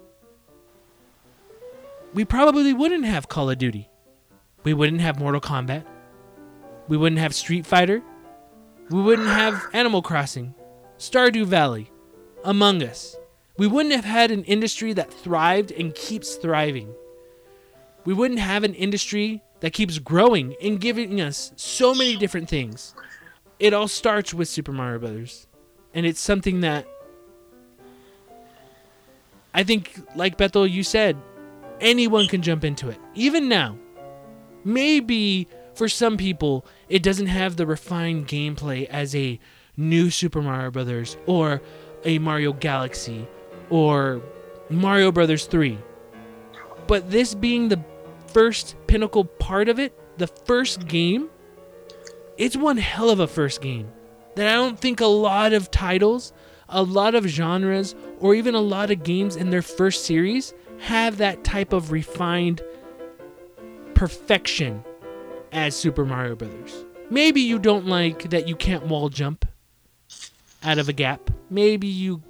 we 2.14 2.24
probably 2.24 2.72
wouldn't 2.72 3.04
have 3.04 3.28
Call 3.28 3.50
of 3.50 3.58
Duty. 3.58 3.88
We 4.64 4.74
wouldn't 4.74 5.00
have 5.00 5.18
Mortal 5.18 5.40
Kombat. 5.40 5.84
We 6.88 6.96
wouldn't 6.96 7.20
have 7.20 7.34
Street 7.34 7.66
Fighter. 7.66 8.02
We 8.90 9.02
wouldn't 9.02 9.28
have 9.28 9.66
Animal 9.74 10.00
Crossing, 10.00 10.54
Stardew 10.98 11.44
Valley, 11.44 11.90
Among 12.44 12.82
Us. 12.82 13.16
We 13.58 13.66
wouldn't 13.66 13.94
have 13.94 14.04
had 14.04 14.30
an 14.30 14.44
industry 14.44 14.92
that 14.94 15.12
thrived 15.12 15.72
and 15.72 15.94
keeps 15.94 16.36
thriving. 16.36 16.94
We 18.04 18.14
wouldn't 18.14 18.40
have 18.40 18.64
an 18.64 18.74
industry 18.74 19.42
that 19.60 19.72
keeps 19.72 19.98
growing 19.98 20.54
and 20.62 20.80
giving 20.80 21.20
us 21.20 21.52
so 21.56 21.94
many 21.94 22.16
different 22.16 22.48
things. 22.48 22.94
It 23.58 23.74
all 23.74 23.88
starts 23.88 24.32
with 24.32 24.48
Super 24.48 24.72
Mario 24.72 25.00
Brothers. 25.00 25.46
And 25.92 26.06
it's 26.06 26.20
something 26.20 26.60
that 26.60 26.86
I 29.52 29.64
think 29.64 30.00
like 30.14 30.36
Bethel 30.36 30.66
you 30.66 30.84
said, 30.84 31.16
anyone 31.80 32.28
can 32.28 32.42
jump 32.42 32.64
into 32.64 32.88
it. 32.88 32.98
Even 33.14 33.48
now. 33.48 33.76
Maybe 34.64 35.48
for 35.74 35.88
some 35.88 36.16
people 36.16 36.66
it 36.88 37.02
doesn't 37.02 37.28
have 37.28 37.56
the 37.56 37.66
refined 37.66 38.26
gameplay 38.26 38.86
as 38.86 39.14
a 39.14 39.38
new 39.76 40.10
Super 40.10 40.42
Mario 40.42 40.70
Brothers 40.70 41.16
or 41.26 41.62
a 42.04 42.18
Mario 42.18 42.52
Galaxy 42.52 43.26
or 43.70 44.20
Mario 44.68 45.12
Brothers 45.12 45.46
3. 45.46 45.78
But 46.86 47.10
this 47.10 47.34
being 47.34 47.68
the 47.68 47.82
first 48.26 48.76
pinnacle 48.86 49.24
part 49.24 49.68
of 49.68 49.78
it, 49.78 49.92
the 50.18 50.26
first 50.26 50.86
game, 50.86 51.28
it's 52.36 52.56
one 52.56 52.76
hell 52.76 53.10
of 53.10 53.20
a 53.20 53.26
first 53.26 53.60
game 53.60 53.90
that 54.36 54.48
I 54.48 54.54
don't 54.54 54.78
think 54.78 55.00
a 55.00 55.06
lot 55.06 55.52
of 55.52 55.70
titles, 55.70 56.32
a 56.68 56.82
lot 56.82 57.14
of 57.14 57.24
genres, 57.26 57.94
or 58.20 58.34
even 58.34 58.54
a 58.54 58.60
lot 58.60 58.90
of 58.90 59.02
games 59.02 59.36
in 59.36 59.50
their 59.50 59.62
first 59.62 60.04
series 60.04 60.54
have 60.80 61.18
that 61.18 61.44
type 61.44 61.72
of 61.72 61.92
refined 61.92 62.62
perfection 63.94 64.84
as 65.52 65.74
Super 65.74 66.04
Mario 66.04 66.36
Brothers. 66.36 66.84
Maybe 67.10 67.40
you 67.40 67.58
don't 67.58 67.86
like 67.86 68.30
that 68.30 68.46
you 68.46 68.54
can't 68.54 68.86
wall 68.86 69.08
jump 69.08 69.46
out 70.62 70.78
of 70.78 70.88
a 70.88 70.92
gap. 70.92 71.30
Maybe 71.50 71.88
you 71.88 72.22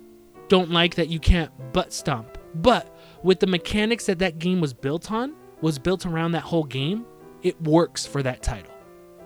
don't 0.49 0.71
like 0.71 0.95
that 0.95 1.09
you 1.09 1.19
can't 1.19 1.51
butt 1.73 1.93
stomp. 1.93 2.39
But 2.55 2.95
with 3.23 3.41
the 3.41 3.47
mechanics 3.47 4.07
that 4.07 4.19
that 4.21 4.39
game 4.39 4.61
was 4.61 4.73
built 4.73 5.11
on, 5.11 5.35
was 5.61 5.79
built 5.79 6.07
around 6.07 6.33
that 6.33 6.43
whole 6.43 6.65
game, 6.65 7.05
it 7.43 7.61
works 7.63 8.07
for 8.07 8.23
that 8.23 8.43
title. 8.43 8.73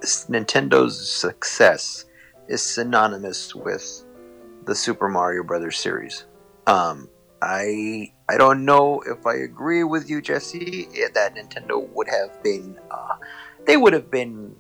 Nintendo's 0.01 1.09
success 1.09 2.07
is 2.49 2.63
synonymous 2.63 3.55
with 3.55 4.05
the 4.65 4.75
Super 4.75 5.09
Mario 5.09 5.43
Brothers 5.43 5.79
series. 5.79 6.27
Um, 6.67 7.09
I 7.41 8.13
I 8.33 8.39
don't 8.39 8.65
know 8.65 9.03
if 9.07 9.27
I 9.27 9.35
agree 9.35 9.85
with 9.85 10.09
you, 10.09 10.23
Jesse, 10.23 10.89
that 11.13 11.35
Nintendo 11.35 11.87
would 11.91 12.09
have 12.09 12.43
been 12.43 12.79
uh, 12.91 13.17
they 13.67 13.77
would 13.77 13.93
have 13.93 14.11
been 14.11 14.57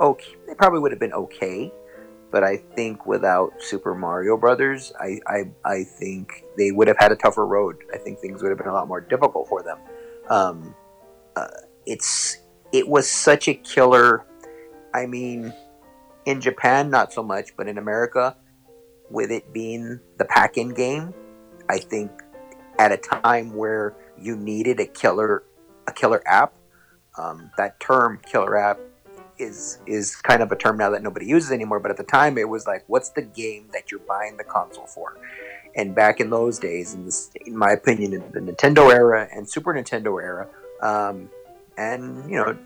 okay. 0.00 0.36
They 0.46 0.54
probably 0.54 0.78
would 0.78 0.92
have 0.92 1.00
been 1.00 1.12
okay, 1.12 1.72
but 2.30 2.44
I 2.44 2.56
think 2.56 3.04
without 3.04 3.52
Super 3.58 3.96
Mario 3.96 4.36
Brothers, 4.36 4.92
I 5.00 5.18
I, 5.26 5.50
I 5.64 5.82
think 5.82 6.44
they 6.56 6.70
would 6.70 6.86
have 6.86 6.96
had 6.96 7.10
a 7.10 7.16
tougher 7.16 7.44
road. 7.44 7.82
I 7.92 7.98
think 7.98 8.20
things 8.20 8.42
would 8.42 8.50
have 8.50 8.58
been 8.58 8.68
a 8.68 8.72
lot 8.72 8.86
more 8.86 9.00
difficult 9.00 9.48
for 9.48 9.60
them. 9.60 9.78
Um, 10.30 10.74
uh, 11.34 11.48
it's 11.86 12.38
it 12.72 12.86
was 12.86 13.10
such 13.10 13.48
a 13.48 13.54
killer. 13.54 14.24
I 14.94 15.06
mean, 15.06 15.52
in 16.26 16.40
Japan, 16.40 16.90
not 16.90 17.12
so 17.12 17.24
much, 17.24 17.56
but 17.56 17.66
in 17.66 17.78
America, 17.78 18.36
with 19.10 19.32
it 19.32 19.52
being 19.52 19.98
the 20.18 20.26
pack-in 20.26 20.74
game, 20.74 21.12
I 21.68 21.78
think 21.78 22.12
at 22.78 22.92
a 22.92 22.96
time 22.96 23.54
where 23.54 23.94
you 24.20 24.36
needed 24.36 24.80
a 24.80 24.86
killer 24.86 25.44
a 25.86 25.92
killer 25.92 26.22
app, 26.26 26.54
um, 27.18 27.50
that 27.56 27.78
term 27.80 28.20
"killer 28.24 28.56
app" 28.56 28.78
is 29.38 29.78
is 29.86 30.16
kind 30.16 30.42
of 30.42 30.52
a 30.52 30.56
term 30.56 30.78
now 30.78 30.90
that 30.90 31.02
nobody 31.02 31.26
uses 31.26 31.52
anymore. 31.52 31.80
But 31.80 31.90
at 31.90 31.96
the 31.96 32.04
time, 32.04 32.38
it 32.38 32.48
was 32.48 32.66
like, 32.66 32.84
what's 32.86 33.10
the 33.10 33.22
game 33.22 33.68
that 33.72 33.90
you're 33.90 34.00
buying 34.00 34.36
the 34.36 34.44
console 34.44 34.86
for? 34.86 35.16
And 35.76 35.94
back 35.94 36.20
in 36.20 36.30
those 36.30 36.60
days, 36.60 36.94
in, 36.94 37.04
this, 37.04 37.32
in 37.44 37.56
my 37.56 37.72
opinion, 37.72 38.12
in 38.12 38.22
the 38.30 38.52
Nintendo 38.52 38.92
era 38.92 39.28
and 39.34 39.48
Super 39.48 39.74
Nintendo 39.74 40.22
era, 40.22 40.46
um, 40.80 41.28
and 41.76 42.30
you 42.30 42.36
know 42.36 42.56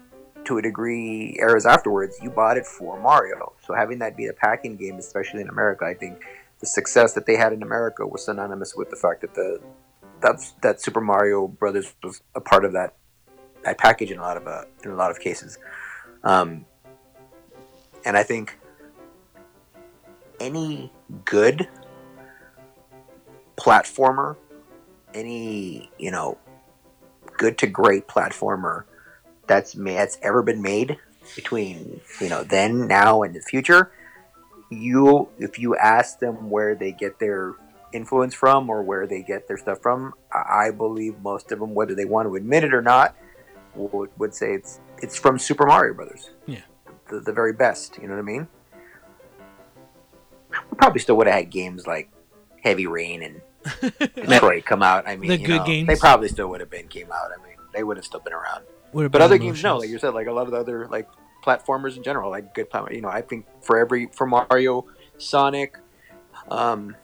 to 0.44 0.58
a 0.58 0.62
degree 0.62 1.36
eras 1.38 1.66
afterwards 1.66 2.18
you 2.22 2.30
bought 2.30 2.56
it 2.56 2.66
for 2.66 2.98
mario 3.00 3.52
so 3.64 3.74
having 3.74 3.98
that 3.98 4.16
be 4.16 4.26
a 4.26 4.32
packing 4.32 4.76
game 4.76 4.96
especially 4.96 5.40
in 5.40 5.48
america 5.48 5.84
i 5.84 5.94
think 5.94 6.22
the 6.60 6.66
success 6.66 7.12
that 7.14 7.26
they 7.26 7.36
had 7.36 7.52
in 7.52 7.62
america 7.62 8.06
was 8.06 8.24
synonymous 8.24 8.74
with 8.74 8.90
the 8.90 8.96
fact 8.96 9.20
that 9.20 9.34
the 9.34 9.60
that's 10.20 10.52
that 10.62 10.80
super 10.80 11.00
mario 11.00 11.46
brothers 11.46 11.94
was 12.02 12.22
a 12.34 12.40
part 12.40 12.64
of 12.64 12.72
that 12.72 12.94
that 13.64 13.78
package 13.78 14.10
in 14.10 14.18
a 14.18 14.22
lot 14.22 14.36
of 14.36 14.46
uh, 14.46 14.62
in 14.84 14.90
a 14.90 14.96
lot 14.96 15.10
of 15.10 15.18
cases 15.20 15.58
um, 16.24 16.64
and 18.04 18.16
i 18.16 18.22
think 18.22 18.58
any 20.40 20.92
good 21.24 21.68
platformer 23.56 24.36
any 25.14 25.90
you 25.98 26.10
know 26.10 26.38
good 27.36 27.58
to 27.58 27.66
great 27.66 28.06
platformer 28.06 28.84
that's 29.46 29.72
that's 29.72 30.18
ever 30.22 30.42
been 30.42 30.62
made 30.62 30.96
between 31.34 32.00
you 32.20 32.28
know 32.28 32.44
then, 32.44 32.86
now, 32.86 33.22
and 33.22 33.34
the 33.34 33.40
future. 33.40 33.90
You, 34.70 35.28
if 35.38 35.58
you 35.58 35.76
ask 35.76 36.18
them 36.18 36.50
where 36.50 36.74
they 36.74 36.92
get 36.92 37.18
their 37.18 37.54
influence 37.92 38.34
from 38.34 38.68
or 38.68 38.82
where 38.82 39.06
they 39.06 39.22
get 39.22 39.48
their 39.48 39.56
stuff 39.56 39.80
from, 39.80 40.14
I 40.32 40.70
believe 40.70 41.18
most 41.20 41.52
of 41.52 41.60
them, 41.60 41.74
whether 41.74 41.94
they 41.94 42.04
want 42.04 42.28
to 42.28 42.34
admit 42.34 42.64
it 42.64 42.74
or 42.74 42.82
not, 42.82 43.16
would, 43.74 44.10
would 44.18 44.34
say 44.34 44.54
it's 44.54 44.80
it's 45.00 45.16
from 45.16 45.38
Super 45.38 45.66
Mario 45.66 45.94
Brothers. 45.94 46.30
Yeah, 46.46 46.62
the, 47.08 47.20
the 47.20 47.32
very 47.32 47.52
best. 47.52 47.98
You 48.00 48.08
know 48.08 48.14
what 48.14 48.20
I 48.20 48.24
mean? 48.24 48.48
We 50.50 50.76
probably 50.76 51.00
still 51.00 51.16
would 51.16 51.26
have 51.26 51.36
had 51.36 51.50
games 51.50 51.86
like 51.86 52.10
Heavy 52.62 52.86
Rain 52.86 53.22
and 53.22 53.40
Metroid 53.64 54.64
come 54.64 54.82
out. 54.82 55.06
I 55.06 55.16
mean, 55.16 55.28
The 55.30 55.38
you 55.38 55.46
good 55.46 55.58
know, 55.58 55.66
games. 55.66 55.86
They 55.86 55.96
probably 55.96 56.28
still 56.28 56.48
would 56.48 56.60
have 56.60 56.70
been 56.70 56.88
came 56.88 57.10
out. 57.12 57.30
I 57.38 57.42
mean, 57.46 57.56
they 57.72 57.82
would 57.82 57.96
have 57.96 58.04
still 58.04 58.20
been 58.20 58.32
around. 58.32 58.64
But 58.92 59.20
other 59.20 59.38
games, 59.38 59.62
no. 59.62 59.78
Like 59.78 59.90
you 59.90 59.98
said, 59.98 60.14
like 60.14 60.26
a 60.26 60.32
lot 60.32 60.46
of 60.46 60.52
the 60.52 60.58
other 60.58 60.88
like 60.88 61.08
platformers 61.44 61.96
in 61.96 62.02
general, 62.02 62.30
like 62.30 62.54
good 62.54 62.70
platform. 62.70 62.94
You 62.94 63.02
know, 63.02 63.08
I 63.08 63.20
think 63.20 63.46
for 63.60 63.78
every 63.78 64.06
for 64.06 64.26
Mario, 64.26 64.86
Sonic, 65.18 65.76
um, 66.50 66.96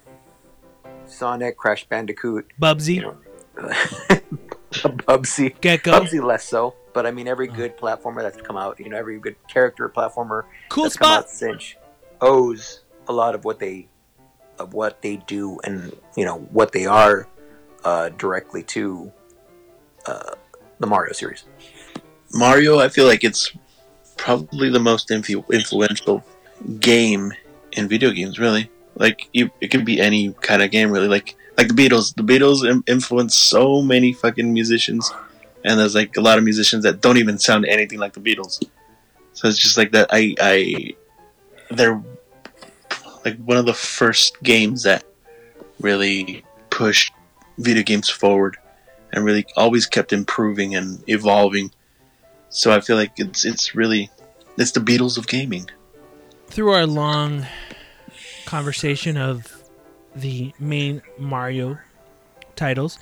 Sonic, 1.06 1.56
Crash 1.56 1.86
Bandicoot, 1.89 2.47
Bubsy. 2.60 2.94
you 2.97 3.02
know, 3.02 3.16
Bubsy, 4.72 5.55
Gecko. 5.60 5.93
Bubsy 5.93 6.22
less 6.22 6.44
so. 6.44 6.74
But 6.93 7.06
I 7.06 7.10
mean, 7.10 7.26
every 7.26 7.48
good 7.48 7.76
platformer 7.76 8.22
that's 8.22 8.40
come 8.40 8.56
out, 8.56 8.78
you 8.78 8.89
know, 8.89 8.97
every 8.97 9.18
good 9.18 9.36
character 9.48 9.89
platformer 9.89 10.44
Cool 10.68 10.85
that's 10.85 10.97
come 10.97 11.06
spot. 11.06 11.18
out 11.24 11.31
since 11.31 11.74
owes 12.20 12.82
a 13.09 13.12
lot 13.12 13.35
of 13.35 13.44
what 13.44 13.59
they 13.59 13.89
of 14.59 14.72
what 14.72 15.02
they 15.02 15.16
do 15.26 15.59
and 15.64 15.93
you 16.16 16.24
know 16.24 16.36
what 16.52 16.70
they 16.72 16.86
are 16.86 17.26
uh, 17.85 18.09
directly 18.10 18.62
to 18.62 19.12
uh, 20.06 20.31
the 20.78 20.86
Mario 20.86 21.12
series. 21.12 21.44
Mario, 22.32 22.78
I 22.78 22.89
feel 22.89 23.06
like 23.06 23.24
it's 23.24 23.52
probably 24.16 24.70
the 24.70 24.78
most 24.81 25.09
influ- 25.09 25.48
influential 25.52 26.24
game 26.78 27.32
in 27.72 27.89
video 27.89 28.10
games. 28.12 28.39
Really, 28.39 28.70
like 28.96 29.28
you, 29.32 29.50
it 29.60 29.68
could 29.68 29.84
be 29.84 30.00
any 30.00 30.32
kind 30.40 30.62
of 30.62 30.70
game. 30.70 30.90
Really, 30.90 31.08
like 31.08 31.36
like 31.56 31.68
the 31.68 31.74
Beatles. 31.74 32.14
The 32.14 32.22
Beatles 32.22 32.68
Im- 32.68 32.84
influenced 32.86 33.40
so 33.48 33.82
many 33.82 34.12
fucking 34.12 34.52
musicians, 34.52 35.12
and 35.64 35.78
there's 35.78 35.94
like 35.94 36.16
a 36.16 36.20
lot 36.20 36.38
of 36.38 36.44
musicians 36.44 36.84
that 36.84 37.00
don't 37.00 37.18
even 37.18 37.38
sound 37.38 37.66
anything 37.66 37.98
like 37.98 38.12
the 38.12 38.20
Beatles. 38.20 38.62
So 39.32 39.48
it's 39.48 39.58
just 39.58 39.76
like 39.76 39.92
that. 39.92 40.08
I, 40.12 40.34
I, 40.40 40.94
they're 41.70 42.00
like 43.24 43.36
one 43.38 43.56
of 43.56 43.66
the 43.66 43.74
first 43.74 44.42
games 44.42 44.84
that 44.84 45.04
really 45.80 46.44
pushed 46.70 47.12
video 47.58 47.82
games 47.82 48.08
forward 48.08 48.56
and 49.12 49.24
really 49.24 49.44
always 49.56 49.86
kept 49.86 50.12
improving 50.12 50.74
and 50.76 51.02
evolving. 51.08 51.72
So 52.48 52.70
I 52.70 52.80
feel 52.80 52.96
like 52.96 53.12
it's 53.16 53.44
it's 53.44 53.74
really 53.74 54.10
it's 54.56 54.70
the 54.70 54.80
Beatles 54.80 55.18
of 55.18 55.26
gaming. 55.26 55.68
through 56.48 56.70
our 56.70 56.86
long 56.86 57.46
conversation 58.55 59.16
of 59.16 59.64
the 60.14 60.52
main 60.60 61.02
Mario 61.18 61.76
titles, 62.55 63.01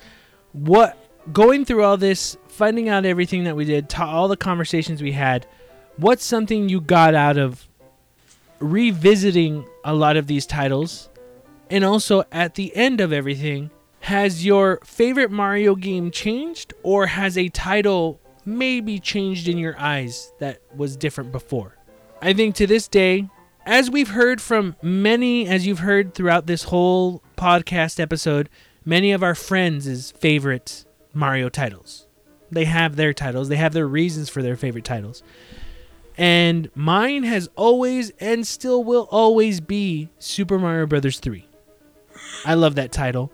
what 0.53 0.97
going 1.31 1.63
through 1.63 1.83
all 1.83 1.95
this, 1.95 2.35
finding 2.47 2.89
out 2.89 3.05
everything 3.05 3.43
that 3.43 3.55
we 3.55 3.63
did, 3.63 3.87
ta- 3.87 4.09
all 4.09 4.27
the 4.27 4.35
conversations 4.35 4.99
we 4.99 5.11
had, 5.11 5.45
what's 5.97 6.25
something 6.25 6.69
you 6.69 6.81
got 6.81 7.13
out 7.13 7.37
of 7.37 7.67
revisiting 8.57 9.63
a 9.85 9.93
lot 9.93 10.17
of 10.17 10.25
these 10.25 10.47
titles? 10.47 11.07
And 11.69 11.83
also 11.83 12.23
at 12.31 12.55
the 12.55 12.75
end 12.75 12.99
of 12.99 13.13
everything, 13.13 13.69
has 13.99 14.43
your 14.43 14.79
favorite 14.83 15.29
Mario 15.29 15.75
game 15.75 16.09
changed 16.09 16.73
or 16.81 17.05
has 17.05 17.37
a 17.37 17.49
title 17.49 18.19
maybe 18.43 18.97
changed 18.97 19.47
in 19.47 19.59
your 19.59 19.77
eyes 19.77 20.33
that 20.39 20.61
was 20.75 20.97
different 20.97 21.31
before? 21.31 21.77
I 22.23 22.33
think 22.33 22.55
to 22.55 22.65
this 22.65 22.87
day, 22.87 23.29
as 23.65 23.89
we've 23.89 24.09
heard 24.09 24.41
from 24.41 24.75
many, 24.81 25.47
as 25.47 25.65
you've 25.65 25.79
heard 25.79 26.13
throughout 26.13 26.47
this 26.47 26.63
whole 26.63 27.23
podcast 27.37 27.99
episode, 27.99 28.49
many 28.85 29.11
of 29.11 29.23
our 29.23 29.35
friends' 29.35 30.11
favorite 30.11 30.85
Mario 31.13 31.49
titles. 31.49 32.07
They 32.51 32.65
have 32.65 32.95
their 32.95 33.13
titles, 33.13 33.49
they 33.49 33.55
have 33.55 33.73
their 33.73 33.87
reasons 33.87 34.29
for 34.29 34.41
their 34.41 34.55
favorite 34.55 34.85
titles. 34.85 35.23
And 36.17 36.69
mine 36.75 37.23
has 37.23 37.49
always 37.55 38.11
and 38.19 38.45
still 38.45 38.83
will 38.83 39.07
always 39.09 39.59
be 39.61 40.09
Super 40.19 40.59
Mario 40.59 40.85
Brothers 40.85 41.19
3. 41.19 41.47
I 42.45 42.53
love 42.53 42.75
that 42.75 42.91
title. 42.91 43.31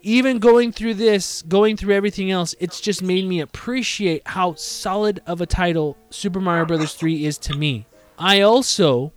Even 0.00 0.38
going 0.38 0.72
through 0.72 0.94
this, 0.94 1.42
going 1.42 1.76
through 1.76 1.94
everything 1.94 2.30
else, 2.30 2.54
it's 2.60 2.80
just 2.80 3.02
made 3.02 3.26
me 3.26 3.40
appreciate 3.40 4.22
how 4.26 4.54
solid 4.54 5.22
of 5.26 5.40
a 5.40 5.46
title 5.46 5.96
Super 6.10 6.40
Mario 6.40 6.64
Brothers 6.64 6.94
3 6.94 7.24
is 7.24 7.38
to 7.38 7.54
me. 7.54 7.86
I 8.18 8.40
also 8.40 9.12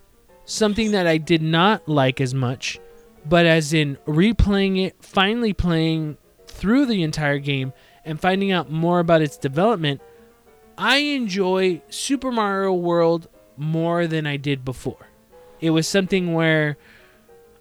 something 0.47 0.91
that 0.91 1.05
I 1.05 1.17
did 1.17 1.43
not 1.43 1.87
like 1.87 2.19
as 2.19 2.33
much, 2.33 2.79
but 3.27 3.45
as 3.45 3.73
in 3.73 3.97
replaying 4.07 4.83
it, 4.83 4.95
finally 5.01 5.53
playing 5.53 6.17
through 6.47 6.87
the 6.87 7.03
entire 7.03 7.37
game 7.37 7.73
and 8.03 8.19
finding 8.19 8.51
out 8.51 8.71
more 8.71 8.99
about 8.99 9.21
its 9.21 9.37
development, 9.37 10.01
I 10.77 10.97
enjoy 10.97 11.81
Super 11.89 12.31
Mario 12.31 12.73
World 12.73 13.27
more 13.57 14.07
than 14.07 14.25
I 14.25 14.37
did 14.37 14.63
before. 14.63 15.07
It 15.59 15.71
was 15.71 15.87
something 15.87 16.33
where 16.33 16.77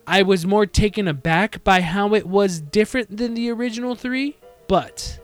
I 0.07 0.23
was 0.23 0.47
more 0.47 0.67
taken 0.67 1.09
aback 1.09 1.65
by 1.65 1.81
how 1.81 2.15
it 2.15 2.27
was 2.27 2.61
different 2.61 3.17
than 3.17 3.35
the 3.35 3.51
original 3.51 3.97
three, 3.97 4.37
but 4.69 5.19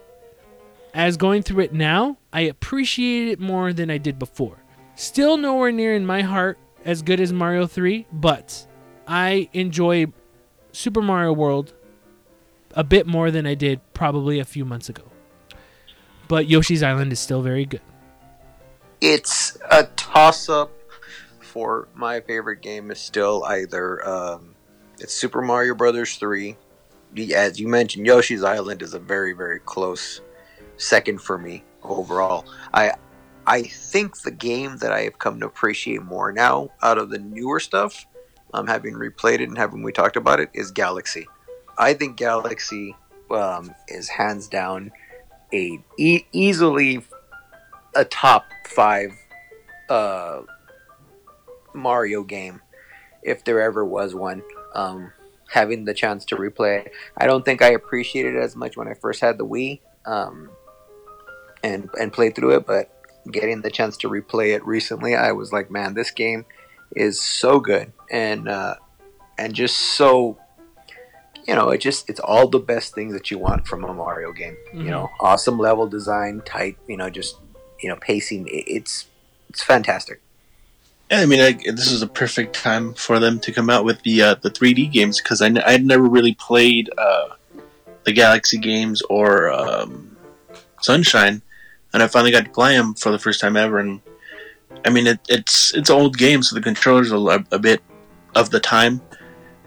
as 0.92 1.16
going 1.16 1.42
through 1.42 1.64
it 1.64 1.72
now, 1.72 2.16
I 2.32 2.40
appreciate 2.40 3.28
it 3.28 3.38
more 3.38 3.72
than 3.72 3.88
I 3.88 3.98
did 3.98 4.18
before. 4.18 4.58
Still 4.96 5.36
nowhere 5.36 5.70
near 5.70 5.94
in 5.94 6.04
my 6.04 6.22
heart 6.22 6.58
as 6.84 7.02
good 7.02 7.20
as 7.20 7.32
Mario 7.32 7.66
3, 7.66 8.06
but 8.12 8.66
I 9.06 9.48
enjoy 9.52 10.06
Super 10.72 11.02
Mario 11.02 11.32
World 11.32 11.74
a 12.74 12.84
bit 12.84 13.06
more 13.06 13.30
than 13.30 13.46
I 13.46 13.54
did 13.54 13.80
probably 13.94 14.38
a 14.38 14.44
few 14.44 14.64
months 14.64 14.88
ago. 14.88 15.04
But 16.28 16.46
Yoshi's 16.46 16.82
Island 16.82 17.12
is 17.12 17.20
still 17.20 17.42
very 17.42 17.66
good. 17.66 17.82
It's 19.00 19.58
a 19.70 19.84
toss 19.96 20.48
up 20.48 20.70
for 21.40 21.88
my 21.94 22.20
favorite 22.20 22.62
game 22.62 22.90
is 22.90 22.98
still 22.98 23.44
either 23.44 24.06
um, 24.08 24.54
it's 24.98 25.12
Super 25.12 25.42
Mario 25.42 25.74
Brothers 25.74 26.16
3. 26.16 26.56
As 27.34 27.60
you 27.60 27.68
mentioned, 27.68 28.06
Yoshi's 28.06 28.42
Island 28.42 28.80
is 28.80 28.94
a 28.94 28.98
very 28.98 29.34
very 29.34 29.58
close 29.60 30.22
second 30.78 31.20
for 31.20 31.36
me 31.36 31.62
overall. 31.82 32.46
I 32.72 32.94
I 33.46 33.62
think 33.62 34.18
the 34.18 34.30
game 34.30 34.76
that 34.78 34.92
I 34.92 35.02
have 35.02 35.18
come 35.18 35.40
to 35.40 35.46
appreciate 35.46 36.02
more 36.02 36.32
now 36.32 36.70
out 36.82 36.98
of 36.98 37.10
the 37.10 37.18
newer 37.18 37.58
stuff, 37.60 38.06
um, 38.54 38.66
having 38.66 38.94
replayed 38.94 39.40
it 39.40 39.48
and 39.48 39.58
having 39.58 39.82
we 39.82 39.92
talked 39.92 40.16
about 40.16 40.40
it, 40.40 40.50
is 40.54 40.70
Galaxy. 40.70 41.26
I 41.78 41.94
think 41.94 42.16
Galaxy 42.16 42.94
um, 43.30 43.74
is 43.88 44.08
hands 44.08 44.46
down 44.46 44.92
a 45.52 45.78
e- 45.98 46.26
easily 46.32 47.04
a 47.94 48.04
top 48.04 48.46
five 48.66 49.12
uh, 49.88 50.42
Mario 51.74 52.22
game 52.22 52.60
if 53.22 53.44
there 53.44 53.60
ever 53.60 53.84
was 53.84 54.14
one. 54.14 54.42
Um, 54.74 55.12
having 55.50 55.84
the 55.84 55.92
chance 55.92 56.24
to 56.26 56.36
replay 56.36 56.86
it, 56.86 56.92
I 57.16 57.26
don't 57.26 57.44
think 57.44 57.60
I 57.60 57.72
appreciated 57.72 58.36
it 58.36 58.42
as 58.42 58.56
much 58.56 58.76
when 58.76 58.88
I 58.88 58.94
first 58.94 59.20
had 59.20 59.36
the 59.36 59.46
Wii 59.46 59.80
um, 60.06 60.50
and 61.62 61.90
and 62.00 62.12
played 62.12 62.34
through 62.34 62.56
it, 62.56 62.66
but 62.66 62.91
getting 63.30 63.62
the 63.62 63.70
chance 63.70 63.96
to 63.98 64.08
replay 64.08 64.54
it 64.54 64.64
recently, 64.66 65.14
I 65.14 65.32
was 65.32 65.52
like, 65.52 65.70
man, 65.70 65.94
this 65.94 66.10
game 66.10 66.44
is 66.94 67.20
so 67.20 67.60
good 67.60 67.92
and 68.10 68.48
uh, 68.48 68.74
and 69.38 69.54
just 69.54 69.76
so 69.76 70.38
you 71.46 71.54
know, 71.54 71.70
it 71.70 71.78
just 71.78 72.08
it's 72.08 72.20
all 72.20 72.48
the 72.48 72.58
best 72.58 72.94
things 72.94 73.12
that 73.12 73.30
you 73.30 73.38
want 73.38 73.66
from 73.66 73.84
a 73.84 73.92
Mario 73.92 74.32
game. 74.32 74.56
Mm-hmm. 74.68 74.82
You 74.82 74.90
know, 74.90 75.10
awesome 75.20 75.58
level 75.58 75.86
design, 75.86 76.42
tight, 76.44 76.76
you 76.86 76.96
know, 76.96 77.10
just 77.10 77.36
you 77.80 77.88
know, 77.88 77.96
pacing. 77.96 78.46
It's 78.48 79.06
it's 79.48 79.62
fantastic. 79.62 80.20
Yeah, 81.10 81.20
I 81.20 81.26
mean, 81.26 81.40
I, 81.40 81.52
this 81.52 81.90
is 81.90 82.00
a 82.00 82.06
perfect 82.06 82.54
time 82.54 82.94
for 82.94 83.18
them 83.18 83.38
to 83.40 83.52
come 83.52 83.68
out 83.68 83.84
with 83.84 84.02
the 84.02 84.22
uh, 84.22 84.34
the 84.36 84.50
3D 84.50 84.92
games 84.92 85.20
because 85.20 85.42
I 85.42 85.46
n- 85.46 85.58
I'd 85.58 85.84
never 85.84 86.04
really 86.04 86.34
played 86.34 86.90
uh, 86.96 87.30
the 88.04 88.12
Galaxy 88.12 88.58
games 88.58 89.02
or 89.10 89.50
um, 89.50 90.16
Sunshine, 90.80 91.42
and 91.92 92.02
I 92.02 92.06
finally 92.06 92.30
got 92.30 92.44
to 92.44 92.50
play 92.50 92.76
them 92.76 92.94
for 92.94 93.10
the 93.10 93.18
first 93.18 93.40
time 93.40 93.56
ever. 93.56 93.78
And 93.78 94.00
I 94.84 94.90
mean, 94.90 95.06
it, 95.06 95.20
it's 95.28 95.74
it's 95.74 95.90
old 95.90 96.16
game, 96.16 96.42
so 96.42 96.54
the 96.54 96.62
controllers 96.62 97.12
are 97.12 97.44
a, 97.52 97.58
bit 97.58 97.82
of 98.34 98.50
the 98.50 98.60
time, 98.60 99.00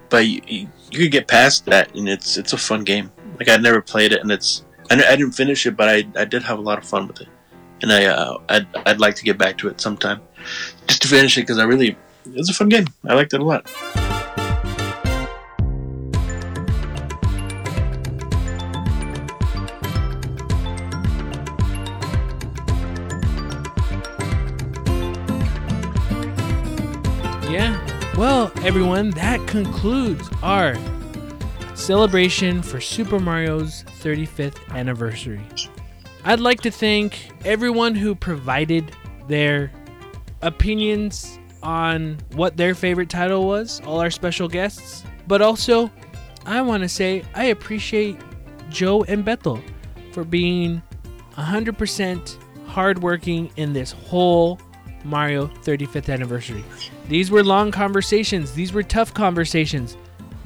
but 0.09 0.27
you, 0.27 0.41
you, 0.47 0.67
you 0.91 1.09
get 1.09 1.27
past 1.27 1.65
that, 1.65 1.95
and 1.95 2.09
it's 2.09 2.37
it's 2.37 2.53
a 2.53 2.57
fun 2.57 2.83
game. 2.83 3.11
Like 3.39 3.49
I'd 3.49 3.61
never 3.61 3.81
played 3.81 4.11
it, 4.11 4.21
and 4.21 4.31
it's 4.31 4.65
I, 4.89 4.95
I 4.95 5.15
didn't 5.15 5.33
finish 5.33 5.65
it, 5.65 5.75
but 5.77 5.89
I, 5.89 6.07
I 6.15 6.25
did 6.25 6.43
have 6.43 6.57
a 6.57 6.61
lot 6.61 6.77
of 6.77 6.85
fun 6.85 7.07
with 7.07 7.21
it, 7.21 7.29
and 7.81 7.91
I 7.91 8.05
uh, 8.05 8.37
I'd 8.49 8.67
I'd 8.85 8.99
like 8.99 9.15
to 9.15 9.23
get 9.23 9.37
back 9.37 9.57
to 9.59 9.67
it 9.67 9.79
sometime, 9.79 10.21
just 10.87 11.01
to 11.03 11.07
finish 11.07 11.37
it 11.37 11.41
because 11.41 11.59
I 11.59 11.63
really 11.63 11.97
it 12.25 12.37
was 12.37 12.49
a 12.49 12.53
fun 12.53 12.69
game. 12.69 12.87
I 13.07 13.13
liked 13.13 13.33
it 13.33 13.39
a 13.39 13.43
lot. 13.43 13.69
Everyone, 28.63 29.11
that 29.11 29.45
concludes 29.47 30.29
our 30.41 30.75
celebration 31.75 32.61
for 32.61 32.79
Super 32.81 33.19
Mario's 33.19 33.83
35th 34.01 34.57
anniversary. 34.69 35.41
I'd 36.23 36.39
like 36.39 36.61
to 36.61 36.71
thank 36.71 37.31
everyone 37.45 37.95
who 37.95 38.15
provided 38.15 38.91
their 39.27 39.71
opinions 40.41 41.37
on 41.61 42.17
what 42.33 42.57
their 42.57 42.75
favorite 42.75 43.09
title 43.09 43.47
was, 43.47 43.81
all 43.85 43.99
our 43.99 44.11
special 44.11 44.47
guests. 44.47 45.03
But 45.27 45.41
also, 45.41 45.91
I 46.45 46.61
want 46.61 46.83
to 46.83 46.89
say 46.89 47.23
I 47.33 47.45
appreciate 47.45 48.17
Joe 48.69 49.03
and 49.03 49.25
Bethel 49.25 49.61
for 50.11 50.23
being 50.23 50.81
100% 51.33 52.37
hardworking 52.67 53.51
in 53.57 53.73
this 53.73 53.91
whole 53.91 54.59
Mario 55.05 55.47
35th 55.47 56.11
anniversary. 56.11 56.63
These 57.07 57.31
were 57.31 57.43
long 57.43 57.71
conversations, 57.71 58.51
these 58.53 58.73
were 58.73 58.83
tough 58.83 59.13
conversations, 59.13 59.95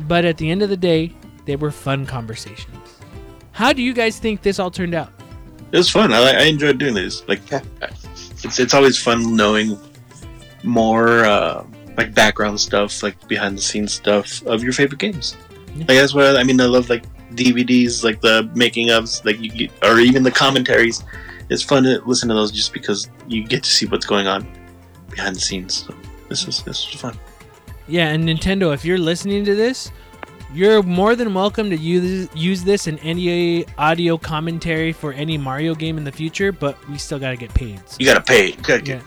but 0.02 0.26
at 0.26 0.38
the 0.38 0.50
end 0.50 0.62
of 0.62 0.70
the 0.70 0.78
day, 0.78 1.14
they 1.46 1.56
were 1.56 1.72
fun 1.72 2.06
conversations. 2.06 3.00
How 3.52 3.74
do 3.74 3.82
you 3.82 3.94
guys 3.94 4.20
think 4.20 4.42
this 4.42 4.60
all 4.60 4.72
turned 4.72 4.94
out? 4.94 5.12
It 5.72 5.78
was 5.78 5.90
fun. 5.90 6.14
I, 6.14 6.32
I 6.32 6.44
enjoyed 6.44 6.78
doing 6.78 6.94
this. 6.94 7.28
Like, 7.28 7.42
it's 7.52 8.60
it's 8.60 8.74
always 8.74 8.98
fun 9.02 9.36
knowing 9.36 9.78
more 10.64 11.26
uh, 11.26 11.66
like 11.98 12.14
background 12.14 12.60
stuff, 12.60 13.04
like 13.04 13.28
behind 13.28 13.58
the 13.58 13.62
scenes 13.62 13.94
stuff 13.94 14.42
of 14.46 14.64
your 14.64 14.74
favorite 14.74 15.00
games. 15.00 15.36
Like 15.76 15.88
that's 15.88 16.14
what 16.14 16.38
I 16.38 16.44
mean. 16.44 16.60
I 16.60 16.66
love 16.66 16.90
like 16.90 17.04
DVDs, 17.36 18.04
like 18.04 18.22
the 18.22 18.50
making 18.56 18.88
ofs, 18.88 19.24
like 19.26 19.40
you 19.40 19.50
get, 19.50 19.72
or 19.84 20.00
even 20.00 20.24
the 20.24 20.32
commentaries. 20.32 21.04
It's 21.50 21.64
fun 21.64 21.84
to 21.84 22.02
listen 22.06 22.30
to 22.30 22.36
those 22.36 22.52
just 22.52 22.74
because 22.74 23.10
you 23.28 23.44
get 23.44 23.64
to 23.64 23.70
see 23.70 23.86
what's 23.88 24.06
going 24.06 24.28
on 24.28 24.48
behind 25.10 25.36
the 25.36 25.40
scenes. 25.40 25.86
So 25.86 25.96
this 26.28 26.46
was 26.46 26.64
this 26.64 26.92
was 26.92 27.02
fun. 27.02 27.18
Yeah, 27.88 28.10
and 28.10 28.24
Nintendo, 28.24 28.74
if 28.74 28.86
you're 28.86 29.00
listening 29.00 29.44
to 29.46 29.56
this, 29.56 29.92
you're 30.54 30.84
more 30.84 31.16
than 31.16 31.34
welcome 31.34 31.70
to 31.70 31.76
use 31.76 32.30
use 32.36 32.64
this 32.64 32.88
in 32.88 32.98
any 33.00 33.66
audio 33.78 34.18
commentary 34.18 34.92
for 34.92 35.14
any 35.14 35.38
Mario 35.38 35.76
game 35.76 35.98
in 35.98 36.04
the 36.04 36.12
future. 36.12 36.52
But 36.52 36.78
we 36.88 36.98
still 36.98 37.20
gotta 37.20 37.38
get 37.38 37.54
paid. 37.54 37.82
So. 37.90 37.98
You 38.00 38.06
gotta 38.06 38.22
pay. 38.22 38.48
You 38.48 38.62
gotta 38.62 38.82
get, 38.82 39.04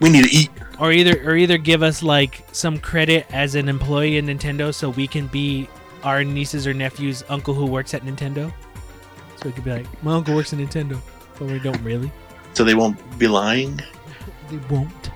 We 0.00 0.10
need 0.10 0.24
to 0.24 0.30
eat. 0.30 0.50
Or 0.78 0.92
either 0.92 1.22
or 1.24 1.36
either 1.36 1.58
give 1.58 1.82
us 1.82 2.02
like 2.02 2.44
some 2.52 2.78
credit 2.78 3.26
as 3.30 3.54
an 3.54 3.68
employee 3.68 4.16
in 4.16 4.26
Nintendo, 4.26 4.74
so 4.74 4.90
we 4.90 5.06
can 5.06 5.26
be 5.28 5.68
our 6.02 6.22
nieces 6.22 6.66
or 6.66 6.74
nephews' 6.74 7.24
uncle 7.28 7.54
who 7.54 7.66
works 7.66 7.94
at 7.94 8.02
Nintendo. 8.02 8.52
So 9.36 9.46
we 9.46 9.52
could 9.52 9.64
be 9.64 9.72
like, 9.72 10.02
my 10.02 10.14
uncle 10.14 10.34
works 10.34 10.52
at 10.52 10.58
Nintendo, 10.58 11.00
but 11.38 11.48
we 11.48 11.58
don't 11.58 11.80
really. 11.82 12.10
So 12.52 12.64
they 12.64 12.74
won't 12.74 13.18
be 13.18 13.28
lying. 13.28 13.80
They 14.50 14.58
won't. 14.70 15.10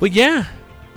But 0.00 0.12
yeah, 0.12 0.46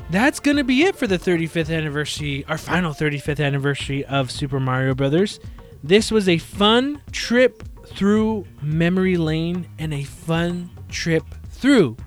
that's 0.10 0.40
gonna 0.40 0.64
be 0.64 0.84
it 0.84 0.96
for 0.96 1.08
the 1.08 1.18
35th 1.18 1.76
anniversary, 1.76 2.46
our 2.48 2.58
final 2.58 2.94
35th 2.94 3.44
anniversary 3.44 4.06
of 4.06 4.32
Super 4.32 4.60
Mario 4.60 4.96
Brothers. 4.96 5.40
This 5.84 6.12
was 6.12 6.28
a 6.28 6.38
fun 6.38 7.02
trip 7.12 7.64
through 7.88 8.46
memory 8.62 9.18
lane 9.18 9.68
and 9.80 9.94
a 9.94 10.04
fun 10.04 10.70
trip 10.90 11.24
through 11.50 11.98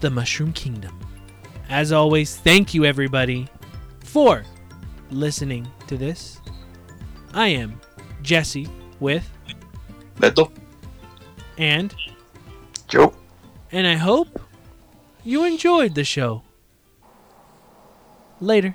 the 0.00 0.10
Mushroom 0.10 0.52
Kingdom. 0.52 0.98
As 1.68 1.92
always, 1.92 2.36
thank 2.36 2.74
you 2.74 2.84
everybody 2.84 3.48
for 4.04 4.44
listening 5.10 5.66
to 5.86 5.96
this. 5.96 6.40
I 7.34 7.48
am 7.48 7.80
Jesse 8.22 8.68
with 9.00 9.28
Beto 10.16 10.50
and 11.58 11.94
Joe. 12.86 13.12
And 13.70 13.86
I 13.86 13.96
hope 13.96 14.40
you 15.24 15.44
enjoyed 15.44 15.94
the 15.94 16.04
show. 16.04 16.42
Later. 18.40 18.74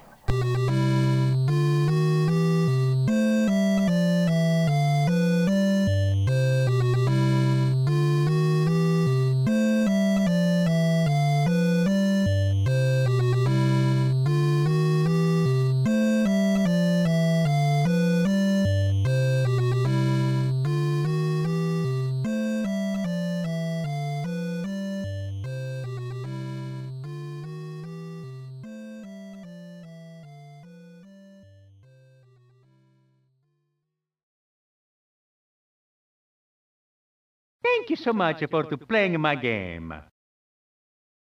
Thank 37.84 37.90
you 37.90 37.96
so 37.98 38.14
much 38.14 38.42
for 38.50 38.64
playing 38.78 39.20
my 39.20 39.36
game. 39.36 39.94